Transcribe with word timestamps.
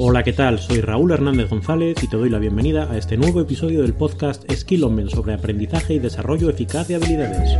Hola, 0.00 0.22
¿qué 0.22 0.32
tal? 0.32 0.60
Soy 0.60 0.80
Raúl 0.80 1.10
Hernández 1.10 1.50
González 1.50 2.00
y 2.04 2.06
te 2.06 2.16
doy 2.16 2.30
la 2.30 2.38
bienvenida 2.38 2.88
a 2.88 2.96
este 2.96 3.16
nuevo 3.16 3.40
episodio 3.40 3.82
del 3.82 3.94
podcast 3.94 4.48
Skillomen 4.48 5.10
sobre 5.10 5.34
aprendizaje 5.34 5.94
y 5.94 5.98
desarrollo 5.98 6.48
eficaz 6.50 6.86
de 6.86 6.94
habilidades. 6.94 7.50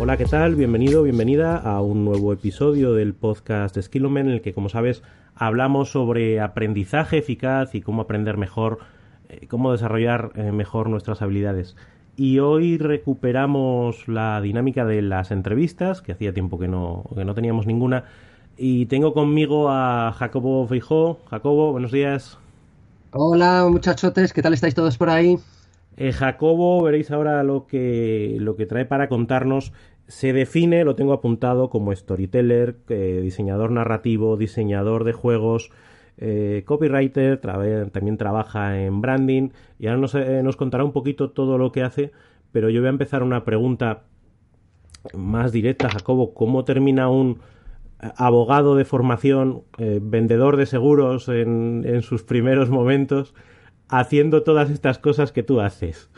Hola, 0.00 0.16
¿qué 0.16 0.24
tal? 0.24 0.54
Bienvenido, 0.54 1.02
bienvenida 1.02 1.58
a 1.58 1.82
un 1.82 2.06
nuevo 2.06 2.32
episodio 2.32 2.94
del 2.94 3.12
podcast 3.12 3.78
Skillomen 3.78 4.28
en 4.28 4.32
el 4.32 4.40
que, 4.40 4.54
como 4.54 4.70
sabes, 4.70 5.02
hablamos 5.34 5.90
sobre 5.90 6.40
aprendizaje 6.40 7.18
eficaz 7.18 7.74
y 7.74 7.82
cómo 7.82 8.00
aprender 8.00 8.38
mejor, 8.38 8.78
eh, 9.28 9.46
cómo 9.46 9.72
desarrollar 9.72 10.32
eh, 10.36 10.52
mejor 10.52 10.88
nuestras 10.88 11.20
habilidades. 11.20 11.76
Y 12.16 12.40
hoy 12.40 12.76
recuperamos 12.76 14.06
la 14.06 14.40
dinámica 14.40 14.84
de 14.84 15.00
las 15.00 15.30
entrevistas, 15.30 16.02
que 16.02 16.12
hacía 16.12 16.34
tiempo 16.34 16.58
que 16.58 16.68
no, 16.68 17.04
que 17.14 17.24
no 17.24 17.34
teníamos 17.34 17.66
ninguna. 17.66 18.04
Y 18.58 18.86
tengo 18.86 19.14
conmigo 19.14 19.70
a 19.70 20.12
Jacobo 20.12 20.66
Feijó. 20.66 21.20
Jacobo, 21.30 21.72
buenos 21.72 21.90
días. 21.90 22.38
Hola 23.12 23.66
muchachotes, 23.70 24.32
¿qué 24.32 24.40
tal 24.40 24.54
estáis 24.54 24.74
todos 24.74 24.96
por 24.96 25.10
ahí? 25.10 25.38
Eh, 25.96 26.12
Jacobo, 26.12 26.82
veréis 26.82 27.10
ahora 27.10 27.42
lo 27.42 27.66
que, 27.66 28.36
lo 28.38 28.56
que 28.56 28.66
trae 28.66 28.84
para 28.84 29.08
contarnos. 29.08 29.72
Se 30.06 30.32
define, 30.32 30.84
lo 30.84 30.94
tengo 30.94 31.12
apuntado, 31.12 31.70
como 31.70 31.94
storyteller, 31.94 32.76
eh, 32.88 33.20
diseñador 33.22 33.70
narrativo, 33.70 34.36
diseñador 34.36 35.04
de 35.04 35.12
juegos, 35.12 35.70
eh, 36.18 36.62
copywriter, 36.66 37.38
también 37.38 38.16
trabaja 38.16 38.80
en 38.80 39.00
branding 39.00 39.50
y 39.78 39.86
ahora 39.86 40.06
eh, 40.20 40.42
nos, 40.42 40.56
contará 40.56 40.84
un 40.84 40.92
poquito 40.92 41.30
todo 41.30 41.58
lo 41.58 41.72
que 41.72 41.82
hace, 41.82 42.12
pero 42.52 42.70
yo 42.70 42.80
voy 42.80 42.88
a 42.88 42.90
empezar 42.90 43.22
una 43.22 43.44
pregunta 43.44 44.02
más 45.14 45.52
directa, 45.52 45.88
Jacobo, 45.90 46.34
¿cómo 46.34 46.64
termina 46.64 47.08
un 47.08 47.40
abogado 48.16 48.76
de 48.76 48.84
formación, 48.84 49.62
eh, 49.78 50.00
vendedor 50.02 50.56
de 50.56 50.66
seguros 50.66 51.28
en 51.28 52.02
sus 52.02 52.22
primeros 52.22 52.70
momentos, 52.70 53.34
haciendo 53.92 54.42
todas 54.42 54.70
estas 54.70 54.98
cosas 54.98 55.32
que 55.32 55.42
tú 55.42 55.60
haces? 55.60 56.08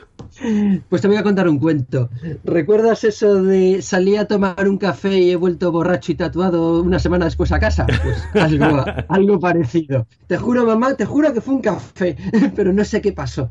Pues 0.89 1.03
te 1.03 1.08
voy 1.08 1.17
a 1.17 1.22
contar 1.22 1.48
un 1.48 1.58
cuento. 1.58 2.08
¿Recuerdas 2.44 3.05
eso 3.05 3.42
de 3.42 3.83
salí 3.83 4.17
a 4.17 4.27
tomar 4.27 4.69
un 4.69 4.78
café 4.78 5.19
y 5.19 5.30
he 5.30 5.36
vuelto 5.36 5.70
borracho 5.70 6.12
y 6.12 6.14
tatuado 6.14 6.83
una 6.83 6.98
semana 6.98 7.27
después 7.27 7.52
a 7.52 7.58
casa? 7.58 7.86
Pues 7.86 8.25
algo, 8.34 8.84
algo 9.08 9.41
parecido. 9.41 10.06
Te 10.27 10.36
juro, 10.36 10.64
mamá, 10.64 10.95
te 10.95 11.05
juro 11.05 11.33
que 11.33 11.41
fue 11.41 11.55
un 11.55 11.61
café, 11.61 12.17
pero 12.56 12.72
no 12.72 12.84
sé 12.84 13.00
qué 13.00 13.12
pasó. 13.12 13.50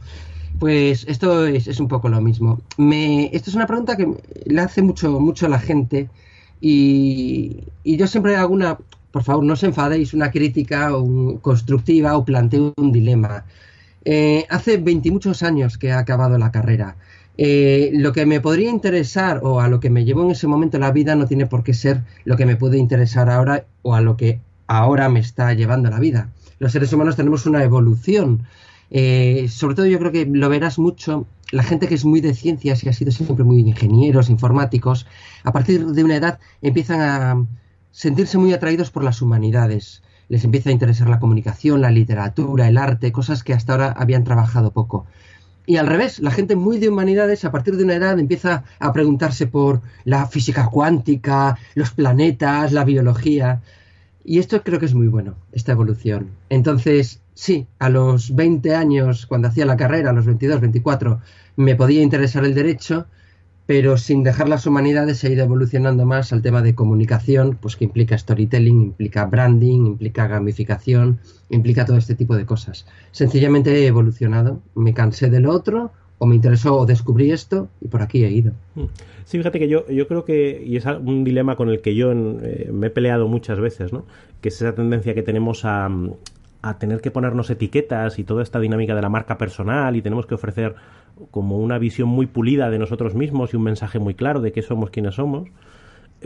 Pues 0.60 1.06
esto 1.08 1.46
es, 1.46 1.80
un 1.80 1.88
poco 1.88 2.10
lo 2.10 2.22
mismo. 2.22 2.62
Me, 2.78 3.26
esto 3.34 3.50
es 3.50 3.56
una 3.56 3.68
pregunta 3.68 3.98
que 3.98 4.08
le 4.46 4.62
hace 4.62 4.82
mucho, 4.82 5.20
mucho 5.20 5.48
a 5.48 5.50
la 5.50 5.60
gente 5.60 6.10
y, 6.62 7.64
yo 7.84 8.08
siempre 8.08 8.38
hago 8.38 8.54
una, 8.54 8.78
por 9.12 9.24
favor, 9.24 9.44
no 9.44 9.54
os 9.54 9.64
enfadéis, 9.64 10.14
una 10.14 10.32
crítica 10.32 10.92
constructiva 11.42 12.16
o 12.18 12.24
planteo 12.24 12.74
un 12.78 12.92
dilema. 12.94 13.46
Eh, 14.06 14.46
hace 14.50 14.78
20 14.78 15.12
muchos 15.12 15.44
años 15.44 15.78
que 15.78 15.88
he 15.88 15.94
acabado 15.94 16.38
la 16.38 16.52
carrera. 16.52 16.98
Eh, 17.38 17.92
lo 17.94 18.14
que 18.14 18.26
me 18.26 18.42
podría 18.42 18.70
interesar 18.70 19.40
o 19.44 19.60
a 19.60 19.68
lo 19.68 19.80
que 19.80 19.90
me 19.90 20.06
llevó 20.06 20.24
en 20.24 20.32
ese 20.32 20.46
momento 20.48 20.78
la 20.78 20.92
vida 20.92 21.16
no 21.16 21.26
tiene 21.26 21.48
por 21.48 21.64
qué 21.64 21.74
ser 21.74 22.04
lo 22.26 22.38
que 22.38 22.46
me 22.46 22.56
puede 22.56 22.78
interesar 22.78 23.30
ahora 23.30 23.66
o 23.82 23.96
a 23.96 24.02
lo 24.02 24.18
que 24.18 24.40
ahora 24.68 25.10
me 25.10 25.20
está 25.20 25.54
llevando 25.54 25.90
la 25.90 26.00
vida. 26.00 26.30
Los 26.60 26.74
seres 26.74 26.94
humanos 26.94 27.16
tenemos 27.16 27.46
una 27.46 27.64
evolución. 27.64 28.44
Eh, 28.92 29.48
sobre 29.50 29.76
todo 29.76 29.86
yo 29.88 29.98
creo 29.98 30.12
que 30.12 30.26
lo 30.26 30.50
verás 30.50 30.78
mucho 30.78 31.26
la 31.52 31.64
gente 31.64 31.88
que 31.88 31.96
es 31.96 32.06
muy 32.06 32.20
de 32.20 32.34
ciencias 32.34 32.84
y 32.84 32.90
ha 32.90 32.94
sido 32.94 33.12
siempre 33.12 33.44
muy 33.44 33.60
ingenieros, 33.60 34.30
informáticos, 34.30 35.06
a 35.44 35.52
partir 35.52 35.86
de 35.86 36.04
una 36.04 36.16
edad 36.16 36.40
empiezan 36.62 37.02
a 37.02 37.48
sentirse 37.92 38.40
muy 38.40 38.54
atraídos 38.54 38.90
por 38.90 39.04
las 39.04 39.22
humanidades 39.22 40.02
les 40.34 40.44
empieza 40.44 40.72
a 40.72 40.74
interesar 40.74 41.08
la 41.10 41.20
comunicación, 41.20 41.80
la 41.80 41.92
literatura, 41.92 42.68
el 42.68 42.80
arte, 42.80 43.12
cosas 43.12 43.44
que 43.44 43.54
hasta 43.54 43.74
ahora 43.74 43.92
habían 43.96 44.24
trabajado 44.24 44.72
poco. 44.72 45.06
Y 45.68 45.78
al 45.78 45.86
revés, 45.86 46.18
la 46.22 46.32
gente 46.32 46.56
muy 46.56 46.80
de 46.80 46.90
humanidades 46.90 47.46
a 47.46 47.52
partir 47.52 47.78
de 47.78 47.84
una 47.84 47.94
edad 47.94 48.18
empieza 48.18 48.64
a 48.80 48.94
preguntarse 48.94 49.46
por 49.46 49.82
la 50.06 50.26
física 50.26 50.70
cuántica, 50.72 51.60
los 51.76 51.92
planetas, 51.92 52.72
la 52.72 52.84
biología. 52.84 53.62
Y 54.26 54.40
esto 54.40 54.64
creo 54.64 54.80
que 54.80 54.88
es 54.88 54.96
muy 54.96 55.08
bueno, 55.08 55.36
esta 55.52 55.74
evolución. 55.74 56.32
Entonces, 56.50 57.22
sí, 57.36 57.68
a 57.78 57.90
los 57.90 58.36
20 58.36 58.74
años, 58.74 59.28
cuando 59.28 59.50
hacía 59.50 59.68
la 59.68 59.78
carrera, 59.78 60.10
a 60.10 60.14
los 60.14 60.26
22, 60.26 60.62
24, 60.62 61.22
me 61.58 61.76
podía 61.76 62.02
interesar 62.02 62.44
el 62.44 62.56
derecho, 62.56 63.06
pero 63.66 63.98
sin 63.98 64.24
dejar 64.24 64.50
las 64.50 64.66
humanidades 64.66 65.24
ha 65.24 65.30
ido 65.30 65.44
evolucionando 65.44 66.06
más 66.06 66.34
al 66.34 66.42
tema 66.42 66.62
de 66.62 66.76
comunicación, 66.76 67.58
pues 67.62 67.76
que 67.76 67.86
implica 67.86 68.18
storytelling, 68.18 68.82
implica 68.82 69.26
branding, 69.26 69.86
implica 69.86 70.28
gamificación, 70.28 71.20
implica 71.50 71.86
todo 71.86 71.98
este 71.98 72.16
tipo 72.16 72.36
de 72.36 72.46
cosas. 72.46 72.86
Sencillamente 73.12 73.72
he 73.74 73.88
evolucionado, 73.88 74.62
me 74.76 74.94
cansé 74.94 75.30
de 75.30 75.40
lo 75.40 75.52
otro, 75.52 75.92
o 76.18 76.26
me 76.26 76.36
interesó 76.36 76.78
o 76.78 76.86
descubrí 76.86 77.32
esto 77.32 77.68
y 77.82 77.88
por 77.88 78.02
aquí 78.02 78.24
he 78.24 78.32
ido. 78.32 78.54
Mm. 78.76 78.86
Sí, 79.26 79.38
fíjate 79.38 79.60
que 79.60 79.68
yo, 79.68 79.88
yo 79.90 80.08
creo 80.08 80.26
que, 80.26 80.64
y 80.66 80.78
es 80.78 80.86
un 80.86 81.24
dilema 81.24 81.56
con 81.56 81.70
el 81.70 81.82
que 81.82 81.96
yo 81.96 82.12
eh, 82.12 82.70
me 82.72 82.88
he 82.88 82.90
peleado 82.90 83.28
muchas 83.28 83.60
veces, 83.60 83.92
¿no? 83.92 84.06
Que 84.42 84.50
es 84.50 84.62
esa 84.62 84.76
tendencia 84.76 85.14
que 85.14 85.24
tenemos 85.24 85.66
a, 85.66 85.90
a 86.62 86.80
tener 86.80 87.02
que 87.02 87.12
ponernos 87.12 87.50
etiquetas 87.50 88.20
y 88.20 88.24
toda 88.24 88.42
esta 88.42 88.60
dinámica 88.60 88.96
de 88.96 89.02
la 89.02 89.10
marca 89.10 89.38
personal 89.38 89.96
y 89.98 90.02
tenemos 90.02 90.26
que 90.26 90.36
ofrecer 90.36 90.76
como 91.32 91.58
una 91.58 91.78
visión 91.78 92.10
muy 92.10 92.26
pulida 92.26 92.70
de 92.70 92.80
nosotros 92.80 93.16
mismos 93.16 93.54
y 93.54 93.58
un 93.58 93.64
mensaje 93.64 94.00
muy 94.00 94.14
claro 94.14 94.42
de 94.42 94.52
que 94.52 94.62
somos 94.62 94.90
quienes 94.90 95.16
somos, 95.16 95.50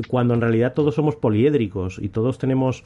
cuando 0.08 0.34
en 0.34 0.42
realidad 0.42 0.74
todos 0.74 0.96
somos 0.96 1.16
poliédricos 1.16 2.00
y 2.02 2.10
todos 2.10 2.38
tenemos 2.38 2.84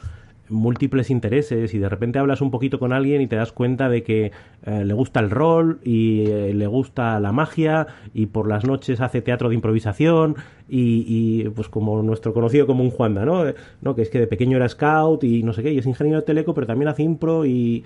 múltiples 0.52 1.10
intereses 1.10 1.74
y 1.74 1.80
de 1.80 1.90
repente 1.90 2.20
hablas 2.20 2.42
un 2.42 2.52
poquito 2.52 2.78
con 2.78 2.94
alguien 2.94 3.22
y 3.22 3.28
te 3.28 3.38
das 3.38 3.52
cuenta 3.52 3.90
de 3.90 4.04
que 4.04 4.32
eh, 4.66 4.86
le 4.86 4.94
gusta 4.94 5.20
el 5.22 5.30
rol 5.30 5.80
y 5.84 6.26
eh, 6.28 6.54
le 6.54 6.68
gusta 6.68 7.20
la 7.20 7.32
magia 7.32 7.88
y 8.14 8.28
por 8.28 8.48
las 8.48 8.66
noches 8.66 9.00
hace 9.00 9.22
teatro 9.22 9.50
de 9.50 9.56
improvisación 9.56 10.36
y, 10.74 11.50
pues 11.50 11.68
como 11.68 12.02
nuestro 12.02 12.34
conocido 12.34 12.66
como 12.66 12.82
un 12.84 12.92
Juanda, 12.92 13.26
¿no? 13.26 13.46
Eh, 13.46 13.56
¿no? 13.82 13.94
Que 13.94 14.04
es 14.04 14.10
que 14.10 14.20
de 14.20 14.28
pequeño 14.28 14.56
era 14.56 14.70
scout 14.70 15.24
y 15.26 15.44
no 15.44 15.52
sé 15.52 15.64
qué, 15.64 15.74
y 15.74 15.80
es 15.80 15.86
ingeniero 15.86 16.22
de 16.22 16.26
teleco, 16.26 16.54
pero 16.54 16.66
también 16.66 16.88
hace 16.88 17.04
impro 17.04 17.46
y, 17.46 17.84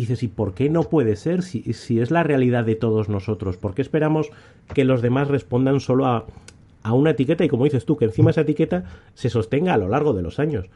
y 0.00 0.04
dices, 0.04 0.22
¿y 0.22 0.28
por 0.28 0.54
qué 0.54 0.70
no 0.70 0.84
puede 0.84 1.14
ser 1.14 1.42
si, 1.42 1.74
si 1.74 2.00
es 2.00 2.10
la 2.10 2.22
realidad 2.22 2.64
de 2.64 2.74
todos 2.74 3.10
nosotros? 3.10 3.58
¿Por 3.58 3.74
qué 3.74 3.82
esperamos 3.82 4.30
que 4.72 4.84
los 4.84 5.02
demás 5.02 5.28
respondan 5.28 5.78
solo 5.78 6.06
a, 6.06 6.24
a 6.82 6.94
una 6.94 7.10
etiqueta 7.10 7.44
y 7.44 7.48
como 7.48 7.64
dices 7.64 7.84
tú, 7.84 7.98
que 7.98 8.06
encima 8.06 8.30
esa 8.30 8.40
etiqueta 8.40 8.84
se 9.12 9.28
sostenga 9.28 9.74
a 9.74 9.76
lo 9.76 9.88
largo 9.88 10.14
de 10.14 10.22
los 10.22 10.38
años? 10.38 10.70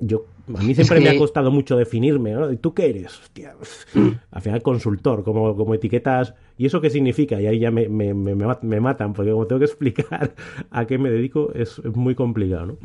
Yo, 0.00 0.24
a 0.52 0.62
mí 0.62 0.74
siempre 0.74 0.98
me 0.98 1.10
ha 1.10 1.16
costado 1.18 1.52
mucho 1.52 1.76
definirme, 1.76 2.32
¿no? 2.32 2.56
¿Tú 2.56 2.74
qué 2.74 2.90
eres? 2.90 3.20
Hostia, 3.20 3.54
al 4.32 4.42
final 4.42 4.62
consultor, 4.62 5.22
como, 5.22 5.54
como 5.54 5.74
etiquetas. 5.74 6.34
¿Y 6.58 6.66
eso 6.66 6.80
qué 6.80 6.90
significa? 6.90 7.40
Y 7.40 7.46
ahí 7.46 7.60
ya 7.60 7.70
me, 7.70 7.88
me, 7.88 8.14
me, 8.14 8.34
me 8.34 8.80
matan, 8.80 9.12
porque 9.12 9.30
como 9.30 9.46
tengo 9.46 9.60
que 9.60 9.64
explicar 9.66 10.34
a 10.70 10.86
qué 10.86 10.98
me 10.98 11.08
dedico, 11.08 11.52
es 11.54 11.84
muy 11.84 12.16
complicado, 12.16 12.66
¿no? 12.66 12.78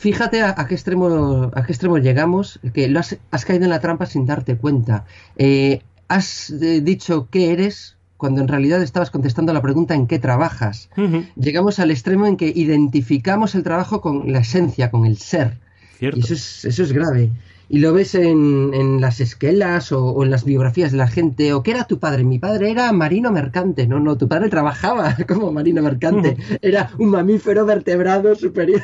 Fíjate 0.00 0.40
a, 0.40 0.54
qué 0.66 0.74
extremo 0.74 1.50
a 1.54 1.62
qué 1.62 1.72
extremo 1.72 1.98
llegamos, 1.98 2.58
que 2.72 2.88
lo 2.88 3.00
has, 3.00 3.44
caído 3.44 3.64
en 3.64 3.70
la 3.70 3.80
trampa 3.80 4.06
sin 4.06 4.24
darte 4.24 4.56
cuenta. 4.56 5.04
Eh, 5.36 5.82
has 6.08 6.48
eh, 6.48 6.80
dicho 6.80 7.28
qué 7.30 7.52
eres 7.52 7.98
cuando 8.16 8.40
en 8.40 8.48
realidad 8.48 8.82
estabas 8.82 9.10
contestando 9.10 9.52
la 9.52 9.60
pregunta 9.60 9.94
en 9.94 10.06
qué 10.06 10.18
trabajas. 10.18 10.88
Llegamos 11.36 11.80
al 11.80 11.90
extremo 11.90 12.26
en 12.26 12.38
que 12.38 12.48
identificamos 12.48 13.54
el 13.54 13.62
trabajo 13.62 14.00
con 14.00 14.32
la 14.32 14.38
esencia, 14.38 14.90
con 14.90 15.04
el 15.04 15.18
ser. 15.18 15.58
Y 16.00 16.06
eso 16.06 16.32
es, 16.32 16.64
eso 16.64 16.82
es 16.82 16.92
grave. 16.94 17.30
Y 17.68 17.80
lo 17.80 17.92
ves 17.92 18.14
en, 18.14 18.72
en 18.72 19.02
las 19.02 19.20
esquelas 19.20 19.92
o, 19.92 20.02
o, 20.02 20.24
en 20.24 20.30
las 20.30 20.44
biografías 20.44 20.92
de 20.92 20.98
la 20.98 21.08
gente. 21.08 21.52
¿O 21.52 21.62
qué 21.62 21.72
era 21.72 21.84
tu 21.84 21.98
padre? 21.98 22.24
Mi 22.24 22.38
padre 22.38 22.70
era 22.70 22.90
marino 22.92 23.30
mercante. 23.30 23.86
No, 23.86 24.00
no, 24.00 24.16
tu 24.16 24.28
padre 24.28 24.48
trabajaba 24.48 25.14
como 25.28 25.52
marino 25.52 25.82
mercante. 25.82 26.38
Era 26.62 26.90
un 26.98 27.10
mamífero 27.10 27.66
vertebrado 27.66 28.34
superior. 28.34 28.82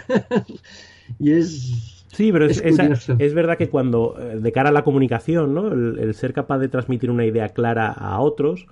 Y 1.18 1.32
es, 1.32 1.96
Sí, 2.16 2.32
pero 2.32 2.46
es, 2.46 2.62
es, 2.64 3.34
verdad 3.34 3.58
que 3.58 3.68
cuando, 3.68 4.16
eh, 4.18 4.38
de 4.40 4.50
cara 4.50 4.70
a 4.70 4.72
la 4.72 4.84
comunicación, 4.84 5.52
¿no? 5.52 5.68
el, 5.68 6.14
ser 6.14 6.32
capaz 6.32 6.58
de 6.58 6.68
transmitir 6.68 7.10
una 7.10 7.26
idea 7.26 7.50
clara 7.50 7.92
a 7.92 8.20
otros, 8.20 8.66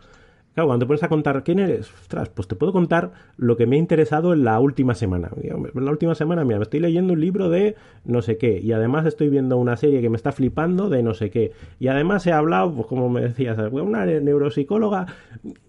Claro, 0.55 0.69
cuando 0.69 0.85
te 0.85 0.87
pones 0.87 1.03
a 1.03 1.09
contar 1.09 1.43
quién 1.43 1.59
eres, 1.59 1.93
ostras, 1.93 2.29
pues 2.29 2.47
te 2.47 2.55
puedo 2.55 2.73
contar 2.73 3.11
lo 3.37 3.57
que 3.57 3.67
me 3.67 3.75
ha 3.75 3.79
interesado 3.79 4.33
en 4.33 4.45
la 4.45 4.61
última 4.61 4.95
semana. 4.95 5.31
En 5.43 5.85
la 5.85 5.91
última 5.91 6.15
semana, 6.15 6.45
mira, 6.45 6.59
me 6.59 6.63
estoy 6.63 6.79
leyendo 6.79 7.13
un 7.13 7.21
libro 7.21 7.51
de 7.51 7.75
no 8.05 8.23
sé 8.23 8.39
qué, 8.39 8.61
y 8.61 8.71
además 8.71 9.05
estoy 9.05 9.31
viendo 9.31 9.57
una 9.57 9.77
serie 9.77 10.01
que 10.01 10.11
me 10.11 10.17
está 10.17 10.31
flipando 10.31 10.89
de 10.89 11.03
no 11.03 11.13
sé 11.13 11.31
qué, 11.31 11.51
y 11.81 11.89
además 11.89 12.25
he 12.29 12.33
hablado, 12.33 12.73
pues 12.73 12.87
como 12.87 13.09
me 13.09 13.21
decías, 13.23 13.59
una 13.73 14.07
neuropsicóloga, 14.07 15.07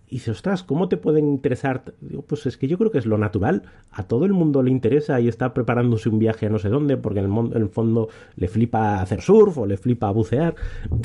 y 0.07 0.17
dices, 0.17 0.35
ostras, 0.35 0.61
¿cómo 0.61 0.87
te 0.87 0.97
pueden 0.97 1.27
interesar? 1.27 1.81
Digo, 1.99 2.21
pues 2.21 2.45
es 2.45 2.55
que 2.55 2.67
yo 2.67 2.77
creo 2.77 2.91
que 2.91 2.99
es 2.99 3.07
lo 3.07 3.17
natural. 3.17 3.63
A 3.91 4.03
todo 4.03 4.25
el 4.25 4.33
mundo 4.33 4.61
le 4.61 4.69
interesa 4.69 5.19
y 5.19 5.27
está 5.27 5.51
preparándose 5.55 6.09
un 6.09 6.19
viaje 6.19 6.45
a 6.45 6.49
no 6.49 6.59
sé 6.59 6.69
dónde, 6.69 6.95
porque 6.95 7.19
en 7.19 7.25
el, 7.25 7.55
en 7.55 7.61
el 7.63 7.69
fondo 7.69 8.09
le 8.35 8.47
flipa 8.47 9.01
hacer 9.01 9.21
surf 9.21 9.57
o 9.57 9.65
le 9.65 9.77
flipa 9.77 10.11
bucear. 10.11 10.53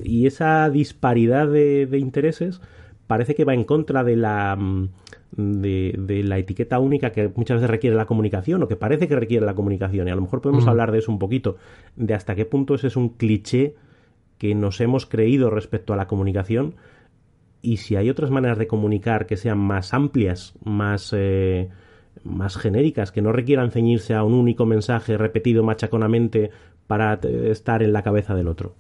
Y 0.05 0.27
esa 0.27 0.69
disparidad 0.69 1.49
de 1.49 1.99
intereses 1.99 2.61
parece 3.11 3.35
que 3.35 3.45
va 3.45 3.55
en 3.55 3.65
contra 3.65 4.05
de 4.05 4.15
la, 4.15 4.55
mm, 4.55 4.89
de, 5.37 6.23
la 6.25 6.39
etiqueta 6.39 6.79
única 6.79 7.11
que 7.11 7.29
muchas 7.35 7.57
veces 7.57 7.69
requiere 7.69 7.97
la 7.97 8.07
comunicación 8.07 8.63
o 8.63 8.69
que 8.69 8.77
parece 8.77 9.09
que 9.09 9.17
requiere 9.17 9.45
la 9.45 9.57
comunicación. 9.57 10.07
Y 10.07 10.13
a 10.13 10.15
lo 10.15 10.21
mejor 10.21 10.41
podemos 10.41 10.69
hablar 10.69 10.93
de 10.93 10.99
eso 10.99 11.11
un 11.11 11.19
poquito, 11.19 11.57
de 11.97 12.15
hasta 12.15 12.37
qué 12.37 12.45
punto 12.45 12.77
ese 12.77 12.87
es 12.87 12.95
un 12.95 13.09
cliché 13.09 13.75
que 14.39 14.55
nos 14.55 14.81
hemos 14.81 15.07
creído 15.07 15.51
respecto 15.51 15.93
a 15.93 15.97
la 15.97 16.07
comunicación 16.07 16.77
y 17.63 17.79
si 17.79 17.97
hay 17.97 18.11
otras 18.11 18.31
maneras 18.31 18.59
de 18.59 18.69
comunicar 18.69 19.27
que 19.27 19.37
sean 19.37 19.59
más 19.59 19.93
amplias, 19.93 20.55
más, 20.65 21.13
eh, 21.13 21.69
más 22.23 22.57
genéricas, 22.57 23.11
que 23.11 23.23
no 23.23 23.33
requieran 23.33 23.73
ceñirse 23.73 24.15
a 24.15 24.23
un 24.23 24.35
único 24.35 24.67
mensaje 24.67 25.19
repetido 25.19 25.65
machaconamente 25.65 26.53
para 26.87 27.15
estar 27.15 27.83
en 27.83 27.93
la 27.93 28.03
cabeza 28.03 28.37
del 28.37 28.47
otro. 28.47 28.77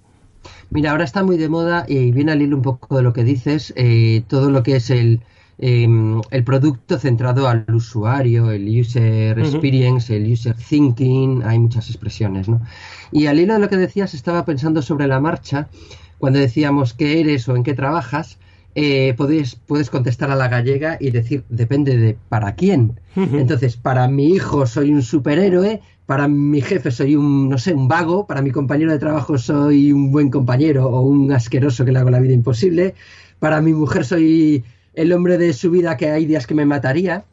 Mira, 0.71 0.93
ahora 0.93 1.05
está 1.05 1.23
muy 1.23 1.37
de 1.37 1.49
moda 1.49 1.85
y 1.89 2.13
viene 2.13 2.33
al 2.33 2.43
hilo 2.43 2.57
un 2.57 2.63
poco 2.63 2.97
de 2.97 3.03
lo 3.03 3.13
que 3.13 3.25
dices, 3.25 3.73
eh, 3.77 4.23
todo 4.29 4.51
lo 4.51 4.63
que 4.63 4.77
es 4.77 4.91
el, 4.91 5.21
em, 5.59 6.21
el 6.31 6.45
producto 6.45 6.99
centrado 6.99 7.49
al 7.49 7.67
usuario, 7.73 8.51
el 8.51 8.69
user 8.81 9.39
experience, 9.39 10.17
el 10.17 10.31
user 10.33 10.55
thinking, 10.57 11.43
hay 11.45 11.59
muchas 11.59 11.89
expresiones, 11.89 12.49
¿no? 12.49 12.61
Y 13.13 13.27
al 13.27 13.41
hilo 13.41 13.55
de 13.55 13.61
lo 13.61 13.69
que 13.69 13.77
decías, 13.77 14.15
estaba 14.15 14.45
pensando 14.45 14.83
sobre 14.83 15.07
la 15.07 15.21
marcha, 15.21 15.69
cuando 16.19 16.39
decíamos 16.39 16.95
qué 16.95 17.21
eres 17.21 17.49
o 17.49 17.57
en 17.57 17.65
qué 17.65 17.75
trabajas, 17.75 18.39
eh, 18.75 19.15
puedes, 19.17 19.57
puedes 19.57 19.91
contestar 19.91 20.31
a 20.31 20.37
la 20.37 20.49
gallega 20.49 20.97
y 21.01 21.11
decir, 21.11 21.45
depende 21.49 21.97
de 21.97 22.17
para 22.29 22.55
quién. 22.55 23.01
Entonces, 23.17 23.77
para 23.77 24.07
mi 24.09 24.29
hijo 24.29 24.67
soy 24.67 24.93
un 24.93 25.03
superhéroe, 25.03 25.81
para 26.07 26.29
mi 26.29 26.61
jefe 26.61 26.91
soy 26.91 27.17
un, 27.17 27.49
no 27.49 27.59
sé, 27.59 27.75
un 27.75 27.89
vago, 27.89 28.27
para 28.27 28.43
mi 28.43 28.51
compañero 28.51 28.93
de 28.93 28.99
trabajo 28.99 29.39
soy 29.39 29.93
un 29.93 30.13
buen 30.13 30.31
compañero 30.31 30.87
o 30.87 31.01
un 31.01 31.33
asqueroso 31.33 31.85
que 31.85 31.93
le 31.93 31.99
hago 31.99 32.11
la 32.11 32.21
vida 32.21 32.35
imposible, 32.35 32.95
para 33.41 33.61
mi 33.61 33.73
mujer 33.73 34.05
soy 34.05 34.65
el 34.95 35.13
hombre 35.13 35.39
de 35.39 35.53
su 35.53 35.71
vida 35.71 35.97
que 35.97 36.11
hay 36.11 36.27
días 36.27 36.47
que 36.47 36.55
me 36.55 36.67
mataría. 36.67 37.25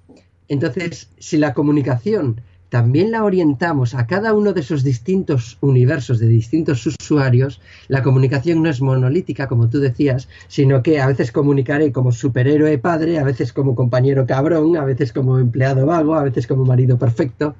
Entonces, 0.47 1.09
si 1.19 1.37
la 1.37 1.53
comunicación 1.53 2.41
también 2.69 3.11
la 3.11 3.23
orientamos 3.23 3.95
a 3.95 4.07
cada 4.07 4.33
uno 4.33 4.53
de 4.53 4.59
esos 4.59 4.83
distintos 4.83 5.57
universos 5.61 6.19
de 6.19 6.27
distintos 6.27 6.85
usuarios, 6.85 7.61
la 7.87 8.03
comunicación 8.03 8.61
no 8.61 8.69
es 8.69 8.81
monolítica, 8.81 9.47
como 9.47 9.69
tú 9.69 9.79
decías, 9.79 10.27
sino 10.47 10.83
que 10.83 10.99
a 10.99 11.07
veces 11.07 11.31
comunicaré 11.31 11.91
como 11.91 12.11
superhéroe 12.11 12.77
padre, 12.77 13.19
a 13.19 13.23
veces 13.23 13.53
como 13.53 13.75
compañero 13.75 14.25
cabrón, 14.25 14.75
a 14.75 14.83
veces 14.83 15.13
como 15.13 15.39
empleado 15.39 15.85
vago, 15.85 16.15
a 16.15 16.23
veces 16.23 16.45
como 16.47 16.65
marido 16.65 16.97
perfecto. 16.97 17.55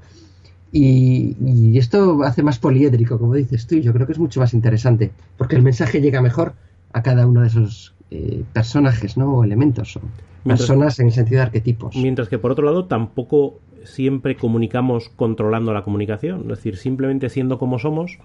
Y, 0.71 1.77
esto 1.77 2.23
hace 2.23 2.43
más 2.43 2.59
poliédrico, 2.59 3.17
como 3.17 3.33
dices 3.33 3.67
tú, 3.67 3.75
y 3.75 3.81
yo 3.81 3.93
creo 3.93 4.05
que 4.05 4.13
es 4.13 4.19
mucho 4.19 4.41
más 4.41 4.53
interesante, 4.53 5.11
porque 5.37 5.55
el 5.55 5.61
mensaje 5.61 6.01
llega 6.01 6.21
mejor 6.21 6.53
a 6.91 7.01
cada 7.01 7.25
uno 7.25 7.41
de 7.41 7.47
esos 7.47 7.93
eh, 8.11 8.43
personajes, 8.51 9.15
¿no? 9.15 9.37
O 9.37 9.43
elementos, 9.43 9.95
o 9.95 10.01
personas 10.43 10.99
en 10.99 11.07
el 11.07 11.13
sentido 11.13 11.37
de 11.37 11.43
arquetipos. 11.43 11.95
Mientras 11.95 12.27
que 12.27 12.39
por 12.39 12.51
otro 12.51 12.65
lado 12.65 12.85
tampoco 12.85 13.59
siempre 13.87 14.35
comunicamos 14.35 15.09
controlando 15.09 15.73
la 15.73 15.83
comunicación, 15.83 16.41
es 16.41 16.47
decir, 16.47 16.77
simplemente 16.77 17.29
siendo 17.29 17.57
como 17.57 17.79
somos, 17.79 18.19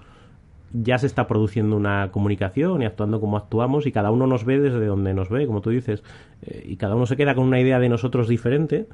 ya 0.72 0.98
se 0.98 1.06
está 1.06 1.26
produciendo 1.26 1.76
una 1.76 2.10
comunicación 2.12 2.82
y 2.82 2.86
actuando 2.86 3.20
como 3.20 3.36
actuamos 3.36 3.86
y 3.86 3.92
cada 3.92 4.10
uno 4.10 4.26
nos 4.26 4.44
ve 4.44 4.58
desde 4.58 4.86
donde 4.86 5.14
nos 5.14 5.28
ve, 5.28 5.46
como 5.46 5.60
tú 5.60 5.70
dices, 5.70 6.02
eh, 6.42 6.64
y 6.66 6.76
cada 6.76 6.94
uno 6.94 7.06
se 7.06 7.16
queda 7.16 7.34
con 7.34 7.44
una 7.44 7.60
idea 7.60 7.78
de 7.78 7.88
nosotros 7.88 8.28
diferente 8.28 8.86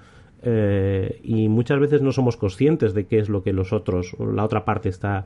eh, 0.43 1.21
y 1.23 1.49
muchas 1.49 1.79
veces 1.81 2.03
no 2.03 2.13
somos 2.13 2.37
conscientes 2.37 2.95
de 2.95 3.07
qué 3.07 3.19
es 3.19 3.29
lo 3.29 3.43
que 3.43 3.53
los 3.53 3.73
otros 3.73 4.15
o 4.19 4.27
la 4.27 4.45
otra 4.45 4.65
parte 4.65 4.89
está 4.89 5.25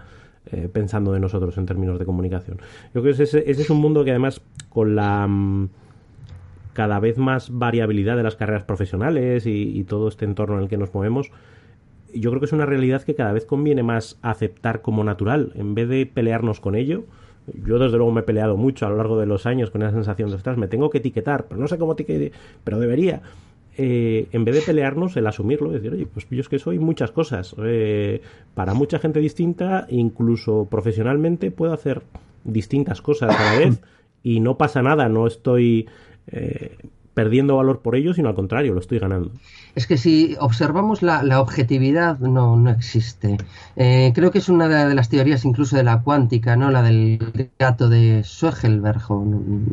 eh, 0.51 0.69
pensando 0.73 1.13
de 1.13 1.21
nosotros 1.21 1.57
en 1.57 1.67
términos 1.67 1.99
de 1.99 2.05
comunicación. 2.05 2.59
Yo 2.95 3.03
creo 3.03 3.15
que 3.15 3.23
ese, 3.23 3.51
es 3.51 3.71
un 3.71 3.79
mundo 3.79 4.05
que 4.05 4.11
además 4.11 4.41
con 4.69 4.95
la 4.95 5.27
mm, 5.27 5.69
cada 6.73 7.01
vez 7.01 7.19
más 7.19 7.51
variabilidad 7.51 8.17
de 8.17 8.23
las 8.23 8.37
carreras 8.37 8.65
profesionales 8.65 9.47
y, 9.47 9.85
todo 9.85 10.09
este 10.09 10.25
entorno 10.25 10.57
en 10.57 10.63
el 10.65 10.69
que 10.69 10.77
nos 10.77 10.95
movemos, 10.95 11.31
yo 12.15 12.31
creo 12.31 12.41
que 12.41 12.47
es 12.47 12.53
una 12.53 12.67
realidad 12.67 13.03
que 13.03 13.15
cada 13.15 13.33
vez 13.33 13.45
conviene 13.45 13.83
más 13.83 14.19
aceptar 14.23 14.83
como 14.83 15.05
natural 15.05 15.53
en 15.55 15.75
vez 15.75 15.89
de 15.89 16.07
pelearnos 16.07 16.61
con 16.61 16.75
ello. 16.75 17.05
Yo 17.67 17.79
desde 17.79 17.97
luego 17.97 18.13
me 18.13 18.21
he 18.21 18.25
peleado 18.25 18.57
mucho 18.57 18.87
a 18.87 18.91
lo 18.91 18.97
largo 18.97 19.19
de 19.19 19.27
los 19.27 19.47
años 19.47 19.71
con 19.71 19.83
esa 19.83 19.93
sensación 19.93 20.31
de, 20.31 20.37
estás 20.37 20.57
me 20.57 20.69
tengo 20.69 20.91
que 20.91 20.99
etiquetar, 20.99 21.47
pero 21.49 21.61
no 21.61 21.67
sé 21.67 21.79
cómo 21.79 21.93
etiquetar, 21.93 22.39
pero 22.65 22.79
debería. 22.79 23.23
Eh, 23.77 24.29
en 24.33 24.45
vez 24.45 24.55
de 24.55 24.63
pelearnos, 24.63 25.17
el 25.17 25.27
asumirlo, 25.27 25.71
decir, 25.71 25.93
oye, 25.93 26.07
pues 26.07 26.29
yo 26.31 26.41
es 26.41 26.49
que 26.49 26.59
soy 26.59 26.79
muchas 26.79 27.11
cosas. 27.11 27.57
Eh, 27.65 28.21
para 28.55 28.75
mucha 28.75 28.99
gente 28.99 29.19
distinta, 29.19 29.87
incluso 29.89 30.69
profesionalmente, 30.71 31.51
puedo 31.51 31.73
hacer 31.73 32.03
distintas 32.45 33.01
cosas 33.01 33.35
a 33.35 33.55
la 33.55 33.59
vez 33.59 33.81
y 34.23 34.41
no 34.41 34.59
pasa 34.59 34.83
nada, 34.83 35.09
no 35.09 35.27
estoy 35.27 35.89
eh, 36.29 36.77
perdiendo 37.15 37.57
valor 37.57 37.81
por 37.81 37.95
ello, 37.95 38.15
sino 38.15 38.29
al 38.29 38.35
contrario, 38.35 38.73
lo 38.73 38.81
estoy 38.81 38.99
ganando. 38.99 39.33
Es 39.75 39.87
que 39.87 39.99
si 39.99 40.37
observamos 40.41 41.03
la, 41.03 41.41
objetividad, 41.41 42.19
no, 42.19 42.57
no 42.57 42.71
existe. 42.71 43.37
creo 43.77 44.31
que 44.31 44.39
es 44.39 44.49
una 44.49 44.69
de, 44.69 44.95
las 44.95 45.09
teorías 45.09 45.45
incluso 45.45 45.77
de 45.77 45.83
la 45.83 46.03
cuántica, 46.03 46.57
¿no? 46.57 46.71
La 46.71 46.83
del 46.83 47.51
gato 47.59 47.89
de 47.89 48.23
Schwegelberg, 48.25 49.03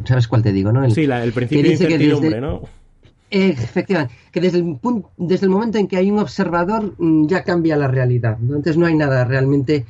¿sabes 0.06 0.28
cuál 0.28 0.44
te 0.44 0.52
digo, 0.52 0.72
no? 0.72 0.90
sí, 0.90 1.04
el 1.04 1.32
principio 1.32 1.64
de 1.64 1.72
incertidumbre, 1.72 2.42
¿no? 2.42 2.62
Efectivamente, 3.32 4.16
que 4.32 4.42
desde 4.42 4.58
el, 4.58 4.76
punto, 4.78 5.12
desde 5.18 5.46
el 5.46 5.52
momento 5.52 5.78
en 5.78 5.88
que 5.88 5.98
hay 5.98 6.10
un 6.10 6.20
observador 6.20 6.96
mm, 6.98 7.28
ya 7.28 7.44
cambia 7.44 7.78
la 7.78 7.88
realidad. 7.88 8.38
Entonces 8.42 8.78
no 8.78 8.88
hay 8.88 8.96
nada 8.96 9.24
realmente 9.24 9.86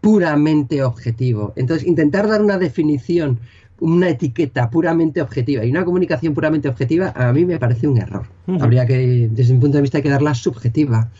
puramente 0.00 0.82
objetivo. 0.82 1.52
Entonces 1.56 1.86
intentar 1.86 2.26
dar 2.26 2.42
una 2.42 2.58
definición, 2.58 3.38
una 3.84 4.08
etiqueta 4.08 4.70
puramente 4.70 5.20
objetiva 5.20 5.64
y 5.64 5.70
una 5.70 5.84
comunicación 5.84 6.32
puramente 6.32 6.68
objetiva 6.68 7.12
a 7.14 7.32
mí 7.32 7.44
me 7.44 7.58
parece 7.58 7.86
un 7.86 7.98
error. 7.98 8.26
Habría 8.60 8.86
que, 8.86 9.28
desde 9.30 9.52
mi 9.52 9.60
punto 9.60 9.76
de 9.76 9.82
vista, 9.82 9.98
hay 9.98 10.02
que 10.02 10.08
darla 10.08 10.34
subjetiva. 10.34 11.10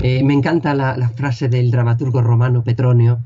Eh, 0.00 0.22
me 0.24 0.32
encanta 0.34 0.74
la 0.74 1.08
frase 1.10 1.48
del 1.48 1.70
dramaturgo 1.70 2.22
romano 2.22 2.64
Petronio 2.64 3.20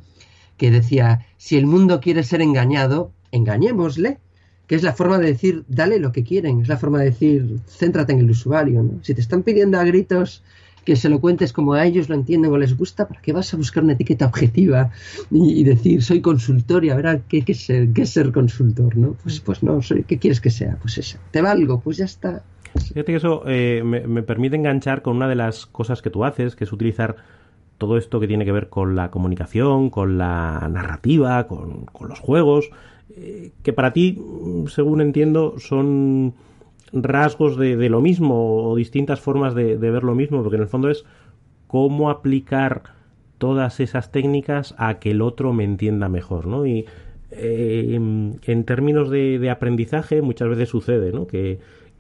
que 0.57 0.71
decía, 0.71 1.27
si 1.37 1.57
el 1.57 1.67
mundo 1.67 2.01
quiere 2.01 2.23
ser 2.23 2.43
engañado, 2.43 3.13
engañémosle 3.33 4.19
que 4.67 4.77
es 4.77 4.85
la 4.85 4.93
forma 4.93 5.19
de 5.19 5.27
decir, 5.27 5.65
dale 5.67 5.99
lo 5.99 6.13
que 6.13 6.23
quieren, 6.23 6.61
es 6.61 6.69
la 6.69 6.77
forma 6.77 7.01
de 7.01 7.07
decir, 7.07 7.59
céntrate 7.67 8.13
en 8.13 8.21
el 8.21 8.31
usuario. 8.31 8.89
Si 9.03 9.15
te 9.15 9.21
están 9.21 9.43
pidiendo 9.43 9.81
a 9.81 9.85
gritos 9.85 10.45
que 10.91 10.97
se 10.97 11.09
lo 11.09 11.21
cuentes 11.21 11.53
como 11.53 11.75
a 11.75 11.87
ellos 11.87 12.09
lo 12.09 12.17
entienden 12.17 12.51
o 12.51 12.59
les 12.59 12.77
gusta, 12.77 13.07
¿para 13.07 13.21
qué 13.21 13.33
vas 13.33 13.55
a 13.55 13.57
buscar 13.57 13.85
una 13.85 13.93
etiqueta 13.93 14.27
objetiva 14.27 14.91
y, 15.31 15.63
decir, 15.63 16.03
soy 16.03 16.21
consultor 16.21 16.85
y 16.85 16.91
a 16.91 16.97
ver 16.97 17.23
qué, 17.29 17.43
qué, 17.43 17.55
ser, 17.55 17.93
qué 17.93 18.05
ser 18.07 18.33
consultor? 18.33 18.97
¿no? 18.97 19.15
Pues, 19.23 19.39
pues 19.39 19.63
no, 19.63 19.81
soy, 19.83 20.03
¿qué 20.03 20.19
quieres 20.19 20.41
que 20.41 20.51
sea? 20.51 20.79
Pues 20.83 20.99
eso, 20.99 21.17
te 21.31 21.43
valgo, 21.43 21.79
pues 21.79 21.99
ya 21.99 22.07
está. 22.07 22.43
Fíjate 22.75 23.05
que 23.05 23.15
eso 23.15 23.45
eh, 23.47 23.85
me, 23.85 24.25
permite 24.25 24.57
enganchar 24.57 25.03
con 25.03 25.15
una 25.15 25.29
de 25.29 25.37
las 25.37 25.65
cosas 25.65 26.03
que 26.03 26.11
tú 26.11 26.25
haces, 26.25 26.57
que 26.57 26.65
es 26.65 26.73
utilizar 26.73 27.15
todo 27.79 27.97
esto 27.97 28.19
que 28.19 28.27
tiene 28.27 28.45
que 28.45 28.51
ver 28.51 28.69
con 28.69 28.97
la 28.97 29.13
comunicación, 29.13 29.91
con 29.91 30.19
la 30.19 30.69
narrativa, 30.73 31.47
con, 31.47 31.85
con 31.85 32.09
los 32.09 32.19
juegos, 32.19 32.69
eh, 33.15 33.53
que 33.63 33.73
para 33.73 33.93
ti, 33.93 34.21
según 34.67 35.03
entiendo, 35.03 35.55
son 35.61 36.35
rasgos 36.93 37.57
de, 37.57 37.89
lo 37.89 38.01
mismo 38.01 38.65
o 38.65 38.77
distintas 38.77 39.21
formas 39.21 39.55
de, 39.55 39.77
ver 39.77 40.05
lo 40.05 40.15
mismo, 40.15 40.43
porque 40.43 40.57
en 40.57 40.63
el 40.63 40.69
fondo 40.69 40.91
es 40.91 41.05
cómo 41.67 42.11
aplicar 42.11 42.83
todas 43.39 43.81
esas 43.81 44.13
técnicas 44.13 44.75
a 44.79 44.99
que 44.99 45.13
el 45.13 45.23
otro 45.23 45.53
me 45.53 45.65
entienda 45.65 46.09
mejor, 46.09 46.47
¿no? 46.47 46.67
Y 46.67 46.87
eh, 47.31 47.95
en 47.95 48.65
términos 48.65 49.09
de, 49.09 49.49
aprendizaje 49.51 50.21
muchas 50.21 50.49
veces 50.49 50.69
sucede, 50.69 51.13
¿no? 51.13 51.27
Que, 51.27 51.59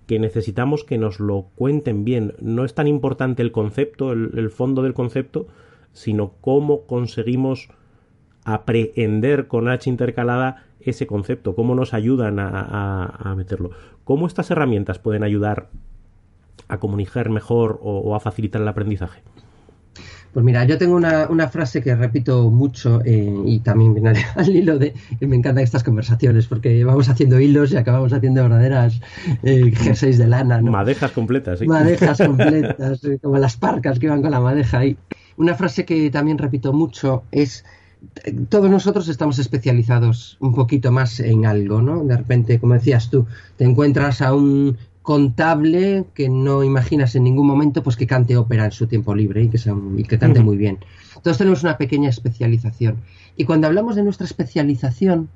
necesitamos 0.08 0.82
que 0.82 0.98
nos 0.98 1.20
lo 1.20 1.46
cuenten 1.54 2.04
bien. 2.04 2.34
No 2.40 2.64
es 2.64 2.74
tan 2.74 2.88
importante 2.88 3.42
el 3.42 3.52
concepto, 3.52 4.10
el 4.10 4.50
fondo 4.50 4.82
del 4.82 4.92
concepto, 4.92 5.46
sino 5.92 6.32
cómo 6.40 6.84
conseguimos 6.86 7.68
aprehender 8.44 9.46
con 9.46 9.68
H 9.68 9.88
intercalada 9.88 10.64
ese 10.84 11.06
concepto, 11.06 11.54
cómo 11.54 11.74
nos 11.74 11.94
ayudan 11.94 12.38
a, 12.38 13.34
meterlo, 13.36 13.70
cómo 14.04 14.26
estas 14.26 14.50
herramientas 14.50 14.98
pueden 14.98 15.22
ayudar 15.22 15.68
a 16.68 16.78
comunicar 16.78 17.30
mejor 17.30 17.80
o, 17.82 18.14
a 18.14 18.20
facilitar 18.20 18.62
el 18.62 18.68
aprendizaje. 18.68 19.22
Pues 20.32 20.44
mira, 20.44 20.64
yo 20.64 20.78
tengo 20.78 20.94
una, 20.94 21.48
frase 21.48 21.82
que 21.82 21.92
repito 21.96 22.50
mucho 22.50 23.00
eh, 23.04 23.34
y 23.46 23.58
también 23.60 23.94
viene 23.94 24.12
al 24.36 24.48
hilo 24.48 24.78
de... 24.78 24.94
Me 25.20 25.34
encantan 25.34 25.64
estas 25.64 25.82
conversaciones 25.82 26.46
porque 26.46 26.84
vamos 26.84 27.08
haciendo 27.08 27.40
hilos 27.40 27.72
y 27.72 27.76
acabamos 27.76 28.12
haciendo 28.12 28.42
verdaderas 28.42 29.00
eh, 29.42 29.72
jerseys 29.74 30.18
de 30.18 30.28
lana. 30.28 30.60
¿no? 30.60 30.70
Madejas 30.70 31.10
completas, 31.10 31.58
¿sí? 31.58 31.66
Madejas 31.66 32.18
completas, 32.26 33.02
eh, 33.04 33.18
como 33.20 33.38
las 33.38 33.56
parcas 33.56 33.98
que 33.98 34.06
iban 34.06 34.22
con 34.22 34.30
la 34.30 34.38
madeja 34.38 34.78
ahí. 34.78 34.96
Una 35.36 35.56
frase 35.56 35.84
que 35.84 36.10
también 36.10 36.38
repito 36.38 36.72
mucho 36.72 37.24
es 37.32 37.64
todos 38.48 38.70
nosotros 38.70 39.08
estamos 39.08 39.38
especializados 39.38 40.36
un 40.40 40.54
poquito 40.54 40.90
más 40.90 41.20
en 41.20 41.46
algo, 41.46 41.82
¿no? 41.82 42.04
De 42.04 42.16
repente, 42.16 42.58
como 42.58 42.74
decías 42.74 43.10
tú, 43.10 43.26
te 43.56 43.64
encuentras 43.64 44.22
a 44.22 44.34
un 44.34 44.76
contable 45.02 46.04
que 46.14 46.28
no 46.28 46.62
imaginas 46.62 47.14
en 47.14 47.24
ningún 47.24 47.46
momento 47.46 47.82
pues 47.82 47.96
que 47.96 48.06
cante 48.06 48.36
ópera 48.36 48.66
en 48.66 48.72
su 48.72 48.86
tiempo 48.86 49.14
libre 49.14 49.42
y 49.42 49.48
que, 49.48 49.58
y 49.96 50.02
que 50.04 50.18
cante 50.18 50.40
muy 50.40 50.56
bien. 50.56 50.78
Todos 51.22 51.38
tenemos 51.38 51.62
una 51.62 51.78
pequeña 51.78 52.08
especialización. 52.08 52.98
Y 53.36 53.44
cuando 53.44 53.66
hablamos 53.66 53.96
de 53.96 54.02
nuestra 54.02 54.26
especialización, 54.26 55.28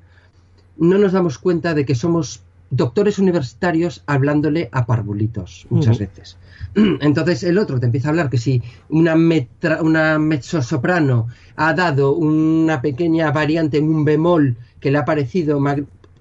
no 0.77 0.97
nos 0.97 1.13
damos 1.13 1.37
cuenta 1.37 1.73
de 1.73 1.85
que 1.85 1.95
somos 1.95 2.41
doctores 2.75 3.19
universitarios 3.19 4.03
hablándole 4.05 4.69
a 4.71 4.85
parvulitos 4.85 5.67
muchas 5.69 5.99
veces. 5.99 6.37
Entonces 6.75 7.43
el 7.43 7.57
otro 7.57 7.79
te 7.79 7.85
empieza 7.85 8.09
a 8.09 8.11
hablar 8.11 8.29
que 8.29 8.37
si 8.37 8.61
una, 8.89 9.15
metra, 9.15 9.81
una 9.81 10.19
mezzosoprano 10.19 11.27
ha 11.55 11.73
dado 11.73 12.15
una 12.15 12.81
pequeña 12.81 13.31
variante 13.31 13.77
en 13.77 13.89
un 13.89 14.05
bemol 14.05 14.57
que 14.79 14.91
le 14.91 14.97
ha 14.97 15.05
parecido, 15.05 15.61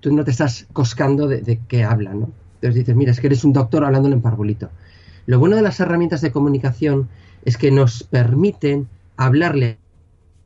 tú 0.00 0.12
no 0.12 0.25
te 0.25 0.30
estás 0.30 0.66
coscando 0.73 1.26
de, 1.26 1.40
de 1.40 1.61
qué 1.68 1.84
habla, 1.84 2.14
¿no? 2.14 2.30
Entonces 2.56 2.75
dices, 2.76 2.96
mira, 2.96 3.12
es 3.12 3.20
que 3.20 3.26
eres 3.26 3.44
un 3.44 3.52
doctor 3.52 3.84
hablándole 3.84 4.14
en 4.14 4.23
parvulito. 4.23 4.70
Lo 5.26 5.38
bueno 5.38 5.56
de 5.56 5.62
las 5.62 5.80
herramientas 5.80 6.20
de 6.20 6.32
comunicación 6.32 7.08
es 7.44 7.58
que 7.58 7.70
nos 7.70 8.02
permiten 8.04 8.88
hablarle 9.16 9.78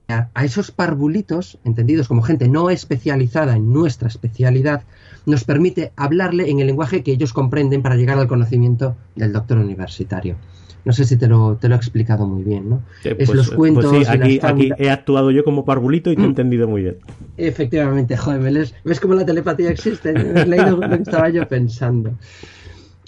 a, 0.09 0.45
esos 0.45 0.71
parvulitos, 0.71 1.59
entendidos 1.65 2.09
como 2.09 2.23
gente 2.23 2.49
no 2.49 2.71
especializada 2.71 3.57
en 3.57 3.73
nuestra 3.73 4.09
especialidad, 4.09 4.83
nos 5.29 5.45
permite 5.45 5.93
hablarle 5.97 6.51
en 6.51 6.59
el 6.59 6.67
lenguaje 6.67 7.03
que 7.03 7.13
ellos 7.13 7.33
comprenden 7.33 7.83
para 7.83 7.97
llegar 7.97 8.19
al 8.19 8.27
conocimiento 8.27 8.97
del 9.15 9.33
doctor 9.33 9.59
universitario. 9.59 10.37
No 10.85 10.93
sé 10.93 11.05
si 11.05 11.17
te 11.17 11.29
lo, 11.29 11.57
te 11.57 11.69
lo 11.69 11.75
he 11.75 11.77
explicado 11.77 12.27
muy 12.27 12.43
bien, 12.43 12.71
¿no? 12.71 12.83
es 13.05 13.15
pues, 13.15 13.35
los 13.35 13.51
cuentos. 13.51 13.87
Pues 13.87 14.07
sí, 14.07 14.13
aquí, 14.13 14.41
aquí, 14.43 14.71
he 14.79 14.91
actuado 14.91 15.31
yo 15.31 15.45
como 15.45 15.65
parvulito 15.65 16.11
y 16.11 16.17
te 16.17 16.23
he 16.23 16.25
mm. 16.25 16.29
entendido 16.29 16.67
muy 16.67 16.83
bien. 16.83 16.97
Efectivamente, 17.37 18.17
joder, 18.17 18.41
¿ves, 18.41 18.75
¿ves 18.85 19.01
cómo 19.01 19.15
la 19.15 19.27
telepatía 19.27 19.71
existe? 19.71 20.11
He 20.11 20.47
leído 20.47 20.79
lo 20.79 20.89
que 20.89 21.03
estaba 21.03 21.29
yo 21.29 21.47
pensando. 21.47 22.13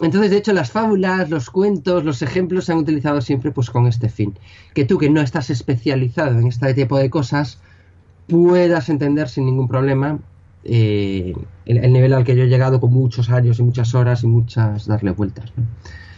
Entonces, 0.03 0.31
de 0.31 0.39
hecho, 0.39 0.53
las 0.53 0.71
fábulas, 0.71 1.31
los 1.31 1.49
cuentos, 1.51 2.05
los 2.05 2.23
ejemplos 2.23 2.67
se 2.67 2.73
han 2.73 2.79
utilizado 2.79 3.21
siempre 3.21 3.51
pues 3.51 3.71
con 3.71 3.87
este 3.87 4.09
fin. 4.09 4.35
Que 4.75 4.85
tú 4.85 4.99
que 4.99 5.09
no 5.09 5.21
estás 5.21 5.51
especializado 5.51 6.39
en 6.39 6.47
este 6.47 6.75
tipo 6.75 6.99
de 6.99 7.09
cosas 7.09 7.61
puedas 8.27 8.89
entender 8.89 9.29
sin 9.29 9.47
ningún 9.47 9.69
problema 9.69 10.19
eh, 10.65 11.35
el, 11.65 11.93
nivel 11.93 12.13
al 12.13 12.25
que 12.25 12.37
yo 12.37 12.45
he 12.45 12.49
llegado 12.49 12.81
con 12.81 12.93
muchos 12.93 13.31
años 13.31 13.59
y 13.59 13.63
muchas 13.63 13.95
horas 13.95 14.23
y 14.25 14.27
muchas 14.27 14.87
darle 14.87 15.13
vueltas. 15.13 15.53
¿no? 15.57 15.65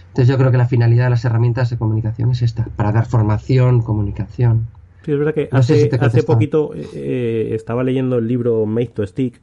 Entonces 0.09 0.29
yo 0.29 0.37
creo 0.37 0.51
que 0.51 0.59
la 0.59 0.67
finalidad 0.67 1.05
de 1.05 1.11
las 1.11 1.25
herramientas 1.25 1.71
de 1.71 1.79
comunicación 1.79 2.31
es 2.31 2.43
esta, 2.43 2.67
para 2.77 2.93
dar 2.93 3.07
formación, 3.07 3.83
comunicación. 3.83 4.69
Sí, 5.05 5.13
es 5.13 5.19
verdad 5.19 5.35
que 5.35 5.49
hace, 5.51 5.91
hace 6.01 6.23
poquito 6.23 6.75
eh, 6.75 6.87
eh, 6.95 7.51
estaba 7.55 7.83
leyendo 7.83 8.19
el 8.19 8.29
libro 8.29 8.67
Make 8.67 8.93
to 8.95 9.07
Stick, 9.07 9.41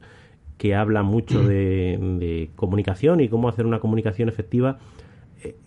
que 0.56 0.74
habla 0.74 1.02
mucho 1.02 1.42
de, 1.42 2.50
comunicación 2.54 3.20
y 3.20 3.28
cómo 3.28 3.48
hacer 3.48 3.64
una 3.64 3.80
comunicación 3.80 4.28
efectiva 4.28 4.78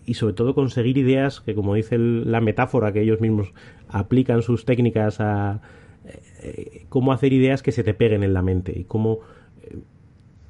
y 0.06 0.14
sobre 0.14 0.34
todo 0.34 0.54
conseguir 0.54 0.98
ideas 0.98 1.40
que, 1.40 1.52
como 1.56 1.74
dice 1.74 1.98
la 1.98 2.40
metáfora 2.40 2.92
que 2.92 3.00
ellos 3.00 3.20
mismos 3.20 3.52
aplican 3.88 4.42
sus 4.42 4.64
técnicas 4.64 5.20
a 5.20 5.60
cómo 6.88 7.12
hacer 7.12 7.32
ideas 7.32 7.62
que 7.62 7.72
se 7.72 7.84
te 7.84 7.94
peguen 7.94 8.22
en 8.22 8.34
la 8.34 8.42
mente 8.42 8.72
y 8.76 8.84
cómo 8.84 9.20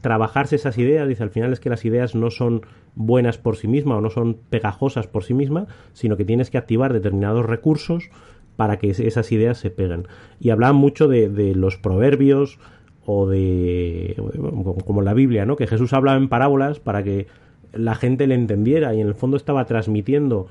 trabajarse 0.05 0.57
esas 0.57 0.77
ideas. 0.77 1.09
Dice, 1.09 1.23
al 1.23 1.31
final 1.31 1.53
es 1.53 1.61
que 1.61 1.71
las 1.71 1.85
ideas 1.87 2.15
no 2.15 2.31
son 2.31 2.61
buenas 2.95 3.39
por 3.39 3.57
sí 3.57 3.69
mismas 3.69 3.99
o 3.99 4.01
no 4.03 4.11
son 4.11 4.37
pegajosas 4.51 5.07
por 5.07 5.25
sí 5.25 5.33
mismas, 5.33 5.67
sino 5.95 6.19
que 6.19 6.27
tienes 6.27 6.51
que 6.51 6.59
activar 6.59 6.93
determinados 6.93 7.47
recursos 7.47 8.11
para 8.57 8.79
que 8.79 8.91
esas 8.91 9.33
ideas 9.33 9.57
se 9.57 9.71
peguen. 9.71 10.07
Y 10.41 10.51
hablaban 10.51 10.77
mucho 10.77 11.09
de, 11.09 11.55
los 11.55 11.79
proverbios 11.79 12.59
o 13.07 13.27
de, 13.27 14.15
como 14.85 15.01
la 15.01 15.15
Biblia, 15.15 15.47
¿no? 15.47 15.57
Que 15.57 15.67
Jesús 15.67 15.95
hablaba 15.95 16.19
en 16.19 16.29
parábolas 16.29 16.81
para 16.81 17.03
que 17.03 17.27
la 17.73 17.95
gente 17.95 18.27
le 18.27 18.35
entendiera 18.35 18.95
y 18.95 19.01
en 19.01 19.09
el 19.09 19.15
fondo 19.15 19.39
estaba 19.39 19.65
transmitiendo 19.65 20.49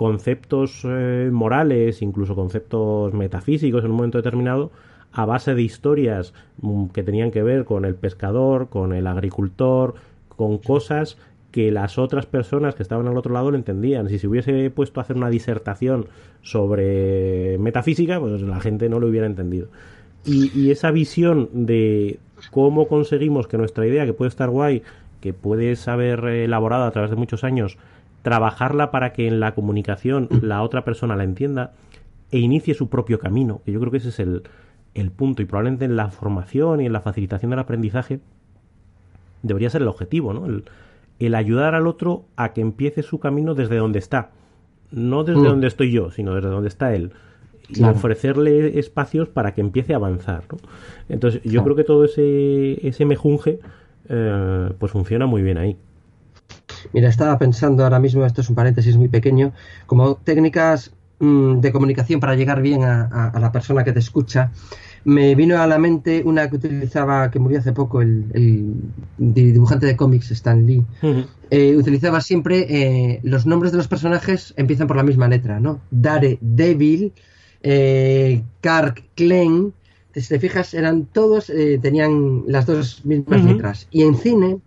conceptos 0.00 0.80
eh, 0.84 1.28
morales, 1.30 2.00
incluso 2.00 2.34
conceptos 2.34 3.12
metafísicos 3.12 3.84
en 3.84 3.90
un 3.90 3.98
momento 3.98 4.16
determinado, 4.16 4.72
a 5.12 5.26
base 5.26 5.54
de 5.54 5.60
historias 5.60 6.32
mm, 6.62 6.86
que 6.86 7.02
tenían 7.02 7.30
que 7.30 7.42
ver 7.42 7.66
con 7.66 7.84
el 7.84 7.96
pescador, 7.96 8.70
con 8.70 8.94
el 8.94 9.06
agricultor, 9.06 9.96
con 10.30 10.56
cosas 10.56 11.18
que 11.50 11.70
las 11.70 11.98
otras 11.98 12.24
personas 12.24 12.74
que 12.74 12.82
estaban 12.82 13.08
al 13.08 13.18
otro 13.18 13.34
lado 13.34 13.50
lo 13.50 13.58
entendían. 13.58 14.08
Si 14.08 14.18
se 14.18 14.26
hubiese 14.26 14.70
puesto 14.70 15.00
a 15.00 15.02
hacer 15.02 15.16
una 15.16 15.28
disertación 15.28 16.06
sobre 16.40 17.58
metafísica, 17.58 18.18
pues 18.18 18.40
la 18.40 18.58
gente 18.58 18.88
no 18.88 19.00
lo 19.00 19.06
hubiera 19.06 19.26
entendido. 19.26 19.68
Y, 20.24 20.70
esa 20.70 20.92
visión 20.92 21.50
de 21.52 22.18
cómo 22.50 22.88
conseguimos 22.88 23.48
que 23.48 23.58
nuestra 23.58 23.86
idea, 23.86 24.06
que 24.06 24.14
puede 24.14 24.30
estar 24.30 24.48
guay, 24.48 24.82
que 25.20 25.34
puedes 25.34 25.88
haber 25.88 26.24
elaborado 26.24 26.84
a 26.84 26.90
través 26.90 27.10
de 27.10 27.16
muchos 27.16 27.44
años, 27.44 27.76
trabajarla 28.22 28.90
para 28.90 29.12
que 29.12 29.26
en 29.26 29.40
la 29.40 29.54
comunicación 29.54 30.28
la 30.42 30.62
otra 30.62 30.84
persona 30.84 31.16
la 31.16 31.24
entienda 31.24 31.72
e 32.30 32.38
inicie 32.38 32.74
su 32.74 32.88
propio 32.88 33.18
camino, 33.18 33.60
que 33.64 33.72
yo 33.72 33.80
creo 33.80 33.90
que 33.90 33.98
ese 33.98 34.10
es 34.10 34.20
el, 34.20 34.42
el 34.94 35.10
punto 35.10 35.42
y 35.42 35.46
probablemente 35.46 35.84
en 35.84 35.96
la 35.96 36.10
formación 36.10 36.80
y 36.80 36.86
en 36.86 36.92
la 36.92 37.00
facilitación 37.00 37.50
del 37.50 37.60
aprendizaje 37.60 38.20
debería 39.42 39.70
ser 39.70 39.82
el 39.82 39.88
objetivo, 39.88 40.32
¿no? 40.32 40.46
El, 40.46 40.64
el 41.20 41.34
ayudar 41.34 41.74
al 41.74 41.86
otro 41.86 42.24
a 42.36 42.52
que 42.52 42.62
empiece 42.62 43.02
su 43.02 43.20
camino 43.20 43.54
desde 43.54 43.76
donde 43.76 43.98
está. 43.98 44.30
No 44.90 45.22
desde 45.22 45.40
mm. 45.40 45.44
donde 45.44 45.66
estoy 45.68 45.92
yo, 45.92 46.10
sino 46.10 46.34
desde 46.34 46.48
donde 46.48 46.68
está 46.68 46.94
él. 46.94 47.12
Y 47.68 47.84
ofrecerle 47.84 48.80
espacios 48.80 49.28
para 49.28 49.54
que 49.54 49.60
empiece 49.60 49.92
a 49.92 49.96
avanzar. 49.96 50.42
¿no? 50.50 50.58
Entonces, 51.08 51.40
yo 51.44 51.62
creo 51.62 51.76
que 51.76 51.84
todo 51.84 52.04
ese, 52.04 52.84
ese 52.84 53.04
mejunje 53.04 53.60
eh, 54.08 54.70
pues 54.78 54.90
funciona 54.90 55.26
muy 55.26 55.42
bien 55.42 55.58
ahí. 55.58 55.76
Mira, 56.92 57.08
estaba 57.08 57.38
pensando 57.38 57.84
ahora 57.84 57.98
mismo, 57.98 58.24
esto 58.24 58.40
es 58.40 58.48
un 58.48 58.54
paréntesis 58.54 58.96
muy 58.96 59.08
pequeño, 59.08 59.52
como 59.86 60.16
técnicas 60.16 60.92
mm, 61.18 61.60
de 61.60 61.72
comunicación 61.72 62.20
para 62.20 62.34
llegar 62.34 62.62
bien 62.62 62.84
a, 62.84 63.32
la 63.38 63.52
persona 63.52 63.84
que 63.84 63.92
te 63.92 63.98
escucha 63.98 64.50
me 65.04 65.34
vino 65.34 65.60
a 65.60 65.66
la 65.66 65.78
mente 65.78 66.22
una 66.24 66.48
que 66.50 66.56
utilizaba, 66.56 67.30
que 67.30 67.38
murió 67.38 67.58
hace 67.58 67.72
poco, 67.72 68.02
el, 68.02 68.74
dibujante 69.16 69.86
de 69.86 69.96
cómics 69.96 70.30
Stan 70.30 70.66
Lee. 70.66 70.84
Eh, 71.50 71.76
utilizaba 71.76 72.20
siempre 72.20 72.66
eh, 72.68 73.20
los 73.22 73.46
nombres 73.46 73.72
de 73.72 73.78
los 73.78 73.88
personajes 73.88 74.52
empiezan 74.56 74.86
por 74.86 74.96
la 74.96 75.02
misma 75.02 75.26
letra, 75.28 75.58
¿no? 75.58 75.80
Dare, 75.90 76.38
Devil, 76.40 77.12
eh, 77.62 78.42
Kark, 78.60 79.04
Klein. 79.14 79.72
Si 80.14 80.28
te 80.28 80.40
fijas, 80.40 80.74
eran 80.74 81.06
todos, 81.06 81.52
tenían 81.80 82.42
las 82.48 82.66
dos 82.66 83.04
mismas 83.04 83.44
letras. 83.44 83.86
Y 83.92 84.02
en 84.02 84.16
cine, 84.16 84.58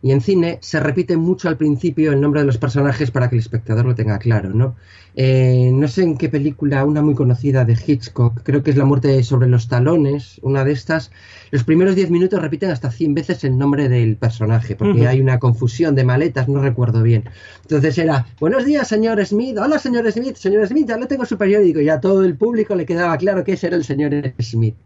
y 0.00 0.12
en 0.12 0.20
cine 0.20 0.58
se 0.62 0.78
repite 0.80 1.16
mucho 1.16 1.48
al 1.48 1.56
principio 1.56 2.12
el 2.12 2.20
nombre 2.20 2.40
de 2.40 2.46
los 2.46 2.58
personajes 2.58 3.10
para 3.10 3.28
que 3.28 3.34
el 3.34 3.40
espectador 3.40 3.84
lo 3.84 3.94
tenga 3.94 4.18
claro, 4.18 4.50
¿no? 4.50 4.76
Eh, 5.16 5.70
no 5.74 5.88
sé 5.88 6.04
en 6.04 6.16
qué 6.16 6.28
película, 6.28 6.84
una 6.84 7.02
muy 7.02 7.14
conocida 7.14 7.64
de 7.64 7.76
Hitchcock, 7.84 8.42
creo 8.44 8.62
que 8.62 8.70
es 8.70 8.76
La 8.76 8.84
muerte 8.84 9.20
sobre 9.24 9.48
los 9.48 9.66
talones, 9.66 10.38
una 10.42 10.64
de 10.64 10.70
estas, 10.72 11.10
los 11.50 11.64
primeros 11.64 11.96
10 11.96 12.10
minutos 12.10 12.40
repiten 12.40 12.70
hasta 12.70 12.92
100 12.92 13.14
veces 13.14 13.42
el 13.42 13.58
nombre 13.58 13.88
del 13.88 14.16
personaje, 14.16 14.76
porque 14.76 15.08
hay 15.08 15.20
una 15.20 15.40
confusión 15.40 15.96
de 15.96 16.04
maletas, 16.04 16.48
no 16.48 16.60
recuerdo 16.60 17.02
bien. 17.02 17.24
Entonces 17.62 17.98
era, 17.98 18.26
buenos 18.38 18.64
días, 18.64 18.86
señor 18.86 19.24
Smith, 19.26 19.58
hola, 19.58 19.80
señor 19.80 20.10
Smith, 20.12 20.36
señor 20.36 20.68
Smith, 20.68 20.86
ya 20.86 20.96
lo 20.96 21.08
tengo 21.08 21.24
su 21.24 21.36
periódico, 21.36 21.80
y 21.80 21.88
a 21.88 22.00
todo 22.00 22.24
el 22.24 22.36
público 22.36 22.76
le 22.76 22.86
quedaba 22.86 23.16
claro 23.16 23.42
que 23.42 23.54
ese 23.54 23.66
era 23.66 23.76
el 23.76 23.84
señor 23.84 24.12
Smith. 24.40 24.76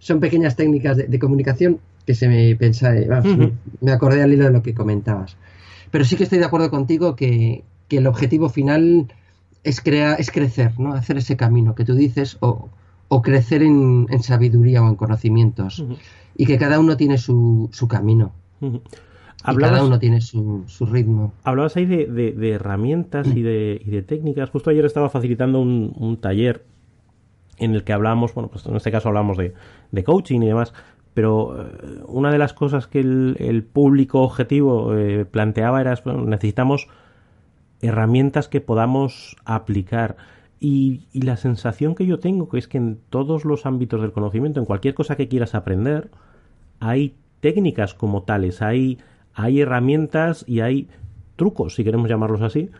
Son 0.00 0.18
pequeñas 0.18 0.56
técnicas 0.56 0.96
de 0.96 1.18
comunicación 1.18 1.78
que 2.06 2.14
se 2.14 2.28
me 2.28 2.54
pensa, 2.56 2.94
me 3.80 3.92
acordé 3.92 4.22
al 4.22 4.32
hilo 4.32 4.44
de 4.44 4.52
lo 4.52 4.62
que 4.62 4.74
comentabas. 4.74 5.36
Pero 5.90 6.04
sí 6.04 6.16
que 6.16 6.24
estoy 6.24 6.38
de 6.38 6.44
acuerdo 6.44 6.70
contigo 6.70 7.16
que, 7.16 7.64
el 7.90 8.06
objetivo 8.06 8.48
final 8.48 9.06
es, 9.64 9.80
crear, 9.80 10.20
es 10.20 10.30
crecer, 10.30 10.78
¿no? 10.78 10.92
Hacer 10.94 11.18
ese 11.18 11.36
camino 11.36 11.74
que 11.74 11.84
tú 11.84 11.94
dices 11.94 12.36
o, 12.40 12.70
crecer 13.22 13.62
en, 13.62 14.06
sabiduría 14.22 14.82
o 14.82 14.88
en 14.88 14.94
conocimientos. 14.94 15.84
Y 16.36 16.46
que 16.46 16.58
cada 16.58 16.78
uno 16.78 16.96
tiene 16.96 17.18
su, 17.18 17.68
su 17.72 17.88
camino. 17.88 18.32
y 18.60 19.56
cada 19.56 19.84
uno 19.84 19.98
tiene 19.98 20.20
su, 20.20 20.64
su 20.66 20.86
ritmo. 20.86 21.32
Hablabas 21.42 21.76
ahí 21.76 21.86
de, 21.86 22.50
herramientas 22.52 23.26
y 23.34 23.42
de, 23.42 23.80
y 23.84 23.90
de, 23.90 24.02
técnicas. 24.02 24.50
Justo 24.50 24.70
ayer 24.70 24.84
estaba 24.84 25.08
facilitando 25.08 25.60
un, 25.60 25.92
un, 25.96 26.18
taller 26.18 26.64
en 27.58 27.74
el 27.74 27.84
que 27.84 27.92
hablábamos, 27.92 28.34
bueno, 28.34 28.50
pues 28.50 28.66
en 28.66 28.76
este 28.76 28.92
caso 28.92 29.08
hablamos 29.08 29.38
de, 29.38 29.54
de 29.90 30.04
coaching 30.04 30.42
y 30.42 30.46
demás, 30.46 30.74
pero 31.16 31.58
eh, 31.58 32.02
una 32.08 32.30
de 32.30 32.36
las 32.36 32.52
cosas 32.52 32.88
que 32.88 33.00
el, 33.00 33.64
público 33.72 34.20
objetivo 34.20 34.94
eh, 34.94 35.24
planteaba 35.24 35.80
era 35.80 35.94
necesitamos 36.04 36.88
herramientas 37.80 38.48
que 38.48 38.60
podamos 38.60 39.34
aplicar. 39.46 40.18
Y, 40.60 41.06
y, 41.14 41.22
la 41.22 41.38
sensación 41.38 41.94
que 41.94 42.04
yo 42.04 42.18
tengo 42.18 42.50
que 42.50 42.58
es 42.58 42.68
que 42.68 42.76
en 42.76 42.98
todos 43.08 43.46
los 43.46 43.64
ámbitos 43.64 44.02
del 44.02 44.12
conocimiento, 44.12 44.60
en 44.60 44.66
cualquier 44.66 44.92
cosa 44.92 45.16
que 45.16 45.26
quieras 45.26 45.54
aprender, 45.54 46.10
hay 46.80 47.14
técnicas 47.40 47.94
como 47.94 48.24
tales, 48.24 48.60
hay, 48.60 48.98
hay 49.32 49.62
herramientas 49.62 50.44
y 50.46 50.60
hay 50.60 50.86
trucos, 51.36 51.76
si 51.76 51.84
queremos 51.84 52.10
llamarlos 52.10 52.42
así, 52.42 52.70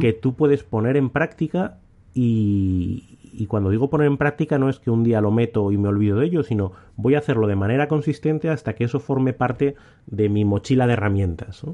que 0.00 0.14
tú 0.14 0.34
puedes 0.34 0.62
poner 0.62 0.96
en 0.96 1.10
práctica 1.10 1.76
y, 2.14 3.18
y, 3.32 3.46
cuando 3.46 3.70
digo 3.70 3.90
poner 3.90 4.06
en 4.06 4.16
práctica 4.16 4.58
no 4.58 4.68
es 4.68 4.78
que 4.78 4.90
un 4.90 5.04
día 5.04 5.20
lo 5.20 5.30
meto 5.30 5.72
y 5.72 5.78
me 5.78 5.88
olvido 5.88 6.18
de 6.18 6.26
ello, 6.26 6.42
sino 6.42 6.72
voy 6.96 7.14
a 7.14 7.18
hacerlo 7.18 7.46
de 7.46 7.56
manera 7.56 7.88
consistente 7.88 8.48
hasta 8.48 8.74
que 8.74 8.84
eso 8.84 9.00
forme 9.00 9.32
parte 9.32 9.76
de 10.06 10.28
mi 10.28 10.44
mochila 10.44 10.86
de 10.86 10.92
herramientas. 10.94 11.64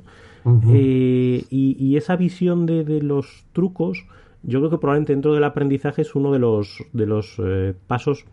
Eh, 0.69 1.45
y, 1.51 1.97
esa 1.97 2.17
visión 2.17 2.67
de, 2.67 2.85
de, 2.85 3.03
los 3.03 3.47
trucos, 3.53 4.07
yo 4.43 4.61
creo 4.61 4.71
que 4.71 4.79
probablemente 4.79 5.13
dentro 5.13 5.35
del 5.35 5.43
aprendizaje 5.43 6.03
es 6.03 6.15
uno 6.15 6.33
de 6.33 6.39
los, 6.39 6.85
de 6.93 7.07
los 7.07 7.35
eh, 7.39 7.75
pasos 7.89 8.27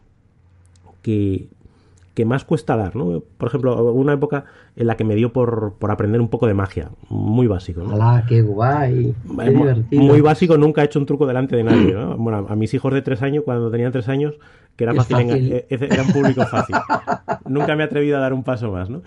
que 1.02 1.48
que 2.14 2.26
más 2.26 2.46
cuesta 2.46 2.76
dar, 2.76 2.96
¿no? 2.96 3.24
Por 3.38 3.48
ejemplo, 3.48 3.92
una 3.92 4.14
época 4.14 4.46
en 4.76 4.88
la 4.88 4.96
que 4.96 5.04
me 5.04 5.16
dio 5.16 5.34
por, 5.34 5.74
por 5.80 5.90
aprender 5.90 6.22
un 6.22 6.28
poco 6.28 6.48
de 6.48 6.54
magia, 6.54 6.92
muy 7.10 7.48
básico, 7.48 7.82
¿no? 7.82 7.96
¡Hala, 7.96 8.26
qué 8.28 8.42
guay! 8.42 9.16
Qué 9.24 9.34
muy, 9.34 9.46
divertido. 9.54 10.04
muy 10.04 10.22
básico, 10.22 10.58
nunca 10.58 10.82
he 10.82 10.86
hecho 10.86 11.00
un 11.00 11.08
truco 11.08 11.26
delante 11.26 11.56
de 11.56 11.64
nadie, 11.64 11.94
¿no? 11.94 12.16
Bueno, 12.18 12.46
a 12.48 12.56
mis 12.56 12.74
hijos 12.74 12.94
de 12.94 13.02
tres 13.02 13.24
años, 13.24 13.44
cuando 13.44 13.72
tenían 13.72 13.92
tres 13.92 14.10
años, 14.10 14.36
que 14.76 14.84
era 14.84 14.94
fácil, 14.94 15.16
fácil. 15.16 15.66
En, 15.70 15.84
era 15.84 16.04
un 16.04 16.14
público 16.14 16.46
fácil. 16.46 16.76
nunca 17.48 17.76
me 17.76 17.84
he 17.84 17.86
atrevido 17.86 18.18
a 18.18 18.22
dar 18.22 18.34
un 18.34 18.44
paso 18.44 18.72
más, 18.72 18.90
¿no? 18.90 19.02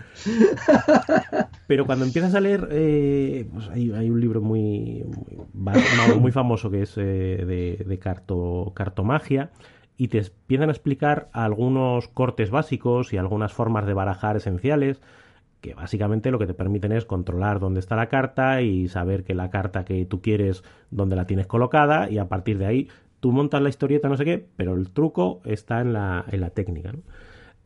Pero 1.67 1.87
cuando 1.87 2.05
empiezas 2.05 2.35
a 2.35 2.41
leer, 2.41 2.69
eh, 2.71 3.49
pues 3.53 3.69
hay, 3.69 3.93
hay, 3.93 4.11
un 4.11 4.21
libro 4.21 4.41
muy, 4.41 5.05
muy, 5.53 6.19
muy 6.21 6.33
famoso 6.33 6.71
que 6.71 6.83
es 6.83 6.97
eh, 6.97 7.01
de, 7.01 7.85
de 7.85 7.99
carto, 7.99 8.73
cartomagia, 8.75 9.51
y 9.97 10.09
te 10.09 10.19
empiezan 10.19 10.69
a 10.69 10.73
explicar 10.73 11.29
algunos 11.33 12.09
cortes 12.09 12.51
básicos 12.51 13.13
y 13.13 13.17
algunas 13.17 13.53
formas 13.53 13.87
de 13.87 13.95
barajar 13.95 14.37
esenciales 14.37 15.01
que 15.61 15.75
básicamente 15.75 16.31
lo 16.31 16.39
que 16.39 16.47
te 16.47 16.55
permiten 16.55 16.93
es 16.93 17.05
controlar 17.07 17.61
dónde 17.61 17.81
está 17.81 17.97
la 17.97 18.09
carta 18.09 18.61
y 18.61 18.89
saber 18.89 19.25
que 19.25 19.35
la 19.35 19.51
carta 19.51 19.85
que 19.85 20.05
tú 20.05 20.21
quieres 20.21 20.63
dónde 20.91 21.17
la 21.17 21.27
tienes 21.27 21.47
colocada 21.47 22.11
y 22.11 22.19
a 22.19 22.29
partir 22.29 22.59
de 22.59 22.67
ahí 22.67 22.89
tú 23.21 23.33
montas 23.33 23.63
la 23.63 23.71
historieta 23.71 24.09
no 24.09 24.17
sé 24.17 24.25
qué 24.25 24.47
pero 24.57 24.75
el 24.75 24.91
truco 24.91 25.41
está 25.45 25.81
en 25.81 25.93
la, 25.93 26.25
en 26.31 26.41
la 26.41 26.51
técnica 26.51 26.93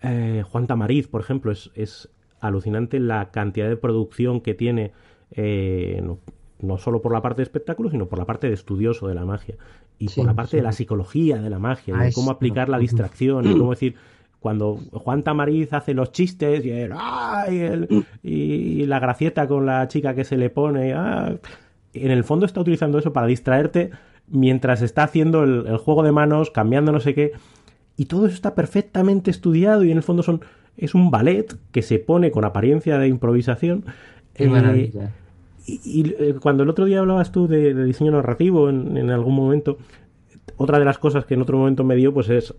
eh, 0.03 0.45
Juan 0.49 0.67
Tamariz 0.67 1.09
por 1.09 1.21
ejemplo 1.21 1.51
es, 1.53 1.71
es, 1.75 2.11
alucinante 2.41 2.99
la 3.01 3.31
cantidad 3.31 3.69
de 3.69 3.77
producción 3.77 4.41
que 4.41 4.55
tiene 4.55 4.93
eh, 5.33 6.01
no, 6.03 6.21
no 6.63 6.79
solo 6.79 7.03
por 7.03 7.13
la 7.13 7.23
parte 7.23 7.39
de 7.39 7.45
espectáculo, 7.45 7.91
sino 7.91 8.07
por 8.07 8.19
la 8.19 8.27
parte 8.27 8.49
de 8.49 8.55
estudioso 8.55 9.09
de 9.09 9.15
la 9.15 9.25
magia 9.25 9.57
y 10.01 10.09
sí, 10.09 10.17
por 10.17 10.27
la 10.27 10.35
parte 10.35 10.53
sí. 10.53 10.57
de 10.57 10.63
la 10.65 10.73
psicología 10.73 11.37
de 11.37 11.51
la 11.51 11.61
magia, 11.61 11.95
ah, 11.97 12.03
de 12.03 12.13
cómo 12.13 12.33
aplicar 12.33 12.69
la 12.69 12.79
distracción, 12.87 13.49
y 13.49 13.57
cómo 13.57 13.71
decir, 13.71 13.95
cuando 14.41 14.81
Juan 14.93 15.23
Tamariz 15.23 15.73
hace 15.73 15.95
los 15.95 16.11
chistes 16.11 16.65
y, 16.65 16.71
el, 16.71 16.93
¡ah! 16.95 17.45
y, 17.49 17.59
el, 17.59 18.07
y, 18.23 18.87
la 18.87 18.99
gracieta 18.99 19.47
con 19.47 19.67
la 19.67 19.87
chica 19.87 20.15
que 20.15 20.25
se 20.25 20.37
le 20.37 20.51
pone, 20.51 20.95
¡ah! 20.95 21.37
en 21.93 22.11
el 22.11 22.25
fondo 22.25 22.47
está 22.47 22.61
utilizando 22.61 22.99
eso 22.99 23.13
para 23.13 23.29
distraerte 23.29 23.91
mientras 24.27 24.83
está 24.83 25.05
haciendo 25.05 25.45
el, 25.45 25.67
el, 25.67 25.77
juego 25.77 26.03
de 26.03 26.13
manos, 26.13 26.51
cambiando 26.51 26.91
no 26.91 27.01
sé 27.01 27.15
qué, 27.15 27.33
y 27.97 28.07
todo 28.07 28.27
eso 28.27 28.35
está 28.35 28.55
perfectamente 28.55 29.31
estudiado 29.31 29.85
y 29.85 29.91
en 29.91 29.99
el 29.99 30.03
fondo 30.03 30.23
son 30.23 30.41
es 30.81 30.95
un 30.95 31.11
ballet 31.11 31.55
que 31.73 31.83
se 31.83 31.99
pone 31.99 32.31
con 32.31 32.45
apariencia 32.45 32.99
de 32.99 33.09
improvisación. 33.09 33.85
Qué 34.35 34.49
maravilla. 34.49 35.13
Eh, 35.71 35.81
y, 35.85 36.01
y, 36.01 36.15
eh, 36.19 36.35
cuando 36.41 36.63
el 36.63 36.69
otro 36.71 36.85
día 36.85 37.01
hablabas 37.01 37.33
tú 37.33 37.47
de, 37.47 37.75
de 37.75 37.85
diseño 37.85 38.13
narrativo 38.13 38.69
en, 38.69 38.97
en, 38.97 39.11
algún 39.11 39.35
momento, 39.35 39.79
otra 40.57 40.79
de 40.79 40.85
las 40.85 40.99
cosas 40.99 41.25
que 41.25 41.35
en 41.35 41.43
otro 41.43 41.59
momento 41.59 41.85
me 41.85 41.97
dio 41.97 42.13
pues 42.13 42.29
es 42.29 42.55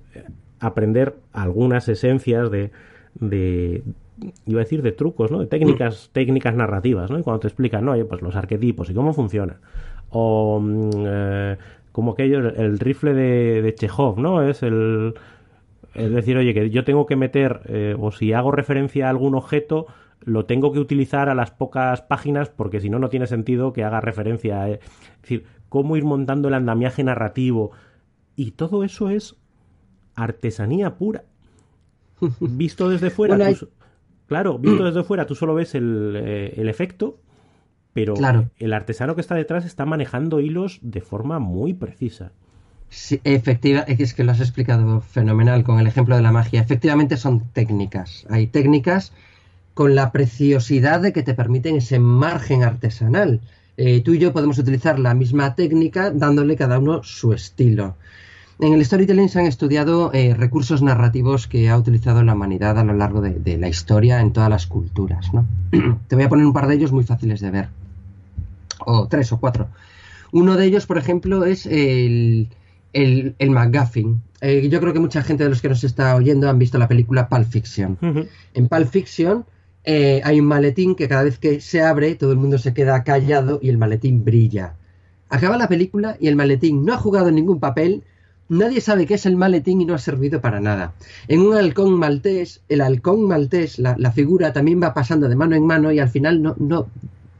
aprender 0.59 1.15
algunas 1.33 1.87
esencias 1.89 2.51
de, 2.51 2.71
de 3.15 3.83
iba 4.45 4.61
a 4.61 4.63
decir 4.63 4.81
de 4.81 4.91
trucos, 4.91 5.31
¿no? 5.31 5.39
De 5.39 5.47
técnicas, 5.47 6.09
técnicas 6.13 6.55
narrativas, 6.55 7.09
¿no? 7.09 7.19
Y 7.19 7.23
cuando 7.23 7.39
te 7.39 7.47
explican, 7.47 7.85
¿no? 7.85 7.93
Oye, 7.93 8.05
pues 8.05 8.21
los 8.21 8.35
arquetipos 8.35 8.89
y 8.89 8.93
cómo 8.93 9.13
funciona. 9.13 9.57
O 10.09 10.61
eh, 10.63 11.57
como 11.91 12.11
aquello, 12.11 12.39
el, 12.39 12.55
el 12.57 12.79
rifle 12.79 13.13
de, 13.13 13.61
de, 13.61 13.75
Chekhov, 13.75 14.19
¿no? 14.19 14.43
Es 14.47 14.61
el 14.61 15.15
es 15.93 16.11
decir, 16.11 16.37
oye, 16.37 16.53
que 16.53 16.69
yo 16.69 16.83
tengo 16.83 17.05
que 17.05 17.15
meter, 17.15 17.61
eh, 17.65 17.95
o 17.99 18.11
si 18.11 18.31
hago 18.33 18.51
referencia 18.51 19.07
a 19.07 19.09
algún 19.09 19.35
objeto, 19.35 19.87
lo 20.21 20.45
tengo 20.45 20.71
que 20.71 20.79
utilizar 20.79 21.29
a 21.29 21.35
las 21.35 21.51
pocas 21.51 22.01
páginas 22.01 22.49
porque 22.49 22.79
si 22.79 22.89
no, 22.89 22.99
no 22.99 23.09
tiene 23.09 23.27
sentido 23.27 23.73
que 23.73 23.83
haga 23.83 24.01
referencia. 24.01 24.61
A, 24.61 24.69
es 24.69 24.79
decir, 25.21 25.45
cómo 25.69 25.97
ir 25.97 26.03
montando 26.03 26.47
el 26.47 26.53
andamiaje 26.53 27.03
narrativo. 27.03 27.71
Y 28.35 28.51
todo 28.51 28.83
eso 28.83 29.09
es 29.09 29.35
artesanía 30.15 30.95
pura. 30.95 31.23
Visto 32.39 32.89
desde 32.89 33.09
fuera, 33.09 33.35
bueno, 33.35 33.55
tú, 33.57 33.69
claro, 34.27 34.59
visto 34.59 34.83
desde 34.83 35.03
fuera, 35.03 35.25
tú 35.25 35.33
solo 35.33 35.55
ves 35.55 35.73
el, 35.73 36.15
eh, 36.15 36.53
el 36.57 36.69
efecto, 36.69 37.17
pero 37.93 38.13
claro. 38.13 38.49
el 38.57 38.73
artesano 38.73 39.15
que 39.15 39.21
está 39.21 39.35
detrás 39.35 39.65
está 39.65 39.85
manejando 39.85 40.39
hilos 40.39 40.79
de 40.83 41.01
forma 41.01 41.39
muy 41.39 41.73
precisa. 41.73 42.31
Sí, 42.89 43.21
efectiva, 43.23 43.81
es 43.87 44.13
que 44.13 44.23
lo 44.23 44.33
has 44.33 44.41
explicado 44.41 44.99
fenomenal 44.99 45.63
con 45.63 45.79
el 45.79 45.87
ejemplo 45.87 46.15
de 46.15 46.21
la 46.21 46.33
magia. 46.33 46.61
Efectivamente 46.61 47.17
son 47.17 47.39
técnicas. 47.53 48.27
Hay 48.29 48.47
técnicas 48.47 49.13
con 49.73 49.95
la 49.95 50.11
preciosidad 50.11 51.01
de 51.01 51.13
que 51.13 51.23
te 51.23 51.33
permiten 51.33 51.77
ese 51.77 51.99
margen 51.99 52.63
artesanal. 52.63 53.41
Eh, 53.77 54.01
tú 54.01 54.13
y 54.13 54.19
yo 54.19 54.33
podemos 54.33 54.57
utilizar 54.57 54.99
la 54.99 55.13
misma 55.13 55.55
técnica 55.55 56.11
dándole 56.11 56.55
cada 56.55 56.79
uno 56.79 57.03
su 57.03 57.33
estilo. 57.33 57.95
En 58.59 58.73
el 58.73 58.85
storytelling 58.85 59.29
se 59.29 59.39
han 59.39 59.47
estudiado 59.47 60.11
eh, 60.13 60.35
recursos 60.35 60.83
narrativos 60.83 61.47
que 61.47 61.69
ha 61.69 61.77
utilizado 61.77 62.21
la 62.23 62.35
humanidad 62.35 62.77
a 62.77 62.83
lo 62.83 62.93
largo 62.93 63.21
de, 63.21 63.39
de 63.39 63.57
la 63.57 63.69
historia 63.69 64.21
en 64.21 64.33
todas 64.33 64.49
las 64.49 64.67
culturas. 64.67 65.33
¿no? 65.33 65.47
te 66.07 66.15
voy 66.15 66.25
a 66.25 66.29
poner 66.29 66.45
un 66.45 66.53
par 66.53 66.67
de 66.67 66.75
ellos 66.75 66.91
muy 66.91 67.03
fáciles 67.03 67.39
de 67.39 67.49
ver. 67.49 67.69
O 68.85 69.07
tres 69.07 69.31
o 69.31 69.39
cuatro. 69.39 69.69
Uno 70.31 70.57
de 70.57 70.65
ellos, 70.65 70.85
por 70.85 70.97
ejemplo, 70.97 71.43
es 71.45 71.65
el, 71.65 72.49
el, 72.93 73.35
el 73.39 73.49
McGuffin. 73.49 74.21
Eh, 74.41 74.69
yo 74.69 74.79
creo 74.79 74.93
que 74.93 74.99
mucha 74.99 75.23
gente 75.23 75.43
de 75.43 75.49
los 75.49 75.61
que 75.61 75.69
nos 75.69 75.83
está 75.83 76.15
oyendo 76.15 76.49
han 76.49 76.59
visto 76.59 76.77
la 76.77 76.87
película 76.87 77.29
Pulp 77.29 77.47
Fiction. 77.47 77.97
Uh 78.01 78.05
-huh. 78.05 78.27
En 78.53 78.67
Pulp 78.67 78.87
Fiction 78.87 79.45
eh, 79.83 80.21
hay 80.23 80.39
un 80.39 80.45
maletín 80.45 80.95
que 80.95 81.07
cada 81.07 81.23
vez 81.23 81.37
que 81.39 81.59
se 81.61 81.81
abre 81.81 82.15
todo 82.15 82.31
el 82.31 82.37
mundo 82.37 82.57
se 82.57 82.73
queda 82.73 83.03
callado 83.03 83.59
y 83.61 83.69
el 83.69 83.77
maletín 83.77 84.23
brilla. 84.23 84.75
Acaba 85.29 85.57
la 85.57 85.67
película 85.67 86.17
y 86.19 86.27
el 86.27 86.35
maletín 86.35 86.85
no 86.85 86.93
ha 86.93 86.97
jugado 86.97 87.31
ningún 87.31 87.59
papel, 87.59 88.03
nadie 88.49 88.81
sabe 88.81 89.05
qué 89.05 89.13
es 89.15 89.25
el 89.25 89.37
maletín 89.37 89.81
y 89.81 89.85
no 89.85 89.93
ha 89.93 89.97
servido 89.97 90.41
para 90.41 90.59
nada. 90.59 90.93
En 91.27 91.39
un 91.41 91.55
halcón 91.55 91.97
maltés, 91.97 92.61
el 92.69 92.81
halcón 92.81 93.27
maltés, 93.27 93.79
la, 93.79 93.95
la 93.97 94.11
figura 94.11 94.51
también 94.51 94.81
va 94.81 94.93
pasando 94.93 95.29
de 95.29 95.35
mano 95.35 95.55
en 95.55 95.65
mano 95.65 95.91
y 95.91 95.99
al 95.99 96.09
final 96.09 96.41
no, 96.41 96.55
no 96.59 96.87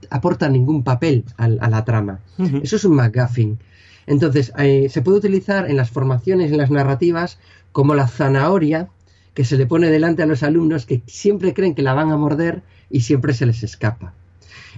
aporta 0.09 0.49
ningún 0.49 0.83
papel 0.83 1.25
a, 1.37 1.45
a 1.45 1.69
la 1.69 1.83
trama. 1.85 2.19
Uh 2.37 2.43
-huh. 2.45 2.61
Eso 2.63 2.75
es 2.77 2.85
un 2.85 2.95
McGuffin. 2.95 3.59
Entonces, 4.07 4.51
eh, 4.57 4.87
se 4.89 5.01
puede 5.01 5.17
utilizar 5.19 5.69
en 5.69 5.77
las 5.77 5.89
formaciones, 5.91 6.51
en 6.51 6.57
las 6.57 6.71
narrativas, 6.71 7.37
como 7.71 7.93
la 7.93 8.07
zanahoria 8.07 8.87
que 9.33 9.45
se 9.45 9.57
le 9.57 9.65
pone 9.65 9.89
delante 9.89 10.23
a 10.23 10.25
los 10.25 10.43
alumnos 10.43 10.85
que 10.85 11.01
siempre 11.07 11.53
creen 11.53 11.75
que 11.75 11.81
la 11.81 11.93
van 11.93 12.11
a 12.11 12.17
morder 12.17 12.63
y 12.89 13.01
siempre 13.01 13.33
se 13.33 13.45
les 13.45 13.63
escapa. 13.63 14.13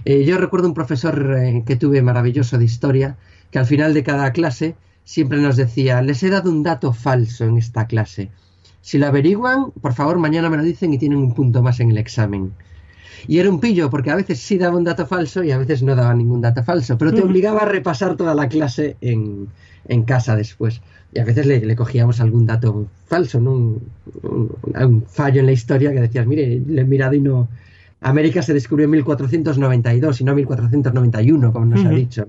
Eh, 0.04 0.24
yo 0.24 0.38
recuerdo 0.38 0.68
un 0.68 0.74
profesor 0.74 1.36
eh, 1.38 1.62
que 1.66 1.76
tuve 1.76 2.02
maravilloso 2.02 2.58
de 2.58 2.64
historia 2.64 3.16
que 3.50 3.58
al 3.58 3.66
final 3.66 3.94
de 3.94 4.02
cada 4.02 4.32
clase 4.32 4.76
siempre 5.04 5.38
nos 5.38 5.56
decía, 5.56 6.02
les 6.02 6.22
he 6.22 6.30
dado 6.30 6.50
un 6.50 6.62
dato 6.62 6.92
falso 6.92 7.44
en 7.44 7.58
esta 7.58 7.86
clase. 7.86 8.30
Si 8.80 8.98
lo 8.98 9.06
averiguan, 9.06 9.70
por 9.80 9.94
favor, 9.94 10.18
mañana 10.18 10.50
me 10.50 10.56
lo 10.56 10.62
dicen 10.62 10.92
y 10.92 10.98
tienen 10.98 11.18
un 11.18 11.34
punto 11.34 11.62
más 11.62 11.80
en 11.80 11.90
el 11.90 11.98
examen. 11.98 12.52
Y 13.26 13.38
era 13.38 13.50
un 13.50 13.60
pillo, 13.60 13.90
porque 13.90 14.10
a 14.10 14.16
veces 14.16 14.40
sí 14.40 14.58
daba 14.58 14.76
un 14.76 14.84
dato 14.84 15.06
falso 15.06 15.42
y 15.42 15.50
a 15.50 15.58
veces 15.58 15.82
no 15.82 15.94
daba 15.94 16.14
ningún 16.14 16.40
dato 16.40 16.62
falso, 16.62 16.96
pero 16.98 17.12
te 17.12 17.22
obligaba 17.22 17.62
a 17.62 17.64
repasar 17.66 18.16
toda 18.16 18.34
la 18.34 18.48
clase 18.48 18.96
en, 19.00 19.48
en 19.88 20.02
casa 20.04 20.36
después. 20.36 20.80
Y 21.12 21.20
a 21.20 21.24
veces 21.24 21.46
le, 21.46 21.60
le 21.60 21.76
cogíamos 21.76 22.20
algún 22.20 22.46
dato 22.46 22.86
falso, 23.06 23.40
¿no? 23.40 23.52
Un, 23.52 23.82
un, 24.22 24.50
un, 24.74 25.02
fallo 25.06 25.40
en 25.40 25.46
la 25.46 25.52
historia 25.52 25.92
que 25.92 26.00
decías, 26.00 26.26
mire, 26.26 26.60
le 26.66 26.80
he 26.82 26.84
mirado 26.84 27.14
y 27.14 27.20
no... 27.20 27.48
América 28.00 28.42
se 28.42 28.52
descubrió 28.52 28.84
en 28.84 28.90
1492 28.90 30.20
y 30.20 30.24
no 30.24 30.34
1491, 30.34 31.52
como 31.52 31.64
nos 31.64 31.80
uh 31.80 31.84
-huh. 31.84 31.86
ha 31.86 31.90
dicho. 31.90 32.28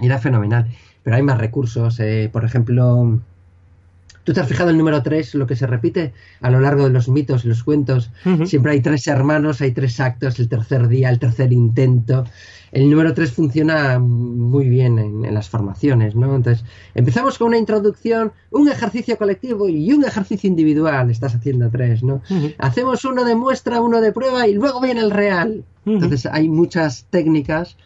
Y 0.00 0.06
era 0.06 0.18
fenomenal. 0.18 0.66
Pero 1.04 1.16
hay 1.16 1.22
más 1.22 1.38
recursos. 1.38 2.00
Eh, 2.00 2.28
por 2.32 2.44
ejemplo, 2.44 3.20
¿Tú 4.24 4.32
te 4.32 4.40
has 4.40 4.48
fijado 4.48 4.70
el 4.70 4.78
número 4.78 5.02
3, 5.02 5.34
lo 5.34 5.46
que 5.46 5.56
se 5.56 5.66
repite 5.66 6.12
a 6.40 6.50
lo 6.50 6.60
largo 6.60 6.84
de 6.84 6.90
los 6.90 7.08
mitos 7.08 7.44
y 7.44 7.48
los 7.48 7.64
cuentos? 7.64 8.10
Uh 8.24 8.30
-huh. 8.30 8.46
Siempre 8.46 8.72
hay 8.72 8.80
tres 8.80 9.06
hermanos, 9.06 9.60
hay 9.60 9.72
tres 9.72 9.98
actos, 9.98 10.38
el 10.38 10.48
tercer 10.48 10.86
día, 10.88 11.10
el 11.10 11.18
tercer 11.18 11.52
intento. 11.52 12.24
El 12.70 12.88
número 12.88 13.12
3 13.12 13.30
funciona 13.32 13.98
muy 13.98 14.68
bien 14.68 14.98
en, 14.98 15.24
en, 15.26 15.34
las 15.34 15.48
formaciones, 15.48 16.14
¿no? 16.14 16.34
Entonces, 16.34 16.64
empezamos 16.94 17.36
con 17.36 17.48
una 17.48 17.58
introducción, 17.58 18.32
un 18.50 18.68
ejercicio 18.68 19.18
colectivo 19.18 19.68
y 19.68 19.92
un 19.92 20.04
ejercicio 20.04 20.48
individual. 20.48 21.10
Estás 21.10 21.34
haciendo 21.34 21.68
tres, 21.68 22.02
¿no? 22.02 22.22
Uh 22.30 22.34
-huh. 22.34 22.54
Hacemos 22.58 23.04
uno 23.04 23.24
de 23.24 23.34
muestra, 23.34 23.80
uno 23.82 24.00
de 24.00 24.12
prueba 24.12 24.46
y 24.48 24.54
luego 24.54 24.80
viene 24.80 25.00
el 25.00 25.10
real. 25.10 25.64
Uh 25.84 25.90
-huh. 25.90 25.94
Entonces, 25.94 26.26
hay 26.26 26.48
muchas 26.48 27.06
técnicas 27.10 27.76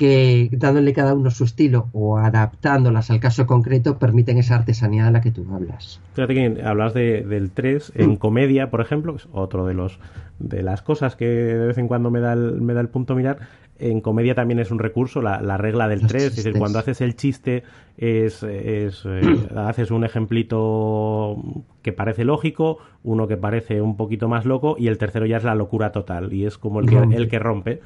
que 0.00 0.48
dándole 0.52 0.94
cada 0.94 1.12
uno 1.12 1.30
su 1.30 1.44
estilo 1.44 1.90
o 1.92 2.16
adaptándolas 2.16 3.10
al 3.10 3.20
caso 3.20 3.46
concreto 3.46 3.98
permiten 3.98 4.38
esa 4.38 4.54
artesanía 4.54 5.04
de 5.04 5.10
la 5.10 5.20
que 5.20 5.30
tú 5.30 5.46
hablas. 5.52 6.00
Fíjate 6.14 6.32
que 6.32 6.62
hablas 6.64 6.94
de, 6.94 7.20
del 7.20 7.50
3 7.50 7.92
en 7.96 8.16
comedia, 8.16 8.70
por 8.70 8.80
ejemplo, 8.80 9.14
es 9.14 9.28
otro 9.30 9.66
de 9.66 9.74
los 9.74 9.98
de 10.38 10.62
las 10.62 10.80
cosas 10.80 11.16
que 11.16 11.26
de 11.26 11.66
vez 11.66 11.76
en 11.76 11.86
cuando 11.86 12.10
me 12.10 12.20
da 12.20 12.32
el, 12.32 12.62
me 12.62 12.72
da 12.72 12.80
el 12.80 12.88
punto 12.88 13.14
mirar. 13.14 13.40
En 13.78 14.00
comedia 14.00 14.34
también 14.34 14.58
es 14.58 14.70
un 14.70 14.78
recurso, 14.78 15.20
la, 15.20 15.42
la 15.42 15.58
regla 15.58 15.86
del 15.86 16.06
3, 16.06 16.22
es 16.22 16.36
decir, 16.36 16.54
cuando 16.58 16.78
haces 16.78 17.02
el 17.02 17.14
chiste 17.14 17.62
es, 17.98 18.42
es 18.42 19.02
eh, 19.04 19.20
haces 19.54 19.90
un 19.90 20.04
ejemplito 20.04 21.36
que 21.82 21.92
parece 21.92 22.24
lógico, 22.24 22.78
uno 23.02 23.28
que 23.28 23.36
parece 23.36 23.82
un 23.82 23.98
poquito 23.98 24.28
más 24.28 24.46
loco 24.46 24.76
y 24.78 24.88
el 24.88 24.96
tercero 24.96 25.26
ya 25.26 25.36
es 25.36 25.44
la 25.44 25.54
locura 25.54 25.92
total 25.92 26.32
y 26.32 26.46
es 26.46 26.56
como 26.56 26.80
el 26.80 26.88
que, 26.88 26.96
el 26.96 27.28
que 27.28 27.38
rompe. 27.38 27.80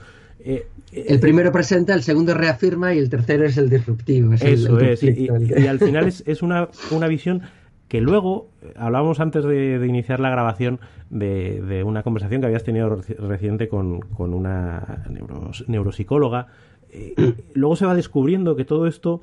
Eh, 0.46 0.66
el 0.92 1.20
primero 1.20 1.50
presenta, 1.52 1.94
el 1.94 2.02
segundo 2.02 2.34
reafirma 2.34 2.94
y 2.94 2.98
el 2.98 3.08
tercero 3.08 3.46
es 3.46 3.56
el 3.56 3.70
disruptivo. 3.70 4.34
eso 4.34 4.78
es, 4.78 5.02
y, 5.02 5.28
al 5.66 5.78
final 5.78 6.06
es, 6.08 6.22
es 6.26 6.42
una, 6.42 6.68
una, 6.90 7.08
visión 7.08 7.42
que 7.88 8.02
luego, 8.02 8.50
hablábamos 8.76 9.20
antes 9.20 9.42
de, 9.44 9.78
de 9.78 9.86
iniciar 9.86 10.20
la 10.20 10.28
grabación 10.28 10.80
de, 11.08 11.62
de, 11.62 11.82
una 11.82 12.02
conversación 12.02 12.42
que 12.42 12.48
habías 12.48 12.62
tenido 12.62 13.00
reciente 13.18 13.68
con, 13.68 14.00
con 14.00 14.34
una 14.34 15.04
neuros, 15.08 15.64
neuropsicóloga, 15.66 16.48
eh, 16.90 17.14
luego 17.54 17.76
se 17.76 17.86
va 17.86 17.94
descubriendo 17.94 18.54
que 18.54 18.66
todo 18.66 18.86
esto 18.86 19.22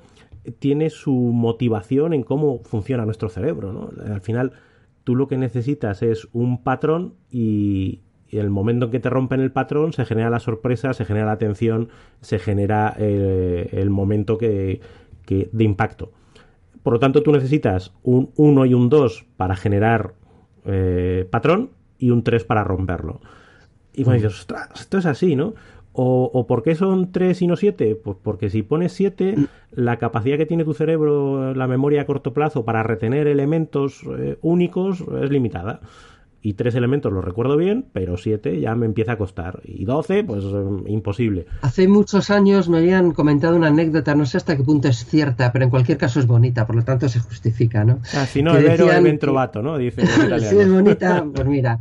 tiene 0.57 0.89
su 0.89 1.13
motivación 1.13 2.13
en 2.13 2.23
cómo 2.23 2.63
funciona 2.63 3.05
nuestro 3.05 3.29
cerebro. 3.29 3.71
¿no? 3.71 3.89
Al 4.11 4.21
final, 4.21 4.53
tú 5.03 5.15
lo 5.15 5.27
que 5.27 5.37
necesitas 5.37 6.01
es 6.01 6.27
un 6.33 6.63
patrón 6.63 7.13
y, 7.29 8.01
y 8.31 8.37
el 8.37 8.49
momento 8.49 8.85
en 8.85 8.91
que 8.91 8.99
te 8.99 9.09
rompen 9.09 9.41
el 9.41 9.51
patrón 9.51 9.91
se 9.91 10.05
genera 10.05 10.29
la 10.29 10.39
sorpresa, 10.39 10.93
se 10.93 11.03
genera 11.03 11.25
la 11.25 11.33
atención, 11.33 11.89
se 12.21 12.39
genera 12.39 12.95
eh, 12.97 13.69
el 13.73 13.89
momento 13.89 14.37
que, 14.37 14.79
que, 15.25 15.49
de 15.51 15.63
impacto. 15.65 16.13
Por 16.81 16.93
lo 16.93 16.99
tanto, 16.99 17.21
tú 17.21 17.31
necesitas 17.33 17.93
un 18.03 18.31
1 18.37 18.65
y 18.65 18.73
un 18.73 18.89
2 18.89 19.25
para 19.35 19.55
generar 19.57 20.13
eh, 20.65 21.27
patrón 21.29 21.71
y 21.99 22.09
un 22.09 22.23
3 22.23 22.45
para 22.45 22.63
romperlo. 22.63 23.19
Y 23.93 24.05
cuando 24.05 24.23
dices, 24.23 24.39
ostras, 24.39 24.69
esto 24.79 24.97
es 24.97 25.05
así, 25.05 25.35
¿no? 25.35 25.53
O, 25.93 26.31
o, 26.33 26.47
¿por 26.47 26.63
qué 26.63 26.73
son 26.75 27.11
3 27.11 27.41
y 27.41 27.47
no 27.47 27.57
7? 27.57 27.99
Pues 28.01 28.15
porque 28.23 28.49
si 28.49 28.63
pones 28.63 28.93
7, 28.93 29.35
la 29.71 29.97
capacidad 29.97 30.37
que 30.37 30.45
tiene 30.45 30.63
tu 30.63 30.73
cerebro, 30.73 31.53
la 31.53 31.67
memoria 31.67 32.03
a 32.03 32.05
corto 32.05 32.33
plazo 32.33 32.63
para 32.63 32.81
retener 32.81 33.27
elementos 33.27 34.03
eh, 34.17 34.37
únicos 34.41 35.03
es 35.21 35.29
limitada 35.29 35.81
y 36.43 36.53
tres 36.53 36.75
elementos 36.75 37.13
los 37.13 37.23
recuerdo 37.23 37.55
bien, 37.55 37.85
pero 37.93 38.17
siete 38.17 38.59
ya 38.59 38.75
me 38.75 38.85
empieza 38.85 39.13
a 39.13 39.17
costar. 39.17 39.61
Y 39.63 39.85
doce, 39.85 40.23
pues 40.23 40.43
eh, 40.43 40.65
imposible. 40.87 41.45
Hace 41.61 41.87
muchos 41.87 42.31
años 42.31 42.67
me 42.67 42.79
habían 42.79 43.11
comentado 43.11 43.55
una 43.55 43.67
anécdota, 43.67 44.15
no 44.15 44.25
sé 44.25 44.37
hasta 44.37 44.57
qué 44.57 44.63
punto 44.63 44.87
es 44.87 45.05
cierta, 45.05 45.51
pero 45.51 45.65
en 45.65 45.71
cualquier 45.71 45.97
caso 45.97 46.19
es 46.19 46.27
bonita, 46.27 46.65
por 46.65 46.75
lo 46.75 46.83
tanto 46.83 47.07
se 47.09 47.19
justifica, 47.19 47.83
¿no? 47.83 47.99
Ah, 48.15 48.25
si 48.25 48.41
no, 48.41 48.55
el 48.57 48.63
decían... 48.63 49.05
es 49.05 49.19
trovato, 49.19 49.61
¿no? 49.61 49.77
Dice 49.77 50.05
si 50.39 50.57
es 50.57 50.71
bonita, 50.71 51.25
pues 51.33 51.47
mira. 51.47 51.79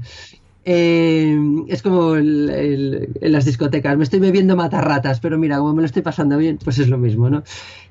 Eh, 0.63 1.39
es 1.69 1.81
como 1.81 2.17
el, 2.17 2.51
el, 2.51 3.09
en 3.19 3.33
las 3.33 3.47
discotecas, 3.47 3.97
me 3.97 4.05
estoy 4.05 4.21
bebiendo 4.21 4.57
matarratas, 4.57 5.21
pero 5.21 5.39
mira, 5.39 5.57
como 5.57 5.73
me 5.73 5.81
lo 5.81 5.87
estoy 5.87 6.03
pasando 6.03 6.37
bien, 6.37 6.59
pues 6.63 6.79
es 6.79 6.89
lo 6.89 6.99
mismo, 6.99 7.31
¿no? 7.31 7.43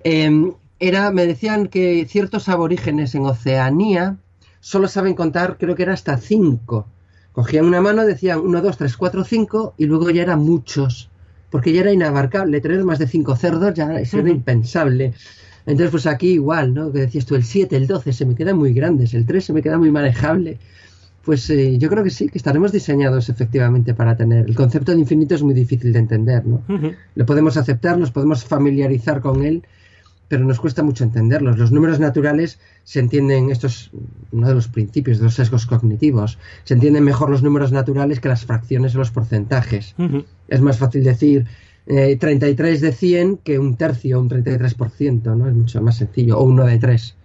Eh, 0.03 0.53
era, 0.79 1.11
me 1.11 1.25
decían 1.25 1.67
que 1.67 2.05
ciertos 2.05 2.47
aborígenes 2.47 3.13
en 3.15 3.25
Oceanía, 3.25 4.17
solo 4.59 4.87
saben 4.87 5.15
contar, 5.15 5.57
creo 5.57 5.75
que 5.75 5.83
era 5.83 5.93
hasta 5.93 6.17
cinco. 6.17 6.87
Cogían 7.31 7.65
una 7.65 7.81
mano, 7.81 8.05
decían 8.05 8.39
uno, 8.39 8.61
dos, 8.61 8.77
tres, 8.77 8.97
cuatro, 8.97 9.23
cinco, 9.23 9.73
y 9.77 9.85
luego 9.85 10.09
ya 10.09 10.23
eran 10.23 10.39
muchos, 10.39 11.09
porque 11.49 11.71
ya 11.71 11.81
era 11.81 11.93
inabarcable. 11.93 12.59
Tener 12.61 12.83
más 12.83 12.99
de 12.99 13.07
cinco 13.07 13.35
cerdos 13.35 13.73
ya 13.73 13.99
eso 13.99 14.17
uh 14.17 14.19
-huh. 14.19 14.23
era 14.23 14.31
impensable. 14.31 15.13
Entonces, 15.65 15.91
pues 15.91 16.07
aquí 16.07 16.31
igual, 16.31 16.73
¿no? 16.73 16.91
Que 16.91 17.01
decías 17.01 17.25
tú, 17.25 17.35
el 17.35 17.43
7, 17.43 17.75
el 17.75 17.85
12 17.85 18.11
se 18.13 18.25
me 18.25 18.35
quedan 18.35 18.57
muy 18.57 18.73
grandes, 18.73 19.13
el 19.13 19.25
3 19.25 19.45
se 19.45 19.53
me 19.53 19.61
queda 19.61 19.77
muy 19.77 19.91
manejable. 19.91 20.57
Pues 21.23 21.47
eh, 21.51 21.77
yo 21.77 21.89
creo 21.89 22.03
que 22.03 22.09
sí, 22.09 22.27
que 22.27 22.39
estaremos 22.39 22.71
diseñados 22.71 23.29
efectivamente 23.29 23.93
para 23.93 24.17
tener. 24.17 24.47
El 24.47 24.55
concepto 24.55 24.93
de 24.93 24.99
infinito 24.99 25.35
es 25.35 25.43
muy 25.43 25.53
difícil 25.53 25.93
de 25.93 25.99
entender, 25.99 26.45
¿no? 26.45 26.63
Uh 26.67 26.73
-huh. 26.73 26.95
Lo 27.13 27.25
podemos 27.25 27.55
aceptar, 27.55 27.97
nos 27.99 28.11
podemos 28.11 28.45
familiarizar 28.45 29.21
con 29.21 29.43
él, 29.45 29.63
pero 30.29 30.45
nos 30.45 30.59
cuesta 30.59 30.83
mucho 30.83 31.03
entenderlos. 31.03 31.57
Los 31.57 31.71
números 31.71 31.99
naturales 31.99 32.59
se 32.85 32.99
entienden, 32.99 33.49
esto 33.49 33.67
es 33.67 33.89
uno 34.31 34.47
de 34.47 34.55
los 34.55 34.69
principios 34.69 35.17
de 35.17 35.25
los 35.25 35.35
sesgos 35.35 35.65
cognitivos, 35.65 36.37
se 36.63 36.75
entienden 36.75 37.03
mejor 37.03 37.29
los 37.29 37.43
números 37.43 37.71
naturales 37.73 38.19
que 38.21 38.29
las 38.29 38.45
fracciones 38.45 38.95
o 38.95 38.99
los 38.99 39.11
porcentajes. 39.11 39.95
Uh 39.97 40.03
-huh. 40.03 40.25
Es 40.47 40.61
más 40.61 40.77
fácil 40.77 41.03
decir 41.03 41.45
eh, 41.87 42.15
33 42.17 42.79
de 42.81 42.91
100 42.91 43.37
que 43.37 43.57
un 43.59 43.75
tercio, 43.75 44.21
un 44.21 44.29
33%, 44.29 45.35
¿no? 45.35 45.47
Es 45.49 45.55
mucho 45.55 45.81
más 45.81 45.97
sencillo, 45.97 46.37
o 46.37 46.43
uno 46.43 46.65
de 46.65 46.77
3. 46.77 47.15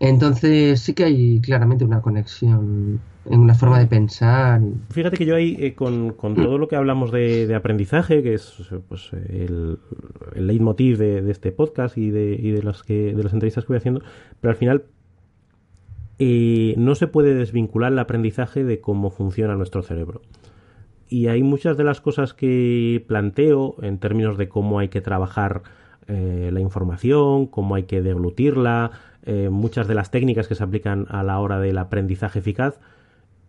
Entonces 0.00 0.80
sí 0.80 0.92
que 0.94 1.04
hay 1.04 1.40
claramente 1.40 1.84
una 1.84 2.00
conexión 2.00 3.00
en 3.26 3.40
una 3.40 3.54
forma 3.54 3.78
de 3.78 3.86
pensar. 3.86 4.60
Fíjate 4.90 5.16
que 5.16 5.26
yo 5.26 5.36
ahí, 5.36 5.56
eh, 5.58 5.74
con, 5.74 6.12
con, 6.12 6.34
todo 6.34 6.58
lo 6.58 6.68
que 6.68 6.76
hablamos 6.76 7.12
de, 7.12 7.54
aprendizaje, 7.54 8.22
que 8.22 8.34
es 8.34 8.56
pues, 8.88 9.12
el, 9.12 9.78
el 10.34 10.46
leitmotiv 10.46 10.96
de, 10.96 11.30
este 11.30 11.52
podcast 11.52 11.98
y, 11.98 12.10
de, 12.10 12.32
y 12.32 12.50
de, 12.50 12.62
las 12.62 12.82
que, 12.82 13.14
de 13.14 13.22
las 13.22 13.32
entrevistas 13.32 13.64
que 13.64 13.68
voy 13.68 13.78
haciendo, 13.78 14.02
pero 14.40 14.50
al 14.50 14.56
final 14.56 14.84
eh, 16.18 16.74
no 16.78 16.94
se 16.94 17.08
puede 17.08 17.34
desvincular 17.34 17.92
el 17.92 17.98
aprendizaje 17.98 18.64
de 18.64 18.80
cómo 18.80 19.10
funciona 19.10 19.54
nuestro 19.54 19.82
cerebro. 19.82 20.22
Y 21.08 21.26
hay 21.26 21.42
muchas 21.42 21.76
de 21.76 21.84
las 21.84 22.00
cosas 22.00 22.34
que 22.34 23.04
planteo 23.06 23.74
en 23.82 23.98
términos 23.98 24.38
de 24.38 24.48
cómo 24.48 24.78
hay 24.78 24.88
que 24.88 25.00
trabajar 25.00 25.62
eh, 26.06 26.50
la 26.52 26.60
información, 26.60 27.46
cómo 27.46 27.74
hay 27.74 27.82
que 27.82 28.00
deglutirla, 28.00 28.92
muchas 29.50 29.86
de 29.86 29.94
las 29.94 30.10
técnicas 30.10 30.48
que 30.48 30.54
se 30.54 30.64
aplican 30.64 31.06
a 31.10 31.22
la 31.22 31.38
hora 31.38 31.60
del 31.60 31.76
aprendizaje 31.76 32.38
eficaz, 32.38 32.80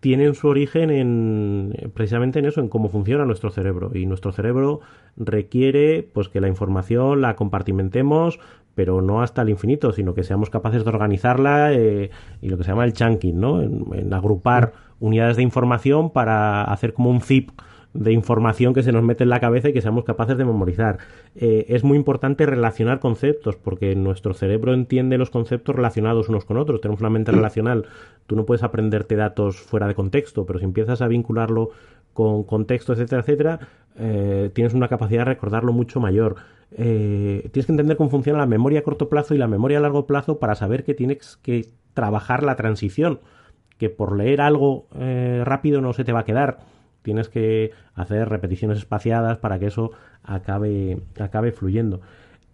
tienen 0.01 0.33
su 0.33 0.47
origen 0.47 0.89
en 0.89 1.91
precisamente 1.93 2.39
en 2.39 2.45
eso, 2.45 2.59
en 2.59 2.67
cómo 2.67 2.89
funciona 2.89 3.23
nuestro 3.23 3.51
cerebro. 3.51 3.91
Y 3.93 4.07
nuestro 4.07 4.31
cerebro 4.31 4.81
requiere 5.15 6.03
pues 6.13 6.27
que 6.27 6.41
la 6.41 6.47
información 6.47 7.21
la 7.21 7.35
compartimentemos, 7.35 8.39
pero 8.75 9.01
no 9.01 9.21
hasta 9.21 9.43
el 9.43 9.49
infinito, 9.49 9.93
sino 9.93 10.13
que 10.13 10.23
seamos 10.23 10.49
capaces 10.49 10.83
de 10.83 10.89
organizarla 10.89 11.71
eh, 11.71 12.09
y 12.41 12.49
lo 12.49 12.57
que 12.57 12.63
se 12.63 12.71
llama 12.71 12.83
el 12.83 12.93
chunking, 12.93 13.39
¿no? 13.39 13.61
En, 13.61 13.85
en 13.93 14.13
agrupar 14.13 14.73
unidades 14.99 15.37
de 15.37 15.43
información 15.43 16.09
para 16.09 16.63
hacer 16.63 16.93
como 16.93 17.11
un 17.11 17.21
zip 17.21 17.51
de 17.93 18.11
información 18.13 18.73
que 18.73 18.83
se 18.83 18.91
nos 18.91 19.03
mete 19.03 19.23
en 19.23 19.29
la 19.29 19.39
cabeza 19.39 19.69
y 19.69 19.73
que 19.73 19.81
seamos 19.81 20.05
capaces 20.05 20.37
de 20.37 20.45
memorizar. 20.45 20.99
Eh, 21.35 21.65
es 21.69 21.83
muy 21.83 21.97
importante 21.97 22.45
relacionar 22.45 22.99
conceptos 22.99 23.55
porque 23.57 23.95
nuestro 23.95 24.33
cerebro 24.33 24.73
entiende 24.73 25.17
los 25.17 25.29
conceptos 25.29 25.75
relacionados 25.75 26.29
unos 26.29 26.45
con 26.45 26.57
otros. 26.57 26.81
Tenemos 26.81 27.01
una 27.01 27.09
mente 27.09 27.31
relacional. 27.31 27.85
Tú 28.27 28.35
no 28.35 28.45
puedes 28.45 28.63
aprenderte 28.63 29.15
datos 29.15 29.59
fuera 29.59 29.87
de 29.87 29.95
contexto, 29.95 30.45
pero 30.45 30.59
si 30.59 30.65
empiezas 30.65 31.01
a 31.01 31.07
vincularlo 31.07 31.71
con 32.13 32.43
contexto, 32.43 32.93
etcétera, 32.93 33.21
etcétera, 33.21 33.59
eh, 33.97 34.49
tienes 34.53 34.73
una 34.73 34.87
capacidad 34.87 35.21
de 35.21 35.25
recordarlo 35.25 35.73
mucho 35.73 35.99
mayor. 35.99 36.35
Eh, 36.71 37.49
tienes 37.51 37.65
que 37.65 37.73
entender 37.73 37.97
cómo 37.97 38.09
funciona 38.09 38.39
la 38.39 38.45
memoria 38.45 38.79
a 38.79 38.83
corto 38.83 39.09
plazo 39.09 39.35
y 39.35 39.37
la 39.37 39.47
memoria 39.47 39.77
a 39.77 39.81
largo 39.81 40.07
plazo 40.07 40.39
para 40.39 40.55
saber 40.55 40.83
que 40.83 40.93
tienes 40.93 41.37
que 41.41 41.67
trabajar 41.93 42.43
la 42.43 42.55
transición, 42.55 43.19
que 43.77 43.89
por 43.89 44.15
leer 44.15 44.41
algo 44.41 44.87
eh, 44.97 45.41
rápido 45.45 45.81
no 45.81 45.93
se 45.93 46.03
te 46.03 46.13
va 46.13 46.21
a 46.21 46.25
quedar 46.25 46.59
tienes 47.01 47.29
que 47.29 47.71
hacer 47.95 48.29
repeticiones 48.29 48.77
espaciadas 48.77 49.37
para 49.37 49.59
que 49.59 49.67
eso 49.67 49.91
acabe, 50.23 51.01
acabe 51.19 51.51
fluyendo. 51.51 52.01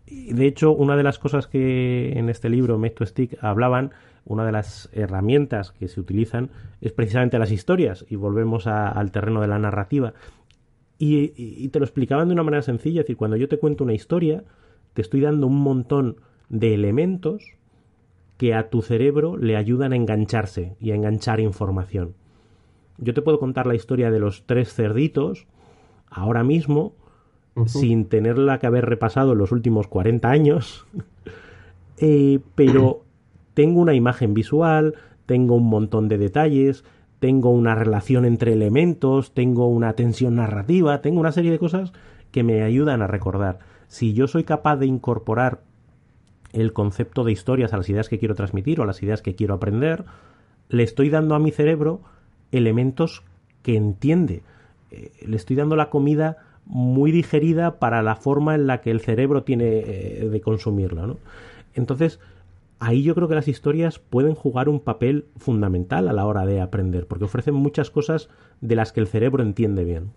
De 0.06 0.48
hecho, 0.48 0.72
una 0.72 0.96
de 0.96 1.04
las 1.04 1.20
cosas 1.20 1.48
que 1.48 2.14
en 2.18 2.30
este 2.30 2.50
libro, 2.50 2.78
Make 2.78 2.96
to 2.96 3.06
Stick, 3.06 3.38
hablaban, 3.42 3.92
una 4.26 4.46
de 4.46 4.52
las 4.52 4.90
herramientas 4.94 5.72
que 5.72 5.88
se 5.88 6.00
utilizan 6.00 6.50
es 6.82 6.92
precisamente 6.92 7.40
las 7.40 7.52
historias, 7.52 8.06
y 8.10 8.16
volvemos 8.16 8.68
al 8.68 9.12
terreno 9.12 9.42
de 9.42 9.48
la 9.48 9.60
narrativa. 9.60 10.14
Y, 10.98 11.34
y, 11.36 11.68
te 11.70 11.80
lo 11.80 11.86
explicaban 11.86 12.28
de 12.28 12.34
una 12.34 12.44
manera 12.44 12.64
sencilla, 12.64 13.02
es 13.02 13.06
decir, 13.06 13.18
cuando 13.18 13.38
yo 13.38 13.48
te 13.48 13.60
cuento 13.60 13.84
una 13.84 13.94
historia, 13.94 14.44
te 14.94 15.02
estoy 15.02 15.22
dando 15.22 15.48
un 15.48 15.60
montón 15.60 16.18
de 16.50 16.74
elementos 16.74 17.54
que 18.38 18.54
a 18.54 18.70
tu 18.70 18.82
cerebro 18.82 19.38
le 19.38 19.58
ayudan 19.58 19.94
a 19.94 19.96
engancharse 19.96 20.76
y 20.80 20.92
a 20.92 20.96
enganchar 20.96 21.40
información. 21.40 22.16
Yo 22.98 23.14
te 23.14 23.22
puedo 23.22 23.40
contar 23.40 23.68
la 23.68 23.76
historia 23.76 24.12
de 24.12 24.20
los 24.20 24.46
tres 24.46 24.74
cerditos 24.74 25.46
ahora 26.10 26.44
mismo, 26.44 26.94
uh 27.56 27.62
-huh. 27.62 27.68
sin 27.68 28.06
tenerla 28.06 28.60
que 28.60 28.68
haber 28.68 28.86
repasado 28.86 29.34
en 29.34 29.38
los 29.38 29.52
últimos 29.52 29.88
40 29.88 30.30
años, 30.30 30.86
eh, 31.98 32.40
pero 32.56 33.02
tengo 33.54 33.82
una 33.82 33.94
imagen 33.94 34.34
visual, 34.34 34.96
tengo 35.26 35.56
un 35.56 35.68
montón 35.70 36.08
de 36.08 36.18
detalles, 36.18 36.84
tengo 37.20 37.50
una 37.50 37.76
relación 37.76 38.26
entre 38.26 38.54
elementos, 38.54 39.34
tengo 39.34 39.68
una 39.68 39.94
tensión 39.94 40.36
narrativa, 40.36 41.02
tengo 41.02 41.20
una 41.20 41.32
serie 41.32 41.52
de 41.52 41.60
cosas 41.60 41.94
que 42.32 42.44
me 42.44 42.62
ayudan 42.64 43.02
a 43.02 43.08
recordar. 43.08 43.60
Si 43.88 44.14
yo 44.14 44.28
soy 44.28 44.44
capaz 44.44 44.78
de 44.78 44.86
incorporar 44.86 45.62
el 46.54 46.74
concepto 46.74 47.24
de 47.24 47.32
historias 47.32 47.74
a 47.74 47.78
las 47.78 47.90
ideas 47.90 48.10
que 48.10 48.20
quiero 48.20 48.36
transmitir 48.36 48.80
o 48.80 48.84
a 48.84 48.86
las 48.86 49.02
ideas 49.02 49.22
que 49.22 49.36
quiero 49.36 49.56
aprender, 49.56 50.06
le 50.70 50.84
estoy 50.84 51.10
dando 51.10 51.36
a 51.36 51.40
mi 51.40 51.52
cerebro 51.52 52.02
elementos 52.52 53.24
que 53.64 53.76
entiende. 53.76 54.42
Eh, 54.92 55.12
le 55.26 55.36
estoy 55.36 55.56
dando 55.56 55.76
la 55.76 55.90
comida 55.90 56.38
muy 56.66 57.12
digerida 57.12 57.80
para 57.80 58.02
la 58.02 58.16
forma 58.16 58.56
en 58.56 58.68
la 58.68 58.82
que 58.82 58.92
el 58.92 59.00
cerebro 59.00 59.44
tiene 59.44 59.66
eh, 59.66 60.30
de 60.30 60.42
consumirla, 60.42 61.08
¿no? 61.08 61.18
Entonces, 61.74 62.20
ahí 62.80 63.04
yo 63.04 63.16
creo 63.16 63.28
que 63.28 63.36
las 63.36 63.48
historias 63.48 64.00
pueden 64.00 64.36
jugar 64.36 64.70
un 64.70 64.80
papel 64.80 65.26
fundamental 65.38 66.08
a 66.08 66.14
la 66.14 66.26
hora 66.26 66.46
de 66.46 66.62
aprender, 66.62 67.08
porque 67.08 67.26
ofrecen 67.26 67.54
muchas 67.54 67.90
cosas 67.90 68.30
de 68.62 68.76
las 68.76 68.92
que 68.92 69.00
el 69.00 69.08
cerebro 69.08 69.44
entiende 69.44 69.84
bien. 69.84 70.12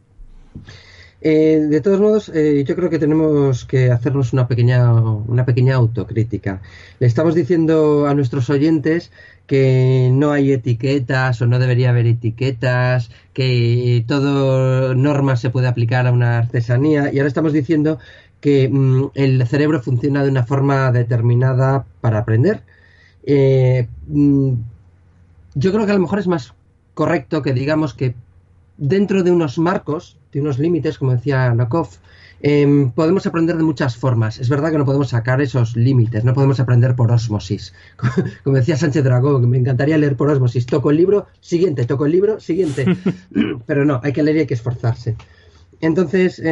Eh, 1.23 1.67
de 1.69 1.81
todos 1.83 2.01
modos, 2.01 2.31
eh, 2.35 2.65
yo 2.67 2.75
creo 2.77 2.89
que 2.89 2.99
tenemos 2.99 3.67
que 3.67 3.91
hacernos 3.91 4.33
una 4.33 4.49
pequeña, 4.49 4.91
una 4.93 5.45
pequeña 5.45 5.75
autocrítica. 5.75 6.63
Le 6.99 7.07
estamos 7.07 7.35
diciendo 7.35 8.07
a 8.07 8.15
nuestros 8.15 8.49
oyentes 8.49 9.13
que 9.47 10.11
no 10.13 10.33
hay 10.33 10.53
etiquetas 10.53 11.43
o 11.43 11.47
no 11.47 11.59
debería 11.59 11.91
haber 11.91 12.07
etiquetas, 12.07 13.11
que 13.35 14.05
todo 14.07 14.95
norma 14.95 15.37
se 15.37 15.51
puede 15.51 15.69
aplicar 15.69 16.07
a 16.07 16.13
una 16.13 16.39
artesanía 16.39 17.13
y 17.13 17.19
ahora 17.19 17.29
estamos 17.29 17.53
diciendo 17.53 17.99
que 18.41 18.69
mm, 18.69 19.11
el 19.15 19.47
cerebro 19.47 19.83
funciona 19.83 20.23
de 20.25 20.31
una 20.31 20.45
forma 20.47 20.93
determinada 20.93 21.85
para 22.01 22.19
aprender. 22.21 22.63
Eh, 23.25 23.89
mm, 24.09 24.53
yo 25.55 25.73
creo 25.73 25.85
que 25.85 25.93
a 25.93 25.95
lo 25.97 26.01
mejor 26.01 26.19
es 26.21 26.29
más 26.29 26.55
correcto 26.95 27.43
que 27.43 27.53
digamos 27.53 27.95
que 27.95 28.15
dentro 28.81 29.23
de 29.23 29.31
unos 29.31 29.59
marcos, 29.59 30.19
de 30.33 30.41
unos 30.41 30.59
límites, 30.59 30.99
como 30.99 31.13
decía 31.13 31.55
Nakov, 31.55 31.89
em, 32.41 32.91
podemos 32.91 33.27
aprender 33.27 33.59
de 33.59 33.63
muchas 33.63 33.97
formas. 33.97 34.41
Es 34.41 34.49
verdad 34.49 34.73
que 34.73 34.79
no 34.79 34.87
podemos 34.87 35.11
sacar 35.11 35.43
esos 35.43 35.77
límites, 35.77 36.25
no 36.25 36.33
podemos 36.33 36.59
aprender 36.59 36.97
por 36.97 37.13
osmosis. 37.13 37.75
Como 38.45 38.57
decía 38.57 38.79
Sánchez 38.79 39.05
Dragón, 39.05 39.49
me 39.51 39.59
encantaría 39.59 39.99
leer 39.99 40.17
por 40.17 40.31
osmosis. 40.31 40.65
Toco 40.65 40.91
el 40.91 40.97
libro, 40.97 41.27
siguiente, 41.41 41.85
toco 41.85 42.07
el 42.07 42.13
libro, 42.13 42.41
siguiente. 42.41 42.87
Pero 43.67 43.85
no, 43.85 44.01
hay 44.03 44.15
que 44.15 44.23
leer 44.23 44.39
y 44.39 44.41
hay 44.41 44.47
que 44.47 44.55
esforzarse. 44.55 45.17
Entonces, 45.83 46.43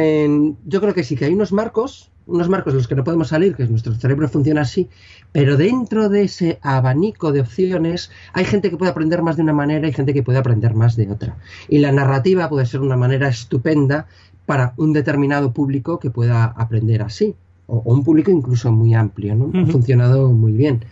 yo 0.65 0.81
creo 0.81 0.93
que 0.93 1.03
sí, 1.03 1.15
que 1.15 1.25
hay 1.25 1.33
unos 1.33 1.51
marcos, 1.51 2.11
unos 2.29 2.49
marcos 2.49 2.73
de 2.73 2.77
los 2.79 2.87
que 2.87 2.95
no 2.95 3.03
podemos 3.03 3.29
salir, 3.29 3.55
que 3.55 3.65
nuestro 3.67 3.93
cerebro 3.95 4.27
funciona 4.29 4.61
así, 4.61 4.89
pero 5.31 5.57
dentro 5.57 6.09
de 6.09 6.23
ese 6.23 6.59
abanico 6.61 7.31
de 7.31 7.41
opciones 7.41 8.11
hay 8.33 8.45
gente 8.45 8.69
que 8.69 8.77
puede 8.77 8.91
aprender 8.91 9.21
más 9.21 9.35
de 9.35 9.43
una 9.43 9.53
manera 9.53 9.87
y 9.87 9.93
gente 9.93 10.13
que 10.13 10.23
puede 10.23 10.39
aprender 10.39 10.73
más 10.73 10.95
de 10.95 11.11
otra. 11.11 11.37
Y 11.67 11.79
la 11.79 11.91
narrativa 11.91 12.49
puede 12.49 12.65
ser 12.65 12.81
una 12.81 12.97
manera 12.97 13.27
estupenda 13.27 14.07
para 14.45 14.73
un 14.77 14.93
determinado 14.93 15.51
público 15.51 15.99
que 15.99 16.09
pueda 16.09 16.45
aprender 16.45 17.01
así, 17.01 17.35
o, 17.67 17.81
un 17.85 18.03
público 18.03 18.31
incluso 18.31 18.71
muy 18.71 18.93
amplio, 18.93 19.35
¿no? 19.35 19.51
Ha 19.61 19.65
funcionado 19.67 20.31
muy 20.31 20.53
bien. 20.53 20.85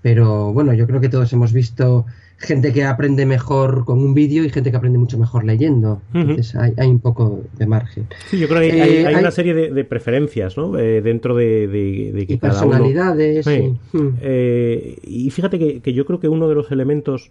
Pero 0.00 0.52
bueno, 0.52 0.72
yo 0.72 0.86
creo 0.86 1.00
que 1.00 1.08
todos 1.08 1.32
hemos 1.32 1.52
visto 1.52 2.06
gente 2.42 2.72
que 2.72 2.84
aprende 2.84 3.24
mejor 3.26 3.84
con 3.84 3.98
un 4.00 4.14
vídeo 4.14 4.44
y 4.44 4.50
gente 4.50 4.70
que 4.70 4.76
aprende 4.76 4.98
mucho 4.98 5.18
mejor 5.18 5.44
leyendo. 5.44 6.02
Entonces 6.12 6.54
hay, 6.56 6.88
un 6.88 6.98
poco 6.98 7.42
de 7.56 7.66
margen. 7.66 8.06
Sí, 8.26 8.38
yo 8.38 8.48
creo 8.48 8.60
que 8.60 8.72
hay, 8.72 8.80
hay, 8.80 9.14
eh, 9.14 9.18
una 9.18 9.30
serie 9.30 9.54
de, 9.54 9.84
preferencias 9.84 10.56
¿no? 10.56 10.78
Eh, 10.78 11.00
dentro 11.00 11.36
de, 11.36 11.68
de, 11.68 12.26
que 12.26 12.38
cada 12.38 12.54
personalidades. 12.54 13.46
Mm. 13.46 14.08
Eh, 14.20 14.98
y 15.04 15.30
fíjate 15.30 15.58
que, 15.58 15.80
que, 15.80 15.92
yo 15.92 16.04
creo 16.04 16.20
que 16.20 16.28
uno 16.28 16.48
de 16.48 16.54
los 16.54 16.70
elementos 16.70 17.30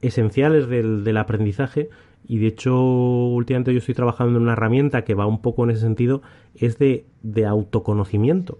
esenciales 0.00 0.68
del, 0.68 1.04
del 1.04 1.16
aprendizaje 1.16 1.88
y 2.26 2.38
de 2.38 2.48
hecho 2.48 2.80
últimamente 2.80 3.72
yo 3.72 3.78
estoy 3.78 3.94
trabajando 3.94 4.36
en 4.36 4.44
una 4.44 4.52
herramienta 4.52 5.02
que 5.02 5.14
va 5.14 5.26
un 5.26 5.40
poco 5.42 5.64
en 5.64 5.70
ese 5.70 5.80
sentido 5.80 6.22
es 6.54 6.78
de, 6.78 7.04
de 7.22 7.46
autoconocimiento 7.46 8.58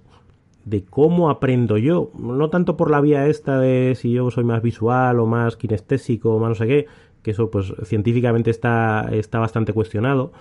de 0.65 0.85
cómo 0.85 1.31
aprendo 1.31 1.77
yo, 1.79 2.11
no 2.19 2.51
tanto 2.51 2.77
por 2.77 2.91
la 2.91 3.01
vía 3.01 3.27
esta 3.27 3.59
de 3.59 3.95
si 3.97 4.13
yo 4.13 4.31
soy 4.31 4.45
más 4.45 4.63
visual 4.63 5.19
o 5.19 5.27
más 5.27 5.57
kinestésico 5.57 6.35
o 6.35 6.39
más 6.39 6.51
no 6.51 6.55
sé 6.55 6.67
qué, 6.67 6.87
que 7.23 7.33
eso 7.33 7.51
pues 7.51 7.73
científicamente 7.85 8.51
está, 8.51 9.09
está 9.13 9.39
bastante 9.39 9.73
cuestionado, 9.73 10.33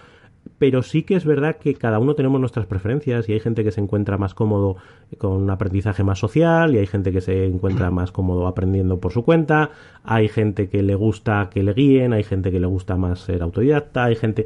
pero 0.58 0.84
sí 0.84 1.04
que 1.04 1.16
es 1.16 1.26
verdad 1.26 1.58
que 1.58 1.76
cada 1.76 2.00
uno 2.00 2.16
tenemos 2.16 2.40
nuestras 2.40 2.66
preferencias 2.66 3.28
y 3.30 3.34
hay 3.34 3.40
gente 3.40 3.64
que 3.64 3.72
se 3.72 3.82
encuentra 3.82 4.18
más 4.18 4.34
cómodo 4.34 4.78
con 5.18 5.32
un 5.34 5.50
aprendizaje 5.50 6.04
más 6.04 6.20
social 6.20 6.74
y 6.74 6.80
hay 6.80 6.88
gente 6.88 7.12
que 7.12 7.22
se 7.22 7.46
encuentra 7.46 7.92
más 7.92 8.12
cómodo 8.12 8.48
aprendiendo 8.48 9.00
por 9.00 9.12
su 9.12 9.24
cuenta, 9.24 9.72
hay 10.04 10.28
gente 10.28 10.70
que 10.70 10.84
le 10.84 10.96
gusta 10.96 11.50
que 11.52 11.64
le 11.64 11.74
guíen, 11.74 12.14
hay 12.14 12.24
gente 12.24 12.52
que 12.52 12.60
le 12.60 12.68
gusta 12.68 12.96
más 12.96 13.20
ser 13.22 13.42
autodidacta, 13.42 14.06
hay 14.06 14.16
gente... 14.16 14.46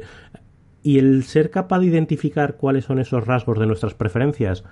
Y 0.82 1.00
el 1.00 1.24
ser 1.24 1.50
capaz 1.50 1.80
de 1.80 1.86
identificar 1.86 2.56
cuáles 2.56 2.84
son 2.84 3.00
esos 3.00 3.26
rasgos 3.26 3.58
de 3.58 3.66
nuestras 3.66 3.94
preferencias 3.94 4.62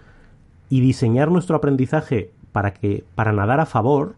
y 0.68 0.80
diseñar 0.80 1.30
nuestro 1.30 1.56
aprendizaje 1.56 2.30
para 2.52 2.72
que 2.74 3.04
para 3.14 3.32
nadar 3.32 3.60
a 3.60 3.66
favor 3.66 4.14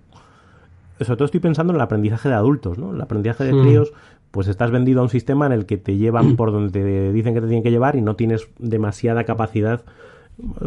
sobre 1.01 1.17
todo 1.17 1.27
estoy 1.27 1.41
pensando 1.41 1.73
en 1.73 1.77
el 1.77 1.83
aprendizaje 1.83 2.29
de 2.29 2.35
adultos 2.35 2.79
no 2.79 2.95
el 2.95 3.01
aprendizaje 3.01 3.45
de 3.45 3.53
hmm. 3.53 3.63
críos 3.63 3.93
pues 4.37 4.49
estás 4.49 4.71
vendido 4.71 5.01
a 5.01 5.05
un 5.05 5.09
sistema 5.09 5.47
en 5.47 5.53
el 5.53 5.65
que 5.65 5.79
te 5.79 5.97
llevan 5.97 6.37
por 6.37 6.53
donde 6.53 6.71
te 6.71 7.13
dicen 7.13 7.33
que 7.33 7.41
te 7.41 7.47
tienen 7.47 7.63
que 7.63 7.71
llevar 7.71 7.97
y 7.97 8.03
no 8.03 8.17
tienes 8.17 8.49
demasiada 8.59 9.25
capacidad. 9.25 9.81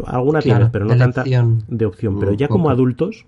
Alguna 0.06 0.40
tienes 0.40 0.70
pero 0.70 0.86
no 0.86 0.96
tanta 0.96 1.22
de 1.22 1.86
opción. 1.86 2.18
Pero 2.18 2.32
ya 2.32 2.48
como 2.48 2.68
adultos 2.70 3.26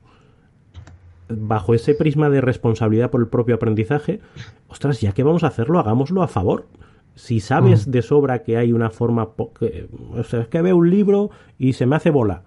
bajo 1.28 1.74
ese 1.74 1.94
prisma 1.94 2.28
de 2.28 2.40
responsabilidad 2.40 3.08
por 3.08 3.20
el 3.20 3.28
propio 3.28 3.54
aprendizaje 3.54 4.20
ostras 4.66 5.00
ya 5.00 5.12
que 5.12 5.22
vamos 5.22 5.44
a 5.44 5.46
hacerlo 5.46 5.78
hagámoslo 5.78 6.22
a 6.22 6.28
favor 6.28 6.66
si 7.14 7.40
sabes 7.40 7.86
mm. 7.86 7.90
de 7.90 8.02
sobra 8.02 8.42
que 8.42 8.56
hay 8.56 8.72
una 8.72 8.90
forma, 8.90 9.28
o 9.36 10.24
sea, 10.24 10.40
es 10.40 10.48
que 10.48 10.62
veo 10.62 10.76
un 10.76 10.90
libro 10.90 11.30
y 11.58 11.74
se 11.74 11.86
me 11.86 11.96
hace 11.96 12.10
bola, 12.10 12.42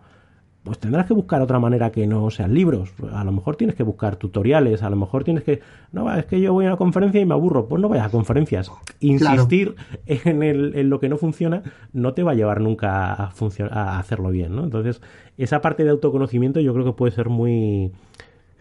pues 0.63 0.79
tendrás 0.79 1.05
que 1.05 1.13
buscar 1.13 1.43
otra 1.43 1.59
manera 1.59 1.91
que 1.91 2.07
no 2.07 2.31
sean 2.31 2.53
libros. 2.55 2.91
A 3.13 3.23
lo 3.23 3.31
mejor 3.31 3.55
tienes 3.55 3.75
que 3.75 3.83
buscar 3.83 4.15
tutoriales, 4.15 4.81
a 4.81 4.89
lo 4.89 4.95
mejor 4.95 5.23
tienes 5.23 5.43
que, 5.43 5.61
no, 5.91 6.11
es 6.15 6.25
que 6.25 6.41
yo 6.41 6.53
voy 6.53 6.65
a 6.65 6.69
una 6.69 6.77
conferencia 6.77 7.21
y 7.21 7.25
me 7.25 7.35
aburro, 7.35 7.67
pues 7.67 7.79
no 7.79 7.87
vayas 7.87 8.07
a 8.07 8.09
conferencias. 8.09 8.71
Insistir 8.99 9.75
en, 10.07 10.41
el, 10.41 10.75
en, 10.75 10.89
lo 10.89 10.99
que 10.99 11.07
no 11.07 11.17
funciona 11.17 11.61
no 11.93 12.13
te 12.13 12.23
va 12.23 12.31
a 12.31 12.35
llevar 12.35 12.61
nunca 12.61 13.13
a, 13.13 13.31
a 13.71 13.99
hacerlo 13.99 14.29
bien, 14.31 14.55
¿no? 14.55 14.63
Entonces, 14.63 15.01
esa 15.37 15.61
parte 15.61 15.83
de 15.83 15.91
autoconocimiento 15.91 16.59
yo 16.59 16.73
creo 16.73 16.85
que 16.85 16.93
puede 16.93 17.11
ser 17.11 17.29
muy, 17.29 17.91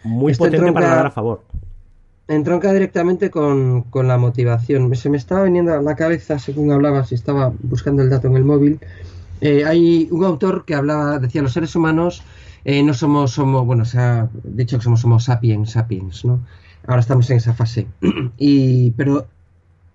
muy 0.05 0.35
potente 0.35 0.73
para 0.73 0.89
dar 0.89 1.07
a 1.07 1.11
favor 1.11 1.41
entronca 2.29 2.73
directamente 2.73 3.31
con, 3.31 3.85
la 3.93 4.19
motivación. 4.19 4.95
Se 4.97 5.11
me 5.11 5.17
estaba 5.17 5.45
viniendo 5.45 5.75
a 5.75 5.83
la 5.83 5.95
cabeza 5.95 6.39
según 6.39 6.73
hablabas 6.73 7.13
y 7.13 7.15
estaba 7.15 7.53
buscando 7.63 8.03
el 8.03 8.11
dato 8.11 8.29
en 8.29 8.37
el 8.37 8.45
móvil. 8.45 8.81
Eh, 9.41 9.65
hay 9.65 10.09
un 10.11 10.25
autor 10.25 10.65
que 10.65 10.75
hablaba, 10.75 11.19
decía, 11.19 11.43
los 11.43 11.53
seres 11.53 11.75
humanos 11.77 12.23
eh, 12.65 12.83
no 12.83 12.95
somos, 12.95 13.33
somos, 13.33 13.67
bueno, 13.67 13.85
se 13.85 13.99
ha 13.99 14.29
dicho 14.43 14.79
que 14.79 14.85
somos, 14.85 15.01
somos 15.01 15.25
sapiens, 15.25 15.73
sapiens, 15.73 16.25
¿no? 16.25 16.41
Ahora 16.87 17.01
estamos 17.01 17.29
en 17.31 17.37
esa 17.37 17.53
fase. 17.53 17.87
y, 18.39 18.93
pero 18.93 19.27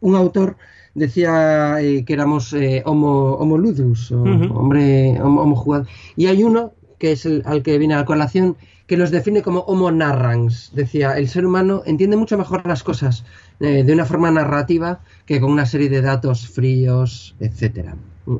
un 0.02 0.16
autor 0.16 0.58
decía 0.94 1.82
eh, 1.82 2.04
que 2.06 2.14
éramos 2.14 2.54
homo, 2.86 3.34
homo 3.36 3.58
ludus, 3.58 4.12
o, 4.12 4.22
hombre, 4.22 5.20
homo, 5.22 5.56
jugador. 5.56 5.88
Y 6.16 6.28
hay 6.28 6.44
uno 6.44 6.74
que 7.00 7.14
es 7.14 7.26
el 7.26 7.42
al 7.46 7.64
que 7.64 7.78
viene 7.78 7.94
a 7.96 8.00
la 8.00 8.06
colación, 8.06 8.58
que 8.90 8.98
los 8.98 9.12
define 9.12 9.44
como 9.44 9.60
homo 9.60 9.92
narrans. 9.92 10.72
Decía, 10.74 11.16
el 11.16 11.30
ser 11.30 11.46
humano 11.46 11.84
entiende 11.86 12.18
mucho 12.18 12.40
mejor 12.40 12.66
las 12.66 12.82
cosas 12.82 13.24
eh, 13.60 13.84
de 13.84 13.94
una 13.94 14.04
forma 14.04 14.32
narrativa 14.32 15.02
que 15.28 15.40
con 15.40 15.52
una 15.52 15.68
serie 15.68 15.90
de 15.90 16.02
datos 16.02 16.50
fríos, 16.50 17.36
etcétera. 17.40 17.96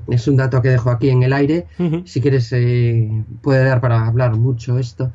Es 0.08 0.28
un 0.28 0.38
dato 0.38 0.60
que 0.64 0.70
dejo 0.70 0.90
aquí 0.90 1.10
en 1.10 1.22
el 1.22 1.34
aire. 1.34 1.68
Si 2.06 2.20
quieres, 2.20 2.52
eh, 2.52 3.24
puede 3.44 3.64
dar 3.64 3.80
para 3.80 4.08
hablar 4.08 4.38
mucho 4.38 4.80
esto. 4.80 5.12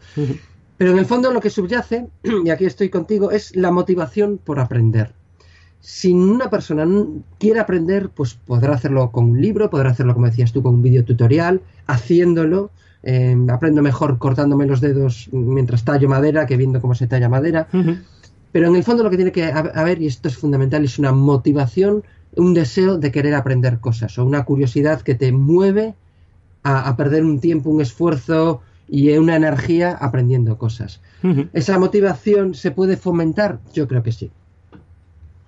Pero 0.76 0.92
en 0.92 0.98
el 0.98 1.06
fondo 1.06 1.32
lo 1.32 1.40
que 1.40 1.50
subyace, 1.50 2.06
y 2.44 2.50
aquí 2.50 2.64
estoy 2.64 2.88
contigo, 2.88 3.32
es 3.32 3.56
la 3.56 3.72
motivación 3.72 4.38
por 4.38 4.60
aprender. 4.60 5.14
Si 5.80 6.12
una 6.12 6.48
persona 6.48 6.86
quiere 7.40 7.58
aprender, 7.58 8.08
pues 8.10 8.34
podrá 8.34 8.74
hacerlo 8.74 9.10
con 9.10 9.30
un 9.30 9.42
libro, 9.42 9.68
podrá 9.68 9.90
hacerlo, 9.90 10.14
como 10.14 10.26
decías 10.26 10.52
tú, 10.52 10.62
con 10.62 10.76
un 10.76 10.82
video 10.82 11.04
tutorial, 11.04 11.60
haciéndolo, 11.88 12.70
Em, 13.06 13.50
aprendo 13.50 13.82
mejor 13.82 14.16
cortándome 14.16 14.64
los 14.64 14.80
dedos 14.80 15.28
mientras 15.30 15.84
tallo 15.84 16.08
madera 16.08 16.46
que 16.46 16.56
viendo 16.56 16.80
cómo 16.80 16.94
se 16.94 17.06
talla 17.06 17.28
madera. 17.28 17.68
Pero 18.50 18.68
en 18.68 18.76
el 18.76 18.82
fondo 18.82 19.02
lo 19.02 19.10
que 19.10 19.16
tiene 19.16 19.30
que 19.30 19.44
haber, 19.44 20.00
y 20.00 20.06
esto 20.06 20.28
es 20.28 20.38
fundamental, 20.38 20.84
es 20.84 20.98
una 20.98 21.12
motivación, 21.12 22.02
un 22.34 22.54
deseo 22.54 22.96
de 22.96 23.12
querer 23.12 23.34
aprender 23.34 23.78
cosas 23.78 24.18
o 24.18 24.24
una 24.24 24.44
curiosidad 24.44 25.02
que 25.02 25.14
te 25.14 25.32
mueve 25.32 25.94
a, 26.62 26.96
perder 26.96 27.24
un 27.24 27.40
tiempo, 27.40 27.68
un 27.68 27.82
esfuerzo 27.82 28.62
y 28.88 29.10
una 29.18 29.36
energía 29.36 29.92
aprendiendo 30.00 30.56
cosas. 30.56 31.02
¿Esa 31.52 31.78
motivación 31.78 32.54
se 32.54 32.70
puede 32.70 32.96
fomentar? 32.96 33.58
Yo 33.74 33.86
creo 33.86 34.02
que 34.02 34.12
sí. 34.12 34.30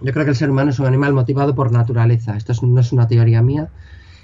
Yo 0.03 0.13
creo 0.13 0.27
que 0.27 0.33
el 0.33 0.37
ser 0.37 0.51
humano 0.51 0.71
es 0.71 0.79
un 0.79 0.85
animal 0.85 1.15
motivado 1.15 1.55
por 1.55 1.73
naturaleza. 1.73 2.37
Esto 2.37 2.53
no 2.67 2.81
es 2.81 2.93
una 2.93 3.09
teoría 3.09 3.41
mía, 3.41 3.71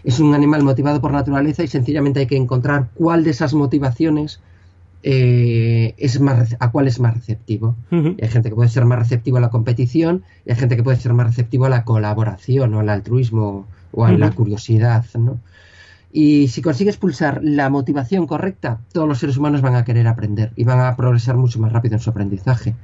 es 0.04 0.20
un 0.20 0.34
animal 0.34 0.62
motivado 0.62 1.00
por 1.00 1.12
naturaleza 1.12 1.62
y 1.62 1.68
sencillamente 1.68 2.20
hay 2.20 2.26
que 2.26 2.36
encontrar 2.36 2.88
cuál 2.94 3.24
de 3.24 3.30
esas 3.30 3.54
motivaciones 3.54 4.40
eh, 5.04 5.94
es 5.98 6.20
más, 6.20 6.56
a 6.60 6.70
cuál 6.70 6.86
es 6.86 7.00
más 7.00 7.14
receptivo. 7.14 7.76
Hay 7.90 8.28
gente 8.28 8.48
que 8.48 8.54
puede 8.54 8.68
ser 8.68 8.84
más 8.84 8.98
receptivo 8.98 9.38
a 9.38 9.40
la 9.40 9.50
competición 9.50 10.22
y 10.46 10.50
hay 10.50 10.56
gente 10.56 10.76
que 10.76 10.82
puede 10.82 10.96
ser 10.96 11.12
más 11.12 11.26
receptivo 11.26 11.66
a 11.66 11.68
la 11.68 11.84
colaboración 11.84 12.74
o 12.74 12.80
al 12.80 12.88
altruismo 12.88 13.66
o 13.92 14.04
a 14.04 14.12
la 14.12 14.30
curiosidad. 14.30 15.04
¿no? 15.14 15.40
Y 16.12 16.48
si 16.48 16.62
consigues 16.62 16.96
pulsar 16.96 17.40
la 17.42 17.70
motivación 17.70 18.26
correcta, 18.26 18.80
todos 18.92 19.08
los 19.08 19.18
seres 19.18 19.36
humanos 19.36 19.60
van 19.60 19.74
a 19.74 19.84
querer 19.84 20.06
aprender 20.06 20.52
y 20.56 20.64
van 20.64 20.80
a 20.80 20.94
progresar 20.96 21.36
mucho 21.36 21.58
más 21.58 21.72
rápido 21.72 21.94
en 21.94 22.00
su 22.00 22.10
aprendizaje. 22.10 22.74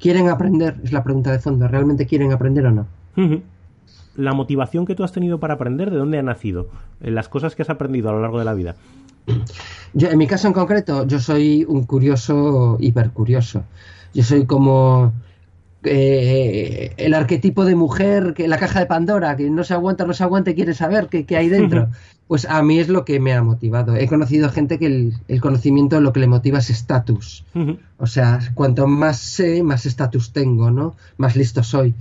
¿Quieren 0.00 0.28
aprender? 0.28 0.76
Es 0.82 0.92
la 0.92 1.04
pregunta 1.04 1.30
de 1.32 1.38
fondo. 1.38 1.68
¿Realmente 1.68 2.06
quieren 2.06 2.32
aprender 2.32 2.66
o 2.66 2.70
no? 2.70 2.86
La 4.18 4.34
motivación 4.34 4.84
que 4.84 4.94
tú 4.94 5.04
has 5.04 5.12
tenido 5.12 5.38
para 5.38 5.54
aprender, 5.54 5.90
¿de 5.90 5.96
dónde 5.96 6.18
ha 6.18 6.22
nacido? 6.22 6.68
En 7.00 7.14
las 7.14 7.28
cosas 7.28 7.54
que 7.54 7.62
has 7.62 7.70
aprendido 7.70 8.10
a 8.10 8.12
lo 8.12 8.20
largo 8.20 8.38
de 8.38 8.44
la 8.44 8.52
vida. 8.52 8.74
Yo, 9.94 10.10
en 10.10 10.18
mi 10.18 10.26
caso 10.26 10.48
en 10.48 10.52
concreto, 10.52 11.06
yo 11.06 11.20
soy 11.20 11.64
un 11.68 11.84
curioso 11.84 12.76
hipercurioso. 12.80 13.62
Yo 14.12 14.24
soy 14.24 14.44
como 14.44 15.12
eh, 15.84 16.94
el 16.96 17.14
arquetipo 17.14 17.64
de 17.64 17.76
mujer, 17.76 18.34
que 18.34 18.48
la 18.48 18.58
caja 18.58 18.80
de 18.80 18.86
Pandora, 18.86 19.36
que 19.36 19.48
no 19.50 19.62
se 19.62 19.74
aguanta, 19.74 20.04
no 20.04 20.14
se 20.14 20.24
aguanta 20.24 20.50
y 20.50 20.54
quiere 20.54 20.74
saber 20.74 21.08
qué, 21.08 21.36
hay 21.36 21.48
dentro. 21.48 21.88
Pues 22.28 22.44
a 22.44 22.62
mí 22.62 22.78
es 22.78 22.90
lo 22.90 23.06
que 23.06 23.20
me 23.20 23.32
ha 23.32 23.42
motivado. 23.42 23.96
He 23.96 24.06
conocido 24.06 24.50
gente 24.50 24.78
que 24.78 24.84
el, 25.28 25.40
conocimiento 25.40 25.98
lo 26.02 26.12
que 26.12 26.20
le 26.20 26.26
motiva 26.26 26.58
es 26.58 26.68
estatus. 26.68 27.46
O 27.96 28.06
sea, 28.06 28.40
cuanto 28.52 28.86
más 28.86 29.18
sé, 29.18 29.62
más 29.62 29.86
estatus 29.86 30.34
tengo, 30.34 30.70
¿no? 30.70 30.94
Más 31.16 31.36
listo 31.36 31.62
soy. 31.62 31.94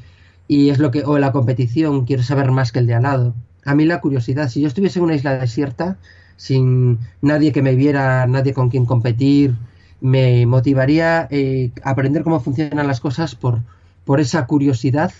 Y 0.47 0.69
es 0.69 0.79
lo 0.79 0.91
que, 0.91 1.03
o 1.03 1.17
la 1.19 1.31
competición, 1.31 2.05
quiero 2.05 2.23
saber 2.23 2.51
más 2.51 2.71
que 2.71 2.79
el 2.79 2.88
de 2.88 2.95
al 2.95 3.03
lado. 3.03 3.33
A 3.65 3.75
mí 3.75 3.86
la 3.86 3.99
curiosidad, 3.99 4.49
si 4.49 4.62
yo 4.62 4.67
estuviese 4.67 4.99
en 4.99 5.05
una 5.05 5.15
isla 5.15 5.38
desierta, 5.38 5.97
sin 6.38 6.99
nadie 7.21 7.51
que 7.51 7.62
me 7.62 7.75
viera, 7.75 8.25
nadie 8.27 8.53
con 8.53 8.69
quien 8.69 8.86
competir, 8.86 9.55
me 9.99 10.45
motivaría 10.45 11.27
eh, 11.31 11.71
aprender 11.83 12.23
cómo 12.23 12.39
funcionan 12.39 12.88
las 12.88 12.99
cosas 12.99 13.36
por, 13.36 13.60
por 14.05 14.19
esa 14.19 14.45
curiosidad 14.45 15.12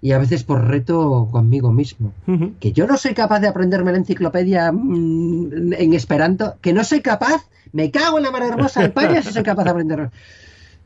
y 0.00 0.12
a 0.12 0.18
veces 0.18 0.44
por 0.44 0.66
reto 0.66 1.28
conmigo 1.30 1.72
mismo. 1.72 2.12
Que 2.60 2.72
yo 2.72 2.86
no 2.86 2.98
soy 2.98 3.14
capaz 3.14 3.40
de 3.40 3.48
aprenderme 3.48 3.90
la 3.90 3.98
enciclopedia 3.98 4.70
mm, 4.70 5.72
en 5.78 5.94
Esperanto, 5.94 6.56
que 6.60 6.74
no 6.74 6.84
soy 6.84 7.00
capaz, 7.00 7.48
me 7.72 7.90
cago 7.90 8.18
en 8.18 8.24
la 8.24 8.30
mar 8.30 8.42
hermosa, 8.42 8.84
España 8.84 9.22
si 9.22 9.32
soy 9.32 9.42
capaz 9.42 9.64
de 9.64 9.70
aprender. 9.70 10.10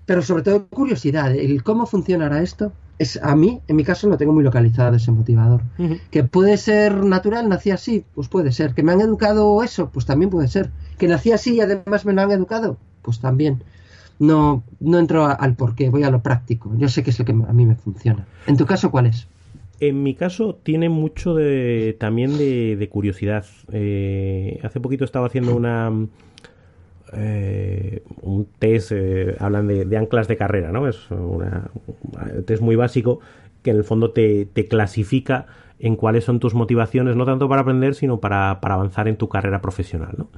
Pero 0.09 0.23
sobre 0.23 0.43
todo 0.43 0.69
curiosidad, 0.69 1.37
el 1.37 1.63
cómo 1.63 1.85
funcionará 1.85 2.41
esto, 2.41 2.73
es 2.99 3.21
a 3.23 3.37
mí, 3.37 3.61
en 3.69 3.77
mi 3.77 3.85
caso, 3.85 4.09
lo 4.09 4.17
tengo 4.17 4.33
muy 4.33 4.43
localizado 4.43 4.97
ese 4.97 5.13
motivador. 5.13 5.61
Que 6.11 6.25
puede 6.25 6.57
ser 6.57 7.05
natural, 7.05 7.47
nací 7.47 7.73
así, 7.73 8.07
pues 8.15 8.27
puede 8.27 8.51
ser. 8.53 8.73
Que 8.73 8.83
me 8.83 8.93
han 8.93 9.03
educado 9.03 9.63
eso, 9.63 9.91
pues 9.91 10.07
también 10.07 10.31
puede 10.31 10.49
ser. 10.49 10.71
Que 10.97 11.09
nací 11.09 11.31
así 11.31 11.57
y 11.57 11.61
además 11.61 12.07
me 12.07 12.15
lo 12.15 12.23
han 12.23 12.31
educado, 12.31 12.79
pues 13.03 13.21
también. 13.21 13.63
No, 14.19 14.63
no 14.81 14.99
entro 14.99 15.27
al 15.27 15.57
porqué, 15.57 15.91
voy 15.91 16.05
a 16.05 16.11
lo 16.11 16.23
práctico. 16.23 16.73
Yo 16.79 16.89
sé 16.89 17.03
que 17.03 17.11
es 17.11 17.19
lo 17.19 17.27
que 17.27 17.33
a 17.33 17.53
mí 17.53 17.67
me 17.67 17.75
funciona. 17.75 18.27
¿En 18.47 18.57
tu 18.57 18.65
caso 18.65 18.91
cuál 18.91 19.09
es? 19.09 19.29
En 19.79 20.03
mi 20.03 20.15
caso 20.15 20.55
tiene 20.55 20.89
mucho 20.89 21.35
de, 21.35 21.99
también 22.01 22.39
de, 22.39 22.89
curiosidad. 22.91 23.45
Eh, 23.73 24.59
hace 24.63 24.81
poquito 24.81 25.05
estaba 25.05 25.27
haciendo 25.27 25.55
una 25.55 25.93
eh, 27.13 28.03
un 28.23 28.47
test, 28.59 28.93
eh, 28.93 29.37
hablan 29.39 29.67
de, 29.67 29.97
anclas 29.97 30.29
de 30.29 30.37
carrera, 30.37 30.73
¿no? 30.73 30.89
Es 30.89 31.11
un 31.11 31.45
test 32.45 32.63
muy 32.63 32.77
básico 32.77 33.21
que 33.63 33.71
en 33.71 33.77
el 33.77 33.85
fondo 33.85 34.11
te, 34.11 34.49
clasifica 34.69 35.47
en 35.79 35.97
cuáles 35.97 36.25
son 36.25 36.41
tus 36.41 36.55
motivaciones, 36.55 37.17
no 37.17 37.25
tanto 37.25 37.49
para 37.49 37.63
aprender, 37.63 37.95
sino 37.95 38.21
para, 38.21 38.51
avanzar 38.51 39.09
en 39.09 39.17
tu 39.17 39.29
carrera 39.29 39.61
profesional, 39.61 40.15
¿no? 40.17 40.29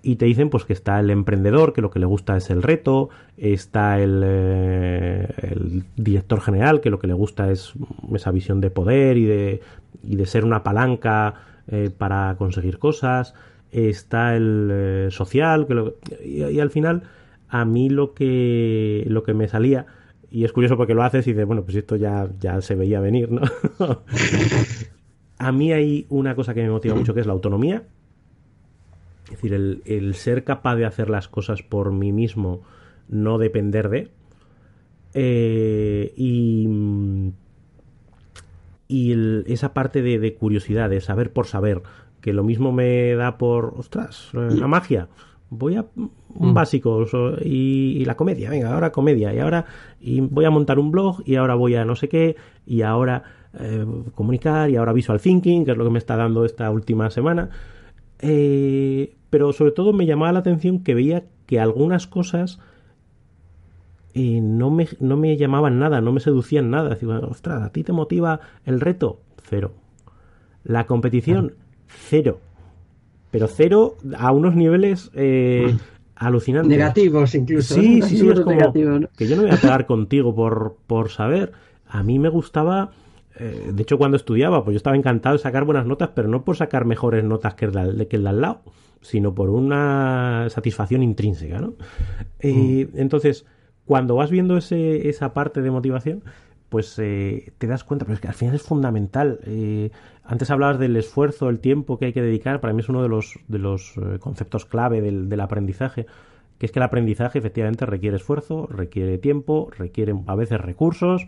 Y 0.00 0.16
te 0.16 0.26
dicen 0.26 0.48
pues 0.48 0.64
que 0.64 0.72
está 0.72 1.00
el 1.00 1.10
emprendedor, 1.10 1.72
que 1.72 1.82
lo 1.82 1.90
que 1.90 1.98
le 1.98 2.06
gusta 2.06 2.36
es 2.36 2.50
el 2.50 2.62
reto, 2.62 3.10
está 3.36 4.00
el, 4.00 4.22
eh, 4.24 5.82
director 5.96 6.40
general, 6.40 6.80
que 6.80 6.88
lo 6.88 7.00
que 7.00 7.08
le 7.08 7.14
gusta 7.14 7.50
es 7.50 7.74
esa 8.14 8.30
visión 8.30 8.60
de 8.60 8.70
poder 8.70 9.16
y 9.16 9.24
de, 9.24 9.60
y 10.04 10.16
de 10.16 10.26
ser 10.26 10.44
una 10.44 10.62
palanca 10.62 11.34
para 11.98 12.34
conseguir 12.38 12.78
cosas, 12.78 13.34
está 13.70 14.36
el 14.36 14.68
eh, 14.70 15.08
social, 15.10 15.66
que 15.66 15.94
y, 16.24 16.60
al 16.60 16.70
final 16.70 17.02
a 17.48 17.64
mí 17.64 17.88
lo 17.88 18.14
que, 18.14 19.04
lo 19.08 19.22
que 19.22 19.34
me 19.34 19.48
salía, 19.48 19.86
y 20.30 20.44
es 20.44 20.52
curioso 20.52 20.76
porque 20.76 20.94
lo 20.94 21.02
haces 21.02 21.26
y 21.26 21.32
dices, 21.32 21.46
bueno, 21.46 21.64
pues 21.64 21.76
esto 21.76 21.96
ya, 21.96 22.28
ya 22.38 22.60
se 22.60 22.74
veía 22.74 23.00
venir, 23.00 23.30
¿no? 23.30 23.42
a 25.38 25.52
mí 25.52 25.72
hay 25.72 26.06
una 26.10 26.34
cosa 26.34 26.54
que 26.54 26.62
me 26.62 26.70
motiva 26.70 26.94
mucho 26.94 27.14
que 27.14 27.20
es 27.20 27.26
la 27.26 27.32
autonomía, 27.32 27.84
es 29.24 29.30
decir, 29.30 29.54
el, 29.54 30.14
ser 30.14 30.44
capaz 30.44 30.76
de 30.76 30.86
hacer 30.86 31.10
las 31.10 31.28
cosas 31.28 31.62
por 31.62 31.92
mí 31.92 32.12
mismo, 32.12 32.62
no 33.08 33.38
depender 33.38 33.88
de, 33.88 34.10
eh, 35.14 36.12
y, 36.16 36.68
y 38.88 39.52
esa 39.52 39.72
parte 39.72 40.02
de, 40.02 40.18
de 40.18 40.34
curiosidad, 40.34 40.90
de 40.90 41.00
saber 41.00 41.32
por 41.32 41.46
saber, 41.46 41.82
que 42.20 42.32
lo 42.32 42.44
mismo 42.44 42.72
me 42.72 43.14
da 43.14 43.38
por, 43.38 43.74
ostras, 43.76 44.30
eh, 44.34 44.48
la 44.54 44.66
magia. 44.68 45.08
Voy 45.50 45.76
a 45.76 45.86
un 45.96 46.50
mm. 46.50 46.54
básico 46.54 47.06
y, 47.42 48.04
la 48.04 48.16
comedia, 48.16 48.50
venga, 48.50 48.74
ahora 48.74 48.92
comedia, 48.92 49.32
y 49.32 49.38
ahora 49.38 49.64
y 50.00 50.20
voy 50.20 50.44
a 50.44 50.50
montar 50.50 50.78
un 50.78 50.90
blog, 50.90 51.22
y 51.24 51.36
ahora 51.36 51.54
voy 51.54 51.74
a 51.74 51.84
no 51.84 51.96
sé 51.96 52.08
qué, 52.08 52.36
y 52.66 52.82
ahora 52.82 53.22
eh, 53.58 53.86
comunicar, 54.14 54.68
y 54.68 54.76
ahora 54.76 54.92
visual 54.92 55.20
thinking, 55.20 55.64
que 55.64 55.70
es 55.70 55.76
lo 55.76 55.84
que 55.84 55.90
me 55.90 55.98
está 55.98 56.16
dando 56.16 56.44
esta 56.44 56.70
última 56.70 57.10
semana. 57.10 57.48
Eh, 58.20 59.16
pero 59.30 59.52
sobre 59.52 59.72
todo 59.72 59.92
me 59.92 60.04
llamaba 60.04 60.32
la 60.32 60.40
atención 60.40 60.82
que 60.82 60.94
veía 60.94 61.24
que 61.46 61.60
algunas 61.60 62.06
cosas 62.06 62.58
no, 64.14 64.70
me, 64.70 64.88
no 65.00 65.16
me 65.16 65.36
llamaban 65.36 65.78
nada, 65.78 66.00
no 66.00 66.12
me 66.12 66.20
seducían 66.20 66.70
nada. 66.70 66.90
Decía, 66.90 67.20
ostras, 67.20 67.62
¿a 67.62 67.70
ti 67.70 67.84
te 67.84 67.92
motiva 67.92 68.40
el 68.64 68.80
reto? 68.80 69.20
Cero. 69.42 69.72
La 70.64 70.86
competición, 70.86 71.54
cero. 71.88 72.40
Pero 73.30 73.46
cero 73.46 73.96
a 74.16 74.32
unos 74.32 74.54
niveles 74.54 75.10
eh, 75.14 75.76
alucinantes. 76.16 76.70
Negativos 76.70 77.34
incluso. 77.34 77.74
Sí, 77.74 78.02
sí, 78.02 78.18
sí, 78.18 78.28
es 78.28 78.40
como 78.40 78.72
que 78.72 79.26
yo 79.26 79.36
no 79.36 79.42
voy 79.42 79.50
a 79.50 79.56
pegar 79.60 79.86
contigo 79.86 80.34
por, 80.34 80.76
por 80.86 81.10
saber. 81.10 81.52
A 81.86 82.02
mí 82.02 82.18
me 82.18 82.28
gustaba... 82.28 82.92
Eh, 83.40 83.70
de 83.72 83.82
hecho, 83.82 83.98
cuando 83.98 84.16
estudiaba, 84.16 84.64
pues 84.64 84.74
yo 84.74 84.78
estaba 84.78 84.96
encantado 84.96 85.36
de 85.36 85.42
sacar 85.42 85.64
buenas 85.64 85.86
notas, 85.86 86.10
pero 86.14 86.26
no 86.28 86.44
por 86.44 86.56
sacar 86.56 86.84
mejores 86.84 87.22
notas 87.22 87.54
que 87.54 87.66
el 87.66 87.72
de, 87.72 88.08
que 88.08 88.16
el 88.16 88.26
al 88.26 88.40
lado, 88.40 88.62
sino 89.00 89.32
por 89.32 89.50
una 89.50 90.48
satisfacción 90.50 91.04
intrínseca, 91.04 91.60
¿no? 91.60 91.74
Mm. 92.42 92.96
entonces, 92.96 93.46
cuando 93.84 94.16
vas 94.16 94.30
viendo 94.30 94.56
ese, 94.56 95.08
esa 95.08 95.32
parte 95.34 95.62
de 95.62 95.70
motivación, 95.70 96.24
pues 96.68 96.98
eh, 96.98 97.52
te 97.58 97.66
das 97.66 97.84
cuenta, 97.84 98.04
pero 98.04 98.14
es 98.14 98.20
que 98.20 98.28
al 98.28 98.34
final 98.34 98.54
es 98.54 98.62
fundamental. 98.62 99.40
Eh, 99.44 99.90
antes 100.24 100.50
hablabas 100.50 100.78
del 100.78 100.96
esfuerzo, 100.96 101.48
el 101.48 101.60
tiempo 101.60 101.98
que 101.98 102.06
hay 102.06 102.12
que 102.12 102.22
dedicar, 102.22 102.60
para 102.60 102.72
mí 102.72 102.80
es 102.80 102.88
uno 102.88 103.02
de 103.02 103.08
los, 103.08 103.38
de 103.48 103.58
los 103.58 103.96
eh, 103.96 104.18
conceptos 104.20 104.66
clave 104.66 105.00
del, 105.00 105.28
del, 105.28 105.40
aprendizaje, 105.40 106.06
que 106.58 106.66
es 106.66 106.72
que 106.72 106.78
el 106.78 106.84
aprendizaje 106.84 107.38
efectivamente 107.38 107.86
requiere 107.86 108.16
esfuerzo, 108.16 108.66
requiere 108.66 109.16
tiempo, 109.18 109.70
requiere 109.76 110.14
a 110.26 110.34
veces 110.34 110.60
recursos 110.60 111.26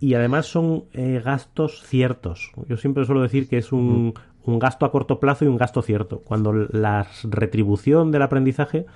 y 0.00 0.14
además 0.14 0.46
son 0.46 0.84
gastos 0.94 1.82
ciertos. 1.84 2.52
Yo 2.66 2.78
siempre 2.78 3.04
suelo 3.04 3.20
decir 3.20 3.50
que 3.50 3.58
es 3.58 3.70
un, 3.70 4.14
un 4.44 4.58
gasto 4.58 4.86
a 4.86 4.90
corto 4.90 5.20
plazo 5.20 5.44
y 5.44 5.48
un 5.48 5.58
gasto 5.58 5.82
cierto, 5.82 6.20
cuando 6.20 6.54
la 6.54 7.06
retribución 7.24 8.10
del 8.10 8.22
aprendizaje 8.22 8.86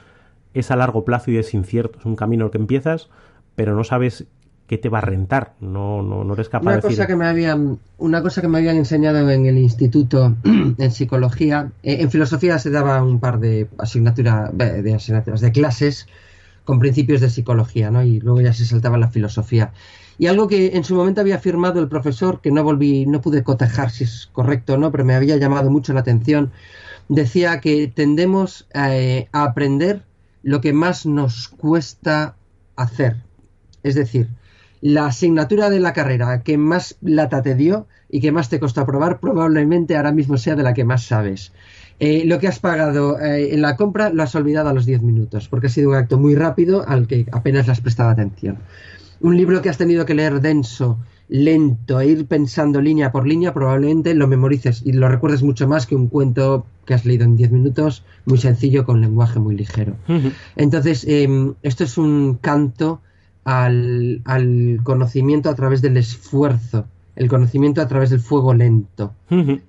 es 0.54 0.70
a 0.70 0.76
largo 0.76 1.04
plazo 1.04 1.30
y 1.30 1.36
es 1.36 1.52
incierto. 1.52 1.98
Es 1.98 2.06
un 2.06 2.16
camino 2.16 2.50
que 2.50 2.56
empiezas, 2.56 3.10
pero 3.54 3.74
no 3.74 3.84
sabes 3.84 4.26
qué 4.66 4.78
te 4.78 4.88
va 4.88 4.98
a 4.98 5.02
rentar. 5.02 5.54
No, 5.60 6.02
no, 6.02 6.24
no 6.24 6.34
eres 6.34 6.48
capaz 6.48 6.66
una 6.66 6.76
de 6.76 6.82
cosa 6.82 7.06
Que 7.06 7.16
me 7.16 7.26
habían, 7.26 7.78
una 7.98 8.22
cosa 8.22 8.40
que 8.40 8.48
me 8.48 8.58
habían 8.58 8.76
enseñado 8.76 9.30
en 9.30 9.46
el 9.46 9.58
instituto 9.58 10.36
en 10.44 10.90
psicología, 10.90 11.72
eh, 11.82 11.98
en 12.00 12.10
filosofía 12.10 12.58
se 12.58 12.70
daba 12.70 13.02
un 13.02 13.20
par 13.20 13.40
de, 13.40 13.68
asignatura, 13.78 14.50
de 14.52 14.94
asignaturas, 14.94 15.40
de 15.40 15.52
clases 15.52 16.06
con 16.64 16.78
principios 16.78 17.20
de 17.20 17.30
psicología, 17.30 17.90
¿no? 17.90 18.02
Y 18.02 18.20
luego 18.20 18.40
ya 18.40 18.52
se 18.52 18.64
saltaba 18.64 18.98
la 18.98 19.08
filosofía. 19.08 19.72
Y 20.18 20.28
algo 20.28 20.48
que 20.48 20.76
en 20.76 20.84
su 20.84 20.94
momento 20.94 21.20
había 21.20 21.36
afirmado 21.36 21.80
el 21.80 21.88
profesor, 21.88 22.40
que 22.40 22.50
no 22.50 22.62
volví, 22.62 23.04
no 23.06 23.20
pude 23.20 23.42
cotejar 23.42 23.90
si 23.90 24.04
es 24.04 24.28
correcto 24.32 24.74
o 24.74 24.78
no, 24.78 24.90
pero 24.90 25.04
me 25.04 25.14
había 25.14 25.36
llamado 25.36 25.70
mucho 25.70 25.92
la 25.92 26.00
atención, 26.00 26.52
decía 27.08 27.60
que 27.60 27.88
tendemos 27.88 28.66
eh, 28.74 29.28
a 29.32 29.44
aprender 29.44 30.02
lo 30.42 30.60
que 30.60 30.72
más 30.72 31.04
nos 31.04 31.48
cuesta 31.48 32.36
hacer. 32.76 33.16
Es 33.82 33.94
decir, 33.94 34.28
la 34.84 35.06
asignatura 35.06 35.70
de 35.70 35.80
la 35.80 35.94
carrera 35.94 36.42
que 36.42 36.58
más 36.58 36.98
lata 37.00 37.40
te 37.40 37.54
dio 37.54 37.86
y 38.10 38.20
que 38.20 38.32
más 38.32 38.50
te 38.50 38.60
costó 38.60 38.82
aprobar 38.82 39.18
probablemente 39.18 39.96
ahora 39.96 40.12
mismo 40.12 40.36
sea 40.36 40.56
de 40.56 40.62
la 40.62 40.74
que 40.74 40.84
más 40.84 41.04
sabes. 41.04 41.52
Eh, 42.00 42.24
lo 42.26 42.38
que 42.38 42.48
has 42.48 42.58
pagado 42.58 43.18
eh, 43.18 43.54
en 43.54 43.62
la 43.62 43.76
compra 43.76 44.10
lo 44.10 44.22
has 44.22 44.34
olvidado 44.34 44.68
a 44.68 44.74
los 44.74 44.84
10 44.84 45.00
minutos, 45.00 45.48
porque 45.48 45.68
ha 45.68 45.70
sido 45.70 45.88
un 45.88 45.94
acto 45.94 46.18
muy 46.18 46.34
rápido 46.34 46.86
al 46.86 47.06
que 47.06 47.24
apenas 47.32 47.64
le 47.64 47.72
has 47.72 47.80
prestado 47.80 48.10
atención. 48.10 48.58
Un 49.20 49.38
libro 49.38 49.62
que 49.62 49.70
has 49.70 49.78
tenido 49.78 50.04
que 50.04 50.12
leer 50.12 50.42
denso, 50.42 50.98
lento, 51.28 51.98
e 51.98 52.08
ir 52.08 52.26
pensando 52.26 52.82
línea 52.82 53.10
por 53.10 53.26
línea, 53.26 53.54
probablemente 53.54 54.14
lo 54.14 54.28
memorices 54.28 54.82
y 54.84 54.92
lo 54.92 55.08
recuerdes 55.08 55.42
mucho 55.42 55.66
más 55.66 55.86
que 55.86 55.96
un 55.96 56.08
cuento 56.08 56.66
que 56.84 56.92
has 56.92 57.06
leído 57.06 57.24
en 57.24 57.36
10 57.36 57.52
minutos, 57.52 58.04
muy 58.26 58.36
sencillo, 58.36 58.84
con 58.84 59.00
lenguaje 59.00 59.38
muy 59.38 59.56
ligero. 59.56 59.96
Entonces, 60.56 61.06
em, 61.08 61.54
esto 61.62 61.84
es 61.84 61.96
un 61.96 62.34
canto 62.34 63.00
al, 63.44 64.22
al, 64.24 64.80
conocimiento 64.82 65.50
a 65.50 65.54
través 65.54 65.82
del 65.82 65.96
esfuerzo, 65.96 66.86
el 67.16 67.28
conocimiento 67.28 67.80
a 67.80 67.88
través 67.88 68.10
del 68.10 68.20
fuego 68.20 68.54
lento. 68.54 69.14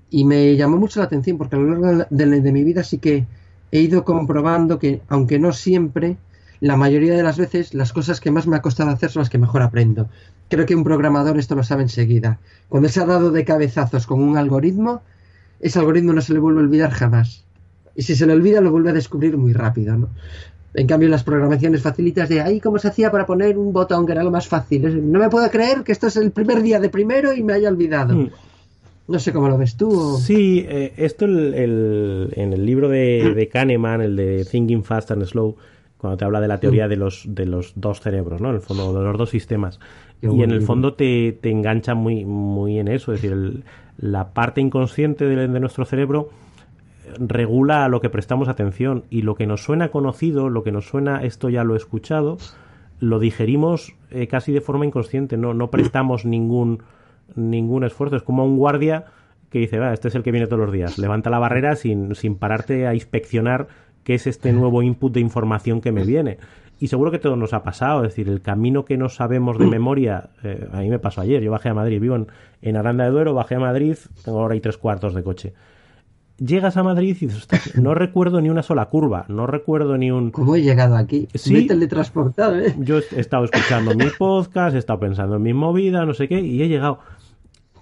Y 0.10 0.26
me 0.26 0.56
llamó 0.56 0.78
mucho 0.78 1.00
la 1.00 1.06
atención 1.06 1.38
porque 1.38 1.56
a 1.56 1.60
lo 1.60 1.70
largo 1.70 2.06
de, 2.10 2.42
de, 2.42 2.52
mi 2.52 2.64
vida 2.64 2.84
sí 2.84 2.98
que 2.98 3.26
he 3.72 3.80
ido 3.82 4.04
comprobando 4.04 4.80
que, 4.80 5.02
aunque 5.10 5.40
no 5.40 5.52
siempre, 5.52 6.18
la 6.60 6.78
mayoría 6.78 7.16
de 7.16 7.24
las 7.24 7.38
veces 7.38 7.74
las 7.74 7.94
cosas 7.94 8.20
que 8.20 8.32
más 8.32 8.48
me 8.48 8.56
ha 8.56 8.62
costado 8.62 8.90
hacer 8.90 9.12
son 9.12 9.22
las 9.22 9.30
que 9.30 9.38
mejor 9.38 9.62
aprendo. 9.62 10.10
Creo 10.50 10.66
que 10.66 10.76
un 10.76 10.84
programador 10.84 11.38
esto 11.38 11.56
lo 11.56 11.64
sabe 11.64 11.84
enseguida. 11.84 12.40
Cuando 12.70 12.90
se 12.90 13.02
ha 13.02 13.06
dado 13.06 13.32
de 13.32 13.46
cabezazos 13.46 14.08
con 14.08 14.22
un 14.24 14.38
algoritmo, 14.38 15.02
ese 15.60 15.80
algoritmo 15.80 16.14
no 16.14 16.22
se 16.22 16.34
le 16.34 16.40
vuelve 16.40 16.62
a 16.62 16.64
olvidar 16.64 16.92
jamás. 16.92 17.44
Y 17.96 18.04
si 18.04 18.16
se 18.16 18.26
le 18.26 18.34
olvida, 18.34 18.62
lo 18.62 18.72
vuelve 18.72 18.90
a 18.90 18.94
descubrir 18.94 19.38
muy 19.38 19.54
rápido, 19.54 19.98
¿no? 19.98 20.10
En 20.76 20.88
cambio, 20.88 21.08
las 21.08 21.24
programaciones 21.24 21.82
facilitas 21.82 22.28
de 22.28 22.42
ahí, 22.42 22.60
¿cómo 22.60 22.78
se 22.80 22.90
hacía 22.90 23.10
para 23.10 23.26
poner 23.26 23.58
un 23.58 23.72
botón 23.72 24.06
que 24.06 24.12
era 24.12 24.24
lo 24.24 24.32
más 24.32 24.48
fácil? 24.48 25.12
No 25.12 25.20
me 25.20 25.30
puedo 25.30 25.50
creer 25.50 25.84
que 25.84 25.92
esto 25.92 26.08
es 26.08 26.18
el 26.18 26.32
primer 26.32 26.62
día 26.62 26.80
de 26.80 26.90
primero 26.90 27.34
y 27.34 27.44
me 27.44 27.54
haya 27.54 27.70
olvidado. 27.70 28.16
Hmm. 28.16 28.30
No 29.08 29.20
sé 29.20 29.32
cómo 29.32 29.48
lo 29.48 29.58
ves 29.58 29.78
tú. 29.78 30.18
Sí, 30.20 30.66
eh, 30.68 30.94
esto 30.98 31.26
el, 31.26 32.34
en 32.36 32.54
el 32.54 32.66
libro 32.66 32.90
de, 32.90 33.34
de, 33.36 33.48
Kahneman, 33.54 34.02
el 34.02 34.16
de 34.16 34.46
Thinking 34.46 34.84
Fast 34.84 35.12
and 35.12 35.24
Slow, 35.26 35.56
cuando 35.98 36.18
te 36.18 36.26
habla 36.26 36.42
de 36.42 36.48
la 36.48 36.60
teoría 36.60 36.88
hmm. 36.88 36.90
de 36.90 36.96
los, 36.98 37.24
de 37.28 37.46
los 37.46 37.74
dos 37.76 38.02
cerebros, 38.02 38.42
¿no? 38.42 38.50
En 38.50 38.56
el 38.56 38.62
fondo, 38.62 38.94
de 38.94 39.04
los 39.04 39.18
dos 39.18 39.30
sistemas. 39.30 39.80
y 40.22 40.44
en 40.44 40.52
el 40.52 40.62
fondo 40.62 40.94
te, 40.94 41.38
te, 41.40 41.52
engancha 41.52 41.94
muy, 41.94 42.26
muy 42.26 42.80
en 42.80 42.90
eso, 42.90 43.14
es 43.14 43.22
decir, 43.22 43.64
la 43.98 44.34
parte 44.34 44.60
inconsciente 44.60 45.26
de, 45.26 45.48
de 45.48 45.60
nuestro 45.60 45.86
cerebro 45.86 46.32
regula 47.20 47.86
a 47.86 47.90
lo 47.90 48.02
que 48.02 48.10
prestamos 48.10 48.48
atención. 48.48 49.04
Y 49.10 49.22
lo 49.22 49.36
que 49.36 49.48
nos 49.48 49.64
suena 49.64 49.90
conocido, 49.90 50.50
lo 50.50 50.64
que 50.64 50.72
nos 50.72 50.88
suena 50.88 51.24
esto 51.24 51.50
ya 51.50 51.64
lo 51.64 51.74
he 51.74 51.78
escuchado, 51.78 52.38
lo 53.00 53.20
digerimos 53.20 53.94
eh, 54.12 54.28
casi 54.28 54.52
de 54.52 54.62
forma 54.62 54.86
inconsciente, 54.86 55.38
no, 55.38 55.54
no 55.54 55.70
prestamos 55.70 56.26
ningún, 56.26 56.84
ningún 57.36 57.84
esfuerzo. 57.84 58.16
Es 58.16 58.24
como 58.24 58.46
un 58.46 58.58
guardia 58.58 59.06
que 59.50 59.60
dice, 59.60 59.80
va, 59.80 59.94
este 59.94 60.08
es 60.08 60.16
el 60.16 60.24
que 60.24 60.32
viene 60.32 60.48
todos 60.48 60.60
los 60.60 60.72
días, 60.72 60.98
levanta 60.98 61.30
la 61.30 61.40
barrera 61.40 61.76
sin, 61.76 62.16
sin 62.16 62.36
pararte 62.36 62.88
a 62.88 62.94
inspeccionar 62.94 63.68
qué 64.04 64.16
es 64.16 64.28
este 64.28 64.52
nuevo 64.52 64.84
input 64.84 65.14
de 65.14 65.20
información 65.20 65.82
que 65.82 65.92
me 65.92 66.04
viene. 66.04 66.38
Y 66.78 66.88
seguro 66.88 67.10
que 67.10 67.20
todo 67.20 67.38
nos 67.38 67.54
ha 67.54 67.64
pasado, 67.64 68.04
es 68.04 68.10
decir, 68.10 68.28
el 68.28 68.42
camino 68.42 68.84
que 68.84 68.98
no 68.98 69.08
sabemos 69.08 69.58
de 69.58 69.66
memoria, 69.66 70.30
eh, 70.44 70.68
a 70.74 70.82
mí 70.82 70.90
me 70.90 71.00
pasó 71.00 71.22
ayer, 71.22 71.42
yo 71.42 71.52
bajé 71.52 71.70
a 71.70 71.74
Madrid, 71.74 72.02
vivo 72.02 72.18
en, 72.18 72.28
en 72.62 72.76
Aranda 72.76 73.06
de 73.06 73.12
Duero, 73.12 73.34
bajé 73.34 73.56
a 73.56 73.60
Madrid, 73.60 73.96
tengo 74.26 74.42
ahora 74.42 74.56
y 74.56 74.60
tres 74.60 74.78
cuartos 74.78 75.14
de 75.14 75.24
coche 75.24 75.54
llegas 76.38 76.78
a 76.78 76.84
Madrid 76.84 77.18
y 77.20 77.28
dices, 77.28 77.48
no 77.82 77.94
recuerdo 77.94 78.42
ni 78.42 78.50
una 78.50 78.64
sola 78.64 78.86
curva, 78.88 79.26
no 79.28 79.48
recuerdo 79.48 79.98
ni 79.98 80.12
un... 80.12 80.32
¿Cómo 80.32 80.56
he 80.56 80.62
llegado 80.62 80.96
aquí? 80.96 81.28
Sí, 81.34 81.68
teletransportado, 81.68 82.58
¿eh? 82.58 82.76
Yo 82.80 82.98
he 82.98 83.20
estado 83.20 83.46
escuchando 83.46 83.96
mi 83.96 84.06
podcast, 84.18 84.76
he 84.76 84.80
estado 84.80 85.00
pensando 85.00 85.36
en 85.38 85.44
mi 85.44 85.54
movida, 85.54 86.06
no 86.06 86.14
sé 86.14 86.28
qué, 86.28 86.40
y 86.40 86.62
he 86.62 86.68
llegado. 86.68 87.00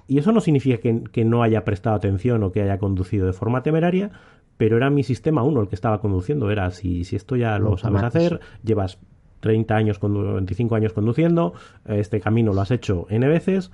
Y 0.07 0.17
eso 0.17 0.31
no 0.31 0.41
significa 0.41 0.77
que, 0.77 1.25
no 1.25 1.43
haya 1.43 1.63
prestado 1.63 1.95
atención 1.95 2.43
o 2.43 2.51
que 2.51 2.61
haya 2.61 2.77
conducido 2.77 3.25
de 3.25 3.33
forma 3.33 3.63
temeraria, 3.63 4.11
pero 4.57 4.77
era 4.77 4.89
mi 4.89 5.03
sistema 5.03 5.43
uno 5.43 5.61
el 5.61 5.67
que 5.67 5.75
estaba 5.75 5.99
conduciendo. 6.01 6.51
Era, 6.51 6.69
si, 6.71 7.03
si 7.05 7.15
esto 7.15 7.35
ya 7.35 7.57
lo 7.57 7.77
sabes 7.77 8.03
hacer, 8.03 8.39
llevas 8.63 8.99
30 9.39 9.75
años, 9.75 9.99
25 10.01 10.75
años 10.75 10.93
conduciendo, 10.93 11.53
este 11.85 12.19
camino 12.19 12.53
lo 12.53 12.61
has 12.61 12.71
hecho 12.71 13.07
N 13.09 13.27
veces, 13.27 13.71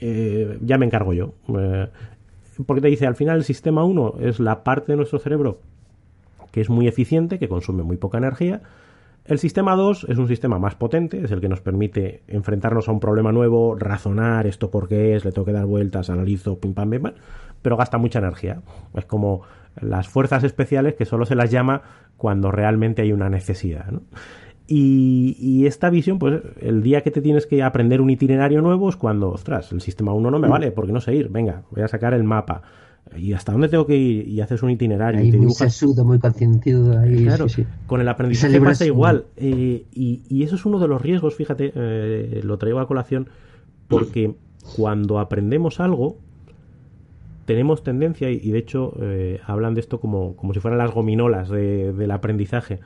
eh, 0.00 0.58
ya 0.62 0.78
me 0.78 0.86
encargo 0.86 1.12
yo. 1.12 1.34
Eh, 1.56 1.88
porque 2.66 2.80
te 2.80 2.88
dice, 2.88 3.06
al 3.06 3.16
final 3.16 3.38
el 3.38 3.44
sistema 3.44 3.84
1 3.84 4.14
es 4.20 4.40
la 4.40 4.64
parte 4.64 4.92
de 4.92 4.96
nuestro 4.96 5.18
cerebro 5.18 5.58
que 6.50 6.60
es 6.60 6.70
muy 6.70 6.88
eficiente, 6.88 7.38
que 7.38 7.48
consume 7.48 7.82
muy 7.82 7.96
poca 7.96 8.18
energía. 8.18 8.62
El 9.24 9.38
sistema 9.38 9.76
2 9.76 10.06
es 10.08 10.18
un 10.18 10.28
sistema 10.28 10.58
más 10.58 10.74
potente, 10.74 11.22
es 11.22 11.30
el 11.30 11.40
que 11.40 11.48
nos 11.48 11.60
permite 11.60 12.22
enfrentarnos 12.26 12.88
a 12.88 12.92
un 12.92 13.00
problema 13.00 13.32
nuevo, 13.32 13.76
razonar 13.78 14.46
esto 14.46 14.70
por 14.70 14.88
qué 14.88 15.14
es, 15.14 15.24
le 15.24 15.32
tengo 15.32 15.44
que 15.44 15.52
dar 15.52 15.66
vueltas, 15.66 16.10
analizo, 16.10 16.58
pim 16.58 16.74
pam, 16.74 16.90
pim 16.90 17.02
pam, 17.02 17.14
pero 17.62 17.76
gasta 17.76 17.98
mucha 17.98 18.18
energía. 18.18 18.62
Es 18.94 19.04
como 19.04 19.42
las 19.80 20.08
fuerzas 20.08 20.42
especiales 20.42 20.94
que 20.94 21.04
solo 21.04 21.26
se 21.26 21.36
las 21.36 21.50
llama 21.50 21.82
cuando 22.16 22.50
realmente 22.50 23.02
hay 23.02 23.12
una 23.12 23.28
necesidad. 23.28 23.86
¿no? 23.90 24.02
Y, 24.72 25.66
esta 25.66 25.90
visión, 25.90 26.20
pues 26.20 26.42
el 26.60 26.80
día 26.82 27.02
que 27.02 27.10
te 27.10 27.20
tienes 27.20 27.44
que 27.44 27.64
aprender 27.64 28.00
un 28.00 28.08
itinerario 28.08 28.62
nuevo 28.62 28.88
es 28.88 28.94
cuando, 28.94 29.30
ostras, 29.30 29.72
el 29.72 29.80
sistema 29.80 30.12
1 30.14 30.30
no 30.30 30.38
me 30.38 30.46
mm. 30.46 30.50
vale, 30.50 30.70
porque 30.70 30.92
no 30.92 31.00
sé 31.00 31.12
ir, 31.16 31.28
venga, 31.28 31.64
voy 31.72 31.82
a 31.82 31.88
sacar 31.88 32.14
el 32.14 32.22
mapa. 32.22 32.62
¿Y 33.16 33.32
hasta 33.32 33.50
dónde 33.50 33.68
tengo 33.68 33.84
que 33.84 33.96
ir? 33.96 34.28
Y 34.28 34.40
haces 34.40 34.62
un 34.62 34.70
itinerario. 34.70 35.20
Ahí 35.20 35.28
y 35.28 35.32
te 35.32 35.38
muy 35.38 35.50
sesudo, 35.50 36.04
muy 36.04 36.20
conscientido. 36.20 36.96
Ahí, 36.96 37.24
claro, 37.24 37.46
con 37.88 38.00
el 38.00 38.08
aprendizaje 38.08 38.60
pasa 38.60 38.86
igual. 38.86 39.24
Eh, 39.36 39.86
y, 39.92 40.42
eso 40.44 40.54
es 40.54 40.64
uno 40.64 40.78
de 40.78 40.86
los 40.86 41.02
riesgos, 41.02 41.34
fíjate, 41.34 41.72
eh, 41.74 42.40
lo 42.44 42.56
traigo 42.56 42.78
a 42.78 42.86
colación, 42.86 43.28
porque 43.88 44.36
cuando 44.76 45.18
aprendemos 45.18 45.80
algo, 45.80 46.16
tenemos 47.44 47.82
tendencia, 47.82 48.30
y, 48.30 48.52
de 48.52 48.58
hecho 48.58 48.92
eh, 49.00 49.40
hablan 49.44 49.74
de 49.74 49.80
esto 49.80 49.98
como, 49.98 50.36
como 50.36 50.54
si 50.54 50.60
fueran 50.60 50.78
las 50.78 50.92
gominolas 50.92 51.48
del 51.48 52.10
aprendizaje, 52.12 52.78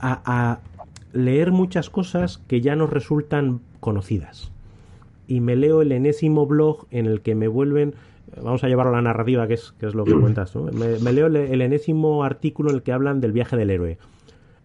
a, 0.00 0.58
leer 1.12 1.52
muchas 1.52 1.90
cosas 1.90 2.38
que 2.46 2.60
ya 2.60 2.76
nos 2.76 2.90
resultan 2.90 3.60
conocidas. 3.80 4.52
Y 5.26 5.40
me 5.40 5.56
leo 5.56 5.82
el 5.82 5.92
enésimo 5.92 6.46
blog 6.46 6.86
en 6.90 7.06
el 7.06 7.20
que 7.20 7.34
me 7.34 7.48
vuelven 7.48 7.94
vamos 8.36 8.62
a 8.64 8.68
llevarlo 8.68 8.92
a 8.92 8.96
la 8.96 9.02
narrativa, 9.02 9.46
que 9.46 9.54
es, 9.54 9.72
que 9.72 9.86
es 9.86 9.94
lo 9.94 10.04
que 10.04 10.14
cuentas. 10.20 10.54
Me, 10.56 11.12
leo 11.12 11.26
el, 11.26 11.60
enésimo 11.60 12.24
artículo 12.24 12.70
en 12.70 12.76
el 12.76 12.82
que 12.82 12.92
hablan 12.92 13.20
del 13.20 13.32
viaje 13.32 13.56
del 13.56 13.70
héroe. 13.70 13.98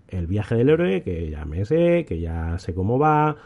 El 0.08 0.28
viaje 0.28 0.56
del 0.56 0.70
héroe, 0.70 1.02
que 1.02 1.30
ya 1.30 1.46
me 1.46 1.66
sé, 1.66 2.06
que 2.08 2.20
ya 2.20 2.58
sé 2.60 2.74
cómo 2.74 3.00
va, 3.00 3.38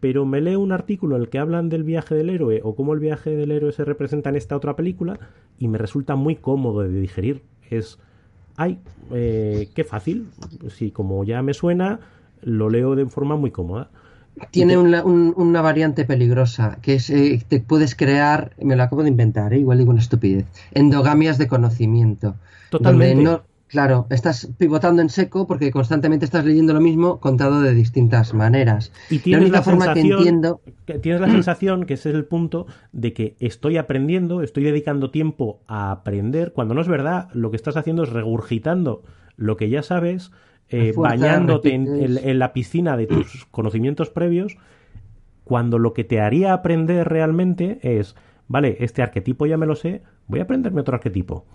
pero 0.00 0.26
me 0.26 0.40
leo 0.40 0.60
un 0.60 0.72
artículo 0.72 1.16
en 1.16 1.22
el 1.22 1.28
que 1.28 1.38
hablan 1.38 1.68
del 1.68 1.84
viaje 1.84 2.14
del 2.14 2.30
héroe 2.30 2.60
o 2.64 2.74
cómo 2.74 2.92
el 2.92 3.00
viaje 3.00 3.30
del 3.30 3.50
héroe 3.50 3.72
se 3.72 3.84
representa 3.84 4.30
en 4.30 4.36
esta 4.36 4.56
otra 4.56 4.76
película 4.76 5.18
y 5.58 5.68
me 5.68 5.78
resulta 5.78 6.16
muy 6.16 6.36
cómodo 6.36 6.82
de 6.82 7.00
digerir. 7.00 7.42
Es, 7.70 7.98
ay, 8.56 8.78
eh, 9.12 9.68
qué 9.74 9.84
fácil. 9.84 10.28
Si 10.68 10.90
como 10.90 11.24
ya 11.24 11.42
me 11.42 11.54
suena, 11.54 12.00
lo 12.42 12.70
leo 12.70 12.94
de 12.94 13.06
forma 13.06 13.36
muy 13.36 13.50
cómoda. 13.50 13.90
Tiene 14.50 14.78
una, 14.78 15.62
variante 15.62 16.04
peligrosa, 16.04 16.78
que 16.80 16.94
es, 16.94 17.10
eh, 17.10 17.42
te 17.48 17.60
puedes 17.60 17.94
crear, 17.96 18.52
me 18.62 18.76
lo 18.76 18.82
acabo 18.84 19.02
de 19.02 19.08
inventar, 19.08 19.52
eh, 19.52 19.58
igual 19.58 19.78
digo 19.78 19.90
una 19.90 20.00
estupidez, 20.00 20.46
endogamias 20.72 21.38
de 21.38 21.48
conocimiento. 21.48 22.36
Totalmente. 22.70 23.40
claro, 23.66 24.06
estás 24.10 24.48
pivotando 24.56 25.02
en 25.02 25.08
seco 25.08 25.46
porque 25.46 25.72
constantemente 25.72 26.24
estás 26.24 26.44
leyendo 26.44 26.72
lo 26.72 26.80
mismo 26.80 27.18
contado 27.18 27.60
de 27.62 27.74
distintas 27.74 28.32
maneras. 28.32 28.92
Y 29.10 29.18
tienes 29.18 29.50
la, 29.50 29.62
forma 29.62 29.92
que 29.92 30.00
entiendo... 30.00 30.60
tienes 31.02 31.20
la 31.20 31.30
sensación, 31.30 31.84
que 31.84 31.94
ese 31.94 32.10
es 32.10 32.14
el 32.14 32.24
punto, 32.24 32.66
de 32.92 33.12
que 33.12 33.36
estoy 33.40 33.76
aprendiendo, 33.76 34.42
estoy 34.42 34.62
dedicando 34.62 35.10
tiempo 35.10 35.60
a 35.66 35.90
aprender, 35.90 36.52
cuando 36.52 36.74
no 36.74 36.80
es 36.80 36.88
verdad, 36.88 37.28
lo 37.32 37.50
que 37.50 37.56
estás 37.56 37.76
haciendo 37.76 38.04
es 38.04 38.10
regurgitando 38.10 39.02
lo 39.36 39.56
que 39.56 39.70
ya 39.70 39.82
sabes 39.82 40.30
eh, 40.70 40.92
bañándote 40.96 41.74
en, 41.74 42.38
la 42.38 42.52
piscina 42.52 42.96
de 42.96 43.06
tus 43.06 43.46
conocimientos 43.50 44.10
previos, 44.10 44.56
cuando 45.44 45.78
lo 45.78 45.94
que 45.94 46.04
te 46.04 46.20
haría 46.20 46.52
aprender 46.52 47.08
realmente 47.08 47.78
es, 47.82 48.14
vale, 48.48 48.76
este 48.80 49.02
arquetipo 49.02 49.46
ya 49.46 49.56
me 49.56 49.66
lo 49.66 49.76
sé, 49.76 50.02
voy 50.26 50.40
a 50.40 50.42
aprenderme 50.42 50.82
otro 50.82 50.94
arquetipo. 50.94 51.46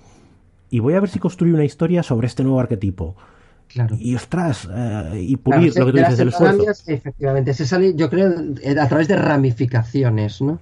Y 0.69 0.79
voy 0.79 0.95
a 0.95 0.99
ver 0.99 1.09
si 1.09 1.19
construyo 1.19 1.53
una 1.53 1.65
historia 1.65 2.01
sobre 2.01 2.25
este 2.25 2.43
nuevo 2.43 2.59
arquetipo. 2.59 3.15
Y 3.99 4.15
ostras, 4.15 4.67
eh, 4.71 5.25
y 5.27 5.37
pulir 5.37 5.75
lo 5.75 5.85
que 5.87 5.91
tú 5.91 5.97
dices, 5.97 6.19
el 6.19 6.29
esfuerzo. 6.29 6.65
Efectivamente, 6.87 7.53
se 7.53 7.65
sale, 7.65 7.93
yo 7.95 8.09
creo, 8.09 8.33
a 8.79 8.87
través 8.87 9.07
de 9.07 9.15
ramificaciones, 9.15 10.41
¿no? 10.41 10.59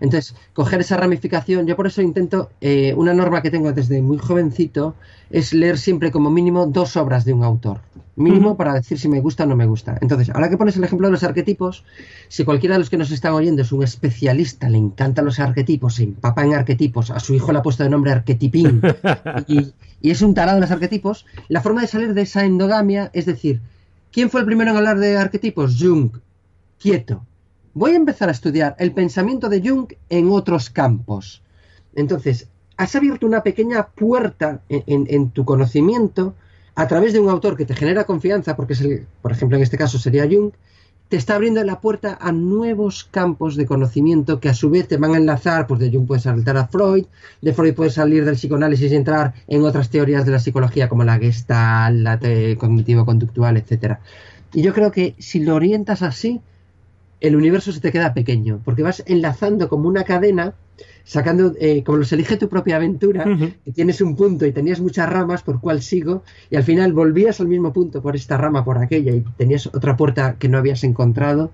Entonces, 0.00 0.34
coger 0.52 0.80
esa 0.80 0.96
ramificación, 0.96 1.66
yo 1.66 1.76
por 1.76 1.86
eso 1.86 2.02
intento, 2.02 2.50
eh, 2.60 2.94
una 2.96 3.14
norma 3.14 3.42
que 3.42 3.50
tengo 3.50 3.72
desde 3.72 4.00
muy 4.02 4.18
jovencito, 4.18 4.94
es 5.30 5.52
leer 5.52 5.78
siempre 5.78 6.10
como 6.10 6.30
mínimo 6.30 6.66
dos 6.66 6.96
obras 6.96 7.24
de 7.24 7.32
un 7.32 7.44
autor. 7.44 7.80
Mínimo 8.16 8.56
para 8.56 8.74
decir 8.74 8.98
si 8.98 9.08
me 9.08 9.20
gusta 9.20 9.44
o 9.44 9.46
no 9.46 9.56
me 9.56 9.66
gusta. 9.66 9.98
Entonces, 10.00 10.30
ahora 10.30 10.48
que 10.48 10.56
pones 10.56 10.76
el 10.76 10.84
ejemplo 10.84 11.08
de 11.08 11.12
los 11.12 11.24
arquetipos, 11.24 11.84
si 12.28 12.44
cualquiera 12.44 12.76
de 12.76 12.78
los 12.78 12.90
que 12.90 12.96
nos 12.96 13.10
están 13.10 13.32
oyendo 13.32 13.62
es 13.62 13.72
un 13.72 13.82
especialista, 13.82 14.68
le 14.68 14.78
encantan 14.78 15.24
los 15.24 15.40
arquetipos, 15.40 15.96
se 15.96 16.04
empapa 16.04 16.44
en 16.44 16.54
arquetipos, 16.54 17.10
a 17.10 17.18
su 17.18 17.34
hijo 17.34 17.52
le 17.52 17.58
ha 17.58 17.62
puesto 17.62 17.82
de 17.82 17.90
nombre 17.90 18.12
arquetipín 18.12 18.80
y, 19.48 19.72
y 20.00 20.10
es 20.10 20.22
un 20.22 20.34
tarado 20.34 20.58
en 20.58 20.62
los 20.62 20.70
arquetipos, 20.70 21.26
la 21.48 21.60
forma 21.60 21.80
de 21.80 21.88
salir 21.88 22.14
de 22.14 22.22
esa 22.22 22.44
endogamia 22.44 23.10
es 23.12 23.26
decir, 23.26 23.60
¿quién 24.12 24.30
fue 24.30 24.40
el 24.40 24.46
primero 24.46 24.70
en 24.70 24.76
hablar 24.76 24.98
de 24.98 25.16
arquetipos? 25.16 25.76
Jung. 25.80 26.10
Quieto. 26.78 27.24
Voy 27.72 27.92
a 27.92 27.96
empezar 27.96 28.28
a 28.28 28.32
estudiar 28.32 28.76
el 28.78 28.92
pensamiento 28.92 29.48
de 29.48 29.66
Jung 29.66 29.92
en 30.08 30.30
otros 30.30 30.70
campos. 30.70 31.42
Entonces, 31.94 32.46
has 32.76 32.94
abierto 32.94 33.26
una 33.26 33.42
pequeña 33.42 33.88
puerta 33.88 34.60
en, 34.68 35.30
tu 35.30 35.44
conocimiento 35.44 36.34
a 36.74 36.88
través 36.88 37.12
de 37.12 37.20
un 37.20 37.30
autor 37.30 37.56
que 37.56 37.64
te 37.64 37.74
genera 37.74 38.04
confianza, 38.04 38.56
porque 38.56 38.72
es 38.72 38.80
el, 38.80 39.06
por 39.22 39.32
ejemplo 39.32 39.56
en 39.56 39.62
este 39.62 39.78
caso 39.78 39.98
sería 39.98 40.28
Jung, 40.28 40.52
te 41.08 41.16
está 41.16 41.34
abriendo 41.34 41.62
la 41.62 41.80
puerta 41.80 42.18
a 42.20 42.32
nuevos 42.32 43.04
campos 43.04 43.56
de 43.56 43.66
conocimiento 43.66 44.40
que 44.40 44.48
a 44.48 44.54
su 44.54 44.70
vez 44.70 44.88
te 44.88 44.96
van 44.96 45.14
a 45.14 45.18
enlazar, 45.18 45.66
pues 45.66 45.78
de 45.80 45.90
Jung 45.90 46.06
puedes 46.06 46.24
saltar 46.24 46.56
a 46.56 46.66
Freud, 46.66 47.04
de 47.42 47.52
Freud 47.52 47.74
puedes 47.74 47.94
salir 47.94 48.24
del 48.24 48.34
psicoanálisis 48.34 48.90
y 48.90 48.96
entrar 48.96 49.34
en 49.46 49.62
otras 49.64 49.90
teorías 49.90 50.24
de 50.24 50.32
la 50.32 50.38
psicología 50.38 50.88
como 50.88 51.04
la 51.04 51.18
Gestalt, 51.18 51.98
la 51.98 52.18
cognitivo-conductual, 52.58 53.56
etcétera. 53.56 54.00
Y 54.52 54.62
yo 54.62 54.72
creo 54.72 54.90
que 54.90 55.14
si 55.18 55.40
lo 55.40 55.54
orientas 55.54 56.02
así, 56.02 56.40
el 57.20 57.36
universo 57.36 57.72
se 57.72 57.80
te 57.80 57.92
queda 57.92 58.14
pequeño, 58.14 58.60
porque 58.64 58.82
vas 58.82 59.02
enlazando 59.06 59.68
como 59.68 59.88
una 59.88 60.04
cadena, 60.04 60.54
sacando, 61.04 61.52
eh, 61.60 61.82
como 61.84 61.98
los 61.98 62.12
elige 62.12 62.36
tu 62.36 62.48
propia 62.48 62.76
aventura, 62.76 63.24
y 63.64 63.72
tienes 63.72 64.00
un 64.00 64.16
punto 64.16 64.46
y 64.46 64.52
tenías 64.52 64.80
muchas 64.80 65.08
ramas 65.08 65.42
por 65.42 65.60
cuál 65.60 65.82
sigo, 65.82 66.22
y 66.50 66.56
al 66.56 66.62
final 66.64 66.92
volvías 66.92 67.40
al 67.40 67.46
mismo 67.48 67.72
punto 67.72 68.00
por 68.02 68.16
esta 68.16 68.36
rama, 68.36 68.64
por 68.64 68.78
aquella, 68.78 69.12
y 69.14 69.22
tenías 69.36 69.66
otra 69.66 69.96
puerta 69.96 70.36
que 70.38 70.48
no 70.48 70.58
habías 70.58 70.82
encontrado. 70.84 71.50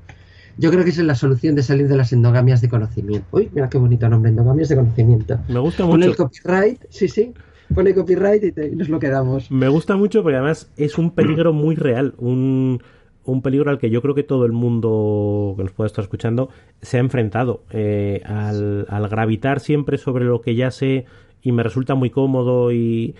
Yo 0.56 0.70
creo 0.70 0.84
que 0.84 0.90
esa 0.90 1.00
es 1.00 1.06
la 1.06 1.14
solución 1.14 1.54
de 1.54 1.62
salir 1.62 1.88
de 1.88 1.96
las 1.96 2.12
endogamias 2.12 2.60
de 2.60 2.68
conocimiento. 2.68 3.26
Uy, 3.32 3.48
mira 3.52 3.68
qué 3.68 3.78
bonito 3.78 4.08
nombre, 4.08 4.30
endogamias 4.30 4.68
de 4.68 4.76
conocimiento. 4.76 5.38
Me 5.48 5.58
gusta 5.58 5.84
mucho. 5.86 6.10
el 6.10 6.16
copyright, 6.16 6.80
sí, 6.90 7.08
sí. 7.08 7.32
Pone 7.74 7.94
copyright 7.94 8.42
y, 8.44 8.52
te- 8.52 8.68
y 8.68 8.74
nos 8.76 8.88
lo 8.88 8.98
quedamos. 8.98 9.50
Me 9.50 9.68
gusta 9.68 9.96
mucho 9.96 10.22
porque 10.22 10.36
además 10.36 10.68
es 10.76 10.98
un 10.98 11.12
peligro 11.12 11.52
muy 11.52 11.76
real, 11.76 12.14
un, 12.18 12.82
un 13.24 13.42
peligro 13.42 13.70
al 13.70 13.78
que 13.78 13.90
yo 13.90 14.02
creo 14.02 14.14
que 14.14 14.22
todo 14.22 14.44
el 14.44 14.52
mundo 14.52 15.54
que 15.56 15.62
nos 15.64 15.72
pueda 15.72 15.86
estar 15.86 16.02
escuchando 16.02 16.48
se 16.80 16.96
ha 16.96 17.00
enfrentado. 17.00 17.64
Eh, 17.70 18.22
al, 18.24 19.08
gravitar 19.08 19.60
siempre 19.60 19.98
sobre 19.98 20.24
lo 20.24 20.40
que 20.40 20.54
ya 20.54 20.70
sé 20.70 21.04
y 21.42 21.52
me 21.52 21.62
resulta 21.62 21.94
muy 21.94 22.10
cómodo 22.10 22.72
y, 22.72 23.14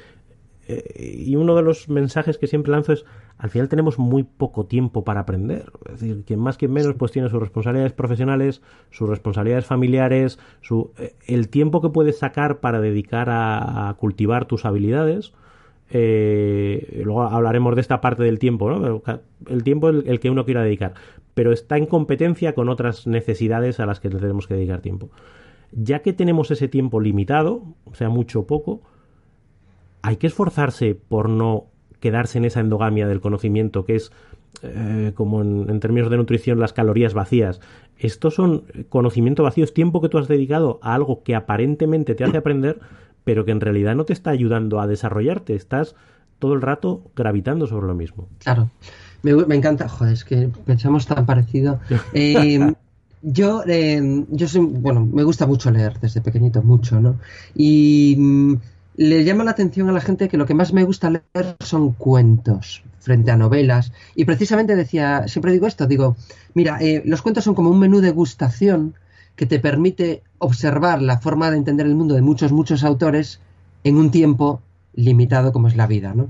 eh, 0.69 1.15
y 1.27 1.37
uno 1.37 1.55
de 1.55 1.63
los 1.63 1.89
mensajes 1.89 2.39
que 2.39 2.47
siempre 2.47 2.73
lanzo 2.73 2.93
es 2.93 3.05
al 3.39 3.49
final 3.49 3.71
tenemos 3.71 3.99
muy 3.99 4.23
poco 4.23 4.67
tiempo 4.67 5.03
para 5.03 5.21
aprender. 5.21 5.73
Es 5.87 6.01
decir, 6.01 6.25
quien 6.27 6.41
más, 6.41 6.59
quien 6.59 6.73
menos, 6.73 6.95
pues 6.97 7.11
tiene 7.11 7.31
sus 7.31 7.41
responsabilidades 7.41 7.95
profesionales, 7.95 8.61
sus 8.91 9.09
responsabilidades 9.09 9.65
familiares, 9.65 10.39
su, 10.61 10.93
eh, 10.99 11.15
el 11.27 11.49
tiempo 11.49 11.81
que 11.81 11.89
puedes 11.89 12.19
sacar 12.19 12.61
para 12.61 12.83
dedicar 12.83 13.29
a 13.31 13.97
cultivar 13.99 14.45
tus 14.45 14.67
habilidades. 14.67 15.33
Eh, 15.93 17.03
luego 17.05 17.23
hablaremos 17.23 17.75
de 17.75 17.81
esta 17.81 18.01
parte 18.01 18.23
del 18.23 18.39
tiempo, 18.39 18.71
¿no? 18.71 19.03
El 19.49 19.65
tiempo 19.65 19.89
el, 19.89 20.21
que 20.21 20.31
uno 20.31 20.45
quiera 20.45 20.63
dedicar, 20.63 20.95
pero 21.35 21.53
está 21.53 21.77
en 21.77 21.87
competencia 21.87 22.55
con 22.55 22.69
otras 22.69 23.07
necesidades 23.07 23.81
a 23.81 23.87
las 23.87 23.99
que 23.99 24.09
tenemos 24.09 24.47
que 24.47 24.55
dedicar 24.55 24.81
tiempo. 24.81 25.11
Ya 25.73 26.01
que 26.01 26.13
tenemos 26.13 26.51
ese 26.51 26.69
tiempo 26.69 27.01
limitado, 27.01 27.63
sea 27.93 28.09
mucho 28.09 28.41
o 28.41 28.47
poco, 28.47 28.83
hay 30.03 30.17
que 30.17 30.29
esforzarse 30.29 30.95
por 30.95 31.29
no 31.29 31.67
quedarse 31.99 32.39
en 32.39 32.45
esa 32.45 32.61
endogamia 32.61 33.07
del 33.07 33.21
conocimiento 33.21 33.85
que 33.85 33.97
es 33.97 34.13
eh, 34.63 35.13
como 35.15 35.43
en, 35.43 35.69
en 35.69 35.81
términos 35.81 36.11
de 36.11 36.17
nutrición 36.17 36.61
las 36.61 36.73
calorías 36.73 37.15
vacías. 37.15 37.61
Estos 37.99 38.35
son 38.35 38.65
conocimiento 38.89 39.43
vacío, 39.43 39.65
es 39.65 39.75
tiempo 39.75 40.01
que 40.01 40.09
tú 40.09 40.19
has 40.19 40.29
dedicado 40.29 40.79
a 40.83 40.95
algo 40.95 41.23
que 41.23 41.35
aparentemente 41.35 42.15
te 42.15 42.25
hace 42.25 42.39
aprender, 42.39 42.79
pero 43.25 43.45
que 43.45 43.53
en 43.53 43.61
realidad 43.61 43.95
no 43.95 44.05
te 44.05 44.13
está 44.13 44.31
ayudando 44.31 44.81
a 44.81 44.87
desarrollarte. 44.87 45.55
Estás 45.55 45.95
todo 46.39 46.55
el 46.55 46.63
rato 46.63 47.03
gravitando 47.15 47.67
sobre 47.67 47.87
lo 47.87 47.95
mismo. 47.95 48.29
Claro. 48.39 48.71
Me, 49.23 49.35
me 49.35 49.55
encanta, 49.55 49.89
joder, 49.89 50.15
es 50.15 50.25
que 50.25 50.51
pensamos 50.65 51.07
tan 51.07 51.27
parecido. 51.27 51.81
Eh, 52.15 52.75
yo, 53.23 53.63
eh, 53.67 54.25
yo 54.31 54.49
soy, 54.49 54.65
bueno, 54.65 55.05
me 55.05 55.25
gusta 55.25 55.47
mucho 55.47 55.71
leer 55.71 56.01
desde 56.01 56.23
pequeñito, 56.23 56.63
mucho, 56.63 57.01
¿no? 57.01 57.17
Y 57.55 58.17
mm, 58.19 58.55
le 58.97 59.25
llama 59.25 59.45
la 59.45 59.51
atención 59.51 59.89
a 59.91 59.93
la 59.93 60.01
gente 60.01 60.29
que 60.29 60.39
lo 60.39 60.47
que 60.47 60.55
más 60.55 60.73
me 60.73 60.85
gusta 60.85 61.11
leer 61.11 61.57
son 61.61 61.93
cuentos 61.93 62.83
frente 62.99 63.31
a 63.31 63.37
novelas. 63.37 63.93
Y 64.15 64.25
precisamente 64.25 64.77
decía, 64.77 65.29
siempre 65.29 65.53
digo 65.53 65.67
esto, 65.67 65.87
digo, 65.87 66.17
mira, 66.55 66.79
eh, 66.81 67.03
los 67.05 67.23
cuentos 67.23 67.45
son 67.45 67.55
como 67.55 67.71
un 67.71 67.79
menú 67.79 68.01
de 68.01 68.11
gustación 68.11 68.95
que 69.37 69.47
te 69.47 69.59
permite 69.59 70.23
observar 70.39 71.03
la 71.03 71.19
forma 71.19 71.51
de 71.51 71.57
entender 71.57 71.87
el 71.87 71.95
mundo 71.95 72.15
de 72.15 72.23
muchos, 72.23 72.53
muchos 72.53 72.85
autores 72.85 73.41
en 73.85 73.97
un 73.97 74.11
tiempo 74.11 74.63
limitado 74.95 75.53
como 75.53 75.69
es 75.69 75.77
la 75.77 75.87
vida, 75.87 76.15
¿no? 76.15 76.29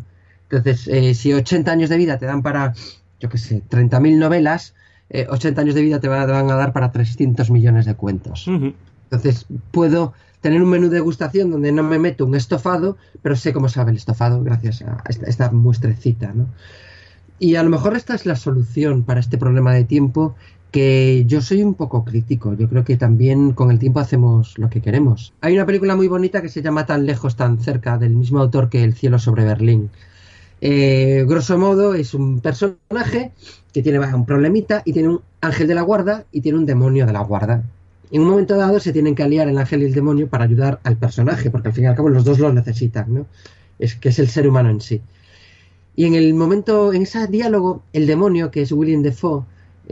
Entonces, 0.50 0.88
eh, 0.88 1.14
si 1.14 1.32
80 1.32 1.70
años 1.70 1.90
de 1.90 1.96
vida 1.96 2.18
te 2.18 2.26
dan 2.26 2.42
para, 2.42 2.74
yo 3.20 3.28
qué 3.28 3.38
sé, 3.38 3.62
30.000 3.68 4.18
novelas, 4.18 4.74
eh, 5.08 5.26
80 5.28 5.60
años 5.60 5.74
de 5.74 5.82
vida 5.82 6.00
te 6.00 6.08
van, 6.08 6.26
te 6.26 6.32
van 6.32 6.50
a 6.50 6.56
dar 6.56 6.72
para 6.72 6.92
300 6.92 7.50
millones 7.50 7.86
de 7.86 7.94
cuentos. 7.94 8.48
Entonces, 8.48 9.46
puedo 9.70 10.12
tener 10.40 10.62
un 10.62 10.70
menú 10.70 10.88
de 10.88 10.96
degustación 10.96 11.50
donde 11.50 11.72
no 11.72 11.82
me 11.82 11.98
meto 11.98 12.26
un 12.26 12.34
estofado, 12.34 12.96
pero 13.22 13.36
sé 13.36 13.52
cómo 13.52 13.68
sabe 13.68 13.90
el 13.90 13.96
estofado 13.96 14.42
gracias 14.42 14.82
a 14.82 15.02
esta, 15.08 15.26
esta 15.26 15.50
muestrecita, 15.50 16.32
¿no? 16.32 16.46
Y 17.38 17.54
a 17.54 17.62
lo 17.62 17.70
mejor 17.70 17.96
esta 17.96 18.14
es 18.14 18.26
la 18.26 18.36
solución 18.36 19.02
para 19.04 19.20
este 19.20 19.38
problema 19.38 19.72
de 19.72 19.84
tiempo 19.84 20.34
que 20.70 21.24
yo 21.26 21.40
soy 21.40 21.62
un 21.62 21.74
poco 21.74 22.04
crítico. 22.04 22.54
Yo 22.54 22.68
creo 22.68 22.84
que 22.84 22.96
también 22.96 23.52
con 23.52 23.70
el 23.70 23.78
tiempo 23.78 24.00
hacemos 24.00 24.58
lo 24.58 24.70
que 24.70 24.80
queremos. 24.80 25.32
Hay 25.40 25.54
una 25.54 25.66
película 25.66 25.96
muy 25.96 26.08
bonita 26.08 26.42
que 26.42 26.48
se 26.48 26.62
llama 26.62 26.86
Tan 26.86 27.06
lejos, 27.06 27.36
tan 27.36 27.58
cerca, 27.58 27.98
del 27.98 28.14
mismo 28.14 28.40
autor 28.40 28.68
que 28.68 28.84
El 28.84 28.94
cielo 28.94 29.18
sobre 29.18 29.44
Berlín. 29.44 29.90
Eh, 30.60 31.24
grosso 31.26 31.56
modo 31.58 31.94
es 31.94 32.12
un 32.12 32.40
personaje 32.40 33.32
que 33.72 33.82
tiene 33.82 33.98
un 33.98 34.26
problemita 34.26 34.82
y 34.84 34.92
tiene 34.92 35.08
un 35.08 35.20
ángel 35.40 35.66
de 35.66 35.74
la 35.74 35.82
guarda 35.82 36.24
y 36.32 36.42
tiene 36.42 36.58
un 36.58 36.66
demonio 36.66 37.06
de 37.06 37.12
la 37.12 37.20
guarda. 37.20 37.62
En 38.10 38.22
un 38.22 38.28
momento 38.28 38.56
dado 38.56 38.80
se 38.80 38.92
tienen 38.92 39.14
que 39.14 39.22
aliar 39.22 39.48
el 39.48 39.56
ángel 39.56 39.82
y 39.82 39.86
el 39.86 39.94
demonio 39.94 40.28
para 40.28 40.44
ayudar 40.44 40.80
al 40.82 40.96
personaje, 40.96 41.50
porque 41.50 41.68
al 41.68 41.74
fin 41.74 41.84
y 41.84 41.86
al 41.86 41.94
cabo 41.94 42.08
los 42.08 42.24
dos 42.24 42.40
lo 42.40 42.52
necesitan, 42.52 43.14
¿no? 43.14 43.26
Es 43.78 43.94
que 43.94 44.10
es 44.10 44.18
el 44.18 44.28
ser 44.28 44.48
humano 44.48 44.68
en 44.68 44.80
sí. 44.80 45.00
Y 45.96 46.06
en 46.06 46.14
el 46.14 46.34
momento, 46.34 46.92
en 46.92 47.02
ese 47.02 47.26
diálogo, 47.28 47.82
el 47.92 48.06
demonio, 48.06 48.50
que 48.50 48.62
es 48.62 48.72
William 48.72 49.02
Defoe, 49.02 49.44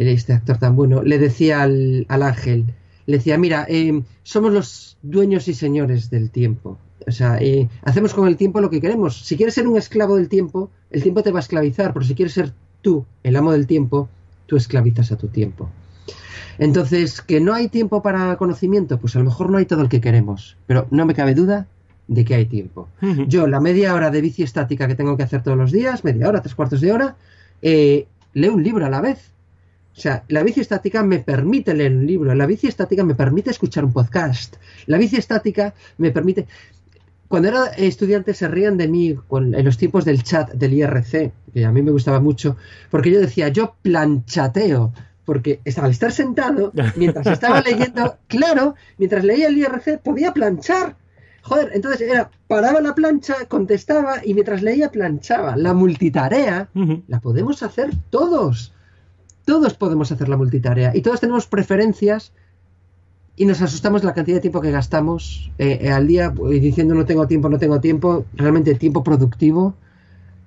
este 0.06 0.32
actor 0.32 0.58
tan 0.58 0.76
bueno, 0.76 1.02
le 1.02 1.18
decía 1.18 1.62
al, 1.62 2.06
al 2.08 2.22
ángel, 2.22 2.66
le 3.06 3.16
decía, 3.16 3.38
mira, 3.38 3.66
eh, 3.68 4.02
somos 4.22 4.52
los 4.52 4.96
dueños 5.02 5.48
y 5.48 5.54
señores 5.54 6.10
del 6.10 6.30
tiempo. 6.30 6.78
O 7.06 7.10
sea, 7.10 7.38
eh, 7.40 7.68
hacemos 7.82 8.12
con 8.12 8.28
el 8.28 8.36
tiempo 8.36 8.60
lo 8.60 8.70
que 8.70 8.80
queremos. 8.80 9.24
Si 9.24 9.36
quieres 9.36 9.54
ser 9.54 9.66
un 9.66 9.78
esclavo 9.78 10.16
del 10.16 10.28
tiempo, 10.28 10.70
el 10.90 11.02
tiempo 11.02 11.22
te 11.22 11.32
va 11.32 11.38
a 11.38 11.40
esclavizar, 11.40 11.92
pero 11.94 12.04
si 12.04 12.14
quieres 12.14 12.34
ser 12.34 12.52
tú 12.82 13.06
el 13.22 13.36
amo 13.36 13.52
del 13.52 13.66
tiempo, 13.66 14.08
tú 14.46 14.56
esclavizas 14.56 15.10
a 15.10 15.16
tu 15.16 15.28
tiempo. 15.28 15.70
Entonces, 16.58 17.22
que 17.22 17.40
no 17.40 17.54
hay 17.54 17.68
tiempo 17.68 18.02
para 18.02 18.36
conocimiento, 18.36 18.98
pues 18.98 19.16
a 19.16 19.20
lo 19.20 19.24
mejor 19.24 19.48
no 19.48 19.58
hay 19.58 19.64
todo 19.64 19.80
el 19.80 19.88
que 19.88 20.00
queremos, 20.00 20.56
pero 20.66 20.86
no 20.90 21.06
me 21.06 21.14
cabe 21.14 21.34
duda 21.34 21.66
de 22.08 22.24
que 22.24 22.34
hay 22.34 22.46
tiempo. 22.46 22.88
Yo, 23.28 23.46
la 23.46 23.60
media 23.60 23.94
hora 23.94 24.10
de 24.10 24.20
bici 24.20 24.42
estática 24.42 24.88
que 24.88 24.94
tengo 24.94 25.16
que 25.16 25.22
hacer 25.22 25.42
todos 25.42 25.56
los 25.56 25.70
días, 25.70 26.04
media 26.04 26.28
hora, 26.28 26.42
tres 26.42 26.54
cuartos 26.54 26.80
de 26.80 26.92
hora, 26.92 27.16
eh, 27.62 28.06
leo 28.32 28.54
un 28.54 28.62
libro 28.62 28.84
a 28.84 28.90
la 28.90 29.00
vez. 29.00 29.30
O 29.98 30.00
sea, 30.00 30.22
la 30.28 30.44
bici 30.44 30.60
estática 30.60 31.02
me 31.02 31.18
permite 31.18 31.74
leer 31.74 31.90
un 31.90 32.06
libro, 32.06 32.32
la 32.32 32.46
bici 32.46 32.68
estática 32.68 33.02
me 33.02 33.16
permite 33.16 33.50
escuchar 33.50 33.84
un 33.84 33.92
podcast, 33.92 34.54
la 34.86 34.96
bici 34.96 35.16
estática 35.16 35.74
me 35.96 36.12
permite... 36.12 36.46
Cuando 37.26 37.48
era 37.48 37.66
estudiante 37.76 38.32
se 38.32 38.46
rían 38.46 38.76
de 38.76 38.86
mí 38.86 39.16
con- 39.26 39.56
en 39.56 39.64
los 39.64 39.76
tiempos 39.76 40.04
del 40.04 40.22
chat 40.22 40.52
del 40.52 40.72
IRC, 40.74 41.32
que 41.52 41.64
a 41.64 41.72
mí 41.72 41.82
me 41.82 41.90
gustaba 41.90 42.20
mucho, 42.20 42.56
porque 42.90 43.10
yo 43.10 43.20
decía, 43.20 43.48
yo 43.48 43.74
planchateo, 43.82 44.92
porque 45.24 45.60
estaba 45.64 45.86
al 45.86 45.92
estar 45.92 46.12
sentado, 46.12 46.70
mientras 46.94 47.26
estaba 47.26 47.60
leyendo, 47.60 48.16
claro, 48.28 48.76
mientras 48.98 49.24
leía 49.24 49.48
el 49.48 49.58
IRC 49.58 49.98
podía 50.02 50.32
planchar. 50.32 50.94
Joder, 51.42 51.70
entonces 51.74 52.02
era, 52.02 52.30
paraba 52.46 52.80
la 52.80 52.94
plancha, 52.94 53.34
contestaba 53.48 54.24
y 54.24 54.32
mientras 54.34 54.62
leía 54.62 54.90
planchaba. 54.90 55.56
La 55.56 55.74
multitarea 55.74 56.68
la 57.08 57.20
podemos 57.20 57.62
hacer 57.64 57.90
todos. 58.10 58.72
Todos 59.48 59.72
podemos 59.72 60.12
hacer 60.12 60.28
la 60.28 60.36
multitarea 60.36 60.94
y 60.94 61.00
todos 61.00 61.20
tenemos 61.20 61.46
preferencias 61.46 62.34
y 63.34 63.46
nos 63.46 63.62
asustamos 63.62 64.02
de 64.02 64.06
la 64.08 64.12
cantidad 64.12 64.36
de 64.36 64.40
tiempo 64.42 64.60
que 64.60 64.70
gastamos 64.70 65.50
eh, 65.58 65.78
eh, 65.80 65.90
al 65.90 66.06
día 66.06 66.34
diciendo 66.60 66.94
no 66.94 67.06
tengo 67.06 67.26
tiempo, 67.26 67.48
no 67.48 67.58
tengo 67.58 67.80
tiempo. 67.80 68.26
Realmente 68.34 68.74
tiempo 68.74 69.02
productivo, 69.02 69.72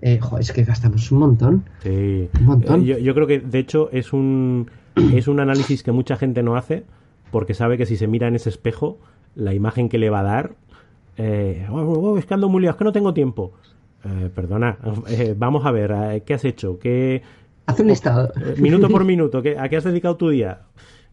eh, 0.01 0.19
jo, 0.21 0.37
es 0.37 0.51
que 0.51 0.63
gastamos 0.65 1.11
un 1.11 1.17
montón. 1.17 1.63
Sí. 1.81 2.29
Un 2.41 2.45
montón. 2.45 2.81
Eh, 2.81 2.85
Yo, 2.85 2.97
yo 2.99 3.15
creo 3.15 3.25
que, 3.25 3.39
de 3.39 3.57
hecho, 3.57 3.89
es 3.91 4.13
un, 4.13 4.69
es 5.15 5.27
un 5.27 5.39
análisis 5.39 5.81
que 5.81 5.91
mucha 5.91 6.15
gente 6.15 6.43
no 6.43 6.55
hace 6.55 6.83
porque 7.31 7.55
sabe 7.55 7.79
que 7.79 7.87
si 7.87 7.97
se 7.97 8.05
mira 8.05 8.27
en 8.27 8.35
ese 8.35 8.49
espejo, 8.49 8.99
la 9.33 9.55
imagen 9.55 9.89
que 9.89 9.97
le 9.97 10.11
va 10.11 10.19
a 10.19 10.23
dar. 10.23 10.51
Eh, 11.17 11.65
"Oh, 11.71 11.79
oh, 11.79 12.17
es 12.19 12.27
que 12.27 12.35
ando 12.35 12.49
muy 12.49 12.61
liado, 12.61 12.73
es 12.75 12.77
que 12.77 12.83
no 12.83 12.91
tengo 12.91 13.15
tiempo. 13.15 13.51
Perdona, 14.35 14.77
vamos 15.37 15.65
a 15.65 15.71
ver, 15.71 16.21
¿qué 16.23 16.33
has 16.35 16.43
hecho? 16.45 16.77
¿Qué, 16.79 17.21
Haz 17.71 17.79
un 17.79 17.87
listado. 17.87 18.31
eh, 18.35 18.55
minuto 18.59 18.89
por 18.89 19.03
minuto, 19.13 19.41
¿qué- 19.41 19.57
¿a 19.57 19.67
qué 19.69 19.77
has 19.77 19.83
dedicado 19.83 20.15
tu 20.17 20.29
día? 20.29 20.61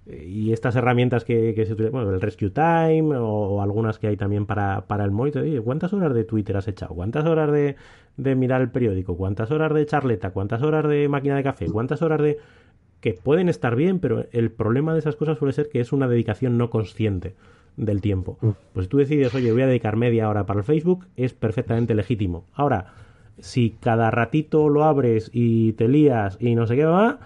Eh, 0.07 0.25
Y 0.27 0.53
estas 0.53 0.77
herramientas 0.77 1.25
que, 1.25 1.55
que 1.55 1.67
se 1.67 1.73
utilizan, 1.73 1.93
bueno, 1.93 2.11
el 2.13 2.21
Rescue 2.21 2.51
Time 2.51 3.17
o, 3.17 3.25
o 3.27 3.63
algunas 3.63 3.99
que 3.99 4.07
hay 4.09 4.17
también 4.17 4.47
para, 4.47 4.83
para 4.87 5.05
el 5.05 5.11
móvil. 5.11 5.37
Oye, 5.39 5.61
¿cuántas 5.61 5.93
horas 5.93 6.15
de 6.15 6.25
Twitter 6.25 6.57
has 6.57 6.69
echado? 6.69 6.95
¿Cuántas 6.95 7.25
horas 7.27 7.51
de, 7.53 7.77
de 8.17 8.35
mirar 8.35 8.61
el 8.61 8.71
periódico? 8.71 9.17
¿Cuántas 9.17 9.51
horas 9.51 9.73
de 9.75 9.85
charleta? 9.87 10.31
¿Cuántas 10.31 10.63
horas 10.63 10.89
de 10.89 11.09
máquina 11.09 11.37
de 11.37 11.43
café? 11.43 11.67
¿Cuántas 11.67 12.03
horas 12.03 12.21
de...? 12.23 12.39
que 13.01 13.13
pueden 13.13 13.49
estar 13.49 13.77
bien, 13.77 14.01
pero 14.01 14.27
el 14.33 14.51
problema 14.51 14.93
de 14.93 14.99
esas 14.99 15.15
cosas 15.15 15.39
suele 15.39 15.53
ser 15.53 15.69
que 15.69 15.79
es 15.79 15.93
una 15.93 16.09
dedicación 16.09 16.59
no 16.59 16.69
consciente 16.69 17.37
del 17.77 18.01
tiempo. 18.01 18.39
Mm. 18.41 18.49
Pues 18.73 18.87
si 18.87 18.91
tú 18.91 18.97
decides, 18.99 19.33
oye, 19.37 19.53
voy 19.53 19.63
a 19.63 19.69
dedicar 19.69 19.95
media 19.95 20.29
hora 20.29 20.47
para 20.47 20.59
el 20.59 20.65
Facebook, 20.65 21.07
es 21.17 21.33
perfectamente 21.33 21.95
legítimo. 21.95 22.47
Ahora, 22.55 22.87
si 23.41 23.71
cada 23.81 24.11
ratito 24.11 24.69
lo 24.69 24.85
abres 24.85 25.31
y 25.33 25.73
te 25.75 25.89
lías 25.89 26.37
y 26.41 26.55
no 26.55 26.67
sé 26.67 26.77
qué 26.77 26.85
va, 26.85 27.19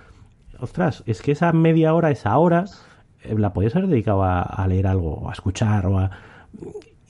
ostras, 0.58 1.02
es 1.06 1.22
que 1.22 1.32
esa 1.32 1.52
media 1.52 1.94
hora, 1.94 2.10
esa 2.10 2.36
hora, 2.38 2.64
eh, 3.24 3.34
la 3.36 3.52
podías 3.52 3.74
haber 3.76 3.88
dedicado 3.88 4.22
a, 4.24 4.66
leer 4.68 4.86
algo, 4.86 5.14
o 5.14 5.28
a 5.28 5.32
escuchar, 5.32 5.86
o 5.86 5.98
a... 5.98 6.10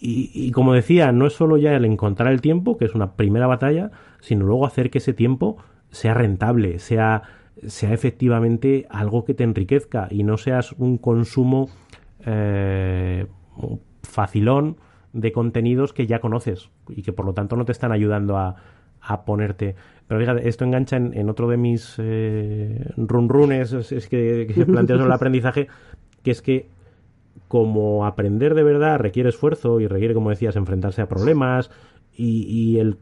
Y, 0.00 0.30
y 0.34 0.50
como 0.50 0.72
decía, 0.72 1.12
no 1.12 1.26
es 1.26 1.32
solo 1.34 1.57
ya 1.59 1.76
el 1.76 1.84
encontrar 1.84 2.32
el 2.32 2.40
tiempo, 2.40 2.76
que 2.76 2.86
es 2.86 2.94
una 2.94 3.12
primera 3.12 3.46
batalla, 3.46 3.92
sino 4.20 4.46
luego 4.46 4.66
hacer 4.66 4.90
que 4.90 4.98
ese 4.98 5.12
tiempo 5.12 5.59
sea 5.90 6.14
rentable, 6.14 6.80
sea 6.80 7.22
sea 7.66 7.92
efectivamente 7.92 8.86
algo 8.90 9.24
que 9.24 9.34
te 9.34 9.44
enriquezca 9.44 10.09
y 10.11 10.24
no 10.24 10.36
seas 10.36 10.72
un 10.72 10.98
consumo 10.98 11.68
eh, 12.24 13.26
facilón 14.03 14.76
de 15.12 15.32
contenidos 15.32 15.92
que 15.92 16.07
ya 16.07 16.20
conoces 16.20 16.70
y 16.88 17.03
que 17.03 17.12
por 17.12 17.26
lo 17.26 17.34
tanto 17.34 17.57
no 17.57 17.64
te 17.64 17.72
están 17.72 17.92
ayudando 17.92 18.36
a, 18.36 18.57
ponerte. 19.24 19.74
Pero 20.07 20.20
fíjate, 20.20 20.48
esto 20.48 20.64
engancha 20.64 20.96
en, 20.96 21.28
otro 21.30 21.48
de 21.48 21.57
mis 21.57 21.94
eh, 21.98 22.84
run 22.96 23.28
runes 23.28 23.72
es, 23.72 24.09
que, 24.09 24.50
que 24.53 24.66
planteo 24.66 24.96
sobre 24.96 25.09
el 25.09 25.12
aprendizaje, 25.16 25.68
que 26.22 26.30
es 26.30 26.42
que 26.42 26.68
como 27.48 28.07
aprender 28.07 28.55
de 28.55 28.62
verdad 28.62 28.98
requiere 28.98 29.28
esfuerzo 29.28 29.80
y 29.80 29.86
requiere, 29.86 30.14
como 30.14 30.30
decías, 30.30 30.57
enfrentarse 30.57 31.03
a 31.03 31.09
problemas, 31.09 31.70
y, 32.16 32.78
el 32.78 32.98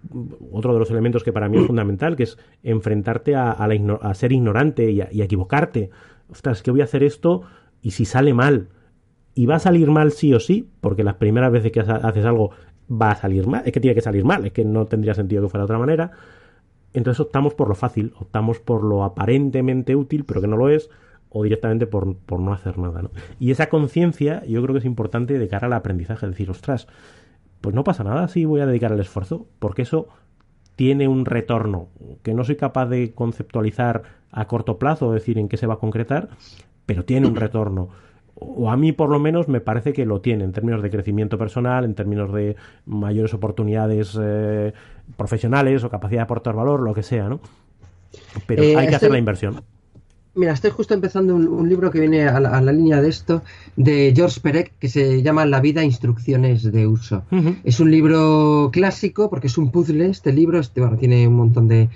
otro 0.53 0.73
de 0.73 0.79
los 0.79 0.91
elementos 0.91 1.25
que 1.25 1.33
para 1.33 1.49
mí 1.49 1.59
es 1.59 1.67
fundamental, 1.67 2.17
que 2.17 2.25
es 2.25 2.39
enfrentarte 2.63 3.35
a, 3.35 3.51
a, 3.51 4.15
ser 4.15 4.33
ignorante 4.33 4.91
y 4.91 5.01
a, 5.01 5.09
equivocarte. 5.13 5.91
Ostras, 6.29 6.63
que 6.63 6.71
voy 6.71 6.81
a 6.81 6.85
hacer 6.85 7.03
esto 7.03 7.43
y 7.83 7.91
si 7.93 8.05
sale 8.05 8.35
mal. 8.35 8.69
Y 9.35 9.47
va 9.47 9.57
a 9.57 9.61
salir 9.61 9.91
mal 9.91 10.13
sí 10.13 10.33
o 10.35 10.41
sí, 10.41 10.69
porque 10.81 11.05
las 11.05 11.15
primeras 11.15 11.51
veces 11.51 11.73
que 11.73 11.81
haces 11.81 12.25
algo 12.25 12.51
va 12.91 13.13
a 13.13 13.17
salir 13.17 13.47
mal. 13.47 13.63
Es 13.65 13.73
que 13.73 13.81
tiene 13.81 13.95
que 13.95 14.01
salir 14.01 14.25
mal, 14.25 14.45
es 14.47 14.53
que 14.53 14.65
no 14.65 14.87
tendría 14.87 15.15
sentido 15.15 15.43
que 15.43 15.49
fuera 15.49 15.63
de 15.63 15.67
otra 15.67 15.79
manera. 15.79 16.11
Entonces 16.93 17.21
optamos 17.21 17.55
por 17.55 17.69
lo 17.69 17.75
fácil, 17.75 18.13
optamos 18.19 18.59
por 18.59 18.83
lo 18.83 19.05
aparentemente 19.05 19.95
útil, 19.95 20.25
pero 20.25 20.41
que 20.41 20.49
no 20.49 20.57
lo 20.57 20.69
es, 20.69 20.91
o 21.29 21.45
directamente 21.45 21.87
por, 21.87 22.17
por 22.17 22.41
no 22.41 22.53
hacer 22.53 22.79
nada. 22.79 23.03
¿no? 23.03 23.11
Y 23.39 23.53
esa 23.53 23.69
conciencia 23.69 24.45
yo 24.47 24.61
creo 24.63 24.75
que 24.75 24.81
es 24.81 24.85
importante 24.85 25.39
de 25.39 25.49
cara 25.49 25.69
al 25.69 25.73
aprendizaje, 25.73 26.27
decir, 26.27 26.51
ostras, 26.51 26.89
pues 27.61 27.75
no 27.75 27.85
pasa 27.85 28.05
nada 28.05 28.27
si 28.29 28.45
voy 28.45 28.61
a 28.61 28.67
dedicar 28.67 28.93
el 28.93 29.01
esfuerzo, 29.01 29.47
porque 29.59 29.83
eso 29.83 30.09
tiene 30.77 31.09
un 31.09 31.27
retorno 31.27 31.89
que 32.23 32.35
no 32.35 32.43
soy 32.43 32.57
capaz 32.57 32.87
de 32.87 33.13
conceptualizar 33.13 34.03
a 34.33 34.47
corto 34.47 34.79
plazo, 34.79 35.13
decir 35.13 35.39
en 35.39 35.49
qué 35.49 35.57
se 35.57 35.67
va 35.67 35.75
a 35.75 35.79
concretar, 35.79 36.31
pero 36.87 37.05
tiene 37.05 37.29
un 37.29 37.37
retorno. 37.37 37.91
O 38.35 38.71
a 38.71 38.77
mí 38.77 38.93
por 38.93 39.11
lo 39.11 39.19
menos 39.19 39.49
me 39.49 39.61
parece 39.61 39.93
que 39.93 40.07
lo 40.07 40.21
tiene 40.21 40.45
en 40.45 40.53
términos 40.53 40.83
de 40.83 40.91
crecimiento 40.91 41.39
personal, 41.39 41.85
en 41.85 41.95
términos 41.95 42.33
de 42.33 42.57
mayores 42.87 43.35
oportunidades 43.35 44.19
eh, 44.21 44.73
profesionales 45.17 45.85
o 45.85 45.91
capacidad 45.91 46.21
de 46.21 46.25
aportar 46.25 46.55
valor, 46.55 46.81
lo 46.81 46.95
que 46.95 47.03
sea, 47.03 47.29
¿no? 47.29 47.41
Pero 48.47 48.63
eh, 48.63 48.77
hay 48.77 48.89
que 48.89 48.97
hacer 48.97 49.11
la 49.11 49.19
inversión. 49.19 49.63
Mira, 50.35 50.53
estoy 50.53 50.71
justo 50.71 50.95
empezando 50.95 51.35
un, 51.35 51.69
libro 51.69 51.91
que 51.91 51.99
viene 51.99 52.29
a 52.29 52.39
la, 52.39 52.73
línea 52.73 53.03
de 53.03 53.09
esto, 53.09 53.43
de 53.77 54.13
George 54.15 54.41
Perec, 54.41 54.73
que 54.79 54.89
se 54.89 55.23
llama 55.23 55.45
La 55.45 55.61
vida, 55.61 55.83
instrucciones 55.83 56.63
de 56.71 56.87
uso. 56.87 57.25
Es 57.65 57.81
un 57.81 57.91
libro 57.91 58.71
clásico 58.73 59.29
porque 59.29 59.49
es 59.49 59.59
un 59.59 59.73
puzzle, 59.73 60.07
este 60.07 60.33
libro, 60.33 60.61
este, 60.61 60.81
bueno, 60.81 60.97
tiene 60.97 61.27
un 61.27 61.35
montón 61.35 61.67
de, 61.67 61.89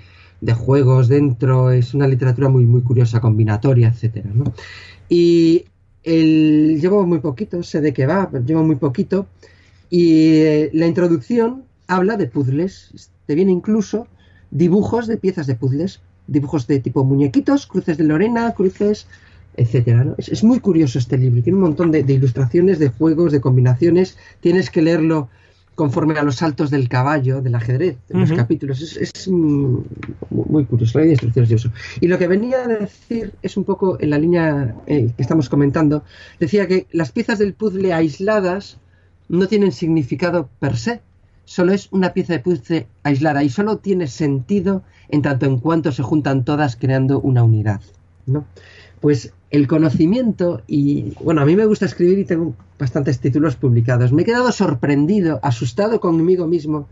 juegos 0.53 1.07
dentro, 1.07 1.71
es 1.71 1.93
una 1.93 2.07
literatura 2.07 2.49
muy, 2.49 2.65
muy 2.65 2.81
curiosa, 2.81 3.21
combinatoria, 3.21 3.87
etcétera, 3.87 4.29
Y 5.07 5.65
el, 6.05 6.79
llevo 6.79 7.05
muy 7.05 7.19
poquito, 7.19 7.63
sé 7.63 7.81
de 7.81 7.93
qué 7.93 8.05
va, 8.05 8.29
pero 8.31 8.45
llevo 8.45 8.63
muy 8.63 8.75
poquito, 8.77 9.27
y 9.89 10.37
eh, 10.37 10.69
la 10.73 10.87
introducción 10.87 11.63
habla 11.87 12.17
de 12.17 12.27
puzzles, 12.27 13.11
te 13.25 13.35
viene 13.35 13.51
incluso 13.51 14.07
dibujos 14.51 15.07
de 15.07 15.17
piezas 15.17 15.47
de 15.47 15.55
puzzles 15.55 16.01
dibujos 16.27 16.67
de 16.67 16.79
tipo 16.79 17.03
muñequitos, 17.03 17.67
cruces 17.67 17.97
de 17.97 18.03
Lorena, 18.03 18.53
cruces, 18.53 19.07
etcétera. 19.55 20.15
Es, 20.17 20.43
muy 20.43 20.59
curioso 20.59 20.99
este 20.99 21.17
libro, 21.17 21.41
tiene 21.41 21.57
un 21.57 21.63
montón 21.63 21.91
de, 21.91 21.99
ilustraciones, 21.99 22.79
de 22.79 22.89
juegos, 22.89 23.31
de 23.31 23.41
combinaciones. 23.41 24.17
Tienes 24.41 24.69
que 24.69 24.81
leerlo 24.81 25.29
conforme 25.75 26.17
a 26.17 26.23
los 26.23 26.37
saltos 26.37 26.69
del 26.71 26.89
caballo, 26.89 27.41
del 27.41 27.55
ajedrez, 27.55 27.97
en 28.09 28.21
los 28.21 28.31
capítulos. 28.31 28.81
Es, 28.81 29.27
muy 29.27 30.65
curioso, 30.65 30.99
hay 30.99 31.11
instrucciones 31.11 31.49
de 31.49 31.55
uso. 31.55 31.71
Y 32.01 32.07
lo 32.07 32.17
que 32.17 32.27
venía 32.27 32.63
a 32.63 32.67
decir 32.67 33.33
es 33.41 33.57
un 33.57 33.65
poco 33.65 33.97
en 33.99 34.09
la 34.09 34.17
línea 34.17 34.75
eh, 34.87 35.11
que 35.15 35.21
estamos 35.21 35.49
comentando. 35.49 36.03
Decía 36.39 36.67
que 36.67 36.87
las 36.91 37.11
piezas 37.11 37.39
del 37.39 37.53
puzzle 37.53 37.93
aisladas 37.93 38.77
no 39.27 39.47
tienen 39.47 39.71
significado 39.71 40.49
per 40.59 40.77
se, 40.77 41.01
solo 41.43 41.73
es 41.73 41.89
una 41.91 42.13
pieza 42.13 42.33
de 42.33 42.39
puzzle 42.39 42.87
aislada 43.03 43.43
y 43.43 43.49
solo 43.49 43.77
tiene 43.77 44.07
sentido 44.07 44.83
en 45.09 45.21
tanto 45.21 45.45
en 45.45 45.59
cuanto 45.59 45.91
se 45.91 46.03
juntan 46.03 46.45
todas 46.45 46.75
creando 46.75 47.19
una 47.19 47.43
unidad. 47.43 47.81
¿no? 48.25 48.45
Pues 49.05 49.33
el 49.51 49.67
conocimiento, 49.67 50.63
y 50.65 51.13
bueno, 51.21 51.41
a 51.41 51.45
mí 51.45 51.55
me 51.55 51.67
gusta 51.67 51.85
escribir 51.85 52.17
y 52.17 52.25
tengo 52.25 52.55
bastantes 52.79 53.19
títulos 53.19 53.55
publicados. 53.55 54.11
Me 54.11 54.23
he 54.23 54.25
quedado 54.25 54.51
sorprendido, 54.51 55.39
asustado 55.43 55.99
conmigo 55.99 56.47
mismo 56.47 56.87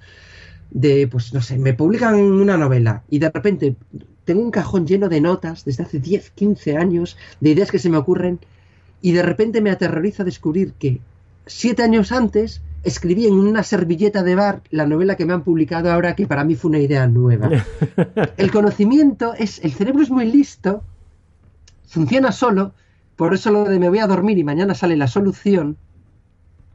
de, 0.69 1.07
pues 1.07 1.33
no 1.33 1.41
sé, 1.41 1.57
me 1.57 1.73
publican 1.73 2.13
una 2.13 2.55
novela 2.55 3.01
y 3.09 3.17
de 3.17 3.31
repente 3.31 3.75
tengo 4.25 4.43
un 4.43 4.51
cajón 4.51 4.85
lleno 4.85 5.09
de 5.09 5.21
notas 5.21 5.65
desde 5.65 5.81
hace 5.81 5.97
10, 5.97 6.29
15 6.29 6.77
años, 6.77 7.17
de 7.41 7.49
ideas 7.49 7.71
que 7.71 7.79
se 7.79 7.89
me 7.89 7.97
ocurren, 7.97 8.37
y 9.01 9.13
de 9.13 9.23
repente 9.23 9.59
me 9.59 9.71
aterroriza 9.71 10.23
descubrir 10.23 10.73
que 10.73 11.01
siete 11.47 11.81
años 11.81 12.11
antes 12.11 12.61
escribí 12.83 13.25
en 13.25 13.33
una 13.33 13.63
servilleta 13.63 14.21
de 14.21 14.35
bar 14.35 14.61
la 14.69 14.85
novela 14.85 15.15
que 15.15 15.25
me 15.25 15.33
han 15.33 15.43
publicado 15.43 15.91
ahora, 15.91 16.15
que 16.15 16.27
para 16.27 16.43
mí 16.43 16.53
fue 16.53 16.69
una 16.69 16.79
idea 16.79 17.07
nueva. 17.07 17.49
El 18.37 18.51
conocimiento 18.51 19.33
es, 19.33 19.63
el 19.63 19.71
cerebro 19.71 20.03
es 20.03 20.11
muy 20.11 20.31
listo, 20.31 20.83
funciona 21.93 22.31
solo, 22.31 22.73
por 23.15 23.35
eso 23.35 23.51
lo 23.51 23.65
de 23.65 23.77
me 23.77 23.87
voy 23.87 23.99
a 23.99 24.07
dormir 24.07 24.39
y 24.39 24.43
mañana 24.43 24.73
sale 24.73 24.97
la 24.97 25.07
solución, 25.07 25.77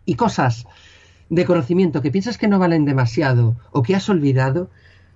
y 0.05 0.15
cosas 0.15 0.65
de 1.29 1.45
conocimiento 1.45 2.01
que 2.01 2.13
piensas 2.13 2.39
que 2.39 2.47
no 2.47 2.61
valen 2.61 2.85
demasiado 2.85 3.57
o 3.73 3.83
que 3.83 3.97
has 3.97 4.09
olvidado, 4.09 4.71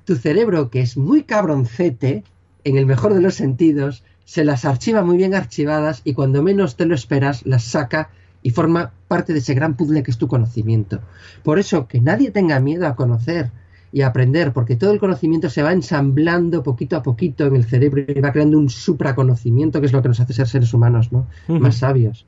tu 0.05 0.17
cerebro, 0.17 0.71
que 0.71 0.81
es 0.81 0.97
muy 0.97 1.23
cabroncete, 1.23 2.25
en 2.65 2.77
el 2.77 2.85
mejor 2.85 3.15
de 3.15 3.21
los 3.21 3.37
sentidos, 3.37 4.03
se 4.25 4.45
las 4.45 4.65
archiva 4.65 5.03
muy 5.03 5.17
bien 5.17 5.35
archivadas 5.35 6.03
y 6.05 6.15
cuando 6.15 6.43
menos 6.43 6.77
te 6.77 6.85
lo 6.85 6.97
esperas, 6.97 7.47
las 7.47 7.63
saca 7.63 8.11
y 8.43 8.51
forma 8.51 8.93
parte 9.07 9.33
de 9.33 9.39
ese 9.39 9.55
gran 9.55 9.77
puzzle 9.77 10.03
que 10.03 10.11
es 10.11 10.19
tu 10.19 10.27
conocimiento. 10.27 11.01
Por 11.45 11.61
eso, 11.61 11.87
que 11.87 12.01
nadie 12.01 12.33
tenga 12.33 12.59
miedo 12.59 12.89
a 12.89 12.97
conocer 12.97 13.53
y 13.93 14.01
aprender, 14.01 14.53
porque 14.53 14.77
todo 14.77 14.91
el 14.93 14.99
conocimiento 14.99 15.51
se 15.51 15.63
va 15.63 15.73
ensamblando 15.73 16.63
poquito 16.63 16.97
a 16.97 17.03
poquito 17.03 17.47
en 17.47 17.57
el 17.57 17.65
cerebro 17.65 18.03
y 18.09 18.21
va 18.21 18.33
creando 18.33 18.59
un 18.59 18.71
supraconocimiento, 18.71 19.81
que 19.81 19.87
es 19.87 19.93
lo 19.93 20.01
que 20.01 20.09
nos 20.09 20.19
hace 20.19 20.33
ser 20.33 20.49
seres 20.49 20.73
humanos, 20.73 21.13
¿no? 21.13 21.27
Más 21.47 21.77
sabios. 21.77 22.27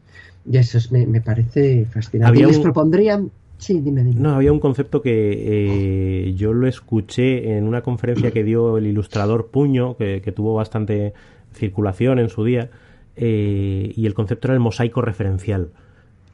Y 0.49 0.59
eso 0.59 0.79
me, 0.91 1.21
parece 1.23 1.87
fascinante. 1.87 2.39
¿Y 2.39 2.45
les 2.45 2.59
propondrían 2.59 3.31
Sí, 3.57 3.81
dime, 3.81 4.03
dime. 4.03 4.21
No, 4.21 4.35
había 4.35 4.53
un 4.53 4.61
concepto 4.61 5.01
que 5.01 6.27
eh, 6.29 6.35
yo 6.35 6.53
lo 6.53 6.67
escuché 6.67 7.57
en 7.57 7.67
una 7.67 7.83
conferencia 7.83 8.31
que 8.31 8.45
dio 8.45 8.77
el 8.77 8.87
ilustrador 8.87 9.47
Puño, 9.47 9.97
que, 9.97 10.21
tuvo 10.37 10.55
bastante 10.55 11.15
circulación 11.55 12.19
en 12.19 12.29
su 12.29 12.45
día, 12.45 12.69
eh, 13.17 13.93
y 13.97 14.05
el 14.05 14.13
concepto 14.13 14.49
era 14.49 14.55
el 14.55 14.61
mosaico 14.61 15.01
referencial. 15.01 15.69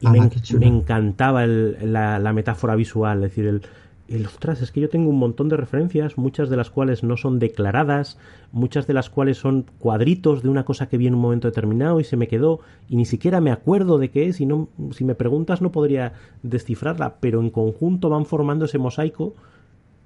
Y 0.00 0.06
ah, 0.06 0.12
me, 0.58 0.66
encantaba 0.66 1.46
la, 1.46 2.32
metáfora 2.32 2.74
visual, 2.74 3.18
es 3.18 3.30
decir, 3.30 3.46
el, 3.46 3.62
el, 4.10 4.26
ostras, 4.26 4.60
es 4.60 4.72
que 4.72 4.80
yo 4.80 4.88
tengo 4.88 5.08
un 5.08 5.18
montón 5.18 5.48
de 5.48 5.56
referencias, 5.56 6.18
muchas 6.18 6.50
de 6.50 6.56
las 6.56 6.68
cuales 6.68 7.04
no 7.04 7.16
son 7.16 7.38
declaradas, 7.38 8.18
muchas 8.50 8.88
de 8.88 8.94
las 8.94 9.08
cuales 9.08 9.38
son 9.38 9.66
cuadritos 9.78 10.42
de 10.42 10.48
una 10.48 10.64
cosa 10.64 10.88
que 10.88 10.98
vi 10.98 11.06
en 11.06 11.14
un 11.14 11.20
momento 11.20 11.46
determinado 11.46 12.00
y 12.00 12.04
se 12.04 12.16
me 12.16 12.26
quedó, 12.26 12.60
y 12.88 12.96
ni 12.96 13.04
siquiera 13.04 13.40
me 13.40 13.52
acuerdo 13.52 13.98
de 13.98 14.10
qué 14.10 14.26
es, 14.26 14.40
y 14.40 14.46
no, 14.46 14.68
si 14.90 15.04
me 15.04 15.14
preguntas 15.14 15.62
no 15.62 15.70
podría 15.70 16.14
descifrarla, 16.42 17.16
pero 17.20 17.40
en 17.40 17.50
conjunto 17.50 18.08
van 18.08 18.26
formando 18.26 18.64
ese 18.64 18.78
mosaico 18.78 19.34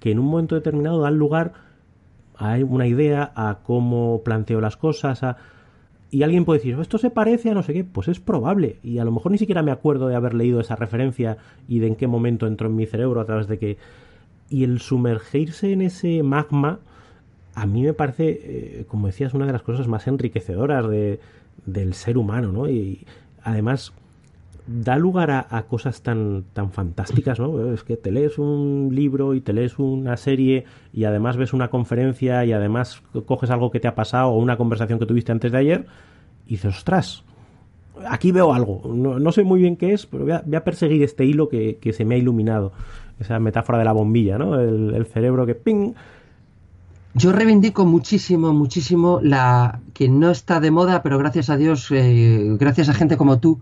que 0.00 0.10
en 0.10 0.18
un 0.18 0.26
momento 0.26 0.54
determinado 0.54 1.00
dan 1.00 1.16
lugar 1.16 1.54
a 2.36 2.56
una 2.58 2.86
idea, 2.86 3.32
a 3.34 3.60
cómo 3.62 4.20
planteo 4.22 4.60
las 4.60 4.76
cosas, 4.76 5.22
a 5.22 5.38
y 6.14 6.22
alguien 6.22 6.44
puede 6.44 6.60
decir, 6.60 6.78
esto 6.78 6.96
se 6.96 7.10
parece 7.10 7.50
a 7.50 7.54
no 7.54 7.64
sé 7.64 7.72
qué, 7.72 7.82
pues 7.82 8.06
es 8.06 8.20
probable. 8.20 8.76
Y 8.84 8.98
a 8.98 9.04
lo 9.04 9.10
mejor 9.10 9.32
ni 9.32 9.38
siquiera 9.38 9.64
me 9.64 9.72
acuerdo 9.72 10.06
de 10.06 10.14
haber 10.14 10.32
leído 10.32 10.60
esa 10.60 10.76
referencia 10.76 11.38
y 11.66 11.80
de 11.80 11.88
en 11.88 11.96
qué 11.96 12.06
momento 12.06 12.46
entró 12.46 12.68
en 12.68 12.76
mi 12.76 12.86
cerebro 12.86 13.20
a 13.20 13.24
través 13.24 13.48
de 13.48 13.58
que... 13.58 13.78
Y 14.48 14.62
el 14.62 14.78
sumergirse 14.78 15.72
en 15.72 15.82
ese 15.82 16.22
magma, 16.22 16.78
a 17.56 17.66
mí 17.66 17.82
me 17.82 17.94
parece, 17.94 18.28
eh, 18.28 18.84
como 18.86 19.08
decías, 19.08 19.34
una 19.34 19.46
de 19.46 19.54
las 19.54 19.62
cosas 19.62 19.88
más 19.88 20.06
enriquecedoras 20.06 20.88
de, 20.88 21.18
del 21.66 21.94
ser 21.94 22.16
humano, 22.16 22.52
¿no? 22.52 22.68
Y 22.68 23.04
además 23.42 23.92
da 24.66 24.96
lugar 24.96 25.30
a, 25.30 25.62
cosas 25.64 26.02
tan, 26.02 26.44
tan 26.52 26.70
fantásticas, 26.70 27.38
¿no? 27.38 27.72
Es 27.72 27.84
que 27.84 27.96
te 27.96 28.10
lees 28.10 28.38
un 28.38 28.90
libro 28.92 29.34
y 29.34 29.40
te 29.40 29.52
lees 29.52 29.78
una 29.78 30.16
serie 30.16 30.64
y 30.92 31.04
además 31.04 31.36
ves 31.36 31.52
una 31.52 31.68
conferencia 31.68 32.44
y 32.44 32.52
además 32.52 33.02
coges 33.26 33.50
algo 33.50 33.70
que 33.70 33.80
te 33.80 33.88
ha 33.88 33.94
pasado 33.94 34.28
o 34.28 34.38
una 34.38 34.56
conversación 34.56 34.98
que 34.98 35.06
tuviste 35.06 35.32
antes 35.32 35.52
de 35.52 35.58
ayer 35.58 35.86
y 36.46 36.52
dices, 36.52 36.76
ostras, 36.76 37.24
aquí 38.08 38.32
veo 38.32 38.52
algo. 38.52 38.82
No, 38.94 39.32
sé 39.32 39.44
muy 39.44 39.60
bien 39.60 39.76
qué 39.76 39.92
es, 39.92 40.06
pero 40.06 40.24
voy 40.24 40.32
a, 40.32 40.64
perseguir 40.64 41.02
este 41.02 41.24
hilo 41.24 41.48
que, 41.48 41.78
se 41.94 42.04
me 42.04 42.14
ha 42.14 42.18
iluminado. 42.18 42.72
Esa 43.20 43.38
metáfora 43.38 43.78
de 43.78 43.84
la 43.84 43.92
bombilla, 43.92 44.38
¿no? 44.38 44.58
El, 44.58 45.06
cerebro 45.06 45.46
que 45.46 45.54
¡ping! 45.54 45.92
Yo 47.14 47.32
reivindico 47.32 47.84
muchísimo, 47.84 48.52
muchísimo 48.52 49.20
la 49.22 49.80
que 49.92 50.08
no 50.08 50.30
está 50.32 50.58
de 50.58 50.72
moda, 50.72 51.02
pero 51.02 51.16
gracias 51.16 51.48
a 51.48 51.56
Dios, 51.56 51.88
eh, 51.92 52.56
gracias 52.58 52.88
a 52.88 52.94
gente 52.94 53.16
como 53.16 53.38
tú, 53.38 53.60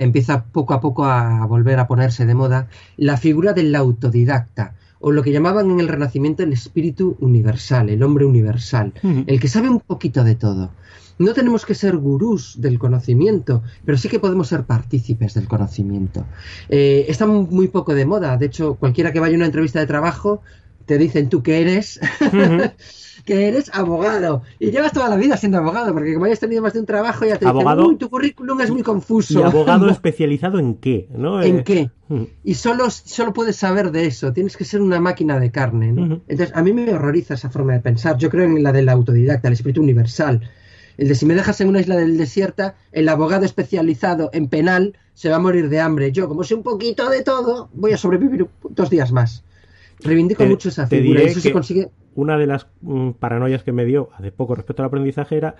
empieza 0.00 0.44
poco 0.44 0.74
a 0.74 0.80
poco 0.80 1.04
a 1.04 1.46
volver 1.46 1.78
a 1.78 1.86
ponerse 1.86 2.26
de 2.26 2.34
moda 2.34 2.68
la 2.96 3.16
figura 3.16 3.52
del 3.52 3.74
autodidacta 3.76 4.74
o 4.98 5.12
lo 5.12 5.22
que 5.22 5.32
llamaban 5.32 5.70
en 5.70 5.80
el 5.80 5.88
Renacimiento 5.88 6.42
el 6.42 6.52
espíritu 6.52 7.16
universal, 7.20 7.88
el 7.88 8.02
hombre 8.02 8.24
universal, 8.24 8.92
el 9.02 9.40
que 9.40 9.48
sabe 9.48 9.68
un 9.68 9.80
poquito 9.80 10.24
de 10.24 10.34
todo. 10.34 10.70
No 11.18 11.34
tenemos 11.34 11.66
que 11.66 11.74
ser 11.74 11.96
gurús 11.96 12.60
del 12.60 12.78
conocimiento, 12.78 13.62
pero 13.84 13.98
sí 13.98 14.08
que 14.08 14.18
podemos 14.18 14.48
ser 14.48 14.64
partícipes 14.64 15.34
del 15.34 15.48
conocimiento. 15.48 16.24
Eh, 16.68 17.06
está 17.08 17.26
muy 17.26 17.68
poco 17.68 17.94
de 17.94 18.06
moda, 18.06 18.36
de 18.36 18.46
hecho, 18.46 18.74
cualquiera 18.76 19.12
que 19.12 19.20
vaya 19.20 19.34
a 19.34 19.36
una 19.36 19.46
entrevista 19.46 19.80
de 19.80 19.86
trabajo 19.86 20.40
te 20.90 20.98
dicen 20.98 21.28
tú 21.28 21.40
que 21.40 21.60
eres, 21.62 22.00
que 23.24 23.46
eres 23.46 23.70
abogado. 23.72 24.42
Y 24.58 24.72
llevas 24.72 24.92
toda 24.92 25.08
la 25.08 25.14
vida 25.14 25.36
siendo 25.36 25.58
abogado, 25.58 25.92
porque 25.92 26.12
como 26.14 26.24
hayas 26.26 26.40
tenido 26.40 26.62
más 26.62 26.72
de 26.72 26.80
un 26.80 26.86
trabajo 26.86 27.24
ya 27.24 27.38
te 27.38 27.46
abogado, 27.46 27.82
dicen, 27.82 27.90
uy, 27.92 27.96
tu 27.96 28.10
currículum 28.10 28.60
es 28.60 28.70
muy 28.72 28.82
confuso. 28.82 29.38
¿Y 29.38 29.42
abogado 29.44 29.88
especializado 29.90 30.58
en 30.58 30.74
qué? 30.74 31.08
¿no? 31.16 31.40
¿En 31.40 31.58
Eh, 31.60 31.64
qué? 31.64 31.90
mm. 32.08 32.22
Y 32.42 32.54
solo, 32.54 32.90
solo 32.90 33.32
puedes 33.32 33.54
saber 33.54 33.92
de 33.92 34.06
eso, 34.06 34.32
tienes 34.32 34.56
que 34.56 34.64
ser 34.64 34.80
una 34.80 34.98
máquina 34.98 35.38
de 35.38 35.52
carne. 35.52 35.92
¿no? 35.92 36.22
Entonces, 36.26 36.56
a 36.56 36.62
mí 36.62 36.72
me 36.72 36.92
horroriza 36.92 37.34
esa 37.34 37.50
forma 37.50 37.74
de 37.74 37.80
pensar. 37.80 38.16
Yo 38.18 38.30
creo 38.30 38.46
en 38.46 38.64
la 38.64 38.72
del 38.72 38.88
autodidacta, 38.88 39.46
el 39.46 39.54
espíritu 39.54 39.80
universal. 39.80 40.40
El 40.98 41.06
de 41.06 41.14
si 41.14 41.24
me 41.24 41.34
dejas 41.34 41.60
en 41.60 41.68
una 41.68 41.80
isla 41.80 41.94
del 41.96 42.18
desierta, 42.18 42.74
el 42.90 43.08
abogado 43.08 43.44
especializado 43.44 44.28
en 44.32 44.48
penal 44.48 44.96
se 45.14 45.28
va 45.30 45.36
a 45.36 45.38
morir 45.38 45.68
de 45.68 45.78
hambre. 45.78 46.10
Yo, 46.10 46.26
como 46.28 46.42
sé 46.42 46.56
un 46.56 46.64
poquito 46.64 47.08
de 47.08 47.22
todo, 47.22 47.70
voy 47.74 47.92
a 47.92 47.96
sobrevivir 47.96 48.48
dos 48.70 48.90
días 48.90 49.12
más. 49.12 49.44
Reivindico 50.04 50.42
Te- 50.44 50.48
mucho 50.48 50.68
esa 50.68 50.86
figura. 50.86 51.22
Eso 51.22 51.40
se 51.40 51.52
consigue. 51.52 51.88
Una 52.14 52.36
de 52.38 52.46
las 52.46 52.66
mm, 52.80 53.10
paranoias 53.12 53.62
que 53.62 53.72
me 53.72 53.84
dio 53.84 54.10
hace 54.14 54.32
poco 54.32 54.54
respecto 54.54 54.82
al 54.82 54.88
aprendizaje 54.88 55.36
era 55.36 55.56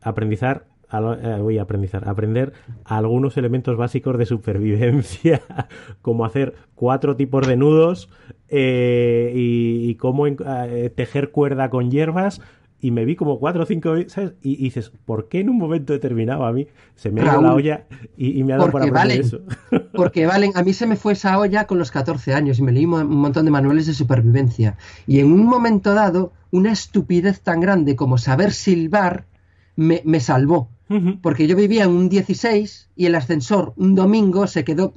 aprendizar 0.00 0.66
a 0.88 0.98
eh, 1.22 1.40
voy 1.40 1.58
a 1.58 1.62
aprendizar, 1.62 2.06
aprender 2.06 2.52
algunos 2.84 3.36
elementos 3.38 3.76
básicos 3.76 4.18
de 4.18 4.26
supervivencia, 4.26 5.40
como 6.02 6.24
hacer 6.24 6.54
cuatro 6.74 7.16
tipos 7.16 7.46
de 7.46 7.56
nudos 7.56 8.10
eh, 8.48 9.32
y, 9.34 9.88
y 9.90 9.94
cómo 9.94 10.26
eh, 10.26 10.92
tejer 10.94 11.30
cuerda 11.30 11.70
con 11.70 11.90
hierbas. 11.90 12.40
Y 12.82 12.90
me 12.90 13.04
vi 13.06 13.16
como 13.16 13.38
cuatro 13.38 13.62
o 13.62 13.66
cinco, 13.66 13.94
¿sabes? 14.08 14.34
Y, 14.42 14.54
y 14.54 14.64
dices, 14.64 14.90
¿por 15.06 15.28
qué 15.28 15.40
en 15.40 15.48
un 15.48 15.56
momento 15.56 15.92
determinado 15.94 16.44
a 16.44 16.52
mí 16.52 16.66
se 16.96 17.10
me 17.12 17.22
ha 17.22 17.24
ido 17.26 17.40
la 17.40 17.54
olla 17.54 17.86
y, 18.16 18.38
y 18.38 18.44
me 18.44 18.52
ha 18.52 18.56
dado 18.56 18.70
por 18.72 18.72
porque 18.72 18.88
aprender 18.90 19.20
valen. 19.20 19.20
eso? 19.20 19.40
Porque 19.94 20.26
valen, 20.26 20.52
a 20.56 20.62
mí 20.64 20.72
se 20.74 20.86
me 20.86 20.96
fue 20.96 21.12
esa 21.14 21.38
olla 21.38 21.66
con 21.66 21.78
los 21.78 21.90
14 21.92 22.34
años 22.34 22.58
y 22.58 22.62
me 22.62 22.72
leí 22.72 22.84
un 22.84 23.06
montón 23.08 23.44
de 23.44 23.50
manuales 23.52 23.86
de 23.86 23.94
supervivencia. 23.94 24.76
Y 25.06 25.20
en 25.20 25.32
un 25.32 25.46
momento 25.46 25.94
dado, 25.94 26.32
una 26.50 26.72
estupidez 26.72 27.40
tan 27.40 27.60
grande 27.60 27.94
como 27.96 28.18
saber 28.18 28.52
silbar 28.52 29.26
me, 29.76 30.02
me 30.04 30.20
salvó. 30.20 30.68
Porque 31.22 31.46
yo 31.46 31.56
vivía 31.56 31.84
en 31.84 31.90
un 31.90 32.08
16 32.10 32.90
y 32.96 33.06
el 33.06 33.14
ascensor 33.14 33.72
un 33.76 33.94
domingo 33.94 34.46
se 34.46 34.62
quedó 34.64 34.92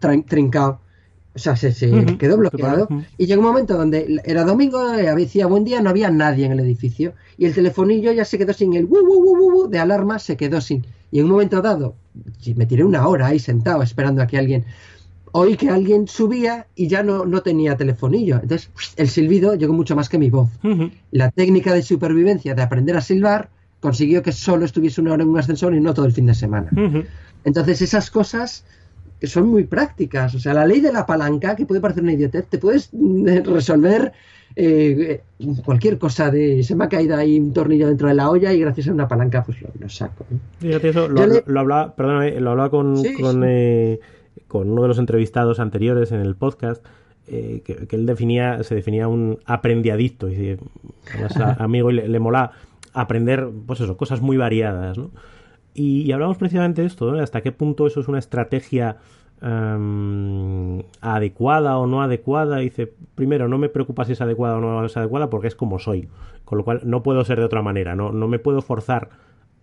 trin- 0.00 0.24
trincado. 0.24 0.80
O 1.36 1.38
sea, 1.38 1.54
se, 1.54 1.70
quedó 2.18 2.38
bloqueado. 2.38 2.88
Y 3.18 3.26
llegó 3.26 3.42
un 3.42 3.48
momento 3.48 3.76
donde 3.76 4.22
era 4.24 4.42
domingo, 4.42 4.94
eh, 4.94 5.14
decía 5.14 5.46
buen 5.46 5.64
día, 5.64 5.82
no 5.82 5.90
había 5.90 6.10
nadie 6.10 6.46
en 6.46 6.52
el 6.52 6.60
edificio. 6.60 7.12
Y 7.36 7.44
el 7.44 7.54
telefonillo 7.54 8.10
ya 8.12 8.24
se 8.24 8.38
quedó 8.38 8.54
sin 8.54 8.72
el 8.72 8.86
wu, 8.86 9.00
wu, 9.06 9.36
wu, 9.38 9.68
de 9.68 9.78
alarma, 9.78 10.18
se 10.18 10.38
quedó 10.38 10.62
sin. 10.62 10.86
Y 11.12 11.18
en 11.18 11.26
un 11.26 11.32
momento 11.32 11.60
dado, 11.60 11.94
me 12.54 12.64
tiré 12.64 12.84
una 12.84 13.06
hora 13.06 13.26
ahí 13.26 13.38
sentado 13.38 13.82
esperando 13.82 14.22
a 14.22 14.26
que 14.26 14.38
alguien. 14.38 14.64
Oí 15.32 15.58
que 15.58 15.68
alguien 15.68 16.08
subía 16.08 16.68
y 16.74 16.88
ya 16.88 17.02
no, 17.02 17.26
no 17.26 17.42
tenía 17.42 17.76
telefonillo. 17.76 18.40
Entonces, 18.40 18.70
el 18.96 19.10
silbido 19.10 19.54
llegó 19.54 19.74
mucho 19.74 19.94
más 19.94 20.08
que 20.08 20.16
mi 20.16 20.30
voz. 20.30 20.48
La 21.10 21.30
técnica 21.30 21.74
de 21.74 21.82
supervivencia 21.82 22.54
de 22.54 22.62
aprender 22.62 22.96
a 22.96 23.02
silbar 23.02 23.50
consiguió 23.80 24.22
que 24.22 24.32
solo 24.32 24.64
estuviese 24.64 25.02
una 25.02 25.12
hora 25.12 25.22
en 25.22 25.28
un 25.28 25.38
ascensor 25.38 25.74
y 25.74 25.80
no 25.80 25.92
todo 25.92 26.06
el 26.06 26.12
fin 26.12 26.24
de 26.24 26.34
semana. 26.34 26.70
Entonces 27.44 27.82
esas 27.82 28.10
cosas 28.10 28.64
que 29.20 29.26
son 29.26 29.48
muy 29.48 29.64
prácticas, 29.64 30.34
o 30.34 30.38
sea, 30.38 30.52
la 30.54 30.66
ley 30.66 30.80
de 30.80 30.92
la 30.92 31.06
palanca, 31.06 31.56
que 31.56 31.64
puede 31.66 31.80
parecer 31.80 32.02
una 32.02 32.12
idiotez, 32.12 32.46
te 32.48 32.58
puedes 32.58 32.90
mm, 32.92 33.26
resolver 33.44 34.12
eh, 34.58 35.20
cualquier 35.64 35.98
cosa 35.98 36.30
de 36.30 36.62
se 36.62 36.74
me 36.74 36.84
ha 36.84 36.88
caído 36.88 37.16
ahí 37.16 37.38
un 37.38 37.52
tornillo 37.52 37.88
dentro 37.88 38.08
de 38.08 38.14
la 38.14 38.30
olla 38.30 38.52
y 38.52 38.60
gracias 38.60 38.88
a 38.88 38.92
una 38.92 39.06
palanca 39.08 39.42
pues 39.44 39.60
lo, 39.62 39.68
lo 39.78 39.88
saco. 39.88 40.24
¿no? 40.30 40.38
Fíjate 40.60 40.88
eso, 40.90 41.08
lo, 41.08 41.20
Yo 41.20 41.26
le- 41.26 41.44
lo 41.46 41.60
hablaba, 41.60 41.94
perdóname, 41.94 42.40
lo 42.40 42.50
hablaba 42.50 42.70
con, 42.70 42.96
Sí, 42.98 43.14
con, 43.14 43.32
sí. 43.34 43.40
eh, 43.44 44.00
con 44.48 44.70
uno 44.70 44.82
de 44.82 44.88
los 44.88 44.98
entrevistados 44.98 45.60
anteriores 45.60 46.12
en 46.12 46.20
el 46.20 46.36
podcast, 46.36 46.84
eh, 47.28 47.62
que, 47.64 47.86
que 47.86 47.96
él 47.96 48.06
definía, 48.06 48.62
se 48.62 48.74
definía 48.74 49.08
un 49.08 49.38
aprendiadicto, 49.46 50.28
y 50.30 50.56
además 51.12 51.36
a- 51.38 51.52
amigo 51.64 51.90
y 51.90 51.94
le, 51.94 52.08
le 52.08 52.18
mola 52.18 52.52
aprender, 52.94 53.48
pues 53.66 53.80
eso, 53.80 53.96
cosas 53.96 54.20
muy 54.22 54.36
variadas, 54.36 54.96
¿no? 54.96 55.10
Y, 55.76 56.02
y 56.02 56.12
hablamos 56.12 56.38
precisamente 56.38 56.80
de 56.80 56.86
esto, 56.88 57.10
¿no? 57.12 57.18
Hasta 57.22 57.42
qué 57.42 57.52
punto 57.52 57.86
eso 57.86 58.00
es 58.00 58.08
una 58.08 58.18
estrategia 58.18 58.96
em, 59.42 60.82
adecuada 61.00 61.78
o 61.78 61.86
no 61.86 62.02
adecuada. 62.02 62.58
Dice, 62.58 62.92
primero, 63.14 63.48
no 63.48 63.58
me 63.58 63.68
preocupa 63.68 64.04
si 64.04 64.12
es 64.12 64.20
adecuada 64.20 64.56
o 64.56 64.60
no 64.60 64.84
es 64.84 64.96
adecuada 64.96 65.30
porque 65.30 65.48
es 65.48 65.54
como 65.54 65.78
soy. 65.78 66.08
Con 66.44 66.58
lo 66.58 66.64
cual, 66.64 66.80
no 66.84 67.02
puedo 67.02 67.24
ser 67.24 67.38
de 67.38 67.44
otra 67.44 67.62
manera, 67.62 67.96
no, 67.96 68.12
no 68.12 68.28
me 68.28 68.38
puedo 68.38 68.62
forzar 68.62 69.10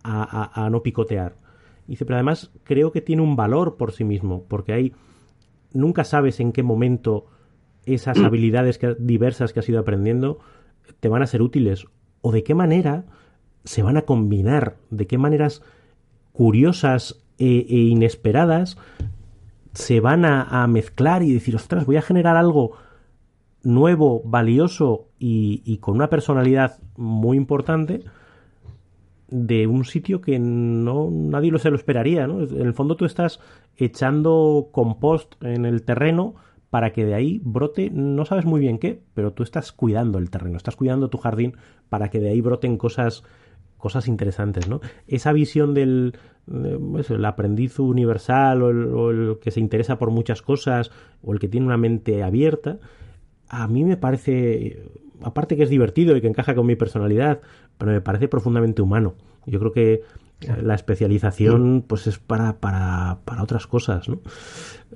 a, 0.04 0.52
a- 0.54 0.66
a 0.66 0.70
no 0.70 0.84
picotear. 0.84 1.36
Dice, 1.88 2.06
pero 2.06 2.16
además 2.16 2.52
creo 2.64 2.92
que 2.92 3.02
tiene 3.02 3.22
un 3.22 3.36
valor 3.36 3.76
por 3.78 3.92
sí 3.92 4.04
mismo, 4.04 4.44
porque 4.48 4.74
hay 4.74 4.94
nunca 5.74 6.04
sabes 6.04 6.40
en 6.40 6.52
qué 6.52 6.62
momento 6.64 7.26
esas 7.86 8.18
habilidades 8.24 8.78
que- 8.78 8.96
diversas 9.00 9.54
que 9.54 9.60
has 9.62 9.70
ido 9.70 9.80
aprendiendo 9.80 10.40
te 11.00 11.08
van 11.10 11.22
a 11.22 11.28
ser 11.28 11.42
útiles 11.42 11.88
o 12.22 12.32
de 12.32 12.44
qué 12.44 12.54
manera 12.56 13.06
se 13.64 13.82
van 13.84 13.96
a 13.98 14.02
combinar, 14.04 14.76
de 14.92 15.08
qué 15.08 15.18
maneras 15.18 15.62
curiosas 16.34 17.24
e, 17.38 17.66
e 17.70 17.78
inesperadas 17.78 18.78
se 19.74 20.00
van 20.02 20.26
a, 20.26 20.68
mezclar 20.68 21.24
y 21.24 21.34
decir, 21.34 21.56
ostras, 21.56 21.86
voy 21.86 21.96
a 21.96 22.02
generar 22.02 22.38
algo 22.38 22.74
nuevo, 23.64 24.22
valioso 24.24 25.08
y, 25.18 25.64
y 25.66 25.78
con 25.78 25.96
una 25.96 26.10
personalidad 26.10 26.80
muy 26.96 27.38
importante 27.38 28.04
de 29.30 29.66
un 29.66 29.84
sitio 29.84 30.22
que 30.22 30.38
no 30.38 31.10
nadie 31.10 31.50
lo 31.50 31.58
se 31.58 31.72
lo 31.72 31.76
esperaría, 31.76 32.28
¿no? 32.28 32.44
En 32.44 32.62
el 32.62 32.76
fondo 32.76 32.96
tú 32.96 33.06
estás 33.06 33.40
echando 33.78 34.70
compost 34.72 35.44
en 35.44 35.66
el 35.66 35.82
terreno 35.82 36.36
para 36.70 36.94
que 36.94 37.04
de 37.04 37.16
ahí 37.16 37.42
brote, 37.44 37.90
no 37.92 38.26
sabes 38.26 38.46
muy 38.46 38.60
bien 38.60 38.78
qué, 38.78 39.02
pero 39.16 39.34
tú 39.34 39.42
estás 39.42 39.72
cuidando 39.72 40.20
el 40.20 40.30
terreno, 40.30 40.58
estás 40.58 40.76
cuidando 40.76 41.10
tu 41.10 41.18
jardín 41.18 41.56
para 41.90 42.10
que 42.10 42.20
de 42.20 42.30
ahí 42.30 42.42
broten 42.42 42.78
cosas 42.78 43.24
cosas 43.84 44.08
interesantes, 44.08 44.70
¿no? 44.70 44.80
Esa 45.08 45.34
visión 45.34 45.74
del 45.74 46.16
eso, 46.98 47.16
el 47.16 47.26
aprendiz 47.26 47.80
universal 47.80 48.64
o 48.64 48.70
el, 48.70 48.86
o 48.94 49.12
el 49.12 49.40
que 49.42 49.52
se 49.52 49.60
interesa 49.60 49.98
por 49.98 50.10
muchas 50.10 50.42
cosas 50.42 50.90
o 51.22 51.34
el 51.34 51.40
que 51.40 51.50
tiene 51.50 51.66
una 51.66 51.76
mente 51.76 52.24
abierta, 52.24 52.80
a 53.50 53.68
mí 53.68 53.84
me 53.84 53.98
parece, 53.98 54.88
aparte 55.22 55.58
que 55.58 55.64
es 55.64 55.70
divertido 55.70 56.16
y 56.16 56.22
que 56.22 56.28
encaja 56.28 56.56
con 56.56 56.66
mi 56.66 56.78
personalidad, 56.78 57.42
pero 57.78 57.92
me 57.92 58.00
parece 58.00 58.30
profundamente 58.30 58.82
humano. 58.82 59.16
Yo 59.46 59.60
creo 59.60 59.74
que 59.74 60.02
la 60.62 60.76
especialización 60.76 61.84
pues 61.86 62.08
es 62.08 62.20
para, 62.20 62.62
para, 62.62 63.20
para 63.26 63.44
otras 63.44 63.68
cosas, 63.68 64.08
¿no? 64.08 64.22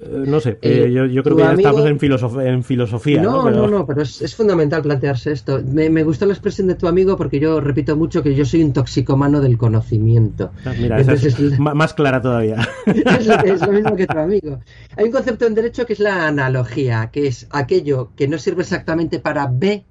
Eh, 0.02 0.24
no 0.28 0.40
sé, 0.40 0.52
eh, 0.62 0.86
Eh, 0.86 0.92
yo, 0.92 1.06
yo 1.06 1.24
creo 1.24 1.36
que 1.36 1.44
ya 1.44 1.50
amigo- 1.52 1.70
estamos 1.70 1.90
en, 1.90 2.00
filosof- 2.00 2.46
en 2.46 2.64
filosofía, 2.64 3.22
¿no? 3.22 3.32
No, 3.38 3.44
Pero- 3.46 3.56
no, 3.58 3.68
no, 3.68 3.86
pero 3.86 4.02
es, 4.02 4.22
es 4.22 4.36
fundamental 4.36 4.82
plantearse 4.82 5.32
esto. 5.32 5.62
Me, 5.66 5.90
me 5.90 6.04
gustó 6.04 6.26
la 6.26 6.34
expresión 6.34 6.68
de 6.68 6.76
tu 6.76 6.88
amigo 6.88 7.18
porque 7.18 7.40
yo 7.40 7.60
repito 7.60 7.96
mucho 7.96 8.22
que 8.24 8.36
yo 8.36 8.46
soy 8.46 8.64
un 8.64 8.74
toxicomano 8.74 9.42
del 9.42 9.58
conocimiento. 9.58 10.52
Ah, 10.66 10.74
Mira, 10.80 11.00
esa 11.00 11.14
es 11.14 11.24
Entonces, 11.26 11.60
ma- 11.60 11.74
más 11.74 11.94
clara 11.94 12.22
todavía. 12.22 12.58
es, 12.86 13.28
es 13.28 13.62
lo 13.66 13.72
mismo 13.74 13.96
que 13.96 14.08
tu 14.08 14.18
amigo. 14.18 14.60
Hay 14.96 15.06
un 15.06 15.12
concepto 15.12 15.46
en 15.48 15.56
derecho 15.56 15.86
que 15.86 15.94
es 15.94 16.00
la 16.00 16.28
analogía, 16.28 17.10
que 17.12 17.28
es 17.28 17.48
aquello 17.52 18.12
que 18.16 18.28
no 18.28 18.38
sirve 18.38 18.62
exactamente 18.64 19.20
para 19.20 19.48
B, 19.48 19.86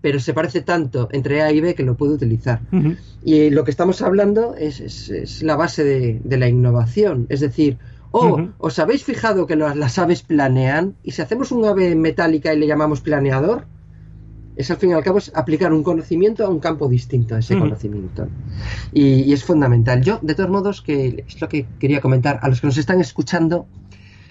pero 0.00 0.20
se 0.20 0.34
parece 0.34 0.60
tanto 0.62 1.08
entre 1.10 1.42
A 1.42 1.50
y 1.52 1.60
B 1.60 1.74
que 1.74 1.82
lo 1.82 1.96
puedo 1.96 2.12
utilizar. 2.14 2.60
Y 3.24 3.50
lo 3.50 3.64
que 3.64 3.70
estamos 3.72 4.02
hablando 4.02 4.54
es, 4.56 4.78
es- 4.80 5.08
es 5.10 5.42
la 5.42 5.56
base 5.56 5.82
de, 5.84 6.20
de 6.22 6.36
la 6.38 6.48
innovación. 6.48 7.26
Es 7.28 7.40
decir, 7.40 7.78
Ujú. 8.12 8.52
¿os 8.58 8.78
habéis 8.78 9.04
fijado 9.04 9.46
que 9.46 9.56
las, 9.56 9.76
las 9.76 9.98
aves 9.98 10.22
planean? 10.22 10.94
Y 11.02 11.12
si 11.12 11.22
hacemos 11.22 11.52
un 11.52 11.64
ave 11.64 11.94
metálica 11.94 12.54
y 12.54 12.58
le 12.58 12.66
llamamos 12.66 13.00
planeador, 13.00 13.66
es 14.56 14.70
al 14.70 14.78
fin 14.78 14.90
y 14.90 14.92
al 14.94 15.04
cabo 15.04 15.18
es 15.18 15.30
aplicar 15.34 15.72
un 15.72 15.82
conocimiento 15.82 16.44
a 16.44 16.48
un 16.48 16.60
campo 16.60 16.88
distinto 16.88 17.34
a 17.34 17.40
ese 17.40 17.58
conocimiento. 17.58 18.26
Y, 18.92 19.22
y 19.22 19.32
es 19.32 19.44
fundamental. 19.44 20.02
Yo, 20.02 20.18
de 20.22 20.34
todos 20.34 20.48
modos, 20.48 20.80
que 20.80 21.24
es 21.28 21.40
lo 21.40 21.48
que 21.48 21.66
quería 21.78 22.00
comentar, 22.00 22.40
a 22.42 22.48
los 22.48 22.60
que 22.62 22.66
nos 22.66 22.78
están 22.78 23.00
escuchando, 23.00 23.66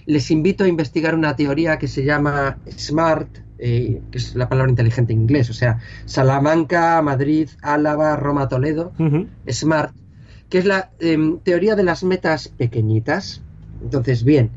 les 0.06 0.30
invito 0.30 0.64
a 0.64 0.68
investigar 0.68 1.14
una 1.14 1.36
teoría 1.36 1.78
que 1.78 1.88
se 1.88 2.04
llama 2.04 2.58
SMART, 2.68 3.28
eh, 3.58 4.00
que 4.10 4.18
es 4.18 4.34
la 4.34 4.48
palabra 4.48 4.70
inteligente 4.70 5.12
en 5.12 5.22
inglés, 5.22 5.50
o 5.50 5.52
sea, 5.54 5.78
Salamanca, 6.04 7.00
Madrid, 7.02 7.48
Álava, 7.62 8.16
Roma, 8.16 8.48
Toledo. 8.48 8.92
SMART, 9.48 9.94
que 10.48 10.58
es 10.58 10.64
la 10.64 10.90
em, 11.00 11.38
teoría 11.40 11.74
de 11.74 11.82
las 11.82 12.04
metas 12.04 12.48
pequeñitas. 12.48 13.42
Entonces, 13.82 14.24
bien, 14.24 14.50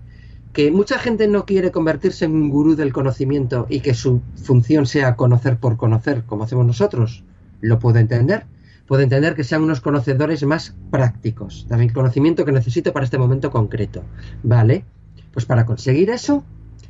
que 0.53 0.71
mucha 0.71 0.97
gente 0.97 1.27
no 1.27 1.45
quiere 1.45 1.71
convertirse 1.71 2.25
en 2.25 2.33
un 2.33 2.49
gurú 2.49 2.75
del 2.75 2.91
conocimiento 2.91 3.67
y 3.69 3.81
que 3.81 3.93
su 3.93 4.21
función 4.35 4.85
sea 4.85 5.15
conocer 5.15 5.57
por 5.57 5.77
conocer, 5.77 6.23
como 6.25 6.43
hacemos 6.43 6.65
nosotros, 6.65 7.23
lo 7.61 7.79
puedo 7.79 7.99
entender. 7.99 8.45
Puedo 8.87 9.03
entender 9.03 9.35
que 9.35 9.43
sean 9.43 9.61
unos 9.61 9.81
conocedores 9.81 10.43
más 10.43 10.75
prácticos, 10.89 11.67
dame 11.69 11.85
el 11.85 11.93
conocimiento 11.93 12.43
que 12.43 12.51
necesito 12.51 12.91
para 12.91 13.05
este 13.05 13.19
momento 13.19 13.51
concreto. 13.51 14.03
Vale, 14.41 14.83
pues 15.31 15.45
para 15.45 15.63
conseguir 15.63 16.09
eso, 16.09 16.43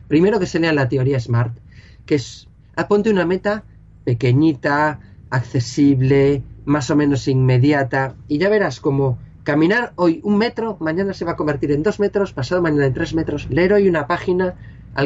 primero 0.08 0.40
que 0.40 0.46
se 0.46 0.62
lea 0.62 0.72
la 0.72 0.88
teoría 0.88 1.20
SMART, 1.20 1.58
que 2.06 2.16
es, 2.16 2.48
ponte 2.88 3.10
una 3.10 3.26
meta 3.26 3.66
pequeñita, 4.06 5.02
accesible, 5.30 6.42
más 6.64 6.90
o 6.90 6.96
menos 6.96 7.28
inmediata, 7.28 8.16
y 8.30 8.38
ya 8.38 8.48
verás 8.48 8.80
como 8.80 9.18
caminar 9.50 9.94
hoy 9.96 10.22
un 10.24 10.38
metro, 10.38 10.78
mañana 10.80 11.12
se 11.16 11.26
va 11.26 11.32
a 11.32 11.36
convertir 11.36 11.72
en 11.72 11.82
dos 11.82 12.00
metros, 12.00 12.34
pasado 12.34 12.62
mañana 12.62 12.86
en 12.86 12.94
tres 12.94 13.16
metros, 13.16 13.48
leer 13.50 13.74
hoy 13.74 13.90
una 13.90 14.06
página, 14.06 14.54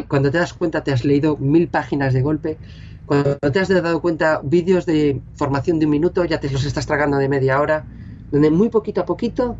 cuando 0.09 0.31
te 0.31 0.37
das 0.37 0.53
cuenta 0.53 0.83
te 0.83 0.91
has 0.91 1.05
leído 1.05 1.37
mil 1.37 1.69
páginas 1.69 2.13
de 2.13 2.21
golpe, 2.21 2.57
cuando 3.05 3.37
te 3.39 3.59
has 3.61 3.69
dado 3.69 4.01
cuenta 4.01 4.41
vídeos 4.43 4.85
de 4.85 5.21
formación 5.35 5.79
de 5.79 5.85
un 5.85 5.91
minuto, 5.91 6.25
ya 6.25 6.41
te 6.41 6.49
los 6.49 6.65
estás 6.65 6.85
tragando 6.85 7.15
de 7.19 7.29
media 7.29 7.61
hora, 7.61 7.85
donde 8.33 8.51
muy 8.51 8.67
poquito 8.67 8.99
a 8.99 9.05
poquito 9.05 9.55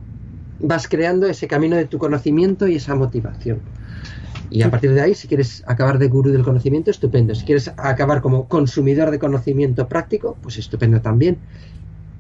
vas 0.60 0.90
creando 0.90 1.28
ese 1.28 1.48
camino 1.48 1.78
de 1.78 1.86
tu 1.86 1.98
conocimiento 1.98 2.68
y 2.68 2.76
esa 2.76 2.94
motivación. 2.94 3.62
Y 4.50 4.64
a 4.64 4.70
partir 4.70 4.92
de 4.94 5.00
ahí, 5.00 5.16
si 5.16 5.30
quieres 5.30 5.64
acabar 5.66 5.98
de 5.98 6.10
gurú 6.10 6.30
del 6.30 6.44
conocimiento, 6.44 6.92
estupendo. 6.92 7.34
Si 7.36 7.46
quieres 7.46 7.72
acabar 7.78 8.22
como 8.22 8.50
consumidor 8.50 9.12
de 9.12 9.18
conocimiento 9.18 9.88
práctico, 9.88 10.36
pues 10.42 10.58
estupendo 10.58 11.00
también. 11.00 11.38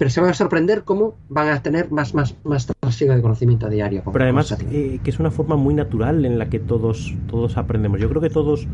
Pero 0.04 0.12
se 0.12 0.20
van 0.20 0.32
a 0.32 0.34
sorprender 0.34 0.84
cómo 0.84 1.16
van 1.30 1.48
a 1.48 1.64
tener 1.64 1.90
más, 1.90 2.14
más, 2.14 2.36
más 2.44 2.68
de 2.68 3.22
conocimiento 3.22 3.68
a 3.68 3.70
diario. 3.70 4.04
Pero 4.12 4.26
además, 4.26 4.54
eh, 4.70 5.00
que 5.02 5.10
es 5.10 5.18
una 5.18 5.32
forma 5.32 5.56
muy 5.56 5.74
natural 5.74 6.26
en 6.26 6.38
la 6.38 6.50
que 6.50 6.60
todos, 6.60 7.16
todos 7.30 7.56
aprendemos. 7.56 8.02
Yo 8.02 8.10
creo 8.10 8.22
que 8.22 8.30
todos, 8.30 8.68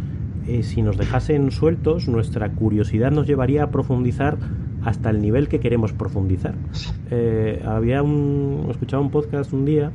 eh, 0.47 0.63
si 0.63 0.81
nos 0.81 0.97
dejasen 0.97 1.51
sueltos, 1.51 2.07
nuestra 2.07 2.49
curiosidad 2.53 3.11
nos 3.11 3.27
llevaría 3.27 3.61
a 3.61 3.69
profundizar 3.69 4.39
hasta 4.83 5.11
el 5.11 5.21
nivel 5.21 5.49
que 5.49 5.59
queremos 5.59 5.93
profundizar. 5.93 6.55
Eh, 7.11 7.61
había 7.63 8.01
un, 8.01 8.65
escuchaba 8.71 9.03
un 9.03 9.11
podcast 9.11 9.53
un 9.53 9.65
día 9.65 9.91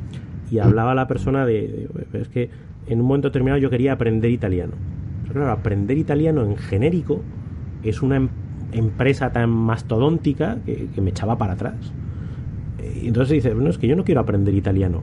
y 0.52 0.60
hablaba 0.60 0.94
la 0.94 1.08
persona 1.08 1.44
de, 1.44 1.88
es 2.12 2.28
que 2.28 2.48
en 2.86 3.00
un 3.00 3.08
momento 3.08 3.26
determinado 3.30 3.60
yo 3.60 3.70
quería 3.70 3.94
aprender 3.94 4.30
italiano. 4.30 4.74
Pero 5.22 5.34
claro, 5.34 5.50
aprender 5.50 5.98
italiano 5.98 6.44
en 6.44 6.56
genérico 6.56 7.22
es 7.82 8.02
una 8.02 8.18
em, 8.18 8.28
empresa 8.72 9.32
tan 9.32 9.50
mastodóntica 9.50 10.58
que, 10.64 10.88
me 11.00 11.10
echaba 11.10 11.38
para 11.38 11.54
atrás. 11.54 11.92
Y 13.02 13.08
entonces 13.08 13.34
dice, 13.34 13.54
bueno, 13.54 13.70
es 13.70 13.78
que 13.78 13.86
yo 13.86 13.96
no 13.96 14.04
quiero 14.04 14.20
aprender 14.20 14.54
italiano. 14.54 15.02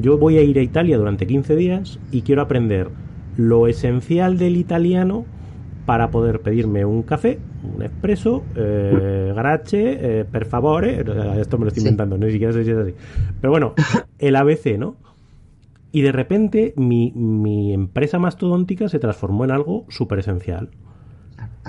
Yo 0.00 0.18
voy 0.18 0.38
a 0.38 0.42
ir 0.42 0.58
a 0.58 0.62
Italia 0.62 0.96
durante 0.96 1.26
15 1.26 1.56
días 1.56 1.98
y 2.10 2.22
quiero 2.22 2.42
aprender 2.42 2.88
lo 3.36 3.66
esencial 3.66 4.38
del 4.38 4.56
italiano 4.56 5.24
para 5.86 6.10
poder 6.10 6.40
pedirme 6.40 6.84
un 6.84 7.02
café, 7.02 7.38
un 7.74 7.82
expreso, 7.82 8.44
eh, 8.54 9.32
grache, 9.34 10.20
eh, 10.20 10.24
per 10.24 10.44
favore, 10.44 11.04
esto 11.40 11.58
me 11.58 11.64
lo 11.64 11.68
estoy 11.68 11.82
inventando, 11.82 12.16
ni 12.16 12.30
siquiera 12.30 12.52
sé 12.52 12.64
si 12.64 12.70
es 12.70 12.76
así. 12.76 12.94
Pero 13.40 13.50
bueno, 13.50 13.74
el 14.18 14.36
ABC, 14.36 14.78
¿no? 14.78 14.96
Y 15.90 16.02
de 16.02 16.12
repente 16.12 16.72
mi, 16.76 17.12
mi 17.12 17.74
empresa 17.74 18.18
mastodóntica 18.18 18.88
se 18.88 18.98
transformó 18.98 19.44
en 19.44 19.50
algo 19.50 19.84
súper 19.88 20.20
esencial. 20.20 20.70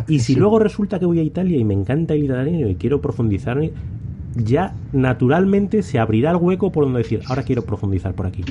Y 0.08 0.20
si 0.20 0.36
luego 0.36 0.60
resulta 0.60 1.00
que 1.00 1.06
voy 1.06 1.20
a 1.20 1.24
Italia 1.24 1.58
y 1.58 1.64
me 1.64 1.74
encanta 1.74 2.14
el 2.14 2.24
italiano 2.24 2.68
y 2.68 2.76
quiero 2.76 3.00
profundizar, 3.02 3.60
ya 4.36 4.74
naturalmente 4.92 5.84
se 5.84 6.00
abrirá 6.00 6.32
el 6.32 6.38
hueco 6.38 6.72
por 6.72 6.86
donde 6.86 7.00
decir, 7.00 7.22
ahora 7.28 7.44
quiero 7.44 7.64
profundizar 7.64 8.14
por 8.14 8.26
aquí. 8.26 8.44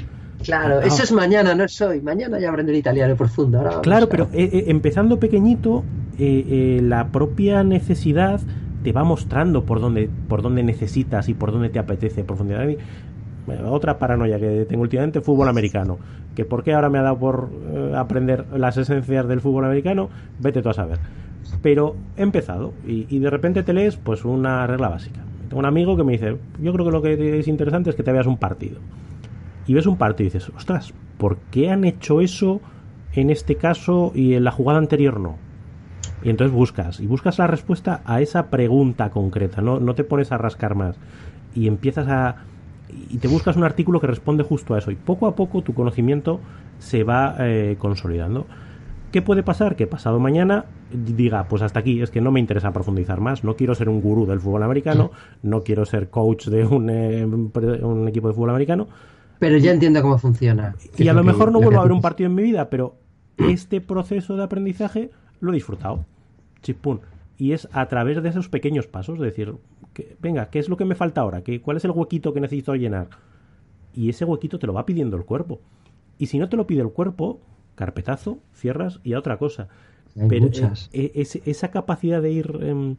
Claro, 0.43 0.81
ah, 0.83 0.87
eso 0.87 1.03
es 1.03 1.13
mañana, 1.13 1.55
no 1.55 1.65
es 1.65 1.81
hoy. 1.81 2.01
Mañana 2.01 2.39
ya 2.39 2.51
aprender 2.51 2.75
italiano 2.75 3.17
profundo. 3.17 3.81
claro, 3.83 4.09
pero 4.09 4.29
eh, 4.33 4.51
eh, 4.53 4.65
empezando 4.69 5.19
pequeñito, 5.19 5.85
eh, 6.19 6.81
la 6.83 7.09
propia 7.09 7.63
necesidad 7.63 8.41
te 8.83 8.93
va 8.93 9.05
mostrando 9.05 9.65
por 9.65 9.81
dónde, 9.81 10.11
por 10.29 10.43
dónde 10.43 10.63
necesitas 10.63 11.29
y 11.29 11.35
por 11.35 11.53
dónde 11.53 11.69
te 11.69 11.79
apetece 11.79 12.25
profundizar. 12.25 12.69
Otra 13.67 13.99
paranoia 13.99 14.39
que 14.39 14.67
tengo 14.69 14.83
últimamente, 14.83 15.21
fútbol 15.21 15.49
americano. 15.49 15.99
Que 16.35 16.45
por 16.45 16.63
qué 16.63 16.75
ahora 16.75 16.89
me 16.89 16.99
ha 16.99 17.03
dado 17.03 17.19
por 17.19 17.51
aprender 17.97 18.47
las 18.57 18.77
esencias 18.77 19.29
del 19.29 19.41
fútbol 19.41 19.65
americano, 19.65 20.09
vete 20.41 20.63
tú 20.63 20.71
a 20.71 20.75
saber. 20.75 20.99
Pero 21.61 21.97
he 22.17 22.23
empezado 22.23 22.73
y, 22.87 23.07
y 23.09 23.19
de 23.19 23.31
repente 23.31 23.63
te 23.63 23.73
lees 23.73 23.97
pues 23.97 24.25
una 24.25 24.67
regla 24.67 24.89
básica. 24.89 25.21
Tengo 25.49 25.61
un 25.61 25.67
amigo 25.67 25.97
que 25.97 26.05
me 26.05 26.13
dice, 26.13 26.37
yo 26.61 26.73
creo 26.73 26.87
que 26.87 26.93
lo 26.93 27.03
que 27.03 27.39
es 27.39 27.49
interesante 27.49 27.91
es 27.91 27.97
que 27.97 28.03
te 28.03 28.13
veas 28.13 28.27
un 28.27 28.39
partido 28.39 28.81
y 29.67 29.75
ves 29.75 29.87
un 29.87 29.97
partido 29.97 30.29
y 30.29 30.31
dices, 30.33 30.51
ostras, 30.57 30.93
¿por 31.19 31.37
qué 31.51 31.71
han 31.71 31.85
hecho 31.85 32.21
eso 32.21 32.61
en 33.13 33.31
este 33.31 33.57
caso 33.57 34.13
y 34.15 34.35
en 34.35 34.45
la 34.45 34.51
jugada 34.51 34.79
anterior 34.79 35.21
no? 35.21 35.37
Y 36.23 36.31
entonces 36.31 36.55
buscas, 36.55 37.01
y 37.01 37.07
buscas 37.07 37.39
la 37.39 37.47
respuesta 37.47 38.01
a 38.05 38.21
esa 38.21 38.47
pregunta 38.47 39.11
concreta, 39.11 39.61
no, 39.61 39.81
no 39.81 39.95
te 39.95 40.05
pones 40.05 40.31
a 40.33 40.39
rascar 40.39 40.75
más. 40.75 40.97
Y 41.55 41.67
empiezas 41.67 42.09
a... 42.09 42.37
y 43.11 43.19
te 43.19 43.29
buscas 43.29 43.57
un 43.57 43.65
artículo 43.65 44.01
que 44.01 44.07
responde 44.07 44.45
justo 44.45 44.75
a 44.75 44.79
eso. 44.79 44.91
Y 44.91 44.95
poco 44.95 45.27
a 45.27 45.35
poco 45.35 45.63
tu 45.63 45.75
conocimiento 45.75 46.41
se 46.79 47.03
va 47.03 47.37
eh, 47.41 47.77
consolidando. 47.79 48.47
¿Qué 49.13 49.23
puede 49.23 49.43
pasar? 49.43 49.77
Que 49.77 49.87
pasado 49.87 50.19
mañana 50.19 50.65
diga, 50.91 51.47
pues 51.49 51.63
hasta 51.63 51.79
aquí, 51.79 52.03
es 52.03 52.11
que 52.11 52.21
no 52.21 52.33
me 52.33 52.41
interesa 52.41 52.73
profundizar 52.73 53.21
más, 53.21 53.45
no 53.45 53.55
quiero 53.55 53.75
ser 53.75 53.89
un 53.89 54.01
gurú 54.01 54.27
del 54.27 54.41
fútbol 54.41 54.63
americano, 54.65 55.13
no 55.43 55.63
quiero 55.63 55.85
ser 55.85 56.11
coach 56.11 56.47
de 56.49 56.65
un, 56.65 56.91
eh, 56.91 57.25
un 57.25 58.09
equipo 58.09 58.29
de 58.29 58.35
fútbol 58.35 58.51
americano, 58.51 58.89
pero 59.43 59.59
ya 59.59 59.73
entiendo 59.73 60.01
cómo 60.03 60.19
funciona. 60.19 60.77
Y 60.97 61.09
a 61.09 61.13
lo, 61.13 61.25
mejor 61.25 61.51
no 61.51 61.61
vuelvo 61.61 61.81
a 61.81 61.83
ver 61.83 61.91
un 61.91 62.01
partido 62.01 62.29
en 62.29 62.37
mi 62.37 62.45
vida, 62.45 62.71
pero 62.71 62.95
este 63.39 63.81
proceso 63.81 64.37
de 64.37 64.45
aprendizaje 64.45 65.11
lo 65.41 65.51
he 65.51 65.55
disfrutado. 65.55 66.05
Chispún. 66.63 67.01
Y 67.39 67.51
es 67.51 67.69
a 67.73 67.89
través 67.89 68.23
de 68.23 68.29
esos 68.29 68.49
pequeños 68.49 68.87
pasos, 68.87 69.19
de 69.19 69.27
decir, 69.27 69.53
que, 69.95 70.17
venga, 70.21 70.49
¿qué 70.49 70.61
es 70.61 70.69
lo 70.69 70.77
que 70.77 70.85
me 70.85 70.95
falta 70.95 71.23
ahora? 71.23 71.43
¿Qué, 71.43 71.61
¿Cuál 71.61 71.77
es 71.77 71.85
el 71.85 71.91
huequito 71.91 72.33
que 72.33 72.41
necesito 72.41 72.77
llenar? 72.77 73.09
Y 73.93 74.11
ese 74.11 74.25
huequito 74.25 74.61
te 74.61 74.69
lo 74.69 74.75
va 74.75 74.87
pidiendo 74.87 75.17
el 75.17 75.25
cuerpo. 75.25 75.61
Y 76.19 76.27
si 76.27 76.39
no 76.39 76.49
te 76.49 76.57
lo 76.57 76.69
pide 76.69 76.83
el 76.83 76.91
cuerpo, 76.91 77.41
carpetazo, 77.75 78.39
cierras 78.55 79.01
y 79.03 79.15
a 79.15 79.19
otra 79.19 79.37
cosa. 79.39 79.69
Pero 80.29 80.47
eh, 80.47 81.13
eh, 81.15 81.43
esa 81.47 81.71
capacidad 81.71 82.21
de 82.21 82.31
ir 82.31 82.59
em, 82.61 82.97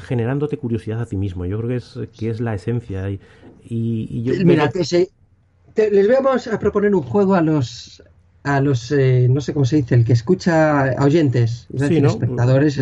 generándote 0.00 0.56
curiosidad 0.58 1.00
a 1.00 1.06
ti 1.06 1.16
mismo, 1.16 1.44
yo 1.44 1.58
creo 1.58 1.70
que 1.70 1.76
es, 1.76 1.98
que 2.16 2.30
es 2.30 2.40
la 2.40 2.54
esencia. 2.54 3.10
Y, 3.10 3.20
y, 3.68 4.22
yo, 4.22 4.34
Mira, 4.44 4.70
que 4.70 5.90
les 5.90 6.08
vamos 6.08 6.46
a 6.46 6.58
proponer 6.58 6.94
un 6.94 7.02
juego 7.02 7.34
a 7.34 7.42
los 7.42 8.02
a 8.44 8.60
los 8.60 8.92
eh, 8.92 9.26
no 9.28 9.40
sé 9.40 9.52
cómo 9.52 9.64
se 9.64 9.76
dice 9.76 9.96
el 9.96 10.04
que 10.04 10.12
escucha 10.12 10.92
a 10.92 11.04
oyentes. 11.04 11.66
Espectadores 11.74 12.80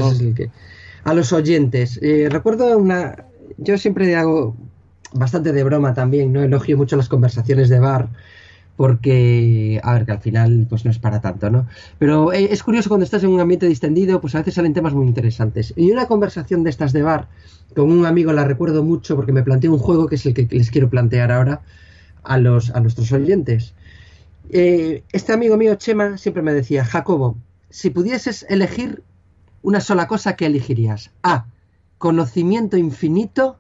a 1.04 1.14
los 1.14 1.32
oyentes. 1.32 1.98
Eh, 2.02 2.28
recuerdo 2.30 2.76
una 2.78 3.24
yo 3.56 3.78
siempre 3.78 4.14
hago 4.14 4.54
bastante 5.12 5.52
de 5.52 5.64
broma 5.64 5.94
también 5.94 6.32
no 6.32 6.42
elogio 6.42 6.76
mucho 6.76 6.96
las 6.96 7.08
conversaciones 7.08 7.68
de 7.68 7.78
bar 7.78 8.08
porque 8.76 9.80
a 9.82 9.94
ver 9.94 10.04
que 10.04 10.12
al 10.12 10.20
final 10.20 10.66
pues 10.68 10.84
no 10.84 10.90
es 10.90 10.98
para 10.98 11.20
tanto 11.20 11.48
no 11.48 11.66
pero 11.98 12.32
eh, 12.32 12.48
es 12.50 12.62
curioso 12.62 12.88
cuando 12.88 13.04
estás 13.04 13.22
en 13.22 13.30
un 13.30 13.40
ambiente 13.40 13.66
distendido 13.66 14.20
pues 14.20 14.34
a 14.34 14.38
veces 14.38 14.54
salen 14.54 14.74
temas 14.74 14.94
muy 14.94 15.06
interesantes 15.06 15.72
y 15.76 15.92
una 15.92 16.06
conversación 16.06 16.64
de 16.64 16.70
estas 16.70 16.92
de 16.92 17.02
bar 17.02 17.28
con 17.74 17.90
un 17.90 18.06
amigo 18.06 18.32
la 18.32 18.44
recuerdo 18.44 18.82
mucho 18.82 19.16
porque 19.16 19.32
me 19.32 19.42
planteó 19.42 19.72
un 19.72 19.78
juego 19.78 20.06
que 20.06 20.16
es 20.16 20.26
el 20.26 20.34
que 20.34 20.48
les 20.50 20.70
quiero 20.70 20.88
plantear 20.90 21.32
ahora 21.32 21.62
a, 22.24 22.38
los, 22.38 22.70
a 22.70 22.80
nuestros 22.80 23.12
oyentes. 23.12 23.74
Eh, 24.50 25.02
este 25.12 25.32
amigo 25.32 25.56
mío, 25.56 25.74
Chema, 25.76 26.18
siempre 26.18 26.42
me 26.42 26.52
decía, 26.52 26.84
Jacobo, 26.84 27.36
si 27.70 27.90
pudieses 27.90 28.44
elegir 28.48 29.02
una 29.62 29.80
sola 29.80 30.06
cosa, 30.06 30.36
¿qué 30.36 30.46
elegirías? 30.46 31.10
A, 31.22 31.46
conocimiento 31.98 32.76
infinito, 32.76 33.58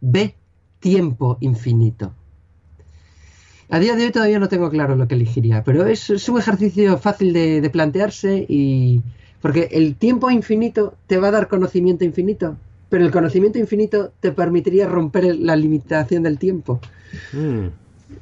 B, 0.00 0.34
tiempo 0.80 1.38
infinito. 1.40 2.12
A 3.70 3.78
día 3.78 3.96
de 3.96 4.04
hoy 4.04 4.10
todavía 4.10 4.38
no 4.38 4.48
tengo 4.48 4.68
claro 4.68 4.96
lo 4.96 5.06
que 5.06 5.14
elegiría, 5.14 5.62
pero 5.62 5.86
es, 5.86 6.28
un 6.28 6.38
ejercicio 6.38 6.98
fácil 6.98 7.32
de, 7.32 7.60
de, 7.60 7.70
plantearse 7.70 8.44
y... 8.48 9.02
Porque 9.40 9.68
el 9.72 9.94
tiempo 9.94 10.30
infinito 10.30 10.94
te 11.06 11.16
va 11.16 11.28
a 11.28 11.30
dar 11.30 11.48
conocimiento 11.48 12.04
infinito, 12.04 12.58
pero 12.90 13.06
el 13.06 13.10
conocimiento 13.10 13.58
infinito 13.58 14.12
te 14.20 14.32
permitiría 14.32 14.86
romper 14.86 15.34
la 15.36 15.56
limitación 15.56 16.24
del 16.24 16.38
tiempo. 16.38 16.80
Mm 17.32 17.68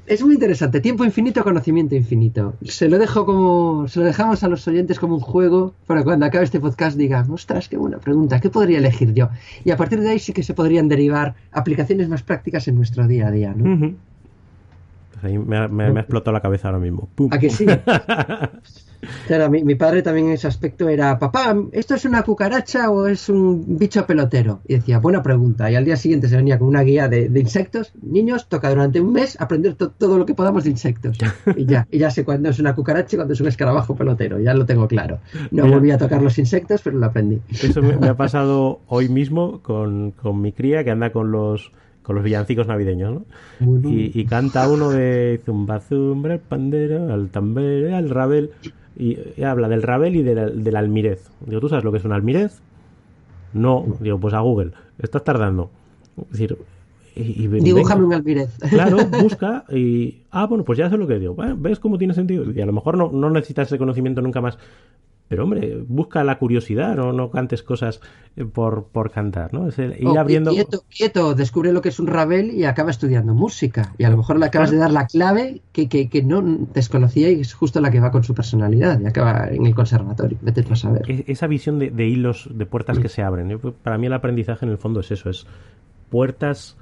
es 0.06 0.22
muy 0.22 0.34
interesante. 0.34 0.80
Tiempo 0.80 1.04
infinito, 1.04 1.44
conocimiento 1.44 1.94
infinito. 1.94 2.54
Se 2.62 2.88
lo 2.88 2.98
dejo 2.98 3.26
como. 3.26 3.88
Se 3.88 4.00
lo 4.00 4.06
dejamos 4.06 4.42
a 4.42 4.48
los 4.48 4.66
oyentes 4.66 4.98
como 4.98 5.14
un 5.14 5.20
juego 5.20 5.74
para 5.86 6.02
cuando 6.02 6.26
acabe 6.26 6.44
este 6.44 6.60
podcast 6.60 6.96
digan, 6.96 7.30
ostras, 7.30 7.68
qué 7.68 7.76
buena 7.76 7.98
pregunta, 7.98 8.40
¿qué 8.40 8.50
podría 8.50 8.78
elegir 8.78 9.12
yo? 9.14 9.28
Y 9.64 9.70
a 9.70 9.76
partir 9.76 10.00
de 10.00 10.10
ahí 10.10 10.18
sí 10.18 10.32
que 10.32 10.42
se 10.42 10.54
podrían 10.54 10.88
derivar 10.88 11.34
aplicaciones 11.52 12.08
más 12.08 12.22
prácticas 12.22 12.68
en 12.68 12.76
nuestro 12.76 13.06
día 13.06 13.28
a 13.28 13.30
día, 13.30 13.54
¿no? 13.54 13.94
Pues 15.20 15.38
me, 15.38 15.56
ha, 15.56 16.00
explotado 16.00 16.32
la 16.32 16.40
cabeza 16.40 16.68
ahora 16.68 16.80
mismo. 16.80 17.08
¿A 17.30 17.38
que 17.38 17.50
sí? 17.50 17.66
Claro, 19.26 19.48
mi, 19.48 19.74
padre 19.76 20.02
también 20.02 20.26
en 20.26 20.32
ese 20.32 20.48
aspecto 20.48 20.88
era, 20.88 21.18
papá, 21.18 21.56
¿esto 21.72 21.94
es 21.94 22.04
una 22.04 22.22
cucaracha 22.22 22.90
o 22.90 23.06
es 23.06 23.28
un 23.28 23.78
bicho 23.78 24.04
pelotero? 24.06 24.60
Y 24.66 24.74
decía, 24.74 24.98
buena 24.98 25.22
pregunta. 25.22 25.70
Y 25.70 25.76
al 25.76 25.84
día 25.84 25.96
siguiente 25.96 26.28
se 26.28 26.36
venía 26.36 26.58
con 26.58 26.66
una 26.66 26.82
guía 26.82 27.08
de, 27.08 27.30
insectos. 27.38 27.92
Niños, 28.02 28.48
toca 28.48 28.70
durante 28.70 29.00
un 29.00 29.12
mes 29.12 29.40
aprender 29.40 29.74
todo 29.74 30.18
lo 30.18 30.26
que 30.26 30.34
podamos 30.34 30.64
de 30.64 30.70
insectos. 30.70 31.16
Y 31.56 31.66
ya, 31.66 31.86
y 31.90 31.98
ya 31.98 32.10
sé 32.10 32.24
cuándo 32.24 32.48
es 32.48 32.58
una 32.58 32.74
cucaracha 32.74 33.14
y 33.14 33.18
cuándo 33.18 33.34
es 33.34 33.40
un 33.40 33.46
escarabajo 33.46 33.94
pelotero. 33.94 34.40
Ya 34.40 34.54
lo 34.54 34.66
tengo 34.66 34.88
claro. 34.88 35.20
No 35.50 35.68
volví 35.68 35.90
a 35.90 35.98
tocar 35.98 36.20
los 36.20 36.38
insectos, 36.38 36.80
pero 36.82 36.98
lo 36.98 37.06
aprendí. 37.06 37.40
Eso 37.50 37.82
me, 37.82 38.08
ha 38.08 38.14
pasado 38.16 38.80
hoy 38.88 39.08
mismo 39.08 39.62
con, 39.62 40.10
con 40.10 40.40
mi 40.40 40.52
cría 40.52 40.82
que 40.82 40.90
anda 40.90 41.12
con 41.12 41.30
los 41.30 41.70
con 42.08 42.16
los 42.16 42.24
villancicos 42.24 42.66
navideños, 42.66 43.20
¿no? 43.60 43.90
Y, 43.90 44.24
canta 44.24 44.66
uno 44.66 44.88
de 44.88 45.42
zumba 45.44 45.78
zumba, 45.78 46.32
el 46.32 46.40
pandero, 46.40 47.12
al 47.12 47.28
tambere, 47.28 47.94
al 47.94 48.08
rabel. 48.08 48.52
y, 48.96 49.42
habla 49.42 49.68
del 49.68 49.82
Ravel 49.82 50.16
y 50.16 50.22
del, 50.22 50.64
del 50.64 50.76
almirez. 50.76 51.28
Digo, 51.44 51.60
¿tú 51.60 51.68
sabes 51.68 51.84
lo 51.84 51.92
que 51.92 51.98
es 51.98 52.06
un 52.06 52.12
almirez? 52.12 52.62
No, 53.52 53.84
digo, 54.00 54.18
pues 54.18 54.32
a 54.32 54.40
Google. 54.40 54.70
Estás 54.98 55.22
tardando. 55.22 55.68
Es 56.16 56.30
decir, 56.30 56.56
y, 57.14 57.46
Dibújame 57.46 58.06
un 58.06 58.14
almirez. 58.14 58.56
Claro, 58.70 59.04
busca 59.20 59.66
y. 59.68 60.22
Ah, 60.30 60.46
bueno, 60.46 60.64
pues 60.64 60.78
ya 60.78 60.88
sé 60.88 60.96
lo 60.96 61.06
que 61.06 61.18
digo. 61.18 61.36
¿Ves 61.58 61.78
cómo 61.78 61.98
tiene 61.98 62.14
sentido? 62.14 62.50
Y 62.50 62.58
a 62.62 62.64
lo 62.64 62.72
mejor 62.72 62.96
no, 62.96 63.12
no 63.12 63.28
necesitas 63.28 63.68
ese 63.68 63.76
conocimiento 63.76 64.22
nunca 64.22 64.40
más. 64.40 64.56
Pero 65.28 65.44
hombre, 65.44 65.84
busca 65.86 66.24
la 66.24 66.38
curiosidad, 66.38 66.96
no, 66.96 67.12
no 67.12 67.30
cantes 67.30 67.62
cosas 67.62 68.00
eh, 68.36 68.46
por, 68.46 68.86
por 68.86 69.10
cantar, 69.10 69.52
¿no? 69.52 69.68
Es 69.68 69.78
ir 69.78 70.18
abriendo... 70.18 70.50
Quieto, 70.50 70.84
quieto, 70.88 71.34
descubre 71.34 71.72
lo 71.72 71.82
que 71.82 71.90
es 71.90 72.00
un 72.00 72.06
Ravel 72.06 72.50
y 72.52 72.64
acaba 72.64 72.90
estudiando 72.90 73.34
música. 73.34 73.94
Y 73.98 74.04
a 74.04 74.10
lo 74.10 74.16
mejor 74.16 74.38
le 74.38 74.46
acabas 74.46 74.70
de 74.70 74.78
dar 74.78 74.90
la 74.90 75.06
clave 75.06 75.60
que, 75.72 75.88
que, 75.88 76.08
que, 76.08 76.22
no 76.22 76.42
desconocía 76.72 77.30
y 77.30 77.40
es 77.40 77.52
justo 77.52 77.80
la 77.80 77.90
que 77.90 78.00
va 78.00 78.10
con 78.10 78.24
su 78.24 78.34
personalidad 78.34 78.98
y 79.00 79.06
acaba 79.06 79.48
en 79.48 79.66
el 79.66 79.74
conservatorio. 79.74 80.38
Vete 80.40 80.64
a 80.70 80.76
saber. 80.76 81.02
E, 81.10 81.24
esa 81.26 81.46
visión 81.46 81.78
de, 81.78 82.06
hilos, 82.06 82.48
de 82.50 82.64
puertas 82.64 82.98
que 82.98 83.10
se 83.10 83.22
abren. 83.22 83.58
para 83.82 83.98
mí 83.98 84.06
el 84.06 84.14
aprendizaje 84.14 84.64
en 84.64 84.72
el 84.72 84.78
fondo 84.78 85.00
es 85.00 85.10
eso, 85.10 85.28
es 85.28 85.46
puertas 86.08 86.78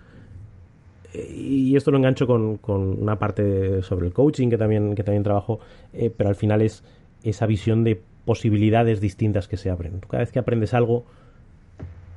eh, 1.13 1.33
y 1.35 1.77
esto 1.77 1.91
lo 1.91 1.97
engancho 1.97 2.27
con, 2.27 2.59
con, 2.59 3.03
una 3.03 3.19
parte 3.19 3.83
sobre 3.83 4.07
el 4.07 4.13
coaching 4.13 4.51
que 4.51 4.59
también, 4.59 4.95
que 4.95 5.03
también 5.03 5.23
trabajo, 5.23 5.59
eh, 5.93 6.13
pero 6.17 6.29
al 6.29 6.37
final 6.37 6.63
es 6.63 6.85
esa 7.23 7.47
visión 7.47 7.83
de 7.85 8.03
posibilidades 8.27 9.01
distintas 9.01 9.49
que 9.49 9.57
se 9.57 9.71
abren. 9.71 10.01
Cada 10.01 10.25
vez 10.25 10.33
que 10.33 10.41
aprendes 10.41 10.75
algo, 10.75 11.07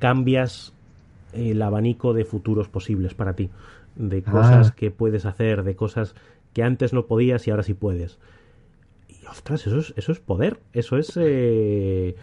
cambias 0.00 0.74
el 1.32 1.62
abanico 1.62 2.12
de 2.12 2.24
futuros 2.24 2.68
posibles 2.68 3.14
para 3.14 3.34
ti, 3.34 3.48
de 3.94 4.22
ah. 4.26 4.30
cosas 4.30 4.72
que 4.72 4.90
puedes 4.90 5.24
hacer, 5.24 5.62
de 5.62 5.76
cosas 5.76 6.14
que 6.52 6.62
antes 6.62 6.92
no 6.92 7.06
podías 7.06 7.46
y 7.46 7.52
ahora 7.52 7.62
sí 7.62 7.74
puedes. 7.74 8.18
Y 9.08 9.24
ostras, 9.26 9.66
eso 9.66 9.78
es, 9.78 9.94
eso 9.96 10.12
es 10.12 10.18
poder, 10.18 10.58
eso 10.72 10.98
es 10.98 11.16
eh, 11.16 12.16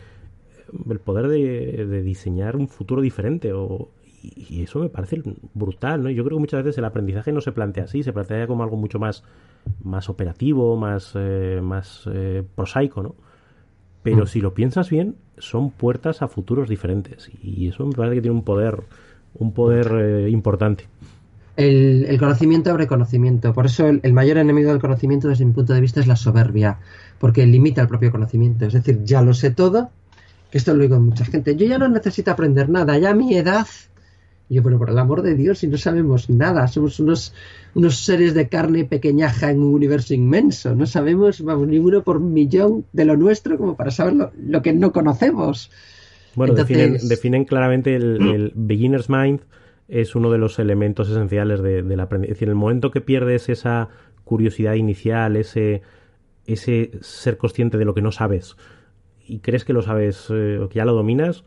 el 0.90 1.00
poder 1.00 1.30
de, 1.30 2.02
diseñar 2.04 2.58
un 2.58 2.68
futuro 2.68 3.02
diferente. 3.02 3.54
O, 3.54 3.90
y, 4.22 4.64
eso 4.64 4.80
me 4.80 4.90
parece 4.90 5.24
brutal, 5.54 6.04
¿no? 6.04 6.10
Yo 6.10 6.26
creo 6.26 6.38
que 6.38 6.42
muchas 6.42 6.64
veces 6.64 6.78
el 6.78 6.86
aprendizaje 6.86 7.32
no 7.32 7.40
se 7.40 7.54
plantea 7.54 7.86
así, 7.86 8.04
se 8.04 8.12
plantea 8.12 8.48
como 8.48 8.64
algo 8.64 8.76
mucho 8.76 9.00
más, 9.00 9.24
más 9.82 10.10
operativo, 10.10 10.76
más, 10.76 11.14
eh, 11.16 11.62
más 11.64 12.04
eh, 12.12 12.44
prosaico, 12.56 13.02
¿no? 13.02 13.16
Pero 14.10 14.24
mm. 14.24 14.28
si 14.28 14.40
lo 14.40 14.54
piensas 14.54 14.90
bien, 14.90 15.16
son 15.38 15.70
puertas 15.70 16.22
a 16.22 16.30
futuros 16.30 16.70
diferentes. 16.70 17.30
Y 17.44 17.68
eso 17.68 17.86
me 17.86 17.94
parece 17.94 18.16
que 18.16 18.22
tiene 18.22 18.38
un 18.38 18.44
poder, 18.44 18.80
un 19.34 19.52
poder 19.52 19.92
eh, 20.00 20.30
importante. 20.30 20.86
El, 21.58 22.18
conocimiento 22.18 22.70
abre 22.70 22.88
conocimiento. 22.88 23.54
Por 23.54 23.66
eso 23.66 23.86
el, 23.88 24.14
mayor 24.14 24.38
enemigo 24.38 24.72
del 24.72 24.80
conocimiento 24.80 25.28
desde 25.28 25.44
mi 25.44 25.52
punto 25.52 25.74
de 25.74 25.82
vista 25.82 26.00
es 26.00 26.08
la 26.08 26.16
soberbia, 26.16 26.80
porque 27.20 27.46
limita 27.46 27.82
el 27.82 27.90
propio 27.90 28.10
conocimiento. 28.10 28.66
Es 28.66 28.74
decir, 28.74 29.04
ya 29.04 29.22
lo 29.22 29.34
sé 29.34 29.52
todo, 29.52 29.90
que 30.50 30.58
esto 30.58 30.74
lo 30.74 30.84
digo 30.84 30.98
mucha 31.02 31.26
gente. 31.26 31.58
Yo 31.58 31.68
ya 31.68 31.78
no 31.78 31.90
necesito 31.90 32.32
aprender 32.32 32.70
nada, 32.70 32.98
ya 32.98 33.10
a 33.10 33.14
mi 33.14 33.36
edad 33.36 33.68
y 34.50 34.56
yo, 34.56 34.64
pero 34.64 34.78
por 34.78 34.90
el 34.90 34.98
amor 34.98 35.22
de 35.22 35.36
Dios, 35.36 35.60
si 35.60 35.68
no 35.68 35.78
sabemos 35.78 36.30
nada, 36.30 36.68
somos 36.68 37.00
unos, 37.00 37.34
unos 37.76 37.98
seres 37.98 38.34
de 38.34 38.48
carne 38.48 38.86
pequeñaja 38.86 39.52
en 39.52 39.60
un 39.60 39.74
universo 39.74 40.14
inmenso, 40.14 40.76
no 40.76 40.86
sabemos, 40.86 41.42
vamos, 41.42 41.68
ni 41.68 41.80
uno 41.80 42.04
por 42.04 42.20
millón 42.20 42.86
de 42.94 43.06
lo 43.06 43.18
nuestro 43.18 43.58
como 43.58 43.76
para 43.76 43.92
saber 43.92 44.32
lo, 44.38 44.62
que 44.62 44.74
no 44.74 44.92
conocemos. 44.92 45.70
Bueno, 46.36 46.54
definen, 46.54 47.46
claramente 47.46 47.96
el, 47.96 48.52
beginner's 48.56 49.10
mind 49.10 49.42
es 49.88 50.16
uno 50.16 50.32
de 50.32 50.38
los 50.38 50.60
elementos 50.60 51.10
esenciales 51.10 51.62
del 51.62 51.88
de 51.88 52.02
aprendizaje. 52.02 52.32
Es 52.32 52.38
decir, 52.38 52.48
en 52.48 52.52
el 52.52 52.56
momento 52.56 52.92
que 52.92 53.02
pierdes 53.02 53.50
esa 53.50 53.90
curiosidad 54.24 54.76
inicial, 54.76 55.36
ese, 55.36 55.82
ese 56.46 56.92
ser 57.02 57.38
consciente 57.38 57.78
de 57.78 57.86
lo 57.86 57.94
que 57.94 58.02
no 58.02 58.12
sabes 58.12 58.56
y 59.28 59.40
crees 59.40 59.66
que 59.66 59.74
lo 59.74 59.82
sabes 59.82 60.28
eh, 60.30 60.60
o 60.60 60.70
que 60.70 60.78
ya 60.78 60.86
lo 60.86 60.94
dominas, 60.94 61.44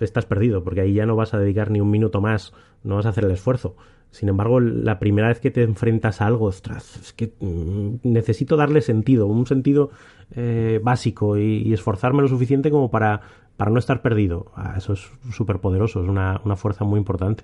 estás 0.00 0.26
perdido, 0.26 0.62
porque 0.64 0.80
ahí 0.82 0.94
ya 0.94 1.06
no 1.06 1.16
vas 1.16 1.34
a 1.34 1.38
dedicar 1.38 1.70
ni 1.70 1.80
un 1.80 1.90
minuto 1.90 2.20
más, 2.20 2.52
no 2.82 2.96
vas 2.96 3.06
a 3.06 3.10
hacer 3.10 3.24
el 3.24 3.30
esfuerzo. 3.30 3.76
Sin 4.10 4.28
embargo, 4.28 4.60
la 4.60 5.00
primera 5.00 5.26
vez 5.26 5.40
que 5.40 5.50
te 5.50 5.64
enfrentas 5.64 6.20
a 6.20 6.26
algo, 6.26 6.46
ostras, 6.46 7.00
es 7.02 7.12
que 7.12 7.34
mm, 7.40 7.96
necesito 8.04 8.56
darle 8.56 8.80
sentido, 8.80 9.26
un 9.26 9.44
sentido 9.44 9.90
eh, 10.36 10.80
básico 10.82 11.36
y, 11.36 11.72
esforzarme 11.72 12.22
lo 12.22 12.28
suficiente 12.28 12.70
como 12.70 12.92
para, 12.92 13.22
para 13.56 13.72
no 13.72 13.78
estar 13.80 14.02
perdido. 14.02 14.52
Ah, 14.54 14.74
eso 14.76 14.92
es 14.92 15.10
súper 15.32 15.58
poderoso, 15.58 16.00
es 16.00 16.08
una, 16.08 16.40
una, 16.44 16.54
fuerza 16.54 16.84
muy 16.84 16.98
importante. 16.98 17.42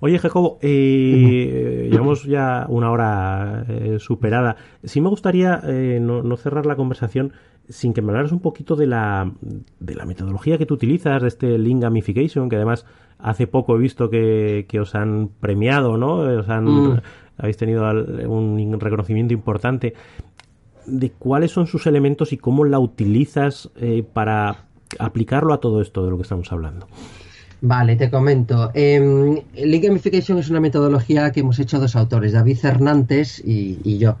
Oye, 0.00 0.18
Jacobo, 0.18 0.58
eh, 0.62 1.88
llevamos 1.90 2.24
ya 2.24 2.66
una 2.68 2.90
hora 2.90 3.64
eh, 3.68 3.98
superada. 3.98 4.56
Sí 4.82 5.00
me 5.00 5.08
gustaría 5.08 5.60
no, 6.00 6.22
no, 6.22 6.36
cerrar 6.36 6.66
la 6.66 6.76
conversación 6.76 7.32
sin 7.68 7.92
que 7.92 8.02
me 8.02 8.08
hablaras 8.08 8.32
un 8.32 8.40
poquito 8.40 8.76
de 8.76 8.86
la, 8.86 9.30
de 9.78 9.94
la 9.94 10.06
metodología 10.06 10.58
que 10.58 10.66
tú 10.66 10.74
utilizas, 10.74 11.22
de 11.22 11.28
este 11.28 11.58
Link 11.58 11.82
Gamification, 11.82 12.48
que 12.48 12.56
además 12.56 12.86
hace 13.18 13.46
poco 13.46 13.76
he 13.76 13.78
visto 13.78 14.10
que, 14.10 14.66
os 14.80 14.94
han 14.94 15.30
premiado, 15.40 15.96
¿no? 15.96 16.16
Os 16.16 16.48
han, 16.48 16.64
mm. 16.64 17.00
Habéis 17.40 17.56
tenido 17.56 17.88
un 18.28 18.78
reconocimiento 18.78 19.32
importante. 19.32 19.94
¿De 20.86 21.10
cuáles 21.10 21.52
son 21.52 21.66
sus 21.66 21.86
elementos 21.86 22.32
y 22.32 22.36
cómo 22.36 22.64
la 22.64 22.78
utilizas 22.78 23.70
eh, 23.76 24.02
para 24.02 24.66
aplicarlo 24.98 25.54
a 25.54 25.60
todo 25.60 25.80
esto 25.80 26.04
de 26.04 26.10
lo 26.10 26.16
que 26.16 26.22
estamos 26.22 26.52
hablando? 26.52 26.86
Vale, 27.62 27.96
te 27.96 28.10
comento. 28.10 28.70
Eh, 28.74 29.42
Link 29.54 29.84
Gamification 29.84 30.38
es 30.38 30.48
una 30.48 30.60
metodología 30.60 31.30
que 31.30 31.40
hemos 31.40 31.58
hecho 31.58 31.78
dos 31.78 31.94
autores, 31.94 32.32
David 32.32 32.58
Hernández 32.64 33.42
y 33.44 33.98
yo 33.98 34.16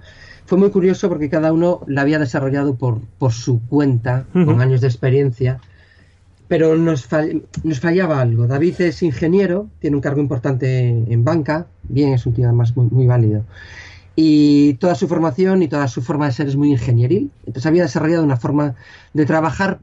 fue 0.50 0.58
muy 0.58 0.70
curioso 0.70 1.08
porque 1.08 1.30
cada 1.30 1.52
uno 1.52 1.82
la 1.86 2.00
había 2.00 2.18
desarrollado 2.18 2.74
por, 2.74 3.00
por 3.20 3.30
su 3.30 3.60
cuenta, 3.68 4.26
con 4.32 4.60
años 4.60 4.80
de 4.80 4.88
experiencia, 4.88 5.60
pero 6.48 6.74
nos, 6.74 7.06
nos 7.62 7.78
fallaba 7.78 8.20
algo. 8.20 8.48
David 8.48 8.80
es 8.80 9.00
ingeniero, 9.04 9.68
tiene 9.78 9.94
un 9.94 10.02
cargo 10.02 10.20
importante 10.20 10.88
en 10.88 11.24
banca, 11.24 11.68
bien, 11.84 12.14
es 12.14 12.26
un 12.26 12.34
tío 12.34 12.46
además 12.46 12.76
muy, 12.76 12.88
muy 12.90 13.06
válido. 13.06 13.44
Y 14.16 14.74
toda 14.80 14.96
su 14.96 15.06
formación 15.06 15.62
y 15.62 15.68
toda 15.68 15.86
su 15.86 16.02
forma 16.02 16.26
de 16.26 16.32
ser 16.32 16.48
es 16.48 16.56
muy 16.56 16.72
ingenieril. 16.72 17.30
Entonces 17.46 17.66
había 17.66 17.84
desarrollado 17.84 18.24
una 18.24 18.36
forma 18.36 18.74
de 19.14 19.26
trabajar, 19.26 19.78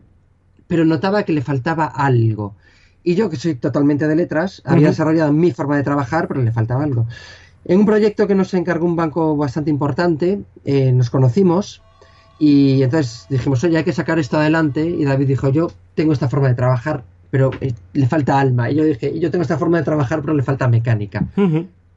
pero 0.68 0.84
notaba 0.84 1.24
que 1.24 1.32
le 1.32 1.42
faltaba 1.42 1.86
algo. 1.86 2.56
Y 3.08 3.16
yo, 3.16 3.30
que 3.30 3.38
soy 3.38 3.56
totalmente 3.56 4.06
de 4.06 4.18
letras, 4.18 4.62
había 4.66 4.90
desarrollado 4.90 5.32
mi 5.32 5.54
forma 5.54 5.78
de 5.78 5.84
trabajar, 5.84 6.28
pero 6.28 6.42
le 6.42 6.52
faltaba 6.52 6.84
algo. 6.84 7.08
En 7.64 7.80
un 7.80 7.86
proyecto 7.86 8.28
que 8.28 8.36
nos 8.36 8.54
encargó 8.54 8.86
un 8.86 8.98
banco 8.98 9.38
bastante 9.38 9.70
importante, 9.70 10.42
eh, 10.66 10.92
nos 10.92 11.10
conocimos 11.10 11.82
y 12.38 12.84
entonces 12.84 13.26
dijimos, 13.30 13.64
oye, 13.64 13.78
hay 13.78 13.86
que 13.86 13.94
sacar 13.94 14.20
esto 14.20 14.38
adelante. 14.38 14.86
Y 14.86 15.06
David 15.06 15.26
dijo, 15.26 15.48
yo 15.48 15.72
tengo 15.96 16.12
esta 16.12 16.28
forma 16.28 16.50
de 16.50 16.56
trabajar, 16.56 17.06
pero 17.32 17.52
eh, 17.62 17.72
le 17.94 18.08
falta 18.08 18.42
alma. 18.42 18.70
Y 18.70 18.76
yo 18.76 18.84
dije, 18.84 19.18
yo 19.18 19.32
tengo 19.32 19.44
esta 19.44 19.58
forma 19.58 19.78
de 19.78 19.86
trabajar, 19.86 20.20
pero 20.20 20.34
le 20.34 20.44
falta 20.44 20.68
mecánica. 20.68 21.26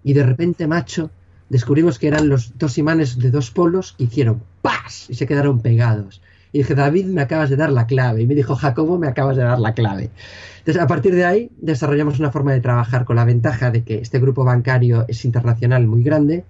Y 0.04 0.12
de 0.12 0.22
repente, 0.22 0.68
macho, 0.68 1.10
descubrimos 1.48 1.98
que 1.98 2.06
eran 2.06 2.28
los 2.28 2.56
dos 2.56 2.78
imanes 2.78 3.18
de 3.18 3.32
dos 3.32 3.50
polos 3.50 3.94
que 3.98 4.04
hicieron 4.04 4.44
¡pas! 4.62 5.10
y 5.10 5.14
se 5.14 5.26
quedaron 5.26 5.58
pegados. 5.58 6.22
Y 6.52 6.58
dije, 6.58 6.74
David, 6.74 7.06
me 7.06 7.22
acabas 7.22 7.50
de 7.50 7.56
dar 7.56 7.70
la 7.70 7.86
clave. 7.86 8.22
Y 8.22 8.26
me 8.26 8.34
dijo, 8.34 8.56
Jacobo, 8.56 8.98
me 8.98 9.08
acabas 9.08 9.36
de 9.36 9.42
dar 9.42 9.60
la 9.60 9.74
clave. 9.74 10.10
Entonces, 10.58 10.82
a 10.82 10.86
partir 10.86 11.14
de 11.14 11.24
ahí, 11.24 11.50
desarrollamos 11.58 12.18
una 12.18 12.30
forma 12.30 12.52
de 12.52 12.60
trabajar 12.60 13.04
con 13.04 13.16
la 13.16 13.24
ventaja 13.24 13.70
de 13.70 13.82
que 13.82 13.98
este 13.98 14.18
grupo 14.18 14.44
bancario 14.44 15.04
es 15.08 15.24
internacional 15.24 15.86
muy 15.86 16.02
grande. 16.02 16.44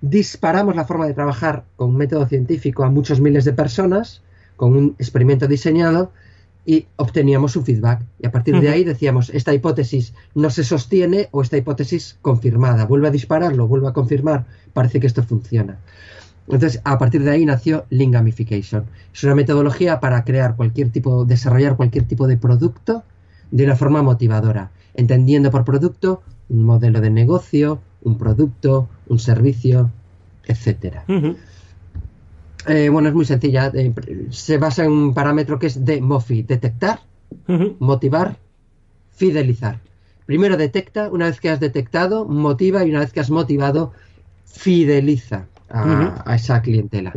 Disparamos 0.00 0.74
la 0.76 0.84
forma 0.84 1.06
de 1.06 1.14
trabajar 1.14 1.64
con 1.76 1.90
un 1.90 1.96
método 1.96 2.26
científico 2.26 2.84
a 2.84 2.90
muchos 2.90 3.20
miles 3.20 3.44
de 3.44 3.52
personas, 3.52 4.22
con 4.56 4.76
un 4.76 4.96
experimento 4.98 5.46
diseñado, 5.46 6.12
y 6.66 6.86
obteníamos 6.96 7.52
su 7.52 7.62
feedback. 7.62 8.02
Y 8.18 8.26
a 8.26 8.32
partir 8.32 8.60
de 8.60 8.68
ahí 8.68 8.84
decíamos, 8.84 9.30
esta 9.30 9.54
hipótesis 9.54 10.12
no 10.34 10.50
se 10.50 10.64
sostiene 10.64 11.28
o 11.30 11.42
esta 11.42 11.56
hipótesis 11.56 12.18
confirmada. 12.20 12.84
Vuelve 12.84 13.08
a 13.08 13.10
dispararlo, 13.10 13.66
vuelve 13.66 13.88
a 13.88 13.92
confirmar, 13.92 14.44
parece 14.72 15.00
que 15.00 15.06
esto 15.06 15.22
funciona. 15.22 15.78
Entonces, 16.52 16.80
a 16.84 16.98
partir 16.98 17.22
de 17.22 17.30
ahí 17.30 17.44
nació 17.44 17.86
Lean 17.90 18.10
Gamification. 18.10 18.84
Es 19.12 19.22
una 19.24 19.34
metodología 19.34 20.00
para 20.00 20.24
crear 20.24 20.56
cualquier 20.56 20.90
tipo, 20.90 21.24
desarrollar 21.24 21.76
cualquier 21.76 22.04
tipo 22.04 22.26
de 22.26 22.36
producto 22.36 23.04
de 23.50 23.64
una 23.64 23.76
forma 23.76 24.02
motivadora, 24.02 24.70
entendiendo 24.94 25.50
por 25.50 25.64
producto 25.64 26.22
un 26.48 26.64
modelo 26.64 27.00
de 27.00 27.10
negocio, 27.10 27.80
un 28.02 28.18
producto, 28.18 28.88
un 29.08 29.18
servicio, 29.18 29.90
etcétera. 30.44 31.04
Eh, 32.66 32.88
bueno, 32.88 33.08
es 33.08 33.14
muy 33.14 33.24
sencilla. 33.24 33.70
Eh, 33.74 33.92
se 34.30 34.58
basa 34.58 34.84
en 34.84 34.90
un 34.90 35.14
parámetro 35.14 35.58
que 35.58 35.68
es 35.68 35.84
de 35.84 36.00
MOFI, 36.00 36.42
detectar, 36.42 37.00
motivar, 37.78 38.36
fidelizar. 39.12 39.78
Primero 40.26 40.56
detecta, 40.56 41.08
una 41.10 41.26
vez 41.26 41.40
que 41.40 41.50
has 41.50 41.60
detectado, 41.60 42.24
motiva 42.24 42.84
y 42.84 42.90
una 42.90 43.00
vez 43.00 43.12
que 43.12 43.20
has 43.20 43.30
motivado, 43.30 43.92
fideliza 44.44 45.46
a, 45.70 46.34
esa 46.34 46.62
clientela. 46.62 47.12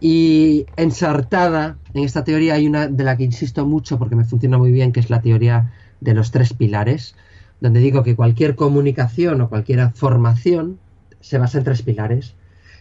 Y 0.00 0.66
ensartada 0.76 1.76
en 1.92 2.04
esta 2.04 2.24
teoría 2.24 2.54
hay 2.54 2.66
una 2.66 2.88
de 2.88 3.04
la 3.04 3.16
que 3.16 3.24
insisto 3.24 3.66
mucho 3.66 3.98
porque 3.98 4.16
me 4.16 4.24
funciona 4.24 4.56
muy 4.56 4.72
bien, 4.72 4.92
que 4.92 5.00
es 5.00 5.10
la 5.10 5.20
teoría 5.20 5.72
de 6.00 6.14
los 6.14 6.30
tres 6.30 6.54
pilares, 6.54 7.14
donde 7.60 7.80
digo 7.80 8.02
que 8.02 8.16
cualquier 8.16 8.54
comunicación 8.56 9.40
o 9.42 9.48
cualquier 9.48 9.90
formación 9.90 10.78
se 11.20 11.38
basa 11.38 11.58
en 11.58 11.64
tres 11.64 11.82
pilares, 11.82 12.34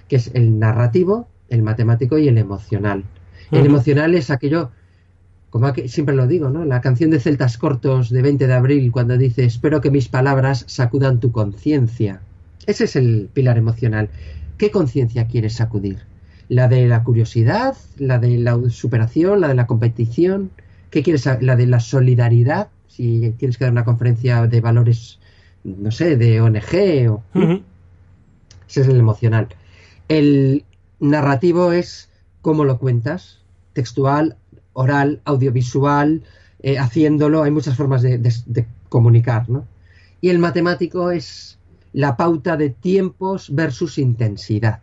que 0.07 0.15
es 0.15 0.31
el 0.33 0.59
narrativo, 0.59 1.27
el 1.49 1.61
matemático 1.61 2.17
y 2.17 2.27
el 2.27 2.37
emocional. 2.37 3.03
El 3.51 3.65
emocional 3.65 4.13
es 4.15 4.29
aquello, 4.29 4.71
como 5.49 5.73
siempre 5.87 6.15
lo 6.15 6.27
digo, 6.27 6.49
¿no? 6.49 6.65
La 6.65 6.81
canción 6.81 7.09
de 7.09 7.19
Celtas 7.19 7.57
Cortos 7.57 8.09
de 8.11 8.21
20 8.21 8.45
de 8.45 8.53
abril 8.53 8.91
cuando 8.91 9.17
dice 9.17 9.43
espero 9.43 9.81
que 9.81 9.89
mis 9.89 10.07
palabras 10.07 10.65
sacudan 10.67 11.19
tu 11.19 11.31
conciencia. 11.31 12.21
Ese 12.67 12.83
es 12.83 12.95
el 12.95 13.29
pilar 13.33 13.57
emocional. 13.57 14.09
¿Qué 14.59 14.71
conciencia 14.71 15.25
quieres 15.25 15.53
sacudir? 15.53 15.99
¿La 16.49 16.67
de 16.67 16.85
la 16.85 17.05
curiosidad? 17.05 17.77
¿La 17.97 18.19
de 18.19 18.37
la 18.37 18.59
superación? 18.69 19.39
¿La 19.39 19.47
de 19.47 19.55
la 19.55 19.67
competición? 19.67 20.51
¿Qué 20.89 21.01
quieres? 21.01 21.25
¿La 21.39 21.55
de 21.55 21.65
la 21.65 21.79
solidaridad? 21.79 22.67
Si 22.89 23.33
tienes 23.37 23.57
que 23.57 23.63
dar 23.63 23.71
una 23.71 23.85
conferencia 23.85 24.45
de 24.47 24.59
valores, 24.59 25.19
no 25.63 25.91
sé, 25.91 26.17
de 26.17 26.41
ONG 26.41 27.09
o... 27.09 27.23
Ese 28.67 28.81
es 28.81 28.87
el 28.89 28.97
emocional. 28.97 29.47
El 30.09 30.65
narrativo 30.99 31.71
es 31.71 32.09
cómo 32.41 32.65
lo 32.65 32.79
cuentas, 32.79 33.39
textual, 33.71 34.35
oral, 34.73 35.21
audiovisual, 35.23 36.23
eh, 36.61 36.77
haciéndolo. 36.77 37.43
Hay 37.43 37.51
muchas 37.51 37.77
formas 37.77 38.01
de, 38.01 38.17
de 38.17 38.67
comunicar, 38.89 39.49
¿no? 39.49 39.65
Y 40.19 40.27
el 40.27 40.39
matemático 40.39 41.11
es 41.11 41.58
la 41.93 42.17
pauta 42.17 42.57
de 42.57 42.69
tiempos 42.69 43.53
versus 43.53 43.97
intensidad. 43.97 44.81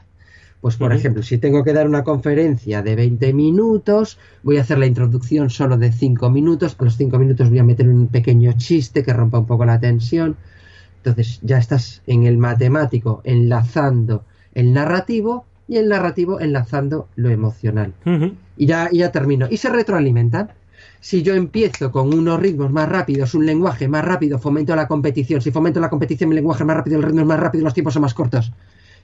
Pues, 0.60 0.76
por 0.76 0.92
ejemplo, 0.92 1.22
si 1.22 1.38
tengo 1.38 1.62
que 1.62 1.72
dar 1.72 1.86
una 1.86 2.02
conferencia 2.02 2.82
de 2.82 2.96
20 2.96 3.32
minutos, 3.34 4.18
voy 4.42 4.56
a 4.56 4.62
hacer 4.62 4.78
la 4.78 4.86
introducción 4.86 5.48
solo 5.50 5.76
de 5.76 5.92
5 5.92 6.28
minutos. 6.30 6.76
A 6.78 6.84
los 6.84 6.96
5 6.96 7.18
minutos 7.18 7.50
voy 7.50 7.60
a 7.60 7.64
meter 7.64 7.88
un 7.88 8.08
pequeño 8.08 8.52
chiste 8.56 9.04
que 9.04 9.12
rompa 9.12 9.38
un 9.38 9.46
poco 9.46 9.64
la 9.64 9.78
tensión. 9.78 10.36
Entonces, 10.96 11.38
ya 11.42 11.58
estás 11.58 12.02
en 12.06 12.24
el 12.24 12.36
matemático 12.36 13.20
enlazando 13.22 14.24
el 14.54 14.72
narrativo 14.72 15.44
y 15.68 15.76
el 15.76 15.88
narrativo 15.88 16.40
enlazando 16.40 17.08
lo 17.14 17.30
emocional. 17.30 17.92
Y 18.56 18.66
ya, 18.66 18.88
ya 18.90 19.12
termino. 19.12 19.46
Y 19.48 19.58
se 19.58 19.68
retroalimentan. 19.68 20.50
Si 21.00 21.22
yo 21.22 21.34
empiezo 21.34 21.92
con 21.92 22.12
unos 22.12 22.40
ritmos 22.40 22.70
más 22.70 22.88
rápidos, 22.88 23.34
un 23.34 23.46
lenguaje 23.46 23.88
más 23.88 24.04
rápido, 24.04 24.38
fomento 24.38 24.74
la 24.74 24.88
competición. 24.88 25.40
Si 25.40 25.50
fomento 25.50 25.80
la 25.80 25.90
competición, 25.90 26.30
mi 26.30 26.34
lenguaje 26.34 26.62
es 26.62 26.66
más 26.66 26.76
rápido, 26.76 26.96
el 26.96 27.02
ritmo 27.02 27.20
es 27.20 27.26
más 27.26 27.40
rápido, 27.40 27.64
los 27.64 27.74
tiempos 27.74 27.94
son 27.94 28.02
más 28.02 28.14
cortos. 28.14 28.52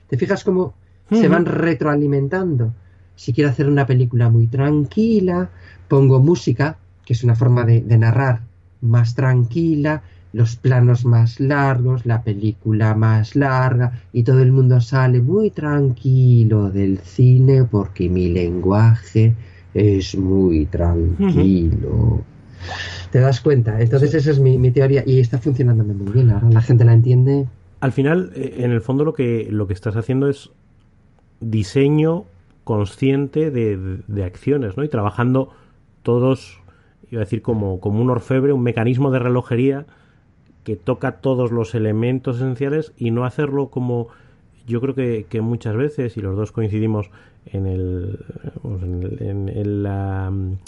¿Te 0.07 0.17
fijas 0.17 0.43
cómo 0.43 0.73
se 1.09 1.27
van 1.27 1.45
retroalimentando? 1.45 2.73
Si 3.15 3.31
quiero 3.31 3.49
hacer 3.49 3.67
una 3.67 3.85
película 3.85 4.29
muy 4.29 4.47
tranquila, 4.47 5.49
pongo 5.87 6.19
música, 6.19 6.77
que 7.05 7.13
es 7.13 7.23
una 7.23 7.35
forma 7.35 7.63
de, 7.63 7.81
de 7.81 7.97
narrar 7.97 8.41
más 8.81 9.15
tranquila, 9.15 10.01
los 10.33 10.55
planos 10.55 11.05
más 11.05 11.39
largos, 11.39 12.05
la 12.05 12.23
película 12.23 12.95
más 12.95 13.35
larga 13.35 14.01
y 14.11 14.23
todo 14.23 14.41
el 14.41 14.51
mundo 14.51 14.81
sale 14.81 15.21
muy 15.21 15.51
tranquilo 15.51 16.71
del 16.71 16.97
cine 16.97 17.63
porque 17.65 18.09
mi 18.09 18.29
lenguaje 18.29 19.35
es 19.73 20.15
muy 20.15 20.65
tranquilo. 20.65 22.21
¿Te 23.11 23.19
das 23.19 23.41
cuenta? 23.41 23.79
Entonces 23.79 24.13
esa 24.13 24.31
es 24.31 24.39
mi, 24.39 24.71
teoría 24.71 25.03
y 25.05 25.19
está 25.19 25.37
funcionando 25.37 25.83
muy 25.83 26.11
bien. 26.11 26.31
Ahora 26.31 26.49
la 26.49 26.61
gente 26.61 26.83
la 26.83 26.93
entiende. 26.93 27.47
Al 27.79 27.91
final, 27.91 28.31
eh, 28.35 28.55
en 28.59 28.71
el 28.71 28.81
fondo 28.81 29.03
lo 29.03 29.13
que, 29.13 29.47
lo 29.49 29.67
que 29.67 29.73
estás 29.73 29.95
haciendo 29.95 30.29
es 30.29 30.49
diseño 31.39 32.25
consciente 32.63 33.51
de, 33.51 34.23
acciones, 34.23 34.77
¿no? 34.77 34.83
Y 34.83 34.89
trabajando 34.89 35.49
todos, 36.01 36.59
iba 37.11 37.21
a 37.21 37.25
decir 37.25 37.41
como, 37.41 37.79
como 37.79 38.01
un 38.01 38.09
orfebre, 38.09 38.53
un 38.53 38.63
mecanismo 38.63 39.11
de 39.11 39.19
relojería 39.19 39.85
que 40.63 40.77
toca 40.77 41.17
todos 41.17 41.51
los 41.51 41.75
elementos 41.75 42.37
esenciales 42.37 42.93
y 42.97 43.11
no 43.11 43.25
hacerlo 43.25 43.67
como 43.67 44.07
yo 44.65 44.79
creo 44.79 44.95
que, 44.95 45.25
que 45.27 45.41
muchas 45.41 45.75
veces, 45.75 46.15
y 46.15 46.21
los 46.21 46.37
dos 46.37 46.53
coincidimos 46.53 47.11
en 47.45 47.65
el, 47.65 48.19
en, 49.19 49.49
en, 49.49 50.59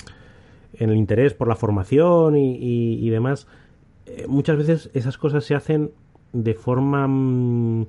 el 0.79 0.95
interés 0.95 1.33
por 1.33 1.47
la 1.47 1.55
formación 1.55 2.35
y, 2.37 3.09
demás, 3.09 3.47
eh, 4.05 4.25
muchas 4.27 4.57
veces 4.57 4.89
esas 4.93 5.17
cosas 5.17 5.43
se 5.45 5.55
hacen 5.55 5.91
de 6.33 6.53
forma 6.53 7.07
mm, 7.07 7.85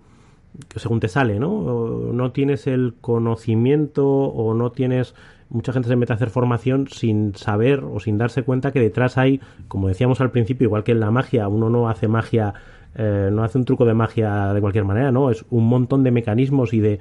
según 0.76 1.00
te 1.00 1.08
sale, 1.08 1.38
¿no? 1.38 2.12
no 2.12 2.32
tienes 2.32 2.66
el 2.66 2.94
conocimiento 3.00 4.06
o 4.06 4.54
no 4.54 4.72
tienes 4.72 5.14
mucha 5.48 5.72
gente 5.72 5.88
se 5.88 5.96
mete 5.96 6.12
a 6.12 6.16
hacer 6.16 6.30
formación 6.30 6.88
sin 6.88 7.34
saber 7.34 7.84
o 7.84 8.00
sin 8.00 8.18
darse 8.18 8.42
cuenta 8.42 8.72
que 8.72 8.80
detrás 8.80 9.18
hay, 9.18 9.40
como 9.68 9.88
decíamos 9.88 10.20
al 10.20 10.30
principio, 10.30 10.66
igual 10.66 10.84
que 10.84 10.92
en 10.92 11.00
la 11.00 11.10
magia, 11.10 11.48
uno 11.48 11.70
no 11.70 11.88
hace 11.88 12.08
magia, 12.08 12.54
eh, 12.94 13.30
no 13.32 13.44
hace 13.44 13.58
un 13.58 13.64
truco 13.64 13.84
de 13.84 13.94
magia 13.94 14.52
de 14.52 14.60
cualquier 14.60 14.84
manera, 14.84 15.12
¿no? 15.12 15.30
Es 15.30 15.44
un 15.50 15.68
montón 15.68 16.02
de 16.02 16.10
mecanismos 16.10 16.72
y 16.72 16.80
de 16.80 16.98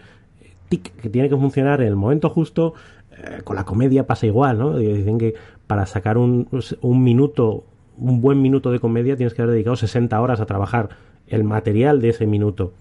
tic 0.70 0.96
que 0.96 1.10
tiene 1.10 1.30
que 1.30 1.36
funcionar 1.36 1.82
en 1.82 1.88
el 1.88 1.96
momento 1.96 2.30
justo. 2.30 2.74
Eh, 3.12 3.42
con 3.44 3.56
la 3.56 3.64
comedia 3.64 4.06
pasa 4.06 4.26
igual, 4.26 4.60
¿no? 4.60 4.78
Dicen 4.78 5.18
que 5.18 5.36
para 5.68 5.86
sacar 5.86 6.18
un, 6.18 6.48
un 6.82 7.04
minuto, 7.04 7.64
un 7.98 8.22
buen 8.22 8.42
minuto 8.42 8.72
de 8.72 8.80
comedia, 8.80 9.16
tienes 9.16 9.34
que 9.34 9.42
haber 9.42 9.54
dedicado 9.54 9.76
60 9.76 10.20
horas 10.20 10.40
a 10.42 10.46
trabajar 10.46 10.90
el 11.28 11.44
material 11.44 12.02
de 12.02 12.10
ese 12.10 12.28
minuto 12.28 12.74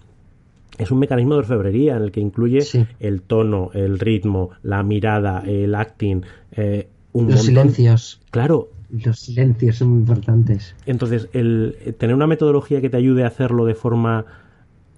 es 0.79 0.91
un 0.91 0.99
mecanismo 0.99 1.35
de 1.35 1.41
orfebrería 1.41 1.97
en 1.97 2.03
el 2.03 2.13
que 2.13 2.21
incluye 2.21 2.61
el 3.01 3.23
tono, 3.23 3.71
el 3.75 3.99
ritmo, 3.99 4.51
la 4.63 4.83
mirada, 4.83 5.43
el 5.47 5.75
acting, 5.75 6.23
eh, 6.53 6.89
los 7.15 7.43
silencios. 7.43 8.21
Claro. 8.31 8.71
Los 8.91 9.21
silencios 9.21 9.77
son 9.77 9.89
muy 9.89 9.99
importantes. 10.01 10.75
Entonces, 10.87 11.29
el 11.33 11.77
eh, 11.85 11.93
tener 11.93 12.15
una 12.15 12.27
metodología 12.27 12.81
que 12.81 12.91
te 12.91 12.97
ayude 12.97 13.25
a 13.25 13.29
hacerlo 13.29 13.65
de 13.65 13.75
forma 13.75 14.27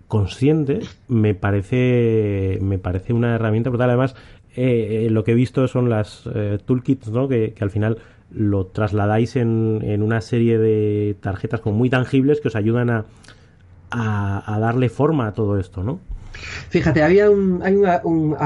consciente 0.08 0.80
me 1.08 1.34
parece 1.34 2.58
me 2.62 2.78
parece 2.78 3.12
una 3.12 3.34
herramienta 3.34 3.70
brutal. 3.70 3.90
Además, 3.90 4.14
eh, 4.54 5.08
lo 5.10 5.24
que 5.24 5.32
he 5.32 5.34
visto 5.34 5.66
son 5.68 5.90
las 5.90 6.24
toolkits, 6.66 7.08
¿no? 7.08 7.28
Que, 7.28 7.52
que, 7.52 7.64
al 7.64 7.70
final 7.70 7.98
lo 8.30 8.66
trasladáis 8.66 9.36
en, 9.36 9.80
en 9.82 10.02
una 10.02 10.20
serie 10.20 10.58
de 10.58 11.16
tarjetas 11.20 11.60
como 11.60 11.76
muy 11.76 11.90
tangibles 11.90 12.40
que 12.40 12.48
os 12.48 12.56
ayudan 12.56 12.90
a, 12.90 13.04
a, 13.90 14.58
darle 14.60 14.88
forma 14.88 15.28
a 15.28 15.32
todo 15.32 15.58
esto, 15.58 15.82
¿no? 15.82 16.00
Fíjate, 16.68 17.02
había 17.02 17.30
un, 17.30 17.62
hay 17.62 17.74
un, 17.74 18.36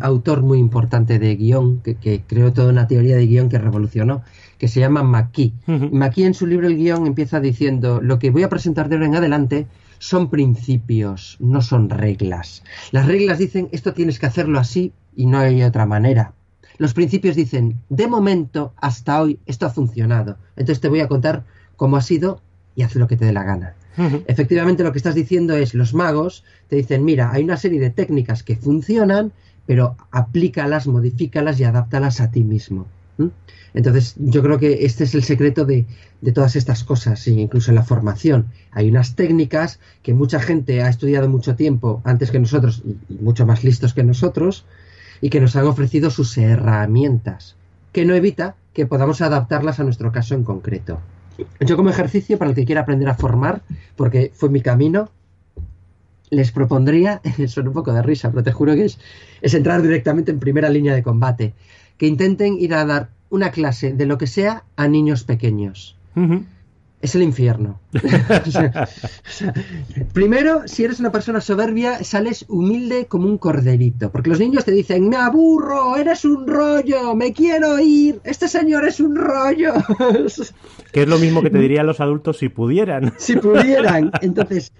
autor 0.00 0.42
muy 0.42 0.58
importante 0.58 1.18
de 1.18 1.34
guion 1.34 1.80
que, 1.80 2.22
creó 2.26 2.52
toda 2.52 2.70
una 2.70 2.86
teoría 2.86 3.16
de 3.16 3.26
guion 3.26 3.48
que 3.48 3.58
revolucionó, 3.58 4.22
que 4.56 4.68
se 4.68 4.78
llama 4.78 5.02
McKee. 5.02 5.52
McKee 5.66 6.26
en 6.26 6.34
su 6.34 6.46
libro 6.46 6.68
El 6.68 6.76
guion 6.76 7.06
empieza 7.06 7.40
diciendo, 7.40 8.00
lo 8.00 8.20
que 8.20 8.30
voy 8.30 8.44
a 8.44 8.48
presentar 8.48 8.88
de 8.88 8.96
ahora 8.96 9.06
en 9.06 9.16
adelante 9.16 9.66
son 10.00 10.30
principios, 10.30 11.36
no 11.40 11.60
son 11.60 11.90
reglas. 11.90 12.64
Las 12.90 13.06
reglas 13.06 13.38
dicen, 13.38 13.68
esto 13.70 13.92
tienes 13.92 14.18
que 14.18 14.26
hacerlo 14.26 14.58
así 14.58 14.92
y 15.14 15.26
no 15.26 15.38
hay 15.38 15.62
otra 15.62 15.86
manera. 15.86 16.32
Los 16.78 16.94
principios 16.94 17.36
dicen, 17.36 17.78
de 17.90 18.08
momento, 18.08 18.72
hasta 18.78 19.20
hoy, 19.20 19.38
esto 19.44 19.66
ha 19.66 19.70
funcionado. 19.70 20.38
Entonces 20.56 20.80
te 20.80 20.88
voy 20.88 21.00
a 21.00 21.08
contar 21.08 21.44
cómo 21.76 21.98
ha 21.98 22.00
sido 22.00 22.40
y 22.74 22.82
haz 22.82 22.94
lo 22.96 23.06
que 23.06 23.18
te 23.18 23.26
dé 23.26 23.32
la 23.32 23.44
gana. 23.44 23.74
Efectivamente, 24.26 24.82
lo 24.82 24.92
que 24.92 24.98
estás 24.98 25.14
diciendo 25.14 25.54
es, 25.54 25.74
los 25.74 25.92
magos 25.92 26.44
te 26.68 26.76
dicen, 26.76 27.04
mira, 27.04 27.30
hay 27.30 27.44
una 27.44 27.58
serie 27.58 27.78
de 27.78 27.90
técnicas 27.90 28.42
que 28.42 28.56
funcionan, 28.56 29.32
pero 29.66 29.96
aplícalas, 30.10 30.86
modifícalas 30.86 31.60
y 31.60 31.64
adáptalas 31.64 32.22
a 32.22 32.30
ti 32.30 32.42
mismo. 32.42 32.86
Entonces, 33.74 34.14
yo 34.18 34.42
creo 34.42 34.58
que 34.58 34.84
este 34.84 35.04
es 35.04 35.14
el 35.14 35.22
secreto 35.22 35.64
de, 35.64 35.86
todas 36.34 36.56
estas 36.56 36.84
cosas, 36.84 37.26
incluso 37.28 37.70
en 37.70 37.76
la 37.76 37.82
formación. 37.82 38.46
Hay 38.72 38.88
unas 38.88 39.14
técnicas 39.14 39.78
que 40.02 40.14
mucha 40.14 40.40
gente 40.40 40.82
ha 40.82 40.88
estudiado 40.88 41.28
mucho 41.28 41.54
tiempo 41.54 42.02
antes 42.04 42.30
que 42.30 42.40
nosotros, 42.40 42.82
y 42.84 43.14
mucho 43.22 43.46
más 43.46 43.62
listos 43.64 43.94
que 43.94 44.02
nosotros, 44.02 44.64
y 45.20 45.30
que 45.30 45.40
nos 45.40 45.54
han 45.56 45.66
ofrecido 45.66 46.10
sus 46.10 46.36
herramientas, 46.38 47.56
que 47.92 48.04
no 48.04 48.14
evita 48.14 48.56
que 48.72 48.86
podamos 48.86 49.20
adaptarlas 49.20 49.80
a 49.80 49.84
nuestro 49.84 50.12
caso 50.12 50.34
en 50.34 50.44
concreto. 50.44 51.00
Yo 51.60 51.76
como 51.76 51.90
ejercicio, 51.90 52.38
para 52.38 52.50
el 52.50 52.56
que 52.56 52.64
quiera 52.64 52.82
aprender 52.82 53.08
a 53.08 53.14
formar, 53.14 53.62
porque 53.96 54.30
fue 54.34 54.50
mi 54.50 54.60
camino, 54.60 55.10
les 56.30 56.52
propondría, 56.52 57.20
son 57.48 57.68
un 57.68 57.74
poco 57.74 57.92
de 57.92 58.02
risa, 58.02 58.30
pero 58.30 58.42
te 58.42 58.52
juro 58.52 58.74
que 58.74 58.86
es, 58.86 58.98
es 59.42 59.54
entrar 59.54 59.82
directamente 59.82 60.30
en 60.30 60.40
primera 60.40 60.68
línea 60.68 60.94
de 60.94 61.02
combate, 61.02 61.54
que 61.98 62.06
intenten 62.06 62.58
ir 62.58 62.74
a 62.74 62.84
dar 62.84 63.10
una 63.30 63.50
clase 63.50 63.92
de 63.92 64.06
lo 64.06 64.18
que 64.18 64.26
sea 64.26 64.64
a 64.76 64.88
niños 64.88 65.24
pequeños 65.24 65.96
es 67.00 67.14
el 67.14 67.22
infierno. 67.22 67.80
primero, 70.12 70.62
si 70.66 70.84
eres 70.84 71.00
una 71.00 71.10
persona 71.10 71.40
soberbia, 71.40 72.04
sales 72.04 72.44
humilde 72.48 73.06
como 73.06 73.26
un 73.26 73.38
corderito, 73.38 74.12
porque 74.12 74.30
los 74.30 74.38
niños 74.38 74.64
te 74.64 74.72
dicen, 74.72 75.08
me 75.08 75.16
aburro, 75.16 75.96
eres 75.96 76.24
un 76.24 76.46
rollo, 76.46 77.14
me 77.14 77.32
quiero 77.32 77.78
ir, 77.78 78.20
este 78.24 78.48
señor 78.48 78.86
es 78.86 79.00
un 79.00 79.16
rollo. 79.16 79.72
que 80.92 81.02
es 81.02 81.08
lo 81.08 81.18
mismo 81.18 81.42
que 81.42 81.50
te 81.50 81.58
dirían 81.58 81.86
los 81.86 82.00
adultos 82.00 82.38
si 82.38 82.50
pudieran. 82.50 83.14
si 83.16 83.36
pudieran. 83.36 84.10
Entonces, 84.20 84.72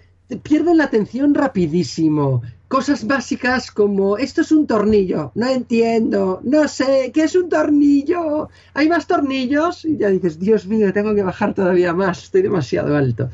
pierden 0.42 0.76
la 0.76 0.84
atención 0.84 1.34
rapidísimo. 1.34 2.42
Cosas 2.70 3.04
básicas 3.04 3.72
como 3.72 4.16
esto 4.16 4.42
es 4.42 4.52
un 4.52 4.64
tornillo, 4.64 5.32
no 5.34 5.48
entiendo, 5.48 6.40
no 6.44 6.68
sé, 6.68 7.10
¿qué 7.12 7.24
es 7.24 7.34
un 7.34 7.48
tornillo? 7.48 8.48
¿Hay 8.74 8.88
más 8.88 9.08
tornillos? 9.08 9.84
Y 9.84 9.96
ya 9.96 10.08
dices, 10.08 10.38
Dios 10.38 10.68
mío, 10.68 10.92
tengo 10.92 11.12
que 11.16 11.24
bajar 11.24 11.52
todavía 11.52 11.92
más, 11.94 12.22
estoy 12.22 12.42
demasiado 12.42 12.96
alto. 12.96 13.28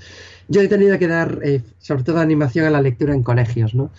Yo 0.48 0.62
he 0.62 0.68
tenido 0.68 0.98
que 0.98 1.06
dar, 1.06 1.40
eh, 1.44 1.60
sobre 1.78 2.02
todo, 2.02 2.18
animación 2.18 2.64
a 2.64 2.70
la 2.70 2.80
lectura 2.80 3.12
en 3.12 3.22
colegios, 3.22 3.74
¿no? 3.74 3.90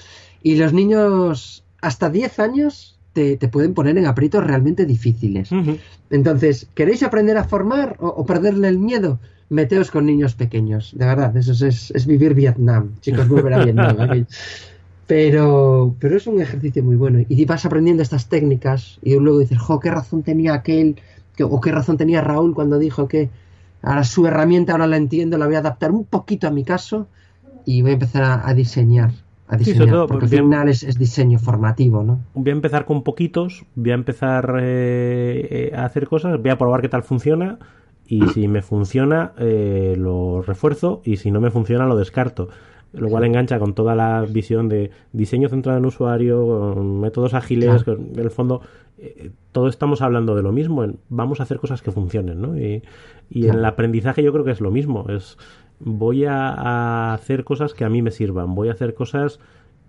Y 0.41 0.55
los 0.55 0.73
niños 0.73 1.63
hasta 1.81 2.09
10 2.09 2.39
años 2.39 2.97
te, 3.13 3.37
pueden 3.47 3.75
poner 3.75 3.95
en 3.99 4.07
aprietos 4.07 4.43
realmente 4.43 4.87
difíciles. 4.87 5.51
Entonces, 6.09 6.67
¿queréis 6.73 7.03
aprender 7.03 7.37
a 7.37 7.43
formar 7.43 7.95
o, 7.99 8.25
perderle 8.25 8.69
el 8.69 8.79
miedo? 8.79 9.19
Meteos 9.49 9.91
con 9.91 10.07
niños 10.07 10.33
pequeños, 10.33 10.97
de 10.97 11.05
verdad, 11.05 11.37
eso 11.37 11.67
es, 11.67 12.05
vivir 12.07 12.33
Vietnam, 12.33 12.93
chicos, 13.01 13.27
volver 13.27 13.53
a 13.53 13.63
Vietnam. 13.65 14.25
pero, 15.07 15.95
pero 15.99 16.17
es 16.17 16.27
un 16.27 16.41
ejercicio 16.41 16.83
muy 16.83 16.95
bueno 16.95 17.19
y 17.27 17.45
vas 17.45 17.65
aprendiendo 17.65 18.03
estas 18.03 18.27
técnicas 18.27 18.99
y 19.01 19.15
luego 19.15 19.39
dices, 19.39 19.57
jo, 19.57 19.79
qué 19.79 19.89
razón 19.89 20.23
tenía 20.23 20.53
aquel, 20.53 20.97
o 21.41 21.61
qué 21.61 21.71
razón 21.71 21.97
tenía 21.97 22.21
Raúl 22.21 22.53
cuando 22.53 22.77
dijo 22.77 23.07
que 23.07 23.29
ahora 23.81 24.03
su 24.03 24.27
herramienta 24.27 24.73
ahora 24.73 24.87
la 24.87 24.97
entiendo, 24.97 25.37
la 25.37 25.45
voy 25.45 25.55
a 25.55 25.59
adaptar 25.59 25.91
un 25.91 26.03
poquito 26.03 26.47
a 26.47 26.51
mi 26.51 26.63
caso 26.63 27.07
y 27.65 27.81
voy 27.81 27.91
a 27.91 27.93
empezar 27.93 28.41
a 28.43 28.53
diseñar 28.53 29.11
a 29.47 29.55
diseñar, 29.55 30.07
porque 30.07 30.25
al 30.25 30.29
final 30.29 30.69
es, 30.69 30.97
diseño 30.97 31.39
formativo, 31.39 32.03
¿no? 32.03 32.19
Voy 32.33 32.49
a 32.49 32.53
empezar 32.53 32.85
con 32.85 33.03
poquitos, 33.03 33.65
voy 33.75 33.91
a 33.91 33.93
empezar 33.93 34.57
eh, 34.61 35.71
a 35.73 35.85
hacer 35.85 36.07
cosas, 36.07 36.41
voy 36.41 36.49
a 36.49 36.57
probar 36.57 36.81
qué 36.81 36.89
tal 36.89 37.03
funciona 37.03 37.57
y 38.05 38.27
si 38.27 38.47
me 38.47 38.61
funciona 38.61 39.33
eh, 39.37 39.95
lo 39.97 40.41
refuerzo 40.41 41.01
y 41.03 41.17
si 41.17 41.31
no 41.31 41.39
me 41.39 41.49
funciona 41.49 41.85
lo 41.85 41.95
descarto. 41.95 42.49
Lo 42.93 43.09
cual 43.09 43.25
engancha 43.25 43.59
con 43.59 43.73
toda 43.73 43.95
la 43.95 44.25
visión 44.27 44.69
de 44.69 44.91
diseño 45.11 45.49
centrado 45.49 45.77
en 45.77 45.85
usuario, 45.85 46.73
con 46.73 46.99
métodos 46.99 47.33
ágiles, 47.33 47.83
en 47.85 48.17
el 48.17 48.31
fondo 48.31 48.61
eh, 48.99 49.29
todo 49.51 49.67
estamos 49.67 50.01
hablando 50.01 50.35
de 50.35 50.41
lo 50.41 50.51
mismo, 50.51 50.85
vamos 51.09 51.39
a 51.39 51.43
hacer 51.43 51.59
cosas 51.59 51.81
que 51.81 51.91
funcionen, 51.91 52.41
¿no? 52.41 52.57
Y, 52.57 52.81
en 53.29 53.55
el 53.55 53.65
aprendizaje 53.65 54.23
yo 54.23 54.31
creo 54.31 54.45
que 54.45 54.51
es 54.51 54.61
lo 54.61 54.71
mismo, 54.71 55.05
es 55.09 55.37
voy 55.79 56.25
a, 56.25 57.13
hacer 57.13 57.43
cosas 57.43 57.73
que 57.73 57.85
a 57.85 57.89
mí 57.89 58.01
me 58.01 58.11
sirvan, 58.11 58.55
voy 58.55 58.69
a 58.69 58.71
hacer 58.71 58.93
cosas 58.93 59.39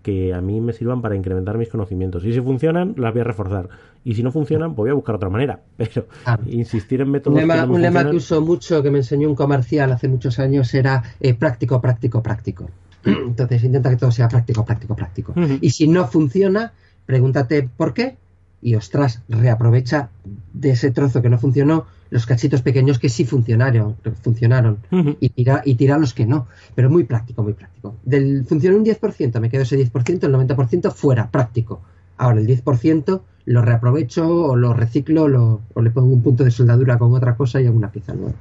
que 0.02 0.34
a 0.34 0.40
mí 0.40 0.60
me 0.60 0.72
sirvan 0.72 1.00
para 1.00 1.16
incrementar 1.16 1.58
mis 1.58 1.68
conocimientos. 1.68 2.24
Y 2.24 2.32
si 2.32 2.40
funcionan, 2.40 2.94
las 2.96 3.12
voy 3.12 3.20
a 3.22 3.24
reforzar. 3.24 3.68
Y 4.04 4.14
si 4.14 4.22
no 4.22 4.30
funcionan, 4.30 4.74
pues 4.74 4.84
voy 4.84 4.90
a 4.90 4.94
buscar 4.94 5.16
otra 5.16 5.28
manera. 5.28 5.60
Pero 5.76 6.06
insistir 6.46 7.00
en 7.00 7.10
métodos. 7.10 7.34
Un 7.34 7.40
lema 7.40 7.64
que, 7.64 7.70
un 7.70 7.82
lema 7.82 8.08
que 8.08 8.16
uso 8.16 8.40
mucho, 8.40 8.82
que 8.82 8.90
me 8.90 8.98
enseñó 8.98 9.28
un 9.28 9.34
comercial 9.34 9.90
hace 9.92 10.08
muchos 10.08 10.38
años, 10.38 10.72
era 10.74 11.02
eh, 11.20 11.34
práctico, 11.34 11.80
práctico, 11.80 12.22
práctico. 12.22 12.68
Entonces 13.09 13.64
intenta 13.64 13.90
que 13.90 13.97
todo 13.97 14.10
sea 14.10 14.28
práctico, 14.28 14.64
práctico, 14.64 14.94
práctico. 14.94 15.35
Y 15.60 15.70
si 15.70 15.89
no 15.89 16.06
funciona, 16.06 16.72
pregúntate 17.06 17.68
por 17.76 17.94
qué 17.94 18.16
y 18.60 18.74
ostras, 18.74 19.22
reaprovecha 19.28 20.10
de 20.52 20.70
ese 20.70 20.90
trozo 20.90 21.22
que 21.22 21.28
no 21.28 21.39
funcionó 21.39 21.86
los 22.10 22.26
cachitos 22.26 22.62
pequeños 22.62 22.98
que 22.98 23.09
sí 23.09 23.24
funcionaron, 23.24 23.97
funcionaron 24.22 24.78
y, 25.20 25.28
tira, 25.28 25.62
y 25.64 25.74
tira 25.74 25.98
los 25.98 26.14
que 26.14 26.26
no. 26.26 26.47
Pero 26.74 26.90
muy 26.90 27.05
práctico, 27.05 27.43
muy 27.43 27.52
práctico. 27.52 27.97
Del 28.02 28.44
funcionó 28.47 28.78
un 28.78 28.85
10%, 28.85 29.40
me 29.40 29.51
quedo 29.51 29.62
ese 29.62 29.78
10%, 29.78 30.24
el 30.24 30.35
90% 30.35 30.93
fuera, 30.93 31.30
práctico. 31.30 31.80
Ahora 32.16 32.40
el 32.40 32.47
10% 32.47 33.20
lo 33.44 33.62
reaprovecho 33.62 34.28
o 34.28 34.56
lo 34.56 34.74
reciclo 34.74 35.60
o 35.74 35.82
le 35.82 35.90
pongo 35.90 36.12
un 36.12 36.22
punto 36.22 36.44
de 36.44 36.51
soldadura 36.51 36.98
con 36.98 37.14
otra 37.14 37.36
cosa 37.36 37.60
y 37.60 37.66
hago 37.66 37.76
una 37.76 37.93
pieza 37.93 38.14
nueva. 38.14 38.35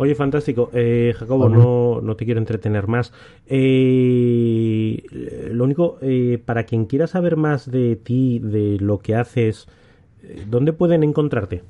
Oye, 0.00 0.14
fantástico. 0.14 0.70
Eh, 0.72 1.14
Jacobo, 1.14 1.50
no, 1.50 2.00
no, 2.00 2.16
te 2.16 2.24
quiero 2.24 2.40
entretener 2.40 2.88
más. 2.88 3.12
Eh, 3.46 5.04
lo 5.52 5.64
único, 5.64 5.98
eh, 6.00 6.42
para 6.42 6.64
quien 6.64 6.86
quiera 6.86 7.06
saber 7.06 7.36
más 7.36 7.70
de 7.70 7.96
ti, 7.96 8.38
de 8.38 8.78
lo 8.80 9.00
que 9.00 9.14
haces, 9.14 9.68
¿dónde 10.48 10.72
pueden 10.72 11.02
encontrarte? 11.02 11.62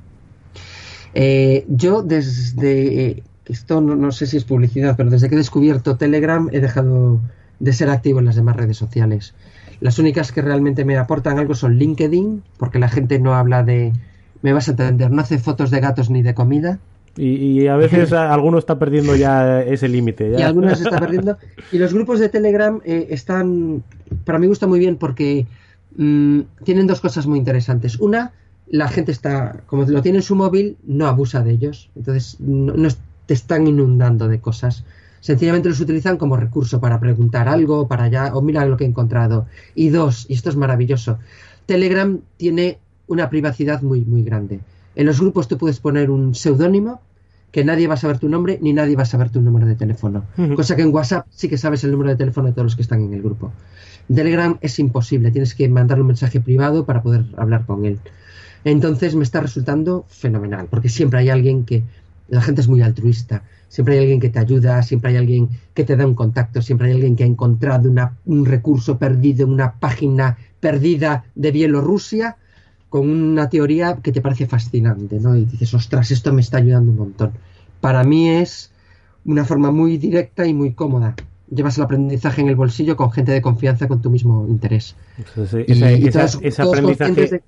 eh, 1.13 1.65
yo 1.67 2.03
desde 2.03 3.23
esto 3.45 3.81
no, 3.81 3.95
no 3.95 4.11
sé 4.11 4.27
si 4.27 4.37
es 4.37 4.43
publicidad 4.43 4.95
pero 4.95 5.09
desde 5.09 5.27
que 5.27 5.35
he 5.35 5.37
descubierto 5.37 5.97
Telegram 5.97 6.49
he 6.51 6.59
dejado 6.59 7.19
de 7.59 7.73
ser 7.73 7.89
activo 7.89 8.19
en 8.19 8.25
las 8.25 8.35
demás 8.35 8.55
redes 8.55 8.77
sociales. 8.77 9.33
Las 9.81 9.99
únicas 9.99 10.31
que 10.31 10.41
realmente 10.41 10.85
me 10.85 10.97
aportan 10.97 11.39
algo 11.39 11.55
son 11.55 11.75
LinkedIn 11.75 12.43
porque 12.57 12.79
la 12.79 12.89
gente 12.89 13.19
no 13.19 13.35
habla 13.35 13.63
de 13.63 13.93
me 14.41 14.53
vas 14.53 14.67
a 14.67 14.71
entender, 14.71 15.11
no 15.11 15.21
hace 15.21 15.37
fotos 15.39 15.71
de 15.71 15.79
gatos 15.79 16.09
ni 16.09 16.21
de 16.21 16.33
comida. 16.33 16.79
Y, 17.17 17.67
a 17.67 17.75
veces 17.75 18.13
alguno 18.13 18.59
está 18.59 18.79
perdiendo 18.79 19.15
ya 19.15 19.61
ese 19.61 19.89
límite. 19.89 20.31
Y 20.37 20.41
algunos 20.41 20.79
está 20.79 20.99
perdiendo. 20.99 21.37
Y 21.71 21.77
los 21.77 21.93
grupos 21.93 22.19
de 22.19 22.29
Telegram 22.29 22.79
eh, 22.85 23.07
están, 23.09 23.83
para 24.23 24.39
mí 24.39 24.47
gusta 24.47 24.67
muy 24.67 24.79
bien 24.79 24.95
porque 24.95 25.45
mm, 25.97 26.41
tienen 26.63 26.87
dos 26.87 27.01
cosas 27.01 27.27
muy 27.27 27.37
interesantes. 27.37 27.99
Una, 27.99 28.31
la 28.67 28.87
gente 28.87 29.11
está, 29.11 29.63
como 29.65 29.83
lo 29.83 30.01
tiene 30.01 30.19
en 30.19 30.23
su 30.23 30.35
móvil, 30.35 30.77
no 30.85 31.07
abusa 31.07 31.41
de 31.43 31.51
ellos. 31.51 31.89
Entonces, 31.95 32.39
no, 32.39 32.87
te 33.25 33.33
están 33.33 33.67
inundando 33.67 34.27
de 34.27 34.39
cosas. 34.39 34.85
Sencillamente 35.19 35.67
los 35.67 35.81
utilizan 35.81 36.17
como 36.17 36.37
recurso 36.37 36.79
para 36.79 36.99
preguntar 37.01 37.49
algo, 37.49 37.87
para 37.87 38.05
allá, 38.05 38.33
o 38.33 38.41
mira 38.41 38.65
lo 38.65 38.77
que 38.77 38.85
he 38.85 38.87
encontrado. 38.87 39.45
Y 39.75 39.89
dos, 39.89 40.25
y 40.29 40.35
esto 40.35 40.49
es 40.49 40.55
maravilloso, 40.55 41.19
Telegram 41.65 42.19
tiene 42.37 42.79
una 43.09 43.29
privacidad 43.29 43.81
muy, 43.81 44.05
muy 44.05 44.23
grande. 44.23 44.61
En 44.95 45.05
los 45.05 45.19
grupos 45.19 45.47
tú 45.47 45.57
puedes 45.57 45.79
poner 45.79 46.09
un 46.09 46.33
seudónimo 46.33 47.01
que 47.51 47.65
nadie 47.65 47.87
va 47.87 47.95
a 47.95 47.97
saber 47.97 48.19
tu 48.19 48.29
nombre 48.29 48.59
ni 48.61 48.73
nadie 48.73 48.95
va 48.95 49.03
a 49.03 49.05
saber 49.05 49.29
tu 49.29 49.41
número 49.41 49.65
de 49.65 49.75
teléfono. 49.75 50.23
Cosa 50.55 50.75
que 50.75 50.83
en 50.83 50.93
WhatsApp 50.93 51.25
sí 51.31 51.49
que 51.49 51.57
sabes 51.57 51.83
el 51.83 51.91
número 51.91 52.11
de 52.11 52.15
teléfono 52.15 52.47
de 52.47 52.53
todos 52.53 52.65
los 52.65 52.75
que 52.75 52.83
están 52.83 53.01
en 53.01 53.13
el 53.13 53.21
grupo. 53.21 53.51
Telegram 54.13 54.57
es 54.61 54.79
imposible, 54.79 55.31
tienes 55.31 55.55
que 55.55 55.67
mandarle 55.67 56.01
un 56.01 56.07
mensaje 56.07 56.39
privado 56.39 56.85
para 56.85 57.01
poder 57.01 57.25
hablar 57.37 57.65
con 57.65 57.85
él. 57.85 57.99
Entonces 58.63 59.15
me 59.15 59.23
está 59.23 59.39
resultando 59.39 60.05
fenomenal, 60.07 60.67
porque 60.69 60.89
siempre 60.89 61.19
hay 61.19 61.29
alguien 61.29 61.63
que, 61.63 61.83
la 62.27 62.41
gente 62.41 62.61
es 62.61 62.67
muy 62.67 62.81
altruista, 62.81 63.43
siempre 63.67 63.95
hay 63.95 64.01
alguien 64.01 64.19
que 64.19 64.29
te 64.29 64.39
ayuda, 64.39 64.81
siempre 64.83 65.11
hay 65.11 65.17
alguien 65.17 65.49
que 65.73 65.83
te 65.83 65.95
da 65.95 66.05
un 66.05 66.15
contacto, 66.15 66.61
siempre 66.61 66.87
hay 66.87 66.93
alguien 66.93 67.15
que 67.15 67.23
ha 67.23 67.27
encontrado 67.27 67.91
un 68.25 68.45
recurso 68.45 68.97
perdido 68.97 69.45
en 69.45 69.53
una 69.53 69.73
página 69.73 70.37
perdida 70.59 71.23
de 71.35 71.51
Bielorrusia 71.51 72.37
con 72.89 73.09
una 73.09 73.49
teoría 73.49 73.97
que 74.01 74.11
te 74.11 74.21
parece 74.21 74.47
fascinante, 74.47 75.19
¿no? 75.19 75.35
Y 75.35 75.45
dices, 75.45 75.73
ostras, 75.73 76.11
esto 76.11 76.33
me 76.33 76.41
está 76.41 76.57
ayudando 76.57 76.91
un 76.91 76.97
montón. 76.97 77.31
Para 77.79 78.03
mí 78.03 78.29
es 78.29 78.71
una 79.25 79.45
forma 79.45 79.71
muy 79.71 79.97
directa 79.97 80.45
y 80.47 80.53
muy 80.53 80.73
cómoda. 80.73 81.15
Llevas 81.49 81.77
el 81.77 81.83
aprendizaje 81.83 82.41
en 82.41 82.49
el 82.49 82.55
bolsillo 82.55 82.95
con 82.95 83.11
gente 83.11 83.31
de 83.31 83.41
confianza 83.41 83.87
con 83.87 84.01
tu 84.01 84.09
mismo 84.09 84.45
interés. 84.47 84.95
ese 85.35 86.61
aprendizaje... 86.61 87.43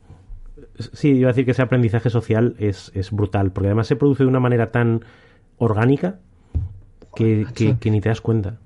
Sí, 0.93 1.09
iba 1.09 1.29
a 1.29 1.33
decir 1.33 1.45
que 1.45 1.51
ese 1.51 1.61
aprendizaje 1.61 2.09
social 2.09 2.55
es, 2.57 2.91
brutal, 3.11 3.51
porque 3.51 3.67
además 3.67 3.87
se 3.87 3.95
produce 3.95 4.23
de 4.23 4.29
una 4.29 4.39
manera 4.39 4.71
tan 4.71 5.03
orgánica 5.57 6.19
que, 7.15 7.45
que, 7.79 7.91
ni 7.91 8.01
te 8.01 8.09
das 8.09 8.21
cuenta. 8.21 8.57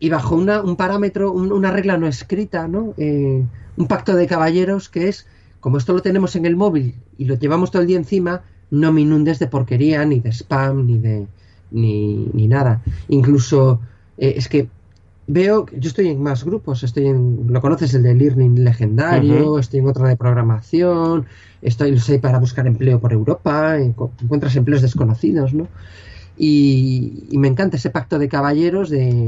Y 0.00 0.10
bajo 0.10 0.34
una, 0.34 0.62
un 0.62 0.76
parámetro, 0.76 1.32
una 1.32 1.70
regla 1.70 1.96
no 1.96 2.06
escrita, 2.06 2.66
¿no? 2.66 2.94
Eh, 2.96 3.44
un 3.76 3.86
pacto 3.86 4.16
de 4.16 4.26
caballeros 4.26 4.88
que 4.88 5.08
es 5.08 5.26
como 5.64 5.78
esto 5.78 5.94
lo 5.94 6.02
tenemos 6.02 6.36
en 6.36 6.44
el 6.44 6.56
móvil 6.56 6.94
y 7.16 7.24
lo 7.24 7.36
llevamos 7.36 7.70
todo 7.70 7.80
el 7.80 7.88
día 7.88 7.96
encima, 7.96 8.42
no 8.70 8.92
me 8.92 9.00
inundes 9.00 9.38
de 9.38 9.46
porquería, 9.46 10.04
ni 10.04 10.20
de 10.20 10.30
spam, 10.30 10.86
ni 10.86 10.98
de 10.98 11.26
ni, 11.70 12.28
ni 12.34 12.48
nada. 12.48 12.82
Incluso 13.08 13.80
eh, 14.18 14.34
es 14.36 14.46
que 14.50 14.68
veo, 15.26 15.64
yo 15.72 15.88
estoy 15.88 16.08
en 16.08 16.22
más 16.22 16.44
grupos, 16.44 16.82
estoy 16.82 17.06
en, 17.06 17.46
lo 17.48 17.62
conoces, 17.62 17.94
el 17.94 18.02
de 18.02 18.14
Learning 18.14 18.62
Legendario, 18.62 19.58
estoy 19.58 19.80
en 19.80 19.88
otro 19.88 20.06
de 20.06 20.16
programación, 20.16 21.24
estoy, 21.62 21.98
sé, 21.98 22.18
para 22.18 22.38
buscar 22.38 22.66
empleo 22.66 23.00
por 23.00 23.14
Europa, 23.14 23.78
encuentras 23.78 24.54
empleos 24.56 24.82
desconocidos, 24.82 25.54
¿no? 25.54 25.68
Y, 26.36 27.26
me 27.38 27.48
encanta 27.48 27.78
ese 27.78 27.88
pacto 27.88 28.18
de 28.18 28.28
caballeros 28.28 28.90
de, 28.90 29.26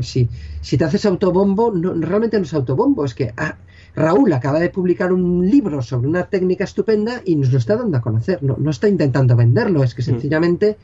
si, 0.00 0.28
si 0.60 0.76
te 0.76 0.82
haces 0.82 1.06
autobombo, 1.06 1.70
no, 1.70 1.94
realmente 1.94 2.36
no 2.36 2.42
es 2.42 2.52
autobombo, 2.52 3.04
es 3.04 3.14
que 3.14 3.32
ah, 3.36 3.54
Raúl 3.96 4.32
acaba 4.32 4.60
de 4.60 4.70
publicar 4.70 5.12
un 5.12 5.48
libro 5.50 5.82
sobre 5.82 6.08
una 6.08 6.24
técnica 6.24 6.64
estupenda 6.64 7.22
y 7.24 7.34
nos 7.36 7.50
lo 7.50 7.58
está 7.58 7.76
dando 7.76 7.96
a 7.96 8.00
conocer, 8.00 8.42
no, 8.42 8.56
no 8.58 8.70
está 8.70 8.88
intentando 8.88 9.34
venderlo, 9.34 9.82
es 9.82 9.94
que 9.94 10.02
mm. 10.02 10.04
sencillamente 10.04 10.76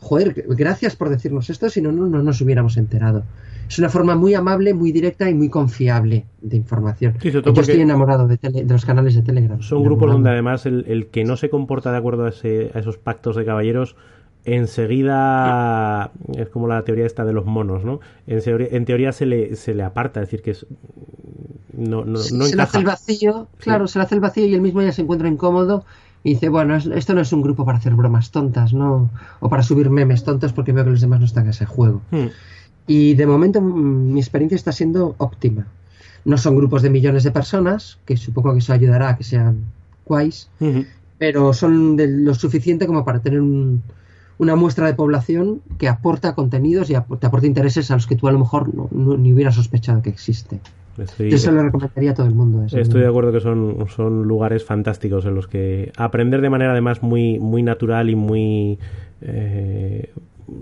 joder, 0.00 0.44
gracias 0.48 0.96
por 0.96 1.08
decirnos 1.08 1.50
esto, 1.50 1.68
si 1.68 1.80
no, 1.80 1.92
no, 1.92 2.06
nos 2.06 2.40
hubiéramos 2.40 2.76
enterado. 2.76 3.24
Es 3.68 3.78
una 3.78 3.88
forma 3.88 4.14
muy 4.14 4.34
amable, 4.34 4.72
muy 4.72 4.92
directa 4.92 5.28
y 5.28 5.34
muy 5.34 5.50
confiable 5.50 6.24
de 6.40 6.56
información. 6.56 7.14
Yo 7.20 7.40
estoy 7.40 7.80
enamorado 7.80 8.26
de, 8.26 8.38
los 8.66 8.84
canales 8.84 9.14
de 9.14 9.22
Telegram. 9.22 9.60
Son 9.60 9.82
grupos 9.82 10.10
donde 10.10 10.30
además 10.30 10.64
el, 10.66 11.08
que 11.10 11.24
no 11.24 11.36
se 11.36 11.50
comporta 11.50 11.92
de 11.92 11.98
acuerdo 11.98 12.24
a, 12.24 12.28
esos 12.28 12.96
pactos 12.96 13.36
de 13.36 13.44
caballeros 13.44 13.96
enseguida 14.44 16.12
es 16.34 16.48
como 16.48 16.68
la 16.68 16.82
teoría 16.82 17.04
esta 17.04 17.24
de 17.26 17.34
los 17.34 17.44
monos, 17.44 17.84
¿no? 17.84 18.00
En 18.26 18.84
teoría, 18.86 19.12
se, 19.12 19.26
le, 19.26 19.56
se 19.56 19.74
le 19.74 19.82
aparta, 19.82 20.22
es 20.22 20.28
decir, 20.28 20.42
que 20.42 20.52
es, 20.52 20.66
no, 21.78 22.04
no, 22.04 22.18
se, 22.18 22.34
le 22.34 22.62
hace 22.62 22.78
el 22.78 22.84
vacío, 22.84 23.46
claro, 23.58 23.86
se 23.86 23.98
le 23.98 24.04
hace 24.04 24.16
el 24.16 24.20
vacío 24.20 24.46
y 24.46 24.54
él 24.54 24.60
mismo 24.60 24.82
ya 24.82 24.92
se 24.92 25.02
encuentra 25.02 25.28
incómodo 25.28 25.84
y 26.24 26.30
dice, 26.30 26.48
bueno, 26.48 26.76
esto 26.76 27.14
no 27.14 27.20
es 27.20 27.32
un 27.32 27.40
grupo 27.40 27.64
para 27.64 27.78
hacer 27.78 27.94
bromas 27.94 28.32
tontas, 28.32 28.72
¿no? 28.72 29.10
O 29.38 29.48
para 29.48 29.62
subir 29.62 29.88
memes 29.88 30.24
tontos 30.24 30.52
porque 30.52 30.72
veo 30.72 30.84
que 30.84 30.90
los 30.90 31.00
demás 31.00 31.20
no 31.20 31.26
están 31.26 31.44
en 31.44 31.50
ese 31.50 31.66
juego. 31.66 32.02
Hmm. 32.10 32.26
Y 32.88 33.14
de 33.14 33.26
momento 33.26 33.60
mm, 33.60 34.12
mi 34.12 34.18
experiencia 34.18 34.56
está 34.56 34.72
siendo 34.72 35.14
óptima. 35.18 35.68
No 36.24 36.36
son 36.36 36.56
grupos 36.56 36.82
de 36.82 36.90
millones 36.90 37.22
de 37.22 37.30
personas, 37.30 37.98
que 38.04 38.16
supongo 38.16 38.52
que 38.52 38.58
eso 38.58 38.72
ayudará 38.72 39.10
a 39.10 39.16
que 39.16 39.22
sean 39.22 39.62
guays, 40.04 40.48
hmm. 40.58 40.80
pero 41.16 41.52
son 41.52 41.96
de 41.96 42.08
lo 42.08 42.34
suficiente 42.34 42.86
como 42.88 43.04
para 43.04 43.20
tener 43.20 43.40
una 43.40 44.56
muestra 44.56 44.86
de 44.86 44.94
población 44.94 45.62
que 45.78 45.88
aporta 45.88 46.34
contenidos 46.34 46.90
y 46.90 46.94
te 46.94 47.26
aporta 47.26 47.46
intereses 47.46 47.92
a 47.92 47.94
los 47.94 48.08
que 48.08 48.16
tú 48.16 48.26
a 48.26 48.32
lo 48.32 48.40
mejor 48.40 48.68
ni 48.92 49.32
hubieras 49.32 49.54
sospechado 49.54 50.02
que 50.02 50.10
existe. 50.10 50.60
Yo 51.18 51.38
se 51.38 51.52
lo 51.52 51.62
recomendaría 51.62 52.10
a 52.10 52.14
todo 52.14 52.26
el 52.26 52.34
mundo. 52.34 52.64
estoy 52.64 53.00
de 53.00 53.06
acuerdo 53.06 53.32
que 53.32 53.40
son, 53.40 53.86
son 53.88 54.24
lugares 54.26 54.64
fantásticos 54.64 55.24
en 55.24 55.34
los 55.34 55.46
que 55.46 55.92
aprender 55.96 56.40
de 56.40 56.50
manera 56.50 56.72
además 56.72 57.02
muy, 57.02 57.38
muy 57.38 57.62
natural 57.62 58.10
y 58.10 58.16
muy 58.16 58.78
eh, 59.20 60.10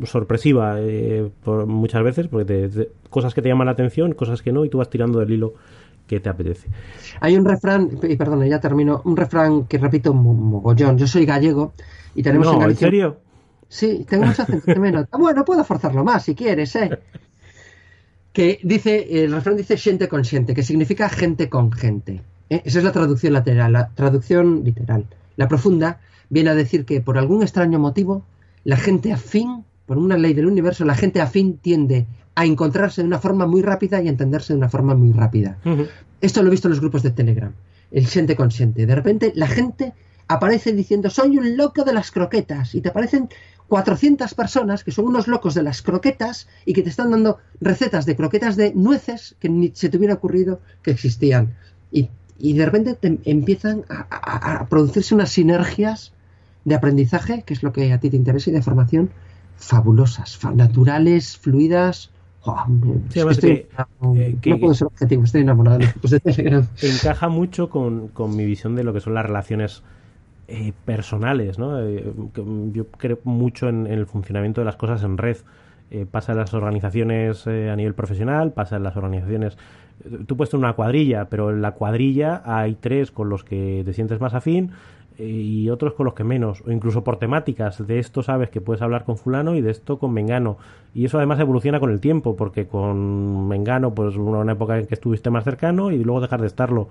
sorpresiva 0.04 0.76
eh, 0.80 1.30
por 1.44 1.66
muchas 1.66 2.02
veces, 2.02 2.28
porque 2.28 2.88
cosas 3.10 3.34
que 3.34 3.42
te 3.42 3.48
llaman 3.48 3.66
la 3.66 3.72
atención, 3.72 4.12
cosas 4.12 4.42
que 4.42 4.52
no, 4.52 4.64
y 4.64 4.68
tú 4.68 4.78
vas 4.78 4.90
tirando 4.90 5.20
del 5.20 5.30
hilo 5.30 5.54
que 6.06 6.20
te 6.20 6.28
apetece. 6.28 6.68
Hay 7.20 7.36
un 7.36 7.44
refrán, 7.44 7.90
y 8.02 8.16
perdón, 8.16 8.44
ya 8.44 8.60
termino, 8.60 9.02
un 9.04 9.16
refrán 9.16 9.64
que 9.64 9.78
repito 9.78 10.14
mogollón. 10.14 10.98
Yo 10.98 11.06
soy 11.06 11.24
gallego 11.24 11.72
y 12.14 12.22
tenemos 12.22 12.52
en, 12.52 12.62
¿en 12.62 12.76
serio? 12.76 13.16
Sí, 13.68 14.06
tengo 14.08 14.26
mucho 14.26 14.42
acento. 14.42 14.72
bueno, 15.18 15.44
puedo 15.44 15.64
forzarlo 15.64 16.04
más 16.04 16.24
si 16.24 16.34
quieres, 16.34 16.76
¿eh? 16.76 16.90
Que 18.36 18.60
dice, 18.62 19.24
el 19.24 19.32
refrán 19.32 19.56
dice 19.56 19.78
gente 19.78 20.08
consciente, 20.08 20.52
que 20.52 20.62
significa 20.62 21.08
gente 21.08 21.48
con 21.48 21.72
gente. 21.72 22.20
¿eh? 22.50 22.60
Esa 22.66 22.80
es 22.80 22.84
la 22.84 22.92
traducción 22.92 23.32
lateral, 23.32 23.72
la 23.72 23.88
traducción 23.94 24.62
literal. 24.62 25.06
La 25.36 25.48
profunda 25.48 26.00
viene 26.28 26.50
a 26.50 26.54
decir 26.54 26.84
que 26.84 27.00
por 27.00 27.16
algún 27.16 27.42
extraño 27.42 27.78
motivo, 27.78 28.26
la 28.62 28.76
gente 28.76 29.10
afín, 29.10 29.64
por 29.86 29.96
una 29.96 30.18
ley 30.18 30.34
del 30.34 30.44
universo, 30.44 30.84
la 30.84 30.94
gente 30.94 31.22
afín 31.22 31.56
tiende 31.56 32.04
a 32.34 32.44
encontrarse 32.44 33.00
de 33.00 33.06
una 33.06 33.20
forma 33.20 33.46
muy 33.46 33.62
rápida 33.62 34.02
y 34.02 34.06
a 34.06 34.10
entenderse 34.10 34.52
de 34.52 34.58
una 34.58 34.68
forma 34.68 34.94
muy 34.94 35.14
rápida. 35.14 35.56
Esto 36.20 36.42
lo 36.42 36.48
he 36.48 36.50
visto 36.50 36.68
en 36.68 36.72
los 36.72 36.80
grupos 36.80 37.02
de 37.02 37.12
Telegram, 37.12 37.54
el 37.90 38.06
gente 38.06 38.36
consciente. 38.36 38.84
De 38.84 38.94
repente 38.94 39.32
la 39.34 39.46
gente 39.46 39.94
aparece 40.28 40.74
diciendo 40.74 41.08
soy 41.08 41.38
un 41.38 41.56
loco 41.56 41.84
de 41.84 41.94
las 41.94 42.10
croquetas 42.10 42.74
y 42.74 42.82
te 42.82 42.90
aparecen 42.90 43.30
400 43.68 44.34
personas 44.34 44.84
que 44.84 44.93
son 44.93 45.06
unos 45.06 45.26
locos 45.26 45.55
de 45.55 45.62
las 45.62 45.82
croquetas 45.82 46.48
y 46.64 46.72
que 46.72 46.82
te 46.82 46.90
están 46.90 47.10
dando 47.10 47.38
recetas 47.60 48.06
de 48.06 48.16
croquetas 48.16 48.56
de 48.56 48.72
nueces 48.74 49.36
que 49.40 49.48
ni 49.48 49.72
se 49.74 49.88
te 49.88 49.97
hubiera 49.97 50.14
ocurrido 50.14 50.60
que 50.82 50.93
existían. 50.93 51.55
Y, 51.90 52.10
de 52.38 52.66
repente 52.66 52.98
empiezan 53.24 53.84
a, 53.88 54.66
producirse 54.68 55.14
unas 55.14 55.30
sinergias 55.30 56.12
de 56.66 56.74
aprendizaje, 56.74 57.43
que 57.47 57.55
es 57.55 57.62
lo 57.62 57.72
que 57.72 57.90
a 57.93 57.98
ti 57.98 58.10
te 58.10 58.16
interesa, 58.16 58.51
y 58.51 58.52
de 58.52 58.60
formación 58.60 59.10
fabulosas, 59.56 60.38
naturales, 60.55 61.38
fluidas. 61.38 62.10
Eh, 64.14 64.36
no 64.44 64.59
puedo 64.59 64.74
ser 64.74 64.86
objetivo, 64.86 65.24
estoy 65.24 65.40
enamorado 65.40 65.78
de 65.78 65.94
los 66.02 66.10
de 66.10 66.20
Telegram. 66.20 66.66
Encaja 66.82 67.28
mucho 67.28 67.70
con, 67.70 68.09
con 68.09 68.36
mi 68.36 68.44
visión 68.44 68.76
de 68.76 68.84
lo 68.84 68.93
que 68.93 69.01
son 69.01 69.14
las 69.14 69.24
relaciones 69.24 69.82
eh, 70.48 70.73
personales, 70.85 71.59
¿no? 71.59 71.81
Eh, 71.81 72.05
yo 72.73 72.86
creo 72.86 73.18
mucho 73.24 73.68
en, 73.68 73.89
el 73.89 74.06
funcionamiento 74.06 74.60
de 74.60 74.64
las 74.64 74.77
cosas 74.77 75.02
en 75.02 75.18
red. 75.18 75.39
Eh, 75.90 76.06
pasa 76.09 76.32
en 76.32 76.39
las 76.39 76.55
organizaciones 76.55 77.48
a 77.48 77.74
nivel 77.74 77.94
profesional, 77.94 78.52
pasa 78.52 78.77
en 78.77 78.85
las 78.85 78.97
organizaciones. 78.97 79.59
Tú 80.27 80.36
puedes 80.36 80.51
tener 80.51 80.64
una 80.64 80.74
cuadrilla, 80.74 81.24
pero 81.24 81.51
en 81.51 81.62
la 81.62 81.73
cuadrilla 81.73 82.43
hay 82.44 82.77
tres 82.77 83.10
con 83.10 83.28
los 83.28 83.43
que 83.43 83.82
te 83.85 83.93
sientes 83.93 84.20
más 84.20 84.35
afín 84.35 84.70
y 85.18 85.68
otros 85.70 85.94
con 85.94 86.05
los 86.05 86.14
que 86.14 86.23
menos, 86.23 86.62
o 86.64 86.70
incluso 86.70 87.02
por 87.02 87.18
temáticas. 87.18 87.85
De 87.85 87.98
esto 87.98 88.23
sabes 88.23 88.51
que 88.51 88.60
puedes 88.60 88.82
hablar 88.82 89.05
con 89.05 89.16
fulano 89.16 89.56
y 89.56 89.62
de 89.62 89.70
esto 89.70 89.98
con 89.98 90.12
mengano. 90.12 90.59
Y 90.94 91.06
eso 91.06 91.18
además 91.18 91.40
evoluciona 91.40 91.81
con 91.81 91.90
el 91.90 92.01
tiempo, 92.01 92.36
porque 92.36 92.68
con 92.68 93.48
mengano, 93.48 93.94
pues 93.94 94.16
una 94.16 94.52
época 94.52 94.78
en 94.78 94.86
que 94.86 94.94
estuviste 94.94 95.31
más 95.31 95.43
cercano 95.43 95.90
y 95.90 96.05
luego 96.05 96.20
dejar 96.20 96.40
de 96.40 96.47
estarlo. 96.47 96.89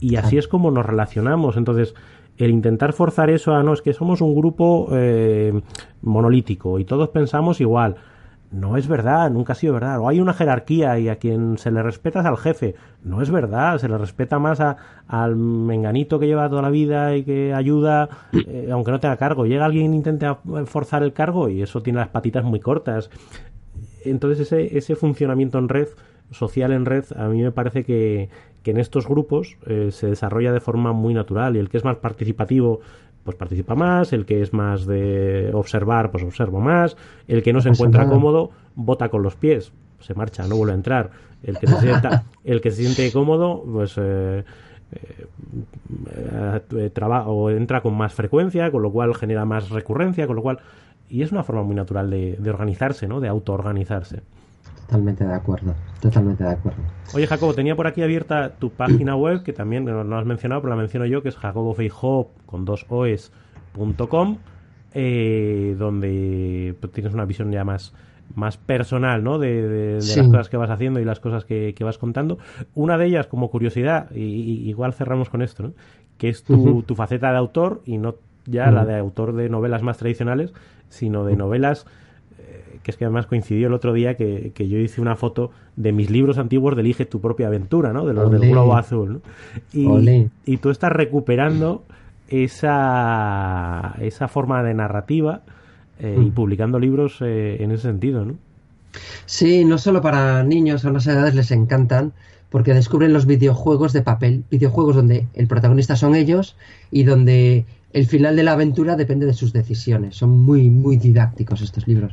Y 0.00 0.16
así 0.16 0.38
es 0.38 0.48
como 0.48 0.70
nos 0.70 0.86
relacionamos. 0.86 1.56
Entonces, 1.56 1.94
el 2.38 2.50
intentar 2.50 2.92
forzar 2.92 3.30
eso 3.30 3.54
a 3.54 3.62
no 3.62 3.72
es 3.72 3.82
que 3.82 3.92
somos 3.92 4.20
un 4.20 4.34
grupo 4.34 4.88
eh, 4.92 5.60
monolítico 6.02 6.78
y 6.78 6.84
todos 6.84 7.08
pensamos 7.08 7.60
igual. 7.60 7.96
No 8.50 8.78
es 8.78 8.88
verdad, 8.88 9.30
nunca 9.30 9.52
ha 9.52 9.56
sido 9.56 9.74
verdad. 9.74 10.00
O 10.00 10.08
hay 10.08 10.20
una 10.20 10.32
jerarquía 10.32 10.98
y 10.98 11.10
a 11.10 11.16
quien 11.16 11.58
se 11.58 11.70
le 11.70 11.82
respeta 11.82 12.20
es 12.20 12.26
al 12.26 12.38
jefe. 12.38 12.76
No 13.02 13.20
es 13.20 13.30
verdad, 13.30 13.76
se 13.76 13.88
le 13.88 13.98
respeta 13.98 14.38
más 14.38 14.58
al 15.06 15.36
menganito 15.36 16.18
que 16.18 16.26
lleva 16.26 16.48
toda 16.48 16.62
la 16.62 16.70
vida 16.70 17.14
y 17.14 17.24
que 17.24 17.52
ayuda, 17.52 18.08
eh, 18.32 18.70
aunque 18.72 18.90
no 18.90 19.00
tenga 19.00 19.16
cargo. 19.18 19.44
Llega 19.44 19.66
alguien 19.66 19.92
e 19.92 19.96
intenta 19.96 20.38
forzar 20.64 21.02
el 21.02 21.12
cargo 21.12 21.50
y 21.50 21.60
eso 21.60 21.82
tiene 21.82 21.98
las 21.98 22.08
patitas 22.08 22.44
muy 22.44 22.60
cortas. 22.60 23.10
Entonces 24.04 24.50
ese, 24.50 24.78
ese 24.78 24.96
funcionamiento 24.96 25.58
en 25.58 25.68
red, 25.68 25.88
social 26.30 26.72
en 26.72 26.84
red, 26.84 27.04
a 27.16 27.28
mí 27.28 27.42
me 27.42 27.52
parece 27.52 27.84
que, 27.84 28.28
que 28.62 28.70
en 28.70 28.78
estos 28.78 29.08
grupos 29.08 29.56
eh, 29.66 29.90
se 29.92 30.08
desarrolla 30.08 30.52
de 30.52 30.60
forma 30.60 30.92
muy 30.92 31.14
natural 31.14 31.56
y 31.56 31.58
el 31.58 31.68
que 31.68 31.78
es 31.78 31.84
más 31.84 31.96
participativo 31.96 32.80
pues 33.24 33.36
participa 33.36 33.74
más, 33.74 34.12
el 34.12 34.24
que 34.24 34.42
es 34.42 34.52
más 34.52 34.86
de 34.86 35.50
observar 35.52 36.10
pues 36.10 36.24
observa 36.24 36.60
más, 36.60 36.96
el 37.26 37.42
que 37.42 37.52
no, 37.52 37.60
se 37.60 37.68
encuentra 37.68 38.08
cómodo 38.08 38.50
vota 38.74 39.08
con 39.10 39.22
los 39.22 39.36
pies, 39.36 39.72
se 40.00 40.14
marcha, 40.14 40.46
no 40.46 40.56
vuelve 40.56 40.72
a 40.72 40.76
entrar, 40.76 41.10
el 41.42 41.58
que 41.58 41.66
se 41.66 41.76
sienta, 41.80 42.24
el 42.44 42.60
que 42.60 42.70
se 42.70 42.82
siente 42.82 43.12
cómodo 43.12 43.62
pues 43.70 43.94
eh, 43.98 44.44
eh, 44.92 46.90
o 47.26 47.50
entra 47.50 47.82
con 47.82 47.94
más 47.94 48.14
frecuencia, 48.14 48.70
con 48.70 48.82
lo 48.82 48.90
cual 48.90 49.14
genera 49.14 49.44
más 49.44 49.70
recurrencia, 49.70 50.26
con 50.26 50.36
lo 50.36 50.42
cual 50.42 50.58
y 51.10 51.22
es 51.22 51.32
una 51.32 51.42
forma 51.42 51.62
muy 51.62 51.74
natural 51.74 52.10
de, 52.10 52.36
de 52.38 52.50
organizarse, 52.50 53.08
¿no? 53.08 53.20
De 53.20 53.28
autoorganizarse. 53.28 54.20
Totalmente 54.88 55.22
de 55.26 55.34
acuerdo, 55.34 55.74
totalmente 56.00 56.44
de 56.44 56.50
acuerdo. 56.50 56.78
Oye, 57.12 57.26
Jacobo, 57.26 57.52
tenía 57.52 57.76
por 57.76 57.86
aquí 57.86 58.00
abierta 58.02 58.54
tu 58.58 58.70
página 58.70 59.16
web, 59.16 59.42
que 59.42 59.52
también 59.52 59.84
no, 59.84 60.16
has 60.16 60.24
mencionado, 60.24 60.62
pero 60.62 60.70
la 60.70 60.80
menciono 60.80 61.04
yo, 61.04 61.22
que 61.22 61.28
es 61.28 61.36
jacobofeijo 61.36 62.30
con 62.46 62.64
dos 62.64 62.86
oes.com, 62.88 64.38
eh, 64.94 65.76
donde 65.78 66.74
pues, 66.80 66.90
tienes 66.90 67.12
una 67.12 67.26
visión 67.26 67.52
ya 67.52 67.64
más, 67.64 67.92
más 68.34 68.56
personal, 68.56 69.22
¿no? 69.22 69.38
De, 69.38 69.96
las 69.96 70.16
cosas 70.16 70.48
que 70.48 70.56
vas 70.56 70.70
haciendo 70.70 71.00
y 71.00 71.04
las 71.04 71.20
cosas 71.20 71.44
que, 71.44 71.74
vas 71.80 71.98
contando. 71.98 72.38
Una 72.74 72.96
de 72.96 73.08
ellas, 73.08 73.26
como 73.26 73.50
curiosidad, 73.50 74.10
y, 74.14 74.70
igual 74.70 74.94
cerramos 74.94 75.28
con 75.28 75.42
esto, 75.42 75.64
¿no? 75.64 75.72
Que 76.16 76.30
es 76.30 76.44
tu, 76.44 76.82
tu 76.82 76.94
faceta 76.94 77.30
de 77.30 77.36
autor 77.36 77.82
y 77.84 77.98
no 77.98 78.14
ya 78.46 78.70
la 78.70 78.86
de 78.86 78.96
autor 78.96 79.34
de 79.34 79.50
novelas 79.50 79.82
más 79.82 79.98
tradicionales, 79.98 80.54
sino 80.88 81.26
de 81.26 81.36
novelas 81.36 81.86
que 82.82 82.90
es 82.90 82.96
que 82.96 83.04
además 83.04 83.26
coincidió 83.26 83.66
el 83.68 83.72
otro 83.72 83.92
día 83.92 84.16
que, 84.16 84.52
yo 84.56 84.78
hice 84.78 85.00
una 85.00 85.16
foto 85.16 85.50
de 85.76 85.92
mis 85.92 86.10
libros 86.10 86.38
antiguos 86.38 86.74
de 86.76 86.82
Elige 86.82 87.06
tu 87.06 87.20
propia 87.20 87.48
aventura, 87.48 87.92
¿no? 87.92 88.04
De 88.06 88.14
los 88.14 88.30
del 88.30 88.50
globo 88.50 88.76
azul, 88.76 89.20
Y, 89.72 90.56
tú 90.58 90.70
estás 90.70 90.92
recuperando 90.92 91.82
esa, 92.28 93.94
esa 94.00 94.28
forma 94.28 94.62
de 94.62 94.74
narrativa 94.74 95.42
eh, 96.00 96.16
y 96.16 96.26
mm. 96.26 96.32
publicando 96.32 96.78
libros 96.78 97.18
eh, 97.20 97.62
en 97.62 97.70
ese 97.70 97.82
sentido, 97.84 98.24
¿no? 98.24 98.34
Sí, 99.26 99.64
no 99.64 99.78
solo 99.78 100.00
para 100.00 100.42
niños 100.42 100.84
a 100.84 100.90
unas 100.90 101.06
edades 101.06 101.34
les 101.34 101.50
encantan, 101.50 102.12
porque 102.50 102.74
descubren 102.74 103.12
los 103.12 103.26
videojuegos 103.26 103.92
de 103.92 104.02
papel, 104.02 104.44
videojuegos 104.50 104.96
donde 104.96 105.26
el 105.34 105.46
protagonista 105.46 105.96
son 105.96 106.14
ellos 106.14 106.56
y 106.90 107.04
donde 107.04 107.66
el 107.92 108.06
final 108.06 108.36
de 108.36 108.42
la 108.42 108.52
aventura 108.52 108.96
depende 108.96 109.26
de 109.26 109.32
sus 109.32 109.52
decisiones. 109.52 110.16
Son 110.16 110.30
muy, 110.30 110.70
muy 110.70 110.96
didácticos 110.96 111.62
estos 111.62 111.86
libros. 111.86 112.12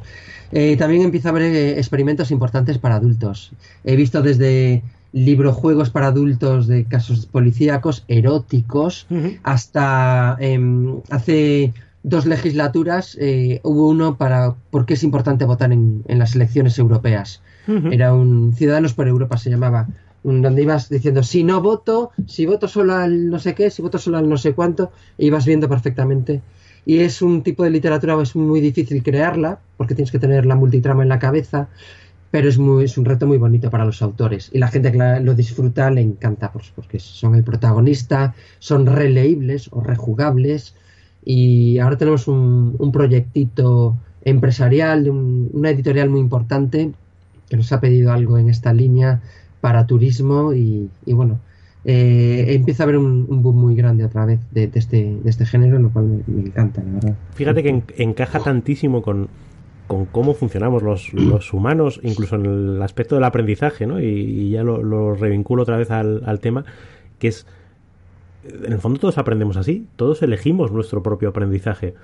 Eh, 0.52 0.78
también 0.78 1.02
empieza 1.02 1.30
a 1.30 1.32
haber 1.32 1.44
eh, 1.44 1.78
experimentos 1.78 2.32
importantes 2.32 2.78
para 2.78 2.96
adultos. 2.96 3.52
He 3.84 3.96
visto 3.96 4.22
desde 4.22 4.84
libros 5.12 5.56
juegos 5.56 5.90
para 5.90 6.08
adultos 6.08 6.68
de 6.68 6.86
casos 6.86 7.26
policíacos, 7.26 8.04
eróticos, 8.08 9.08
hasta 9.44 10.36
em, 10.40 11.00
hace 11.10 11.74
dos 12.04 12.26
legislaturas 12.26 13.18
eh, 13.20 13.62
hubo 13.64 13.90
uno 13.90 14.18
para 14.18 14.56
por 14.70 14.86
qué 14.86 14.94
es 14.94 15.04
importante 15.04 15.46
votar 15.46 15.72
en, 15.72 16.04
las 16.08 16.36
elecciones 16.36 16.78
europeas. 16.78 17.42
Era 17.68 18.14
un 18.14 18.54
Ciudadanos 18.54 18.94
por 18.94 19.08
Europa 19.08 19.38
se 19.38 19.50
llamaba 19.50 19.88
donde 20.26 20.64
ibas 20.64 20.90
diciendo 20.90 21.22
si 21.24 21.44
no 21.44 21.62
voto, 21.62 22.12
si 22.26 22.46
voto 22.46 22.68
solo 22.68 22.96
al 22.96 23.30
no 23.30 23.40
sé 23.40 23.54
qué, 23.54 23.70
si 23.70 23.82
voto 23.82 24.00
solo 24.00 24.18
al 24.18 24.28
no 24.28 24.38
sé 24.38 24.54
cuánto, 24.54 24.92
e 25.18 25.26
ibas 25.26 25.46
viendo 25.46 25.70
perfectamente. 25.70 26.42
Y 26.86 27.00
es 27.00 27.22
un 27.22 27.44
tipo 27.44 27.64
de 27.64 27.70
literatura 27.70 28.20
es 28.22 28.36
muy 28.36 28.62
difícil 28.62 29.04
crearla, 29.04 29.60
porque 29.78 29.96
tienes 29.96 30.12
que 30.12 30.20
tener 30.20 30.46
la 30.46 30.56
multitrama 30.56 31.04
en 31.04 31.10
la 31.10 31.20
cabeza, 31.20 31.68
pero 32.32 32.50
es, 32.50 32.58
muy, 32.58 32.86
es 32.86 32.98
un 32.98 33.06
reto 33.06 33.28
muy 33.28 33.38
bonito 33.38 33.70
para 33.70 33.86
los 33.86 34.02
autores. 34.02 34.50
Y 34.52 34.60
la 34.60 34.68
gente 34.68 34.92
que 34.92 35.20
lo 35.22 35.34
disfruta 35.36 35.90
le 35.90 36.02
encanta, 36.02 36.52
pues, 36.52 36.72
porque 36.76 37.00
son 37.00 37.36
el 37.36 37.44
protagonista, 37.44 38.36
son 38.60 38.86
releíbles 38.86 39.70
o 39.72 39.82
rejugables. 39.82 40.76
Y 41.24 41.80
ahora 41.80 41.98
tenemos 41.98 42.28
un, 42.28 42.76
un 42.78 42.92
proyectito 42.92 43.98
empresarial 44.24 45.04
de 45.04 45.12
una 45.12 45.70
editorial 45.70 46.10
muy 46.10 46.20
importante 46.20 46.92
que 47.50 47.58
nos 47.58 47.72
ha 47.72 47.80
pedido 47.80 48.12
algo 48.12 48.38
en 48.38 48.50
esta 48.50 48.74
línea 48.74 49.22
para 49.66 49.88
turismo 49.88 50.54
y, 50.54 50.92
bueno, 51.08 51.40
eh, 51.86 52.46
empieza 52.50 52.84
a 52.84 52.86
haber 52.86 53.00
un, 53.00 53.26
boom 53.42 53.58
muy 53.58 53.76
grande 53.76 54.04
otra 54.04 54.24
vez 54.24 54.40
de, 54.52 54.70
este, 54.76 55.18
de 55.24 55.28
este 55.28 55.44
género, 55.48 55.80
lo 55.80 55.90
cual 55.90 56.24
me, 56.28 56.42
encanta, 56.44 56.84
la 56.84 56.92
verdad. 56.92 57.16
Fíjate 57.34 57.64
que 57.64 57.82
encaja 57.98 58.42
tantísimo 58.42 59.02
con, 59.02 59.28
con 59.88 60.06
cómo 60.06 60.36
funcionamos 60.36 60.84
los, 60.84 61.12
los, 61.14 61.52
humanos, 61.52 62.00
incluso 62.04 62.36
en 62.36 62.46
el 62.46 62.82
aspecto 62.84 63.16
del 63.16 63.24
aprendizaje, 63.24 63.88
¿no? 63.88 64.00
Y, 64.00 64.52
ya 64.52 64.62
lo, 64.62 65.16
revinculo 65.16 65.64
otra 65.64 65.78
vez 65.78 65.90
al, 65.90 66.22
al, 66.28 66.40
tema, 66.42 66.64
que 67.18 67.30
es, 67.30 67.48
en 68.44 68.72
el 68.72 68.78
fondo 68.78 69.00
todos 69.00 69.18
aprendemos 69.18 69.58
así, 69.58 69.88
todos 69.96 70.22
elegimos 70.22 70.72
nuestro 70.72 71.02
propio 71.02 71.30
aprendizaje. 71.30 71.96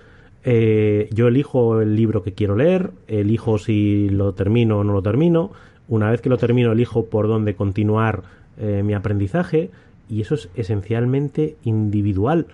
Eh, 0.43 1.09
yo 1.11 1.27
elijo 1.27 1.79
el 1.79 1.95
libro 1.95 2.23
que 2.23 2.33
quiero 2.33 2.55
leer, 2.55 2.89
elijo 3.07 3.59
si 3.59 4.09
lo 4.09 4.33
termino 4.33 4.79
o 4.79 4.83
no 4.83 4.93
lo 4.93 5.03
termino, 5.03 5.51
una 5.87 6.09
vez 6.09 6.21
que 6.21 6.29
lo 6.29 6.37
termino, 6.37 6.71
elijo 6.71 7.05
por 7.05 7.27
dónde 7.27 7.55
continuar 7.55 8.23
eh, 8.57 8.81
mi 8.83 8.93
aprendizaje 8.93 9.71
y 10.09 10.21
eso 10.21 10.35
es 10.35 10.49
esencialmente 10.55 11.55
individual. 11.63 12.47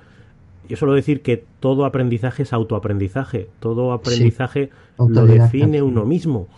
Yo 0.69 0.77
suelo 0.77 0.93
decir 0.93 1.21
que 1.21 1.43
todo 1.59 1.85
aprendizaje 1.85 2.43
es 2.43 2.53
autoaprendizaje, 2.53 3.49
todo 3.59 3.93
aprendizaje 3.93 4.69
lo 4.97 5.25
define 5.25 5.81
uno 5.81 6.05
mismo. 6.05 6.47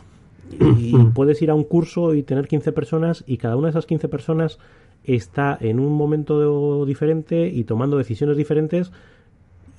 Y 0.80 0.98
puedes 1.14 1.40
ir 1.44 1.52
a 1.52 1.54
un 1.54 1.64
curso 1.64 2.16
y 2.16 2.24
tener 2.24 2.48
15 2.48 2.72
personas 2.72 3.24
y 3.28 3.38
cada 3.38 3.56
una 3.56 3.68
de 3.68 3.72
esas 3.72 3.86
15 3.86 4.08
personas 4.08 4.58
está 5.04 5.56
en 5.62 5.80
un 5.80 5.94
momento 5.94 6.86
diferente 6.86 7.48
y 7.48 7.66
tomando 7.66 7.98
decisiones 7.98 8.36
diferentes 8.36 8.92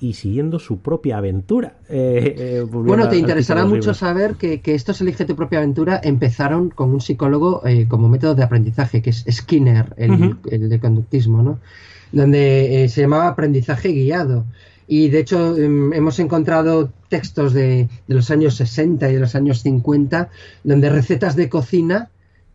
y 0.01 0.13
siguiendo 0.13 0.57
su 0.57 0.79
propia 0.79 1.19
aventura. 1.19 1.75
Eh, 1.87 2.35
eh, 2.37 2.65
bueno, 2.67 3.07
te 3.07 3.17
interesará 3.17 3.65
mucho 3.65 3.93
saber 3.93 4.33
que, 4.33 4.59
que, 4.59 4.73
estos 4.73 4.99
Elige 4.99 5.25
tu 5.25 5.35
propia 5.35 5.59
aventura 5.59 6.01
empezaron 6.03 6.71
con 6.71 6.89
un 6.89 6.99
psicólogo 6.99 7.61
eh, 7.65 7.85
como 7.87 8.09
método 8.09 8.33
de 8.33 8.43
aprendizaje, 8.43 9.03
que 9.03 9.11
es 9.11 9.23
Skinner, 9.29 9.93
el, 9.97 10.37
el 10.49 10.69
de 10.69 10.79
conductismo, 10.79 11.43
¿no? 11.43 11.59
donde 12.11 12.87
se 12.89 13.01
llamaba 13.01 13.27
aprendizaje 13.27 13.89
guiado. 13.89 14.45
Y 14.87 15.09
de 15.09 15.19
hecho 15.19 15.55
em, 15.55 15.93
hemos 15.93 16.19
encontrado 16.19 16.91
textos 17.07 17.53
de, 17.53 17.87
de, 18.07 18.15
los 18.15 18.31
años 18.31 18.55
60 18.55 19.09
y 19.09 19.13
de 19.13 19.19
los 19.19 19.35
años 19.35 19.61
50 19.61 20.29
donde 20.63 20.89
recetas 20.89 21.35
de 21.35 21.47
cocina 21.47 22.09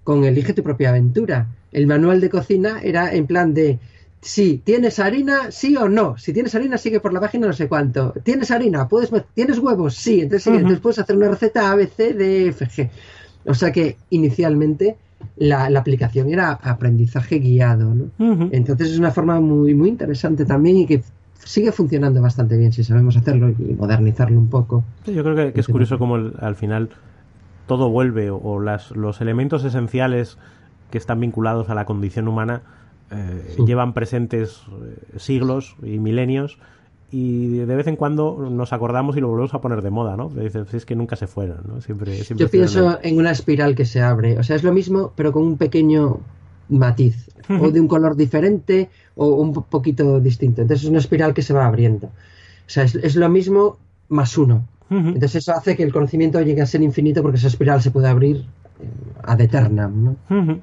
con 0.04 0.24
Elige 0.24 0.52
tu 0.52 0.62
propia 0.62 0.90
aventura. 0.90 1.46
El 1.72 1.86
manual 1.86 2.20
de 2.20 2.28
cocina 2.28 2.80
era 2.82 3.14
en 3.14 3.26
plan 3.26 3.54
de 3.54 3.78
Sí, 4.20 4.60
¿tienes 4.64 4.98
harina? 4.98 5.50
Sí 5.50 5.76
o 5.76 5.88
no. 5.88 6.16
Si 6.18 6.32
tienes 6.32 6.54
harina, 6.54 6.78
sigue 6.78 7.00
por 7.00 7.12
la 7.12 7.20
página 7.20 7.46
no 7.46 7.52
sé 7.52 7.68
cuánto. 7.68 8.12
¿Tienes 8.22 8.50
harina? 8.50 8.88
¿Puedes, 8.88 9.10
¿Tienes 9.34 9.58
huevos? 9.58 9.94
Sí. 9.94 10.22
Entonces, 10.22 10.80
puedes 10.80 10.98
hacer 10.98 11.16
una 11.16 11.28
receta 11.28 11.70
A, 11.70 11.76
B, 11.76 11.86
C, 11.86 12.12
D, 12.12 12.48
F, 12.48 12.66
G. 12.66 12.90
O 13.46 13.54
sea 13.54 13.70
que 13.70 13.96
inicialmente 14.10 14.96
la, 15.36 15.66
aplicación 15.66 16.30
era 16.30 16.52
aprendizaje 16.52 17.38
guiado. 17.38 17.94
¿no? 17.94 18.48
Entonces 18.52 18.90
es 18.90 18.98
una 18.98 19.10
forma 19.10 19.40
muy, 19.40 19.74
muy 19.74 19.88
interesante 19.88 20.44
también 20.44 20.78
y 20.78 20.86
que 20.86 21.02
sigue 21.34 21.70
funcionando 21.72 22.20
bastante 22.20 22.56
bien 22.56 22.72
si 22.72 22.82
sabemos 22.82 23.16
hacerlo 23.16 23.50
y 23.50 23.74
modernizarlo 23.74 24.38
un 24.38 24.48
poco. 24.48 24.84
yo 25.06 25.22
creo 25.22 25.52
que, 25.52 25.60
es 25.60 25.66
curioso 25.68 25.98
como 25.98 26.16
al 26.16 26.56
final 26.56 26.90
todo 27.66 27.90
vuelve 27.90 28.30
o, 28.30 28.60
las, 28.60 28.90
los 28.92 29.20
elementos 29.20 29.64
esenciales 29.64 30.38
que 30.90 30.98
están 30.98 31.20
vinculados 31.20 31.70
a 31.70 31.74
la 31.74 31.84
condición 31.84 32.28
humana 32.28 32.62
eh, 33.10 33.56
llevan 33.64 33.94
presentes 33.94 34.62
eh, 34.82 35.18
siglos 35.18 35.76
y 35.82 35.98
milenios 35.98 36.58
y 37.10 37.58
de 37.58 37.76
vez 37.76 37.86
en 37.86 37.96
cuando 37.96 38.48
nos 38.50 38.72
acordamos 38.72 39.16
y 39.16 39.20
lo 39.20 39.28
volvemos 39.28 39.54
a 39.54 39.60
poner 39.60 39.80
de 39.80 39.90
moda, 39.90 40.16
¿no? 40.16 40.28
Dices, 40.28 40.74
es 40.74 40.84
que 40.84 40.96
nunca 40.96 41.14
se 41.14 41.26
fueron, 41.26 41.58
¿no? 41.66 41.80
Siempre, 41.80 42.18
Yo 42.34 42.50
pienso 42.50 42.98
en 43.02 43.18
una 43.18 43.30
espiral 43.30 43.76
que 43.76 43.84
se 43.84 44.02
abre, 44.02 44.38
o 44.38 44.42
sea, 44.42 44.56
es 44.56 44.64
lo 44.64 44.72
mismo, 44.72 45.12
pero 45.14 45.32
con 45.32 45.44
un 45.44 45.56
pequeño 45.56 46.18
matiz, 46.68 47.30
o 47.48 47.70
de 47.70 47.80
un 47.80 47.86
color 47.86 48.16
diferente 48.16 48.90
o 49.14 49.28
un 49.36 49.52
poquito 49.52 50.20
distinto. 50.20 50.62
Entonces 50.62 50.84
es 50.84 50.90
una 50.90 50.98
espiral 50.98 51.32
que 51.32 51.42
se 51.42 51.54
va 51.54 51.66
abriendo. 51.66 52.08
O 52.08 52.68
sea, 52.68 52.82
es, 52.82 53.14
lo 53.14 53.28
mismo 53.28 53.78
más 54.08 54.36
uno. 54.36 54.66
Entonces 54.90 55.36
eso 55.36 55.52
hace 55.52 55.76
que 55.76 55.82
el 55.82 55.92
conocimiento 55.92 56.40
llegue 56.40 56.62
a 56.62 56.66
ser 56.66 56.82
infinito 56.82 57.22
porque 57.22 57.38
esa 57.38 57.48
espiral 57.48 57.82
se 57.82 57.90
puede 57.90 58.08
abrir 58.08 58.36
eh, 58.36 58.88
ad 59.24 59.40
eternam, 59.40 60.04
¿no? 60.04 60.60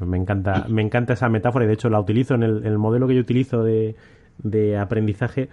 Me 0.00 0.16
encanta, 0.16 0.66
me 0.68 0.82
encanta 0.82 1.12
esa 1.14 1.28
metáfora 1.28 1.64
y 1.64 1.68
de 1.68 1.74
hecho 1.74 1.90
la 1.90 2.00
utilizo 2.00 2.34
en 2.34 2.42
el, 2.42 2.78
modelo 2.78 3.06
que 3.06 3.14
yo 3.14 3.20
utilizo 3.20 3.62
de, 3.62 3.96
de, 4.42 4.78
aprendizaje. 4.78 5.48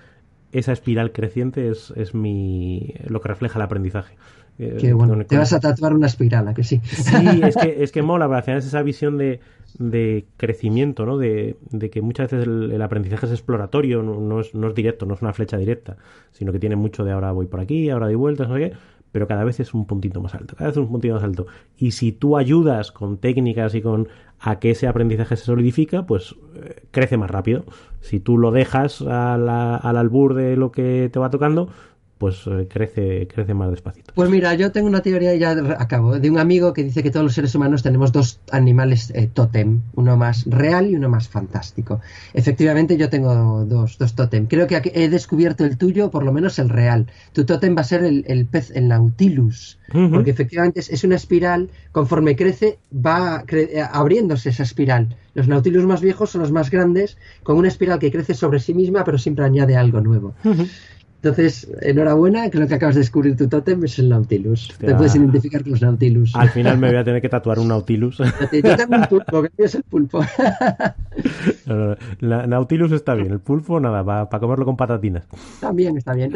Esa 0.52 0.72
espiral 0.72 1.12
creciente 1.12 1.70
es, 1.70 1.92
es 1.96 2.14
mi, 2.14 2.94
lo 3.08 3.20
que 3.22 3.28
refleja 3.28 3.60
el 3.60 3.64
aprendizaje. 3.64 4.16
Eh, 4.58 4.78
Qué 4.80 4.94
bueno. 4.94 5.24
Te 5.26 5.38
vas 5.38 5.52
a 5.54 5.60
tatuar 5.60 5.94
una 5.94 6.08
espiral, 6.08 6.48
¿a 6.48 6.54
que 6.54 6.64
sí? 6.64 6.80
Sí, 6.86 7.42
es 7.44 7.58
que, 7.58 7.84
es 7.84 7.92
que 7.92 8.02
mola, 8.02 8.26
al 8.26 8.44
final 8.44 8.60
es 8.60 8.66
esa 8.66 8.82
visión 8.84 9.18
de, 9.18 9.42
de 9.78 10.26
crecimiento, 10.38 11.06
¿no? 11.06 11.18
De, 11.18 11.58
de, 11.72 11.90
que 11.90 12.02
muchas 12.02 12.32
veces 12.32 12.48
el, 12.48 12.82
aprendizaje 12.82 13.26
es 13.26 13.32
exploratorio, 13.34 14.02
no, 14.02 14.40
es, 14.40 14.56
no, 14.56 14.68
es, 14.70 14.76
directo, 14.76 15.06
no 15.06 15.16
es 15.16 15.22
una 15.22 15.34
flecha 15.34 15.58
directa, 15.58 15.98
sino 16.32 16.52
que 16.52 16.60
tiene 16.60 16.76
mucho 16.76 17.04
de 17.04 17.12
ahora 17.12 17.32
voy 17.32 17.48
por 17.48 17.60
aquí, 17.60 17.90
ahora 17.90 18.06
doy 18.06 18.16
vueltas, 18.16 18.48
no 18.48 18.56
sé 18.56 18.70
qué, 18.70 18.78
pero 19.12 19.28
cada 19.28 19.44
vez 19.44 19.60
es 19.60 19.74
un 19.74 19.86
puntito 19.86 20.22
más 20.22 20.36
alto, 20.36 20.56
cada 20.56 20.70
vez 20.70 20.78
es 20.78 20.84
un 20.84 20.92
puntito 20.92 21.14
más 21.16 21.24
alto. 21.24 21.48
Y 21.78 21.92
si 21.92 22.12
tú 22.12 22.38
ayudas 22.38 22.92
con 22.92 23.18
técnicas 23.18 23.76
y 23.76 23.82
con 23.82 24.08
a 24.40 24.60
que 24.60 24.72
ese 24.72 24.88
aprendizaje 24.88 25.36
se 25.38 25.46
solidifica, 25.46 26.06
pues 26.06 26.36
eh, 26.56 26.84
crece 26.92 27.18
más 27.18 27.32
rápido. 27.32 27.66
Si 28.02 28.20
tú 28.20 28.38
lo 28.38 28.52
dejas 28.52 29.02
al 29.02 29.48
albur 29.50 30.34
de 30.36 30.56
lo 30.56 30.72
que 30.72 31.10
te 31.12 31.20
va 31.20 31.30
tocando, 31.30 31.70
pues 32.26 32.42
eh, 32.48 32.68
crece, 32.68 33.28
crece 33.28 33.54
más 33.54 33.70
despacito. 33.70 34.12
Pues 34.16 34.32
mira, 34.32 34.56
yo 34.56 34.72
tengo 34.72 34.88
una 34.88 35.04
teoría, 35.04 35.36
y 35.36 35.38
ya 35.38 35.52
acabo, 35.78 36.18
de 36.18 36.32
un 36.32 36.40
amigo 36.40 36.74
que 36.74 36.84
dice 36.84 37.04
que 37.04 37.12
todos 37.12 37.24
los 37.24 37.36
seres 37.36 37.54
humanos 37.54 37.84
tenemos 37.84 38.12
dos 38.12 38.40
animales 38.50 39.12
eh, 39.14 39.30
tótem, 39.32 39.82
uno 39.94 40.18
más 40.18 40.44
real 40.48 40.90
y 40.90 40.96
uno 40.96 41.08
más 41.08 41.28
fantástico. 41.28 42.02
Efectivamente, 42.34 42.98
yo 42.98 43.12
tengo 43.12 43.64
dos, 43.66 44.00
dos 44.00 44.16
tótem. 44.16 44.48
Creo 44.48 44.66
que 44.66 44.92
he 44.96 45.08
descubierto 45.08 45.66
el 45.66 45.78
tuyo, 45.78 46.10
por 46.10 46.24
lo 46.24 46.34
menos 46.34 46.58
el 46.58 46.70
real. 46.70 47.06
Tu 47.32 47.46
tótem 47.46 47.78
va 47.78 47.82
a 47.82 47.84
ser 47.84 48.04
el, 48.04 48.48
pez, 48.48 48.72
el 48.72 48.88
nautilus, 48.88 49.78
porque 50.12 50.32
efectivamente 50.32 50.80
es, 50.80 51.04
una 51.04 51.18
espiral, 51.18 51.70
conforme 51.92 52.36
crece, 52.36 52.80
va 52.92 53.44
eh, 53.52 53.84
abriéndose 53.88 54.50
esa 54.50 54.64
espiral. 54.64 55.16
Los 55.36 55.48
nautilus 55.48 55.86
más 55.86 56.02
viejos 56.02 56.32
son 56.32 56.42
los 56.42 56.52
más 56.52 56.72
grandes, 56.72 57.18
con 57.44 57.58
una 57.58 57.68
espiral 57.68 58.00
que 58.00 58.12
crece 58.12 58.34
sobre 58.34 58.60
sí 58.60 58.74
misma, 58.74 59.04
pero 59.04 59.20
siempre 59.20 59.46
añade 59.46 59.76
algo 59.76 60.02
nuevo. 60.02 60.34
Entonces, 61.26 61.68
enhorabuena, 61.82 62.50
creo 62.52 62.68
que 62.68 62.76
acabas 62.76 62.94
de 62.94 63.02
descubrir 63.02 63.36
tu 63.36 63.48
tótem, 63.48 63.84
es 63.84 63.98
el 63.98 64.10
Nautilus. 64.10 64.72
Te 64.78 64.94
puedes 64.94 65.16
identificar 65.16 65.64
con 65.64 65.72
los 65.72 65.82
Nautilus. 65.82 66.36
Al 66.36 66.50
final 66.50 66.78
me 66.78 66.90
voy 66.90 66.98
a 66.98 67.04
tener 67.04 67.20
que 67.20 67.30
tatuar 67.30 67.58
un 67.58 67.70
Nautilus. 67.70 68.18
Yo 68.52 68.76
tengo 68.76 68.96
un 68.96 69.06
pulpo, 69.06 69.42
que 69.42 69.64
es 69.64 69.74
el 69.74 69.84
pulpo. 69.84 70.22
Nautilus 72.22 72.92
está 72.92 73.16
bien, 73.16 73.32
el 73.32 73.40
pulpo 73.40 73.80
nada, 73.80 74.04
para 74.04 74.40
comerlo 74.40 74.66
con 74.66 74.78
patatinas. 74.78 75.28
También 75.60 75.98
está 75.98 76.14
bien. 76.14 76.32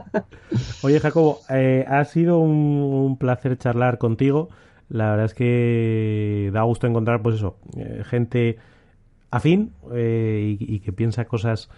Oye, 0.82 1.00
Jacobo, 1.00 1.40
eh, 1.50 1.84
ha 1.88 2.04
sido 2.04 2.38
un, 2.38 3.16
placer 3.18 3.58
charlar 3.58 3.98
contigo. 3.98 4.48
La 4.88 5.10
verdad 5.10 5.26
es 5.26 5.34
que 5.34 6.50
da 6.52 6.62
gusto 6.62 6.86
encontrar, 6.86 7.20
pues 7.20 7.36
eso, 7.36 7.56
eh, 7.76 8.02
gente 8.04 8.58
afín 9.32 9.72
eh, 9.92 10.56
y 10.60 10.78
que 10.78 10.92
piensa 10.92 11.24
cosas 11.24 11.68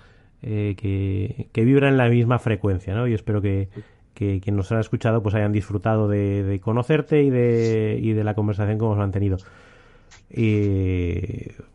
eh, 0.43 0.75
que, 0.77 1.49
que 1.53 1.65
vibran 1.65 1.93
en 1.93 1.99
la 1.99 2.09
misma 2.09 2.39
frecuencia, 2.39 2.95
¿no? 2.95 3.07
Y 3.07 3.15
espero 3.15 3.41
que, 3.41 3.69
que 4.17 4.41
quien 4.41 4.57
nos 4.57 4.73
haya 4.73 4.81
escuchado 4.81 5.23
pues 5.23 5.35
hayan 5.35 5.53
disfrutado 5.53 6.09
de, 6.09 6.59
conocerte 6.65 7.23
y 7.23 7.31
de, 7.31 8.01
y 8.03 8.15
de 8.15 8.25
la 8.25 8.35
conversación 8.35 8.79
que 8.79 8.85
hemos 8.85 8.99
mantenido. 8.99 9.37
Y 10.31 11.21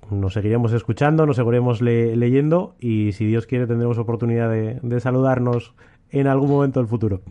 nos 0.10 0.34
seguiremos 0.34 0.74
escuchando, 0.74 1.26
nos 1.26 1.38
seguiremos 1.38 1.82
leyendo 1.82 2.76
y 2.80 3.14
si 3.14 3.26
Dios 3.28 3.46
quiere 3.46 3.68
tendremos 3.68 3.98
oportunidad 4.00 4.50
de, 4.50 5.00
saludarnos 5.00 5.74
en 6.10 6.28
algún 6.28 6.50
momento 6.50 6.80
del 6.80 6.90
futuro. 6.90 7.22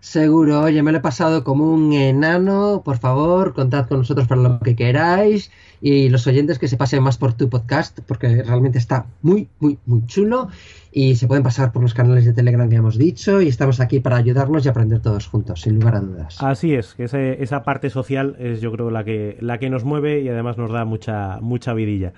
Seguro, 0.00 0.60
oye, 0.60 0.82
me 0.82 0.92
lo 0.92 0.98
he 0.98 1.00
pasado 1.00 1.42
como 1.42 1.72
un 1.72 1.92
enano. 1.92 2.82
Por 2.84 2.98
favor, 2.98 3.52
contad 3.52 3.88
con 3.88 3.98
nosotros 3.98 4.28
para 4.28 4.40
lo 4.40 4.60
que 4.60 4.76
queráis. 4.76 5.50
Y 5.80 6.08
los 6.08 6.26
oyentes 6.26 6.58
que 6.58 6.68
se 6.68 6.76
pasen 6.76 7.02
más 7.02 7.18
por 7.18 7.32
tu 7.32 7.48
podcast, 7.48 7.98
porque 8.06 8.42
realmente 8.42 8.78
está 8.78 9.06
muy, 9.22 9.48
muy, 9.58 9.78
muy 9.86 10.06
chulo. 10.06 10.48
Y 10.92 11.16
se 11.16 11.26
pueden 11.26 11.42
pasar 11.42 11.72
por 11.72 11.82
los 11.82 11.94
canales 11.94 12.24
de 12.24 12.32
Telegram 12.32 12.68
que 12.68 12.76
hemos 12.76 12.96
dicho. 12.96 13.42
Y 13.42 13.48
estamos 13.48 13.80
aquí 13.80 13.98
para 13.98 14.16
ayudarnos 14.16 14.64
y 14.64 14.68
aprender 14.68 15.00
todos 15.00 15.26
juntos, 15.26 15.62
sin 15.62 15.74
lugar 15.74 15.96
a 15.96 16.00
dudas. 16.00 16.36
Así 16.40 16.74
es, 16.74 16.94
que 16.94 17.04
esa 17.04 17.62
parte 17.64 17.90
social 17.90 18.36
es 18.38 18.60
yo 18.60 18.70
creo 18.70 18.90
la 18.90 19.02
que, 19.04 19.36
la 19.40 19.58
que 19.58 19.68
nos 19.68 19.84
mueve 19.84 20.20
y 20.20 20.28
además 20.28 20.56
nos 20.56 20.70
da 20.70 20.84
mucha, 20.84 21.38
mucha 21.40 21.74
vidilla. 21.74 22.12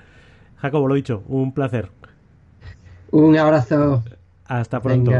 Jacobo, 0.58 0.86
lo 0.86 0.94
dicho, 0.94 1.22
un 1.28 1.52
placer. 1.54 1.88
Un 3.10 3.36
abrazo. 3.38 4.04
Hasta 4.50 4.80
pronto. 4.80 5.12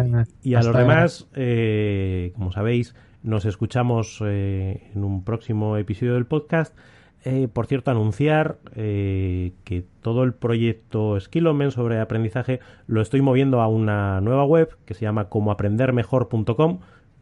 y 0.43 0.55
a 0.55 0.61
los 0.61 0.77
demás, 0.77 1.29
eh, 1.37 2.33
como 2.35 2.51
sabéis, 2.51 2.97
nos 3.23 3.45
escuchamos 3.45 4.21
eh, 4.27 4.91
en 4.93 5.05
un 5.05 5.23
próximo 5.23 5.77
episodio 5.77 6.15
del 6.15 6.27
podcast. 6.27 6.77
Eh, 7.25 7.47
por 7.47 7.67
cierto, 7.67 7.93
anunciar 7.93 8.59
que 8.75 9.85
todo 10.01 10.25
el 10.25 10.35
proyecto 10.35 11.21
Skillomen 11.21 11.71
sobre 11.71 12.01
aprendizaje 12.01 12.59
lo 12.89 13.01
estoy 13.01 13.23
moviendo 13.23 13.61
a 13.61 13.69
una 13.69 14.21
nueva 14.21 14.45
web 14.45 14.77
que 14.85 14.95
se 14.95 15.03
llama 15.03 15.29
comoaprendermejor.com 15.29 16.81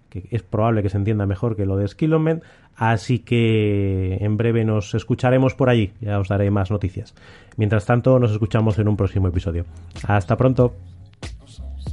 que 0.08 0.28
es 0.30 0.42
probable 0.42 0.82
que 0.82 0.88
se 0.88 0.96
entienda 0.96 1.26
mejor 1.26 1.56
que 1.56 1.66
lo 1.66 1.76
de 1.76 1.86
Skillomen, 1.86 2.40
así 2.74 3.18
que 3.18 4.16
en 4.22 4.38
breve 4.38 4.64
nos 4.64 4.94
escucharemos 4.94 5.54
por 5.54 5.68
allí, 5.68 5.92
ya 6.00 6.18
os 6.18 6.28
daré 6.28 6.50
más 6.50 6.70
noticias. 6.70 7.14
Mientras 7.58 7.84
tanto, 7.84 8.18
nos 8.18 8.32
escuchamos 8.32 8.78
en 8.78 8.88
un 8.88 8.96
próximo 8.96 9.28
episodio. 9.28 9.66
Hasta 10.06 10.38
pronto. 10.38 10.72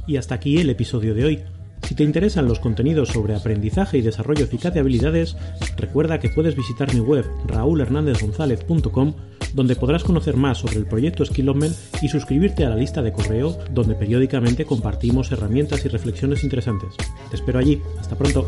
Y 0.06 0.16
hasta 0.16 0.34
aquí 0.36 0.58
el 0.58 0.70
episodio 0.70 1.14
de 1.14 1.24
hoy. 1.24 1.42
Si 1.82 1.94
te 1.94 2.02
interesan 2.02 2.48
los 2.48 2.58
contenidos 2.58 3.10
sobre 3.10 3.36
aprendizaje 3.36 3.98
y 3.98 4.02
desarrollo 4.02 4.44
eficaz 4.44 4.74
de 4.74 4.80
habilidades, 4.80 5.36
recuerda 5.76 6.18
que 6.18 6.30
puedes 6.30 6.56
visitar 6.56 6.92
mi 6.92 7.00
web 7.00 7.24
raulhernandezgonzalez.com 7.46 9.14
donde 9.54 9.76
podrás 9.76 10.04
conocer 10.04 10.36
más 10.36 10.58
sobre 10.58 10.76
el 10.76 10.86
proyecto 10.86 11.24
Skillopment 11.24 11.74
y 12.02 12.08
suscribirte 12.08 12.64
a 12.64 12.70
la 12.70 12.76
lista 12.76 13.02
de 13.02 13.12
correo 13.12 13.56
donde 13.70 13.94
periódicamente 13.94 14.64
compartimos 14.64 15.30
herramientas 15.32 15.84
y 15.84 15.88
reflexiones 15.88 16.44
interesantes. 16.44 16.94
Te 17.30 17.36
espero 17.36 17.58
allí. 17.58 17.80
Hasta 17.98 18.16
pronto. 18.16 18.46